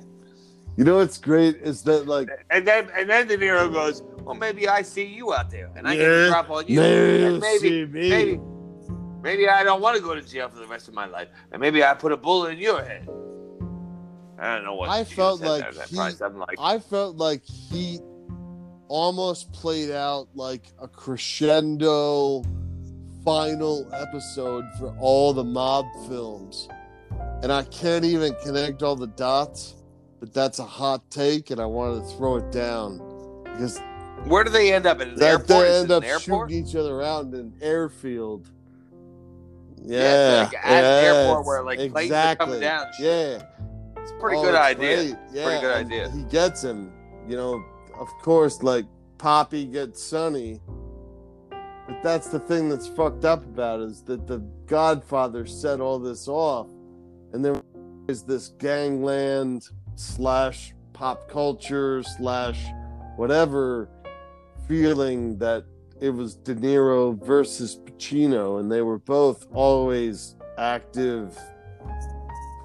You 0.78 0.84
know 0.86 0.98
what's 0.98 1.18
great 1.18 1.58
is 1.58 1.84
that 1.84 2.08
like 2.08 2.30
And 2.50 2.66
then 2.68 2.90
and 2.96 3.10
then 3.10 3.28
De 3.28 3.38
Niro 3.38 3.72
goes, 3.72 4.02
"Well, 4.24 4.36
maybe 4.36 4.68
I 4.68 4.82
see 4.82 5.06
you 5.06 5.34
out 5.34 5.50
there, 5.50 5.70
and 5.76 5.88
I 5.88 5.96
get 5.96 6.04
Yeah, 6.04 6.24
to 6.24 6.28
drop 6.30 6.50
on 6.50 6.68
you, 6.68 6.80
maybe 6.80 7.24
and 7.26 7.40
maybe 7.40 7.60
see 7.60 7.86
me. 7.86 8.10
maybe 8.10 8.40
maybe 9.22 9.50
I 9.50 9.64
don't 9.64 9.82
want 9.82 9.98
to 9.98 10.02
go 10.02 10.16
to 10.16 10.22
jail 10.22 10.50
for 10.50 10.60
the 10.60 10.68
rest 10.68 10.88
of 10.88 10.94
my 10.94 11.06
life, 11.06 11.28
and 11.52 11.60
maybe 11.60 11.84
I 11.84 11.94
put 11.94 12.12
a 12.12 12.18
bullet 12.18 12.54
in 12.54 12.60
your 12.60 12.82
head." 12.84 13.08
I 14.40 14.56
don't 14.56 14.64
know 14.64 14.74
what 14.76 14.90
I 14.90 15.04
felt 15.04 15.42
like 15.42 15.72
he- 15.88 15.96
like, 15.98 16.16
I 16.58 16.80
felt 16.80 17.18
like 17.18 17.44
he 17.44 18.00
almost 18.88 19.52
played 19.54 19.92
out 19.92 20.30
like 20.34 20.66
a 20.82 20.88
crescendo 20.88 22.44
final 23.24 23.88
episode 23.94 24.66
for 24.80 24.96
all 25.00 25.32
the 25.34 25.44
mob 25.44 25.86
films. 26.08 26.68
And 27.44 27.52
I 27.52 27.64
can't 27.64 28.04
even 28.04 28.34
connect 28.44 28.82
all 28.82 28.96
the 28.96 29.08
dots, 29.08 29.76
but 30.22 30.34
that's 30.34 30.60
a 30.60 30.64
hot 30.66 31.02
take 31.12 31.50
and 31.52 31.60
I 31.60 31.66
wanted 31.66 32.04
to 32.08 32.16
throw 32.16 32.38
it 32.38 32.50
down 32.52 33.00
because 33.44 33.80
"Where 34.26 34.44
do 34.46 34.50
they 34.52 34.72
end 34.74 34.86
up 34.86 35.02
in 35.02 35.10
an 35.10 35.16
that 35.16 35.30
airport? 35.30 35.48
they 35.68 35.80
end 35.80 35.92
up 35.92 36.04
shooting 36.22 36.64
each 36.66 36.76
other 36.76 36.96
around 36.96 37.34
in 37.34 37.40
an 37.42 37.54
airfield. 37.62 38.48
Yeah, 39.84 39.98
Yeah, 40.00 40.44
like 40.44 40.66
at 40.66 40.84
an 40.84 41.06
airport 41.06 41.46
where, 41.48 41.64
like, 41.64 41.80
planes 41.80 41.96
are 41.96 42.02
exactly. 42.04 42.46
coming 42.46 42.60
down. 42.62 42.86
Yeah, 43.00 43.42
It's 43.98 44.12
a 44.12 44.14
pretty 44.20 44.38
Oh, 44.38 44.44
good 44.44 44.56
idea. 44.56 45.20
Yeah, 45.34 45.44
Pretty 45.46 45.62
good 45.62 45.76
idea. 45.76 46.10
He 46.12 46.24
gets 46.26 46.64
him. 46.64 46.94
You 47.28 47.36
know, 47.36 47.64
of 48.00 48.08
course, 48.22 48.62
like 48.62 48.86
Poppy 49.18 49.66
gets 49.66 50.02
Sonny. 50.04 50.62
But 51.50 52.04
that's 52.04 52.28
the 52.28 52.40
thing 52.40 52.70
that's 52.70 52.88
fucked 52.88 53.26
up 53.26 53.44
about 53.44 53.80
is 53.82 54.04
that 54.04 54.28
the 54.28 54.40
Godfather 54.68 55.46
set 55.48 55.82
all 55.82 55.98
this 56.00 56.28
off, 56.28 56.68
and 57.34 57.44
then 57.44 57.54
there 57.54 57.64
is 58.08 58.22
this 58.24 58.50
gangland 58.60 59.68
slash 59.96 60.74
pop 60.94 61.28
culture 61.30 62.04
slash 62.04 62.64
whatever 63.16 63.90
feeling 64.68 65.38
that 65.38 65.66
it 66.00 66.10
was 66.10 66.36
De 66.36 66.56
Niro 66.56 67.18
versus 67.24 67.80
Pacino, 67.86 68.60
and 68.60 68.72
they 68.72 68.82
were 68.82 68.98
both 69.00 69.46
always 69.54 70.36
active 70.58 71.38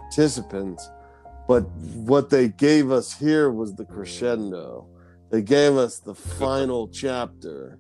participants. 0.01 0.89
But 1.47 1.61
what 1.95 2.31
they 2.31 2.49
gave 2.49 2.91
us 2.91 3.13
here 3.17 3.51
was 3.51 3.75
the 3.75 3.85
crescendo. 3.85 4.87
They 5.31 5.43
gave 5.43 5.77
us 5.77 5.99
the 5.99 6.15
final 6.15 6.89
chapter. 6.89 7.79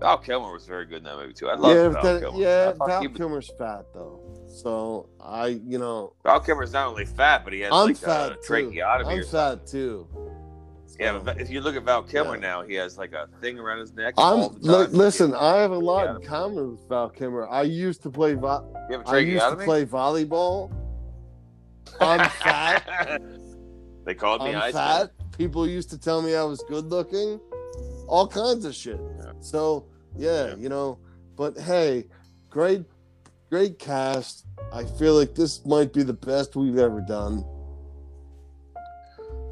Val 0.00 0.18
Kilmer 0.18 0.52
was 0.52 0.64
very 0.66 0.86
good 0.86 0.98
in 0.98 1.04
that 1.04 1.16
movie 1.16 1.32
too. 1.32 1.48
I 1.48 1.54
love 1.54 1.74
yeah, 1.74 1.88
Val 1.88 2.02
then- 2.02 2.20
Kilmer. 2.20 2.38
yeah, 2.38 2.72
Val 2.86 3.00
he 3.00 3.08
was- 3.08 3.16
Kilmer's 3.16 3.50
fat 3.58 3.86
though. 3.94 4.20
So 4.62 5.08
I, 5.20 5.46
you 5.46 5.78
know, 5.78 6.14
Val 6.24 6.40
Kilmer's 6.40 6.72
not 6.72 6.88
only 6.88 7.04
fat, 7.04 7.44
but 7.44 7.52
he 7.52 7.60
has 7.60 7.70
I'm 7.72 7.86
like 7.88 7.96
fat 7.96 8.32
a 8.32 8.34
too. 8.34 8.40
tracheotomy 8.46 9.18
I'm 9.18 9.24
fat 9.24 9.66
too. 9.66 10.08
Yeah, 10.98 11.20
but 11.22 11.40
if 11.40 11.48
you 11.48 11.60
look 11.60 11.76
at 11.76 11.84
Val 11.84 12.02
Kilmer 12.02 12.34
Yeah. 12.34 12.40
now, 12.40 12.62
he 12.62 12.74
has 12.74 12.98
like 12.98 13.12
a 13.12 13.28
thing 13.40 13.56
around 13.60 13.78
his 13.78 13.92
neck. 13.92 14.14
I'm 14.18 14.38
all 14.40 14.48
the 14.48 14.78
li- 14.78 14.84
time. 14.86 14.94
listen. 14.94 15.32
I 15.34 15.58
have 15.58 15.70
a 15.70 15.78
lot 15.78 16.08
in 16.16 16.26
common 16.26 16.72
with 16.72 16.88
Val 16.88 17.08
Kilmer. 17.08 17.46
I 17.48 17.62
used 17.62 18.02
to 18.02 18.10
play. 18.10 18.34
Vo- 18.34 18.66
You 18.90 18.98
have 18.98 19.06
a 19.06 19.10
I 19.10 19.18
used 19.18 19.48
to 19.48 19.56
play 19.56 19.86
volleyball. 19.86 20.72
I'm 22.00 22.28
fat. 22.30 23.20
they 24.04 24.14
called 24.14 24.42
me 24.42 24.56
I'm 24.56 24.72
fat. 24.72 25.12
People 25.36 25.68
used 25.68 25.88
to 25.90 25.98
tell 25.98 26.20
me 26.20 26.34
I 26.34 26.42
was 26.42 26.64
good 26.68 26.86
looking. 26.86 27.38
All 28.08 28.26
kinds 28.26 28.64
of 28.64 28.74
shit. 28.74 29.00
Yeah. 29.20 29.32
So 29.40 29.86
yeah, 30.16 30.48
Yeah. 30.48 30.54
you 30.56 30.68
know. 30.68 30.98
But 31.36 31.56
hey, 31.56 32.06
great, 32.50 32.84
great 33.50 33.78
cast. 33.78 34.46
I 34.72 34.84
feel 34.84 35.14
like 35.14 35.34
this 35.34 35.64
might 35.64 35.92
be 35.92 36.02
the 36.02 36.12
best 36.12 36.56
we've 36.56 36.78
ever 36.78 37.00
done. 37.00 37.44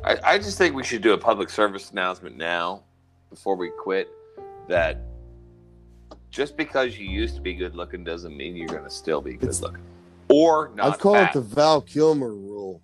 I, 0.05 0.19
I 0.23 0.39
just 0.39 0.59
think 0.59 0.75
we 0.75 0.85
should 0.85 1.03
do 1.03 1.13
a 1.15 1.19
public 1.19 1.51
service 1.51 1.91
announcement 1.91 2.37
now 2.37 2.85
before 3.31 3.57
we 3.57 3.71
quit 3.71 4.09
that 4.69 5.01
just 6.31 6.57
because 6.57 6.99
you 6.99 7.09
used 7.09 7.35
to 7.35 7.41
be 7.41 7.55
good 7.55 7.75
looking 7.75 8.05
doesn't 8.05 8.37
mean 8.37 8.55
you're 8.57 8.69
going 8.69 8.85
to 8.85 8.91
still 8.91 9.21
be 9.21 9.35
good 9.35 9.59
looking 9.61 9.83
or 10.29 10.71
not 10.75 10.95
I'd 10.95 10.99
call 11.01 11.15
fat. 11.15 11.31
it 11.31 11.35
the 11.35 11.41
Val 11.41 11.81
Kilmer 11.81 12.29
rule. 12.35 12.83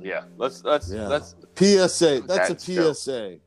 yeah 0.00 0.24
let's 0.36 0.64
let's 0.64 0.90
Yeah. 0.90 1.06
let's 1.08 1.34
PSA. 1.56 2.22
That's 2.26 2.48
that 2.48 2.68
a. 2.68 2.94
PSA. 2.94 3.38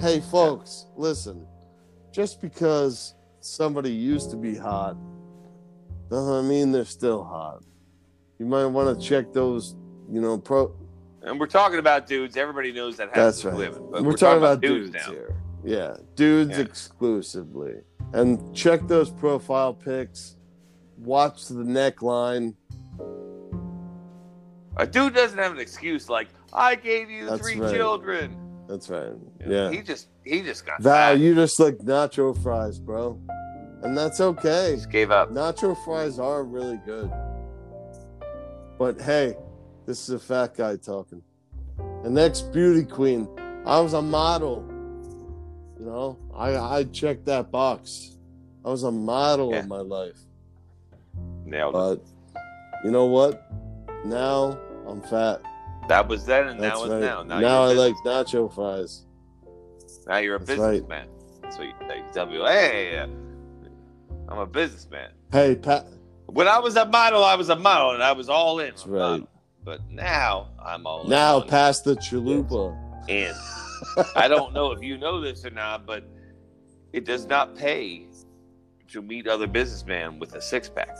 Hey, 0.00 0.20
folks, 0.20 0.86
listen. 0.96 1.46
Just 2.12 2.40
because 2.42 3.14
somebody 3.44 3.90
used 3.90 4.30
to 4.30 4.36
be 4.36 4.54
hot 4.56 4.96
doesn't 6.10 6.48
mean 6.48 6.72
they're 6.72 6.84
still 6.84 7.22
hot. 7.24 7.62
You 8.38 8.46
might 8.46 8.66
want 8.66 8.98
to 8.98 9.06
check 9.06 9.32
those, 9.32 9.76
you 10.10 10.20
know, 10.20 10.38
pro. 10.38 10.74
and 11.22 11.38
we're 11.38 11.46
talking 11.46 11.78
about 11.78 12.06
dudes 12.06 12.36
everybody 12.36 12.72
knows 12.72 12.96
that 12.96 13.12
That's 13.14 13.44
right. 13.44 13.70
but 13.72 14.02
we're, 14.04 14.16
talking, 14.16 14.38
about, 14.38 14.60
dudes, 14.60 14.90
dudes, 14.90 15.06
now 15.06 15.12
here. 15.12 15.34
Yeah, 15.64 15.96
dudes 16.14 16.58
Yeah. 16.58 16.64
exclusively. 16.64 17.74
And 18.12 18.54
check 18.54 18.86
those 18.86 19.10
profile 19.10 19.74
pics. 19.74 20.36
Watch 20.98 21.46
the 21.46 21.54
neckline. 21.64 22.54
a 24.76 24.86
dude 24.86 25.14
doesn't 25.14 25.38
have 25.38 25.52
an 25.52 25.58
excuse 25.60 26.08
like 26.08 26.28
i 26.52 26.74
gave 26.74 27.08
you 27.08 27.26
That's 27.26 27.40
three 27.40 27.60
right. 27.60 27.72
children 27.72 28.36
That's 28.68 28.88
right. 28.88 29.08
You 29.40 29.46
know, 29.46 29.64
Yeah. 29.64 29.70
he 29.70 29.82
just 29.82 30.08
he 30.24 30.42
just 30.42 30.64
got 30.64 30.80
Val, 30.82 31.12
fat. 31.12 31.18
you 31.20 31.34
just 31.34 31.58
like 31.60 31.78
nacho 31.78 32.40
fries, 32.42 32.78
bro. 32.78 33.18
And 33.82 33.96
that's 33.96 34.20
okay. 34.20 34.72
just 34.76 34.90
gave 34.90 35.10
up 35.10 35.30
Nacho 35.30 35.76
fries 35.84 36.18
are 36.18 36.42
really 36.44 36.80
good. 36.86 37.12
But 38.78 39.00
hey, 39.00 39.36
this 39.86 40.08
is 40.08 40.14
a 40.14 40.18
fat 40.18 40.54
guy 40.56 40.76
talking. 40.76 41.22
An 42.04 42.16
ex 42.16 42.40
beauty 42.40 42.84
queen. 42.84 43.28
I 43.66 43.80
was 43.80 43.92
a 43.92 44.02
model. 44.02 44.64
You 45.78 45.84
know, 45.86 46.18
I 46.34 46.56
I 46.56 46.84
checked 46.84 47.26
that 47.26 47.50
box. 47.50 48.16
I 48.64 48.70
was 48.70 48.84
a 48.84 48.90
model 48.90 49.50
Yeah. 49.50 49.60
in 49.60 49.68
my 49.68 49.80
life. 49.80 50.18
nailed 51.44 51.74
it 51.74 51.78
But 51.78 52.02
you 52.84 52.90
know 52.90 53.04
what? 53.06 53.46
Now 54.06 54.58
I'm 54.88 55.02
fat. 55.02 55.42
That 55.88 56.08
was 56.08 56.24
then 56.26 56.48
and 56.48 56.60
That's 56.60 56.78
now 56.78 56.84
is 56.84 56.90
right. 56.92 57.00
now 57.00 57.22
now, 57.22 57.40
Now, 57.40 57.62
I 57.64 57.72
like 57.74 57.94
nacho 58.04 58.52
fries. 58.54 59.04
Now 60.06 60.18
you're 60.18 60.36
a 60.36 60.38
That's 60.38 60.58
right. 60.58 60.70
businessman. 60.72 61.08
That's 61.42 61.58
what 61.58 61.66
you, 61.68 61.74
you 61.96 62.04
tell 62.12 62.26
people. 62.26 62.46
Hey, 62.46 62.98
uh, 62.98 63.06
I'm 64.28 64.38
a 64.38 64.46
businessman. 64.46 65.10
Hey, 65.32 65.54
Pat. 65.56 65.86
When 66.26 66.48
I 66.48 66.58
was 66.58 66.76
a 66.76 66.86
model, 66.86 67.22
I 67.24 67.34
was 67.36 67.48
a 67.50 67.56
model, 67.56 67.90
and 67.92 68.02
I 68.02 68.12
was 68.12 68.28
all 68.28 68.58
in. 68.60 68.68
That's 68.70 68.86
right. 68.86 68.98
model. 69.00 69.28
But 69.64 69.80
now 69.90 70.48
I'm 70.62 70.86
all 70.86 71.04
Now 71.04 71.40
in. 71.42 71.48
pass 71.48 71.80
the 71.80 71.96
chalupa. 71.96 72.76
in. 73.08 73.34
I 74.16 74.28
don't 74.28 74.52
know 74.52 74.72
if 74.72 74.82
you 74.82 74.98
know 74.98 75.20
this 75.20 75.44
or 75.44 75.50
not, 75.50 75.86
but 75.86 76.04
it 76.92 77.04
does 77.04 77.26
not 77.26 77.56
pay 77.56 78.06
to 78.88 79.02
meet 79.02 79.26
other 79.26 79.46
businessmen 79.46 80.18
with 80.18 80.34
a 80.34 80.40
six 80.42 80.68
pack. 80.68 80.96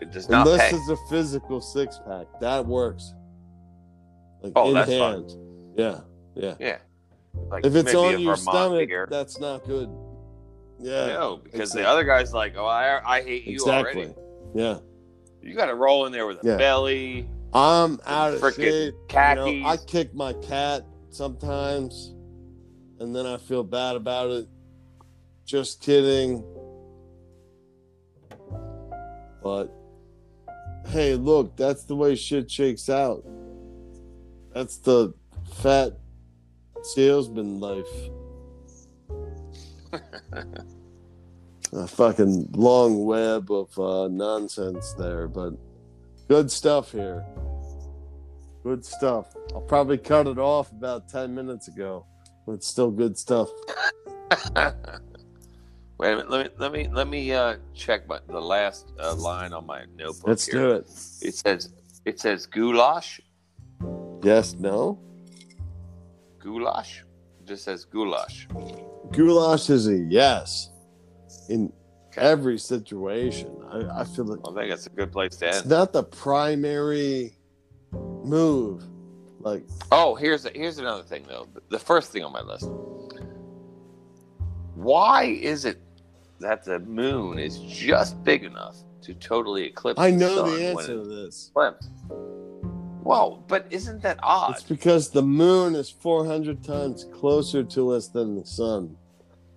It 0.00 0.12
does 0.12 0.28
not 0.28 0.46
Unless 0.46 0.70
pay. 0.70 0.76
it's 0.76 0.88
a 0.90 0.96
physical 1.08 1.60
six 1.60 1.98
pack, 2.06 2.26
that 2.40 2.64
works. 2.66 3.14
Like 4.42 4.52
Oh, 4.56 4.68
in 4.68 4.74
that's 4.74 4.90
fine. 4.90 5.74
Yeah, 5.76 6.00
yeah. 6.34 6.54
Yeah. 6.58 6.78
Like 7.50 7.66
If 7.66 7.74
it's 7.74 7.94
on 7.94 8.12
your 8.20 8.36
Vermont 8.36 8.40
stomach, 8.40 8.88
beer. 8.88 9.06
that's 9.10 9.38
not 9.38 9.64
good. 9.66 9.90
Yeah, 10.78 11.06
no, 11.06 11.36
because 11.42 11.72
the 11.72 11.86
other 11.86 12.04
guy's 12.04 12.34
like, 12.34 12.54
"Oh, 12.56 12.66
I, 12.66 13.00
I 13.04 13.22
hate 13.22 13.44
you 13.46 13.54
exactly. 13.54 14.02
already." 14.04 14.14
Yeah, 14.54 14.78
You 15.42 15.54
got 15.54 15.66
to 15.66 15.74
roll 15.74 16.06
in 16.06 16.12
there 16.12 16.26
with 16.26 16.42
a 16.44 16.46
Yeah. 16.46 16.56
belly. 16.56 17.28
I'm 17.54 17.98
out 18.06 18.34
of 18.34 18.40
shape. 18.54 18.58
You 18.58 18.92
khakis. 19.08 19.36
know, 19.62 19.68
I 19.68 19.76
kick 19.78 20.14
my 20.14 20.34
cat 20.34 20.84
sometimes, 21.10 22.14
and 23.00 23.14
then 23.16 23.24
I 23.26 23.38
feel 23.38 23.64
bad 23.64 23.96
about 23.96 24.30
it. 24.30 24.48
Just 25.46 25.80
kidding. 25.80 26.44
But 29.42 29.72
hey, 30.88 31.14
look, 31.14 31.56
that's 31.56 31.84
the 31.84 31.96
way 31.96 32.14
shit 32.16 32.50
shakes 32.50 32.90
out. 32.90 33.24
That's 34.56 34.78
the 34.78 35.12
fat 35.56 35.98
salesman 36.82 37.60
life. 37.60 37.84
A 41.74 41.86
fucking 41.86 42.48
long 42.52 43.04
web 43.04 43.52
of 43.52 43.78
uh, 43.78 44.08
nonsense 44.08 44.94
there, 44.94 45.28
but 45.28 45.52
good 46.28 46.50
stuff 46.50 46.90
here. 46.92 47.22
Good 48.62 48.82
stuff. 48.82 49.26
I'll 49.52 49.60
probably 49.60 49.98
cut 49.98 50.26
it 50.26 50.38
off 50.38 50.72
about 50.72 51.10
10 51.10 51.34
minutes 51.34 51.68
ago, 51.68 52.06
but 52.46 52.52
it's 52.52 52.66
still 52.66 52.90
good 52.90 53.18
stuff. 53.18 53.50
Wait 55.98 56.12
a 56.12 56.16
minute. 56.16 56.30
Let 56.30 56.46
me 56.46 56.48
let 56.58 56.72
me 56.72 56.88
let 56.90 57.08
me 57.08 57.30
uh, 57.30 57.56
check 57.74 58.08
my, 58.08 58.20
the 58.26 58.40
last 58.40 58.90
uh, 58.98 59.14
line 59.16 59.52
on 59.52 59.66
my 59.66 59.84
notebook. 59.98 60.26
Let's 60.26 60.46
here. 60.46 60.60
do 60.60 60.70
it. 60.76 60.88
It 61.20 61.34
says 61.34 61.74
it 62.06 62.20
says 62.20 62.46
goulash. 62.46 63.20
Yes, 64.26 64.54
no? 64.58 64.98
Goulash. 66.40 67.04
It 67.40 67.46
just 67.46 67.62
says 67.62 67.84
goulash. 67.84 68.48
Goulash 69.12 69.70
is 69.70 69.86
a 69.86 69.96
yes 69.96 70.70
in 71.48 71.72
every 72.16 72.58
situation. 72.58 73.56
I, 73.70 74.00
I 74.00 74.04
feel 74.04 74.24
like 74.24 74.40
I 74.44 74.52
think 74.60 74.72
it's 74.72 74.88
a 74.88 74.90
good 74.90 75.12
place 75.12 75.36
to 75.36 75.46
end. 75.46 75.56
it's 75.58 75.66
not 75.66 75.92
the 75.92 76.02
primary 76.02 77.36
move. 77.92 78.82
Like, 79.38 79.64
Oh, 79.92 80.16
here's 80.16 80.44
here's 80.48 80.78
another 80.78 81.04
thing 81.04 81.24
though. 81.28 81.46
The 81.68 81.78
first 81.78 82.10
thing 82.10 82.24
on 82.24 82.32
my 82.32 82.42
list. 82.42 82.68
Why 84.74 85.22
is 85.24 85.64
it 85.66 85.78
that 86.40 86.64
the 86.64 86.80
moon 86.80 87.38
is 87.38 87.60
just 87.60 88.24
big 88.24 88.42
enough 88.42 88.74
to 89.02 89.14
totally 89.14 89.66
eclipse? 89.66 90.00
I 90.00 90.10
the 90.10 90.16
know 90.16 90.34
sun 90.34 90.46
the 90.46 90.50
when 90.56 90.62
answer 90.64 90.94
to 90.94 91.04
this. 91.04 91.52
eclipses? 91.54 91.90
Well, 93.06 93.44
but 93.46 93.66
isn't 93.70 94.02
that 94.02 94.18
odd? 94.20 94.50
It's 94.52 94.64
because 94.64 95.10
the 95.10 95.22
moon 95.22 95.76
is 95.76 95.88
400 95.88 96.64
times 96.64 97.06
closer 97.14 97.62
to 97.62 97.92
us 97.92 98.08
than 98.08 98.34
the 98.34 98.44
sun. 98.44 98.96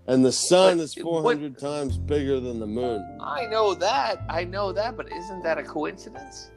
And 0.06 0.24
the 0.24 0.32
sun 0.32 0.78
But 0.78 0.84
is 0.84 0.96
it- 0.96 1.02
400 1.02 1.58
times 1.58 1.98
bigger 1.98 2.40
than 2.40 2.60
the 2.60 2.68
moon. 2.68 3.04
I 3.20 3.48
know 3.48 3.74
that. 3.74 4.22
I 4.30 4.44
know 4.44 4.72
that, 4.74 4.96
but 4.96 5.12
isn't 5.12 5.44
that 5.44 5.58
a 5.58 5.64
coincidence? 5.64 6.52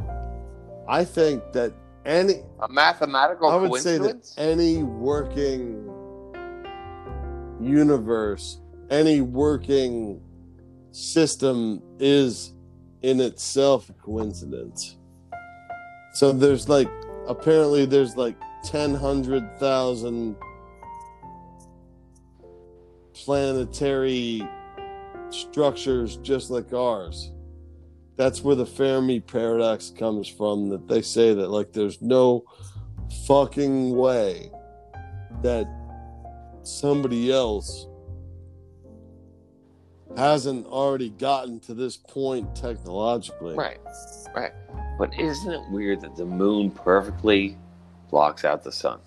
I 0.87 1.05
think 1.05 1.43
that 1.53 1.73
any 2.05 2.43
A 2.61 2.69
mathematical 2.69 3.49
I 3.49 3.57
would 3.57 3.81
say 3.81 3.97
that 3.97 4.31
any 4.37 4.83
working 4.83 5.89
universe, 7.59 8.59
any 8.91 9.23
working 9.23 10.21
system 10.91 11.83
is 11.99 12.53
in 13.01 13.19
itself 13.21 13.89
a 13.89 13.95
coincidence. 13.95 14.99
So 16.13 16.33
there's 16.33 16.69
like 16.69 16.89
apparently 17.27 17.87
there's 17.87 18.17
like 18.17 18.37
ten 18.65 18.95
hundred 18.95 19.59
thousand 19.59 20.37
planetary 23.15 24.47
structures 25.31 26.19
just 26.19 26.51
like 26.51 26.73
ours. 26.73 27.33
That's 28.17 28.43
where 28.43 28.57
the 28.57 28.67
Fermi 28.67 29.21
paradox 29.21 29.91
comes 29.91 30.29
from. 30.29 30.69
That 30.69 30.87
they 30.87 31.03
say 31.03 31.33
that 31.35 31.49
like 31.49 31.73
there's 31.73 32.03
no 32.03 32.45
fucking 33.27 33.97
way 33.97 34.51
that 35.43 35.67
somebody 36.63 37.33
else 37.33 37.87
hasn't 40.17 40.67
already 40.67 41.11
gotten 41.11 41.61
to 41.61 41.75
this 41.75 41.97
point 41.97 42.55
technologically. 42.55 43.55
Right, 43.55 43.79
right. 44.35 44.53
But 44.99 45.19
isn't 45.19 45.53
it 45.53 45.63
weird 45.71 46.01
that 46.03 46.17
the 46.17 46.25
moon 46.25 46.71
perfectly 46.71 47.57
blocks 48.11 48.45
out 48.45 48.63
the 48.63 48.73
sun? 48.73 49.01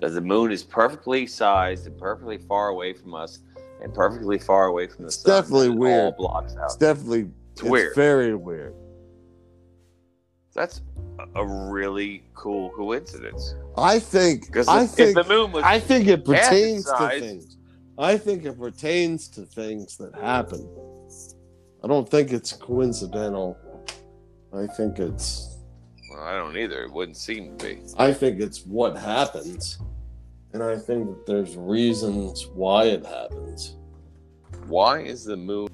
That 0.00 0.10
the 0.10 0.20
moon 0.20 0.52
is 0.52 0.62
perfectly 0.62 1.26
sized 1.26 1.86
and 1.86 1.98
perfectly 1.98 2.38
far 2.38 2.68
away 2.68 2.92
from 2.92 3.14
us 3.14 3.40
and 3.82 3.92
perfectly 3.92 4.38
far 4.38 4.66
away 4.66 4.86
from 4.86 5.04
the 5.04 5.10
sun. 5.10 5.18
It's 5.18 5.22
sun. 5.22 5.42
definitely 5.42 5.70
weird. 5.70 6.00
All 6.04 6.12
blocks 6.12 6.56
out. 6.56 6.66
It's 6.66 6.76
definitely 6.76 7.30
It's 7.52 7.62
it's 7.62 7.70
weird. 7.70 7.94
very 7.94 8.34
weird. 8.34 8.74
That's 10.54 10.82
a 11.34 11.46
really 11.46 12.24
cool 12.34 12.70
coincidence. 12.70 13.54
I 13.76 13.98
think. 13.98 14.46
Because 14.46 14.68
I 14.68 14.86
think. 14.86 15.16
if 15.16 15.26
the 15.26 15.32
moon 15.32 15.52
was, 15.52 15.64
I 15.64 15.78
think 15.80 16.08
it 16.08 16.24
pertains 16.24 16.84
to 16.84 17.08
things. 17.10 17.57
I 17.98 18.16
think 18.16 18.44
it 18.44 18.56
pertains 18.56 19.26
to 19.30 19.42
things 19.42 19.96
that 19.96 20.14
happen. 20.14 20.68
I 21.82 21.88
don't 21.88 22.08
think 22.08 22.32
it's 22.32 22.52
coincidental. 22.52 23.58
I 24.54 24.68
think 24.68 25.00
it's. 25.00 25.58
well, 26.10 26.22
I 26.22 26.36
don't 26.36 26.56
either. 26.56 26.84
It 26.84 26.92
wouldn't 26.92 27.16
seem 27.16 27.58
to 27.58 27.64
be. 27.64 27.80
I 27.98 28.12
think 28.12 28.40
it's 28.40 28.64
what 28.64 28.96
happens, 28.96 29.78
and 30.52 30.62
I 30.62 30.76
think 30.76 31.06
that 31.08 31.26
there's 31.26 31.56
reasons 31.56 32.46
why 32.54 32.84
it 32.84 33.04
happens. 33.04 33.76
Why 34.68 35.00
is 35.00 35.24
the 35.24 35.36
moon 35.36 35.68